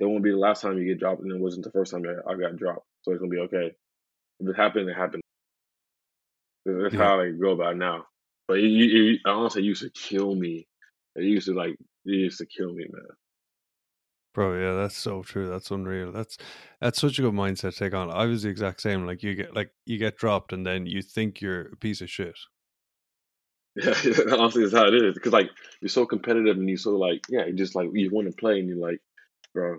it 0.00 0.06
won't 0.06 0.24
be 0.24 0.30
the 0.30 0.36
last 0.38 0.62
time 0.62 0.78
you 0.78 0.86
get 0.86 0.98
dropped, 0.98 1.22
and 1.22 1.30
it 1.30 1.38
wasn't 1.38 1.64
the 1.64 1.70
first 1.70 1.92
time 1.92 2.04
I 2.26 2.34
got 2.34 2.56
dropped. 2.56 2.86
So 3.02 3.12
it's 3.12 3.20
gonna 3.20 3.30
be 3.30 3.40
okay. 3.40 3.72
If 4.40 4.48
it 4.48 4.56
happened, 4.56 4.88
it 4.88 4.96
happened. 4.96 5.22
That's 6.64 6.94
yeah. 6.94 7.04
how 7.04 7.20
I 7.20 7.30
go 7.30 7.50
about 7.50 7.72
it 7.72 7.78
now. 7.78 8.06
But 8.48 8.58
it, 8.58 8.64
it, 8.64 9.14
it 9.14 9.20
honestly 9.26 9.62
used 9.62 9.82
to 9.82 9.90
kill 9.90 10.34
me. 10.34 10.66
It 11.16 11.24
used 11.24 11.46
to 11.46 11.54
like 11.54 11.72
it 11.72 11.78
used 12.04 12.38
to 12.38 12.46
kill 12.46 12.72
me, 12.72 12.86
man. 12.90 13.06
Bro, 14.32 14.60
yeah, 14.60 14.74
that's 14.74 14.96
so 14.96 15.22
true. 15.22 15.48
That's 15.48 15.70
unreal. 15.70 16.12
That's 16.12 16.38
that's 16.80 17.00
such 17.00 17.18
a 17.18 17.22
good 17.22 17.34
mindset 17.34 17.72
to 17.72 17.78
take 17.78 17.94
on. 17.94 18.10
I 18.10 18.26
was 18.26 18.42
the 18.42 18.48
exact 18.48 18.80
same. 18.80 19.04
Like 19.04 19.22
you 19.22 19.34
get 19.34 19.54
like 19.54 19.70
you 19.86 19.98
get 19.98 20.16
dropped, 20.16 20.52
and 20.52 20.64
then 20.64 20.86
you 20.86 21.02
think 21.02 21.40
you're 21.40 21.72
a 21.72 21.76
piece 21.76 22.00
of 22.00 22.10
shit. 22.10 22.38
Yeah, 23.76 23.92
honestly, 24.36 24.62
that's 24.62 24.74
how 24.74 24.88
it 24.88 24.94
is. 24.94 25.14
Because 25.14 25.32
like 25.32 25.50
you're 25.80 25.88
so 25.88 26.06
competitive, 26.06 26.56
and 26.56 26.68
you're 26.68 26.76
so 26.76 26.96
like, 26.96 27.20
yeah, 27.28 27.46
you 27.46 27.52
just 27.52 27.74
like 27.74 27.88
you 27.92 28.10
want 28.10 28.28
to 28.28 28.36
play, 28.36 28.58
and 28.58 28.68
you're 28.68 28.78
like, 28.78 29.00
bro, 29.54 29.78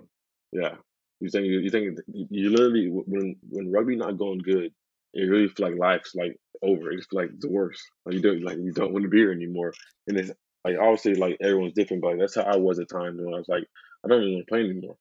yeah. 0.52 0.74
You 1.20 1.28
think 1.30 1.46
you 1.46 1.70
think 1.70 1.98
you 2.12 2.50
literally 2.50 2.88
when 2.88 3.36
when 3.48 3.70
rugby 3.70 3.96
not 3.96 4.18
going 4.18 4.38
good, 4.38 4.72
it 5.14 5.22
really 5.22 5.48
feel 5.48 5.68
like 5.68 5.78
life's 5.78 6.14
like 6.14 6.36
over. 6.62 6.90
It's 6.90 7.06
like 7.12 7.30
the 7.38 7.48
worst. 7.48 7.82
Like 8.04 8.16
you 8.16 8.22
don't 8.22 8.42
like 8.42 8.58
you 8.58 8.72
don't 8.72 8.92
want 8.92 9.04
to 9.04 9.08
be 9.08 9.18
here 9.18 9.32
anymore. 9.32 9.72
And 10.08 10.18
it's 10.18 10.32
like 10.64 10.76
obviously 10.80 11.14
like 11.14 11.36
everyone's 11.40 11.74
different, 11.74 12.02
but 12.02 12.18
that's 12.18 12.34
how 12.34 12.42
I 12.42 12.56
was 12.56 12.78
at 12.80 12.88
times 12.88 13.20
when 13.20 13.34
I 13.34 13.38
was 13.38 13.48
like 13.48 13.64
I 14.04 14.08
don't 14.08 14.22
even 14.22 14.34
want 14.34 14.46
to 14.46 14.50
play 14.50 14.60
anymore 14.60 14.96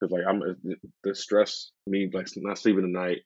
because 0.00 0.12
like 0.12 0.24
I'm 0.26 0.42
uh, 0.42 0.74
the 1.04 1.14
stress 1.14 1.70
me 1.86 2.08
like 2.12 2.28
not 2.36 2.58
sleeping 2.58 2.84
at 2.84 2.90
night. 2.90 3.18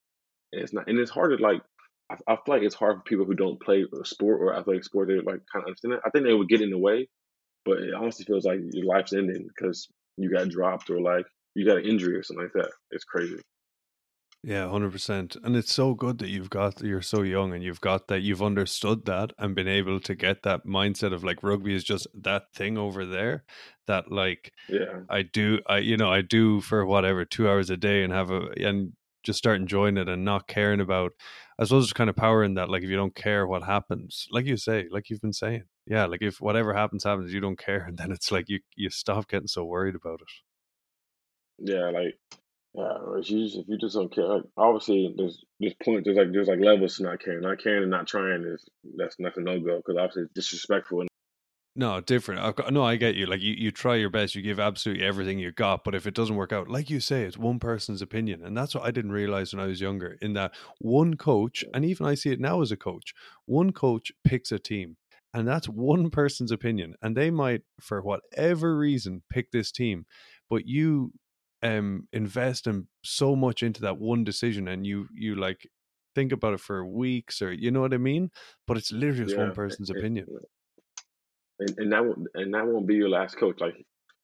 And 0.53 0.63
it's 0.63 0.73
not 0.73 0.89
and 0.89 0.99
it's 0.99 1.11
hard 1.11 1.37
to 1.37 1.43
like 1.43 1.63
I, 2.11 2.17
I 2.27 2.35
feel 2.35 2.55
like 2.55 2.63
it's 2.63 2.75
hard 2.75 2.97
for 2.97 3.03
people 3.05 3.27
who 3.27 3.35
don't 3.35 3.61
play 3.61 3.85
a 3.85 4.05
sport 4.05 4.41
or 4.41 4.57
athletic 4.57 4.85
sport. 4.85 5.09
They 5.09 5.15
like 5.17 5.43
kind 5.53 5.63
of 5.63 5.67
understand 5.69 5.95
it. 5.95 6.01
I 6.05 6.11
think 6.11 6.25
they 6.25 6.35
would 6.35 6.49
get 6.49 6.63
in 6.63 6.71
the 6.71 6.79
way, 6.79 7.09
but 7.65 7.79
it 7.79 7.95
honestly 7.95 8.25
feels 8.25 8.45
like 8.45 8.59
your 8.73 8.87
life's 8.87 9.13
ending 9.13 9.47
because 9.47 9.89
you 10.17 10.31
got 10.31 10.49
dropped 10.49 10.91
or 10.91 11.01
like 11.01 11.27
you 11.55 11.67
got 11.67 11.79
an 11.79 11.85
injury 11.85 12.17
or 12.17 12.23
something 12.23 12.45
like 12.45 12.53
that. 12.55 12.71
It's 12.91 13.05
crazy. 13.05 13.41
Yeah, 14.43 14.71
hundred 14.71 14.93
percent. 14.93 15.37
And 15.45 15.55
it's 15.55 15.73
so 15.73 15.93
good 15.93 16.19
that 16.19 16.31
you've 16.31 16.49
got 16.49 16.81
you're 16.81 17.03
so 17.03 17.21
young 17.21 17.53
and 17.53 17.63
you've 17.63 17.81
got 17.83 18.09
that 18.09 18.21
you've 18.21 18.43
understood 18.43 19.05
that 19.05 19.33
and 19.39 19.55
been 19.55 19.69
able 19.69 20.01
to 20.01 20.15
get 20.15 20.43
that 20.45 20.65
mindset 20.65 21.13
of 21.13 21.23
like 21.23 21.43
rugby 21.43 21.75
is 21.75 21.85
just 21.85 22.07
that 22.15 22.45
thing 22.55 22.79
over 22.79 23.05
there 23.05 23.45
that 23.87 24.11
like 24.11 24.53
yeah 24.69 25.01
I 25.11 25.23
do 25.23 25.61
I 25.67 25.79
you 25.79 25.99
know 25.99 26.11
I 26.11 26.23
do 26.23 26.63
for 26.63 26.87
whatever 26.87 27.27
two 27.27 27.49
hours 27.51 27.69
a 27.69 27.77
day 27.77 28.03
and 28.03 28.15
have 28.15 28.31
a 28.31 28.49
and 28.57 28.95
just 29.25 29.39
start 29.39 29.61
enjoying 29.61 29.99
it 29.99 30.09
and 30.09 30.25
not 30.25 30.49
caring 30.49 30.81
about 30.81 31.13
I 31.59 31.65
suppose 31.65 31.85
there's 31.85 31.93
kind 31.93 32.09
of 32.09 32.17
power 32.17 32.43
in 32.43 32.55
that 32.55 32.71
like 32.71 32.83
if 32.83 32.89
you 32.89 32.97
don't 32.97 33.15
care 33.15 33.47
what 33.47 33.63
happens 33.63 34.27
like 34.31 34.47
you 34.47 34.57
say 34.57 34.87
like 34.91 35.11
you've 35.11 35.21
been 35.21 35.35
saying 35.35 35.65
yeah 35.87 36.07
like 36.07 36.23
if 36.23 36.41
whatever 36.41 36.73
happens 36.73 37.05
happens 37.05 37.35
you 37.35 37.41
don't 37.41 37.59
care 37.59 37.85
and 37.89 37.99
then 37.99 38.11
it's 38.11 38.33
like 38.33 38.49
you 38.49 38.61
you 38.75 38.89
stop 38.89 39.29
getting 39.29 39.49
so 39.49 39.65
worried 39.67 39.95
about 39.95 40.23
it 40.23 40.29
yeah 41.61 41.91
like 41.91 42.19
yeah, 42.73 42.93
if 43.17 43.29
you 43.29 43.45
just, 43.45 43.57
if 43.59 43.65
you 43.69 43.79
just 43.79 43.97
don't 43.97 44.15
care, 44.15 44.27
like, 44.27 44.43
obviously 44.57 45.13
there's 45.17 45.45
this 45.59 45.75
point 45.83 46.05
there's 46.05 46.17
like 46.17 46.33
there's 46.33 46.47
like 46.47 46.61
levels 46.61 46.97
to 46.97 47.03
not 47.03 47.21
caring. 47.21 47.41
Not 47.41 47.59
caring 47.61 47.83
and 47.83 47.91
not 47.91 48.07
trying 48.07 48.45
is 48.45 48.65
that's 48.97 49.17
nothing 49.19 49.45
no 49.45 49.59
go 49.59 49.79
because 49.79 49.97
obviously 49.97 50.23
it's 50.23 50.35
disrespectful. 50.35 51.07
No, 51.77 52.01
different. 52.01 52.41
I've 52.41 52.57
got, 52.57 52.73
no, 52.73 52.83
I 52.83 52.97
get 52.97 53.15
you. 53.15 53.27
Like 53.27 53.41
you, 53.41 53.55
you 53.55 53.71
try 53.71 53.95
your 53.95 54.11
best, 54.11 54.35
you 54.35 54.43
give 54.43 54.61
absolutely 54.61 55.05
everything 55.05 55.39
you 55.39 55.53
got, 55.53 55.83
but 55.85 55.95
if 55.95 56.07
it 56.07 56.15
doesn't 56.15 56.35
work 56.35 56.53
out, 56.53 56.69
like 56.69 56.91
you 56.91 57.01
say, 57.01 57.23
it's 57.23 57.39
one 57.39 57.59
person's 57.59 58.03
opinion, 58.03 58.45
and 58.45 58.57
that's 58.57 58.75
what 58.75 58.85
I 58.85 58.91
didn't 58.91 59.13
realize 59.13 59.53
when 59.53 59.63
I 59.63 59.69
was 59.69 59.81
younger. 59.81 60.17
In 60.21 60.33
that 60.35 60.53
one 60.79 61.15
coach, 61.15 61.65
and 61.73 61.85
even 61.85 62.07
I 62.07 62.15
see 62.15 62.31
it 62.31 62.41
now 62.41 62.61
as 62.61 62.73
a 62.73 62.77
coach, 62.77 63.15
one 63.47 63.73
coach 63.73 64.13
picks 64.25 64.53
a 64.53 64.59
team, 64.59 64.97
and 65.33 65.47
that's 65.47 65.69
one 65.69 66.11
person's 66.11 66.51
opinion, 66.51 66.95
and 67.03 67.17
they 67.17 67.31
might, 67.31 67.63
for 67.81 68.03
whatever 68.03 68.77
reason, 68.77 69.23
pick 69.31 69.51
this 69.53 69.71
team, 69.73 70.07
but 70.49 70.67
you 70.67 71.13
um 71.63 72.09
invest 72.13 72.67
in 72.67 72.87
so 73.05 73.37
much 73.37 73.63
into 73.63 73.83
that 73.83 73.99
one 73.99 74.25
decision 74.25 74.69
and 74.69 74.87
you 74.87 75.07
you 75.13 75.35
like 75.35 75.69
think 76.15 76.33
about 76.33 76.55
it 76.55 76.61
for 76.61 76.85
weeks 76.85 77.43
or 77.43 77.53
you 77.53 77.71
know 77.71 77.81
what 77.81 77.95
I 77.95 77.99
mean? 77.99 78.31
But 78.67 78.77
it's 78.77 78.93
literally 78.93 79.25
just 79.25 79.37
yeah. 79.37 79.45
one 79.45 79.55
person's 79.55 79.91
opinion. 79.91 80.27
And, 81.59 81.79
and 81.79 81.93
that 81.93 82.05
won't 82.05 82.27
and 82.35 82.55
that 82.55 82.67
won't 82.67 82.87
be 82.87 82.95
your 82.95 83.09
last 83.09 83.37
coach. 83.37 83.61
Like 83.61 83.75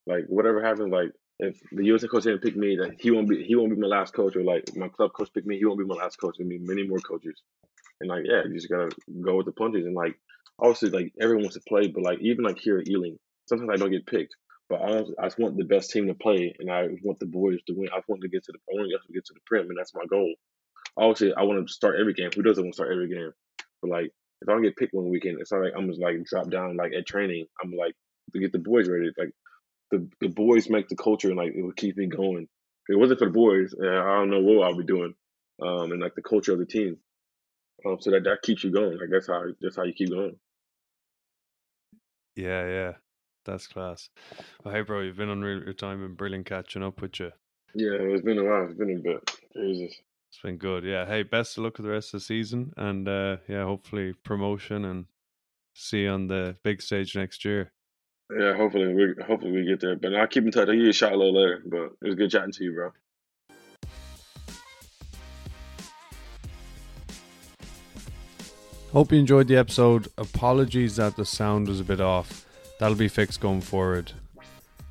like 0.06 0.24
whatever 0.28 0.62
happens, 0.62 0.92
like 0.92 1.10
if 1.38 1.60
the 1.70 1.84
USA 1.84 2.08
coach 2.08 2.24
didn't 2.24 2.42
pick 2.42 2.56
me, 2.56 2.76
that 2.76 2.96
he 2.98 3.10
won't 3.10 3.28
be 3.28 3.44
he 3.44 3.54
won't 3.54 3.70
be 3.70 3.80
my 3.80 3.86
last 3.86 4.14
coach 4.14 4.36
or 4.36 4.42
like 4.42 4.64
my 4.76 4.88
club 4.88 5.12
coach 5.12 5.30
picked 5.32 5.46
me, 5.46 5.58
he 5.58 5.64
won't 5.64 5.78
be 5.78 5.84
my 5.84 5.94
last 5.94 6.16
coach. 6.16 6.36
There'll 6.38 6.48
be 6.48 6.58
many 6.58 6.86
more 6.86 6.98
coaches. 6.98 7.40
And 8.00 8.08
like 8.08 8.24
yeah, 8.24 8.42
you 8.46 8.54
just 8.54 8.70
gotta 8.70 8.90
go 9.22 9.36
with 9.36 9.46
the 9.46 9.52
punches 9.52 9.84
and 9.84 9.94
like 9.94 10.18
obviously 10.58 10.90
like 10.90 11.12
everyone 11.20 11.44
wants 11.44 11.56
to 11.56 11.62
play, 11.68 11.88
but 11.88 12.02
like 12.02 12.18
even 12.20 12.44
like 12.44 12.58
here 12.58 12.78
at 12.78 12.88
Ealing, 12.88 13.18
sometimes 13.46 13.70
I 13.72 13.76
don't 13.76 13.90
get 13.90 14.06
picked. 14.06 14.34
But 14.68 14.82
I, 14.82 14.98
I 15.20 15.26
just 15.26 15.38
want 15.38 15.56
the 15.56 15.64
best 15.64 15.90
team 15.90 16.08
to 16.08 16.14
play, 16.14 16.54
and 16.58 16.70
I 16.70 16.88
want 17.02 17.20
the 17.20 17.26
boys 17.26 17.58
to 17.66 17.74
win. 17.74 17.88
I 17.92 18.00
want 18.08 18.22
to 18.22 18.28
get 18.28 18.44
to 18.44 18.52
the 18.52 18.58
I 18.58 18.74
want 18.74 18.90
to 18.90 19.12
get 19.12 19.24
to 19.26 19.34
the 19.34 19.40
prem, 19.46 19.68
and 19.68 19.78
that's 19.78 19.94
my 19.94 20.04
goal. 20.10 20.34
Obviously, 20.96 21.34
I 21.34 21.42
want 21.42 21.66
to 21.66 21.72
start 21.72 21.96
every 22.00 22.14
game. 22.14 22.30
Who 22.34 22.42
doesn't 22.42 22.62
want 22.62 22.72
to 22.72 22.76
start 22.76 22.92
every 22.92 23.08
game? 23.08 23.32
But 23.82 23.90
like, 23.90 24.10
if 24.40 24.48
I 24.48 24.52
don't 24.52 24.62
get 24.62 24.76
picked 24.76 24.94
one 24.94 25.08
weekend, 25.08 25.38
it's 25.40 25.52
not 25.52 25.62
like 25.62 25.72
I'm 25.76 25.88
just 25.88 26.00
like 26.00 26.24
drop 26.24 26.50
down 26.50 26.76
like 26.76 26.92
at 26.94 27.06
training. 27.06 27.46
I'm 27.62 27.72
like 27.72 27.94
to 28.32 28.40
get 28.40 28.52
the 28.52 28.58
boys 28.58 28.88
ready. 28.88 29.10
Like 29.16 29.30
the 29.90 30.08
the 30.20 30.28
boys 30.28 30.68
make 30.68 30.88
the 30.88 30.96
culture, 30.96 31.28
and 31.28 31.36
like 31.36 31.52
it 31.54 31.62
would 31.62 31.76
keep 31.76 31.96
me 31.96 32.06
going. 32.06 32.48
If 32.88 32.94
it 32.94 32.98
wasn't 32.98 33.20
for 33.20 33.26
the 33.26 33.32
boys, 33.32 33.74
uh, 33.80 33.86
I 33.86 34.16
don't 34.16 34.30
know 34.30 34.40
what 34.40 34.66
I'll 34.66 34.76
be 34.76 34.84
doing. 34.84 35.14
Um, 35.62 35.92
and 35.92 36.00
like 36.00 36.14
the 36.14 36.22
culture 36.22 36.52
of 36.52 36.58
the 36.58 36.66
team. 36.66 36.98
Um, 37.86 37.98
so 38.00 38.10
that 38.10 38.24
that 38.24 38.42
keeps 38.42 38.64
you 38.64 38.70
going. 38.70 38.98
Like 38.98 39.10
that's 39.10 39.28
how 39.28 39.44
that's 39.60 39.76
how 39.76 39.84
you 39.84 39.92
keep 39.92 40.10
going. 40.10 40.36
Yeah, 42.34 42.66
yeah. 42.66 42.92
That's 43.46 43.68
class. 43.68 44.10
Well, 44.64 44.74
hey, 44.74 44.82
bro, 44.82 45.00
you've 45.00 45.16
been 45.16 45.28
on 45.28 45.40
real 45.40 45.72
time 45.72 46.04
and 46.04 46.16
brilliant 46.16 46.46
catching 46.46 46.82
up 46.82 47.00
with 47.00 47.20
you. 47.20 47.30
Yeah, 47.74 47.92
it's 47.92 48.24
been 48.24 48.38
a 48.38 48.44
while. 48.44 48.64
It's 48.64 48.74
been 48.74 48.96
a 48.96 49.00
bit. 49.00 49.30
Jesus. 49.54 50.00
It's 50.30 50.42
been 50.42 50.56
good. 50.56 50.84
Yeah. 50.84 51.06
Hey, 51.06 51.22
best 51.22 51.56
of 51.56 51.64
luck 51.64 51.78
with 51.78 51.86
the 51.86 51.92
rest 51.92 52.12
of 52.12 52.20
the 52.20 52.24
season. 52.24 52.72
And 52.76 53.08
uh, 53.08 53.36
yeah, 53.48 53.64
hopefully 53.64 54.14
promotion 54.24 54.84
and 54.84 55.06
see 55.74 56.02
you 56.02 56.10
on 56.10 56.26
the 56.26 56.56
big 56.64 56.82
stage 56.82 57.14
next 57.14 57.44
year. 57.44 57.72
Yeah, 58.36 58.54
hopefully 58.54 58.92
we 58.92 59.14
hopefully 59.24 59.52
we 59.52 59.64
get 59.64 59.80
there. 59.80 59.94
But 59.94 60.14
I'll 60.14 60.26
keep 60.26 60.44
in 60.44 60.50
touch. 60.50 60.68
I'll 60.68 60.74
give 60.74 60.82
you 60.82 60.90
a 60.90 60.92
shot 60.92 61.12
a 61.12 61.16
little 61.16 61.40
later. 61.40 61.62
But 61.64 61.92
it 62.02 62.06
was 62.08 62.14
good 62.16 62.30
chatting 62.30 62.52
to 62.52 62.64
you, 62.64 62.72
bro. 62.72 62.92
Hope 68.92 69.12
you 69.12 69.18
enjoyed 69.18 69.46
the 69.46 69.56
episode. 69.56 70.08
Apologies 70.16 70.96
that 70.96 71.16
the 71.16 71.24
sound 71.24 71.68
was 71.68 71.80
a 71.80 71.84
bit 71.84 72.00
off. 72.00 72.45
That'll 72.78 72.96
be 72.96 73.08
fixed 73.08 73.40
going 73.40 73.62
forward. 73.62 74.12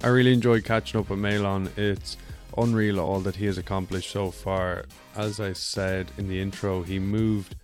I 0.03 0.07
really 0.07 0.33
enjoyed 0.33 0.65
catching 0.65 0.99
up 0.99 1.09
with 1.09 1.19
Malon. 1.19 1.69
It's 1.77 2.17
unreal 2.57 2.99
all 2.99 3.19
that 3.21 3.35
he 3.35 3.45
has 3.45 3.57
accomplished 3.57 4.11
so 4.11 4.31
far. 4.31 4.85
As 5.15 5.39
I 5.39 5.53
said 5.53 6.11
in 6.17 6.27
the 6.27 6.41
intro, 6.41 6.83
he 6.83 6.99
moved 6.99 7.55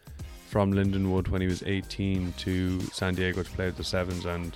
from 0.48 0.74
Lindenwood 0.74 1.30
when 1.30 1.42
he 1.42 1.48
was 1.48 1.64
18 1.64 2.34
to 2.40 2.82
San 2.82 3.16
Diego 3.16 3.44
to 3.44 3.52
play 3.52 3.66
with 3.68 3.78
the 3.78 3.84
Sevens, 3.84 4.26
and 4.26 4.56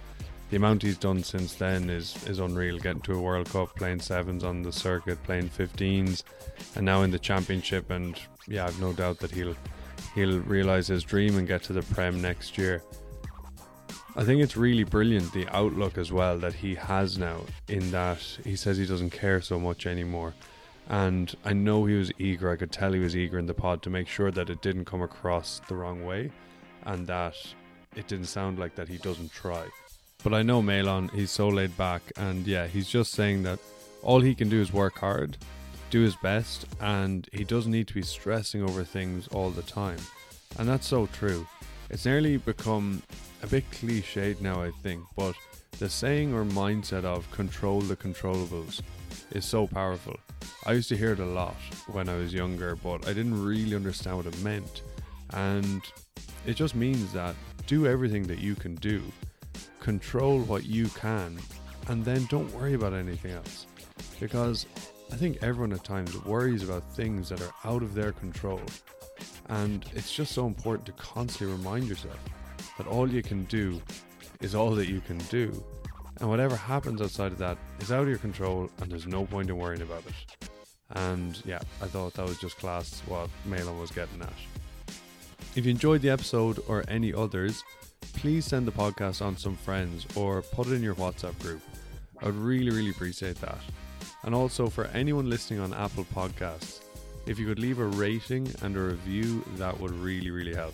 the 0.49 0.57
amount 0.57 0.83
he's 0.83 0.97
done 0.97 1.23
since 1.23 1.55
then 1.55 1.89
is 1.89 2.15
is 2.27 2.39
unreal. 2.39 2.77
Getting 2.77 3.01
to 3.01 3.13
a 3.13 3.21
World 3.21 3.49
Cup, 3.49 3.75
playing 3.75 3.99
sevens 3.99 4.43
on 4.43 4.61
the 4.61 4.71
circuit, 4.71 5.21
playing 5.23 5.49
15s, 5.49 6.23
and 6.75 6.85
now 6.85 7.01
in 7.01 7.11
the 7.11 7.19
championship. 7.19 7.89
And 7.89 8.19
yeah, 8.47 8.65
I've 8.65 8.79
no 8.79 8.93
doubt 8.93 9.19
that 9.19 9.31
he'll 9.31 9.55
he'll 10.13 10.39
realize 10.41 10.87
his 10.87 11.03
dream 11.03 11.37
and 11.37 11.47
get 11.47 11.63
to 11.63 11.73
the 11.73 11.81
Prem 11.81 12.21
next 12.21 12.57
year. 12.57 12.83
I 14.17 14.23
think 14.23 14.41
it's 14.41 14.55
really 14.55 14.85
brilliant 14.85 15.33
the 15.33 15.47
outlook 15.53 15.97
as 15.97 16.11
well 16.11 16.37
that 16.39 16.53
he 16.53 16.75
has 16.75 17.17
now, 17.17 17.41
in 17.67 17.91
that 17.91 18.19
he 18.43 18.55
says 18.55 18.77
he 18.77 18.85
doesn't 18.85 19.09
care 19.09 19.41
so 19.41 19.59
much 19.59 19.85
anymore. 19.85 20.33
And 20.87 21.35
I 21.43 21.51
know 21.53 21.85
he 21.85 21.95
was 21.95 22.11
eager, 22.17 22.49
I 22.49 22.55
could 22.55 22.71
tell 22.71 22.93
he 22.93 22.99
was 22.99 23.15
eager 23.15 23.37
in 23.37 23.47
the 23.47 23.53
pod 23.53 23.81
to 23.83 23.89
make 23.89 24.07
sure 24.07 24.31
that 24.31 24.49
it 24.49 24.61
didn't 24.61 24.85
come 24.85 25.01
across 25.01 25.59
the 25.67 25.75
wrong 25.75 26.05
way 26.05 26.31
and 26.83 27.05
that 27.07 27.35
it 27.95 28.07
didn't 28.07 28.27
sound 28.27 28.57
like 28.57 28.75
that 28.75 28.87
he 28.87 28.97
doesn't 28.97 29.33
try. 29.33 29.65
But 30.23 30.33
I 30.33 30.43
know 30.43 30.61
Malon, 30.61 31.09
he's 31.09 31.31
so 31.31 31.49
laid 31.49 31.75
back, 31.77 32.01
and 32.15 32.47
yeah, 32.47 32.67
he's 32.67 32.87
just 32.87 33.11
saying 33.11 33.43
that 33.43 33.59
all 34.01 34.21
he 34.21 34.33
can 34.33 34.47
do 34.47 34.61
is 34.61 34.71
work 34.71 34.99
hard, 34.99 35.37
do 35.89 36.01
his 36.01 36.15
best, 36.15 36.65
and 36.79 37.27
he 37.33 37.43
doesn't 37.43 37.71
need 37.71 37.87
to 37.89 37.93
be 37.93 38.01
stressing 38.01 38.63
over 38.63 38.83
things 38.83 39.27
all 39.27 39.49
the 39.49 39.61
time. 39.63 39.99
And 40.57 40.69
that's 40.69 40.87
so 40.87 41.07
true. 41.07 41.45
It's 41.89 42.05
nearly 42.05 42.37
become 42.37 43.01
a 43.43 43.47
bit 43.47 43.69
cliched 43.71 44.41
now, 44.41 44.61
I 44.61 44.71
think, 44.81 45.03
but 45.15 45.35
the 45.77 45.89
saying 45.89 46.33
or 46.33 46.43
mindset 46.43 47.03
of 47.03 47.29
control 47.31 47.81
the 47.81 47.95
controllables 47.95 48.81
is 49.31 49.45
so 49.45 49.67
powerful. 49.67 50.15
I 50.65 50.73
used 50.73 50.89
to 50.89 50.97
hear 50.97 51.13
it 51.13 51.19
a 51.19 51.25
lot 51.25 51.55
when 51.91 52.09
I 52.09 52.15
was 52.15 52.33
younger, 52.33 52.75
but 52.75 53.07
I 53.07 53.13
didn't 53.13 53.43
really 53.43 53.75
understand 53.75 54.17
what 54.17 54.25
it 54.25 54.41
meant. 54.41 54.81
And 55.31 55.81
it 56.45 56.55
just 56.55 56.75
means 56.75 57.13
that 57.13 57.35
do 57.67 57.85
everything 57.87 58.23
that 58.23 58.39
you 58.39 58.55
can 58.55 58.75
do, 58.75 59.01
control 59.79 60.39
what 60.41 60.65
you 60.65 60.87
can, 60.89 61.39
and 61.87 62.03
then 62.03 62.25
don't 62.29 62.51
worry 62.53 62.73
about 62.73 62.93
anything 62.93 63.31
else. 63.31 63.67
Because 64.19 64.65
I 65.11 65.15
think 65.17 65.37
everyone 65.41 65.73
at 65.73 65.83
times 65.83 66.15
worries 66.25 66.63
about 66.63 66.95
things 66.95 67.29
that 67.29 67.41
are 67.41 67.53
out 67.63 67.83
of 67.83 67.93
their 67.93 68.11
control. 68.11 68.61
And 69.49 69.85
it's 69.93 70.13
just 70.13 70.33
so 70.33 70.47
important 70.47 70.85
to 70.87 70.91
constantly 70.93 71.55
remind 71.55 71.87
yourself 71.87 72.19
that 72.77 72.87
all 72.87 73.09
you 73.09 73.21
can 73.21 73.43
do 73.45 73.81
is 74.41 74.55
all 74.55 74.71
that 74.71 74.89
you 74.89 75.01
can 75.01 75.17
do. 75.29 75.63
And 76.19 76.29
whatever 76.29 76.55
happens 76.55 77.01
outside 77.01 77.31
of 77.31 77.37
that 77.39 77.57
is 77.79 77.91
out 77.91 78.03
of 78.03 78.09
your 78.09 78.17
control, 78.17 78.69
and 78.79 78.91
there's 78.91 79.07
no 79.07 79.25
point 79.25 79.49
in 79.49 79.57
worrying 79.57 79.81
about 79.81 80.03
it. 80.07 80.49
And 80.91 81.41
yeah, 81.45 81.59
I 81.81 81.87
thought 81.87 82.13
that 82.13 82.27
was 82.27 82.39
just 82.39 82.57
class 82.57 83.01
what 83.07 83.29
Malon 83.45 83.79
was 83.79 83.91
getting 83.91 84.21
at. 84.21 84.33
If 85.55 85.65
you 85.65 85.71
enjoyed 85.71 86.01
the 86.01 86.09
episode 86.09 86.59
or 86.67 86.83
any 86.87 87.13
others, 87.13 87.63
please 88.13 88.45
send 88.45 88.67
the 88.67 88.71
podcast 88.71 89.25
on 89.25 89.37
some 89.37 89.55
friends 89.55 90.05
or 90.15 90.41
put 90.41 90.67
it 90.67 90.73
in 90.73 90.83
your 90.83 90.95
WhatsApp 90.95 91.37
group. 91.39 91.61
I 92.21 92.25
would 92.25 92.35
really, 92.35 92.71
really 92.71 92.91
appreciate 92.91 93.39
that. 93.41 93.57
And 94.23 94.33
also 94.33 94.67
for 94.67 94.85
anyone 94.87 95.29
listening 95.29 95.59
on 95.59 95.73
Apple 95.73 96.05
Podcasts, 96.05 96.81
if 97.25 97.39
you 97.39 97.45
could 97.45 97.59
leave 97.59 97.79
a 97.79 97.85
rating 97.85 98.47
and 98.61 98.75
a 98.75 98.79
review, 98.79 99.43
that 99.55 99.79
would 99.79 99.91
really, 99.91 100.31
really 100.31 100.53
help. 100.53 100.73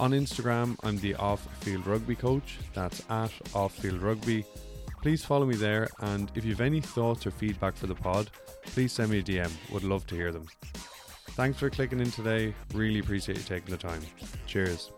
On 0.00 0.10
Instagram, 0.10 0.76
I'm 0.82 0.98
the 0.98 1.14
Off 1.16 1.46
Field 1.60 1.86
Rugby 1.86 2.16
Coach. 2.16 2.58
That's 2.74 3.02
at 3.08 3.30
Off 3.54 3.74
Field 3.74 4.02
Rugby. 4.02 4.44
Please 5.00 5.24
follow 5.24 5.46
me 5.46 5.54
there, 5.54 5.88
and 6.00 6.30
if 6.34 6.44
you 6.44 6.50
have 6.50 6.60
any 6.60 6.80
thoughts 6.80 7.26
or 7.26 7.30
feedback 7.30 7.76
for 7.76 7.86
the 7.86 7.94
pod, 7.94 8.30
please 8.64 8.92
send 8.92 9.10
me 9.10 9.18
a 9.18 9.22
DM. 9.22 9.50
Would 9.72 9.84
love 9.84 10.06
to 10.08 10.14
hear 10.14 10.32
them. 10.32 10.46
Thanks 11.30 11.58
for 11.58 11.70
clicking 11.70 12.00
in 12.00 12.10
today. 12.10 12.54
Really 12.74 12.98
appreciate 12.98 13.38
you 13.38 13.44
taking 13.44 13.70
the 13.70 13.76
time. 13.76 14.02
Cheers. 14.46 14.90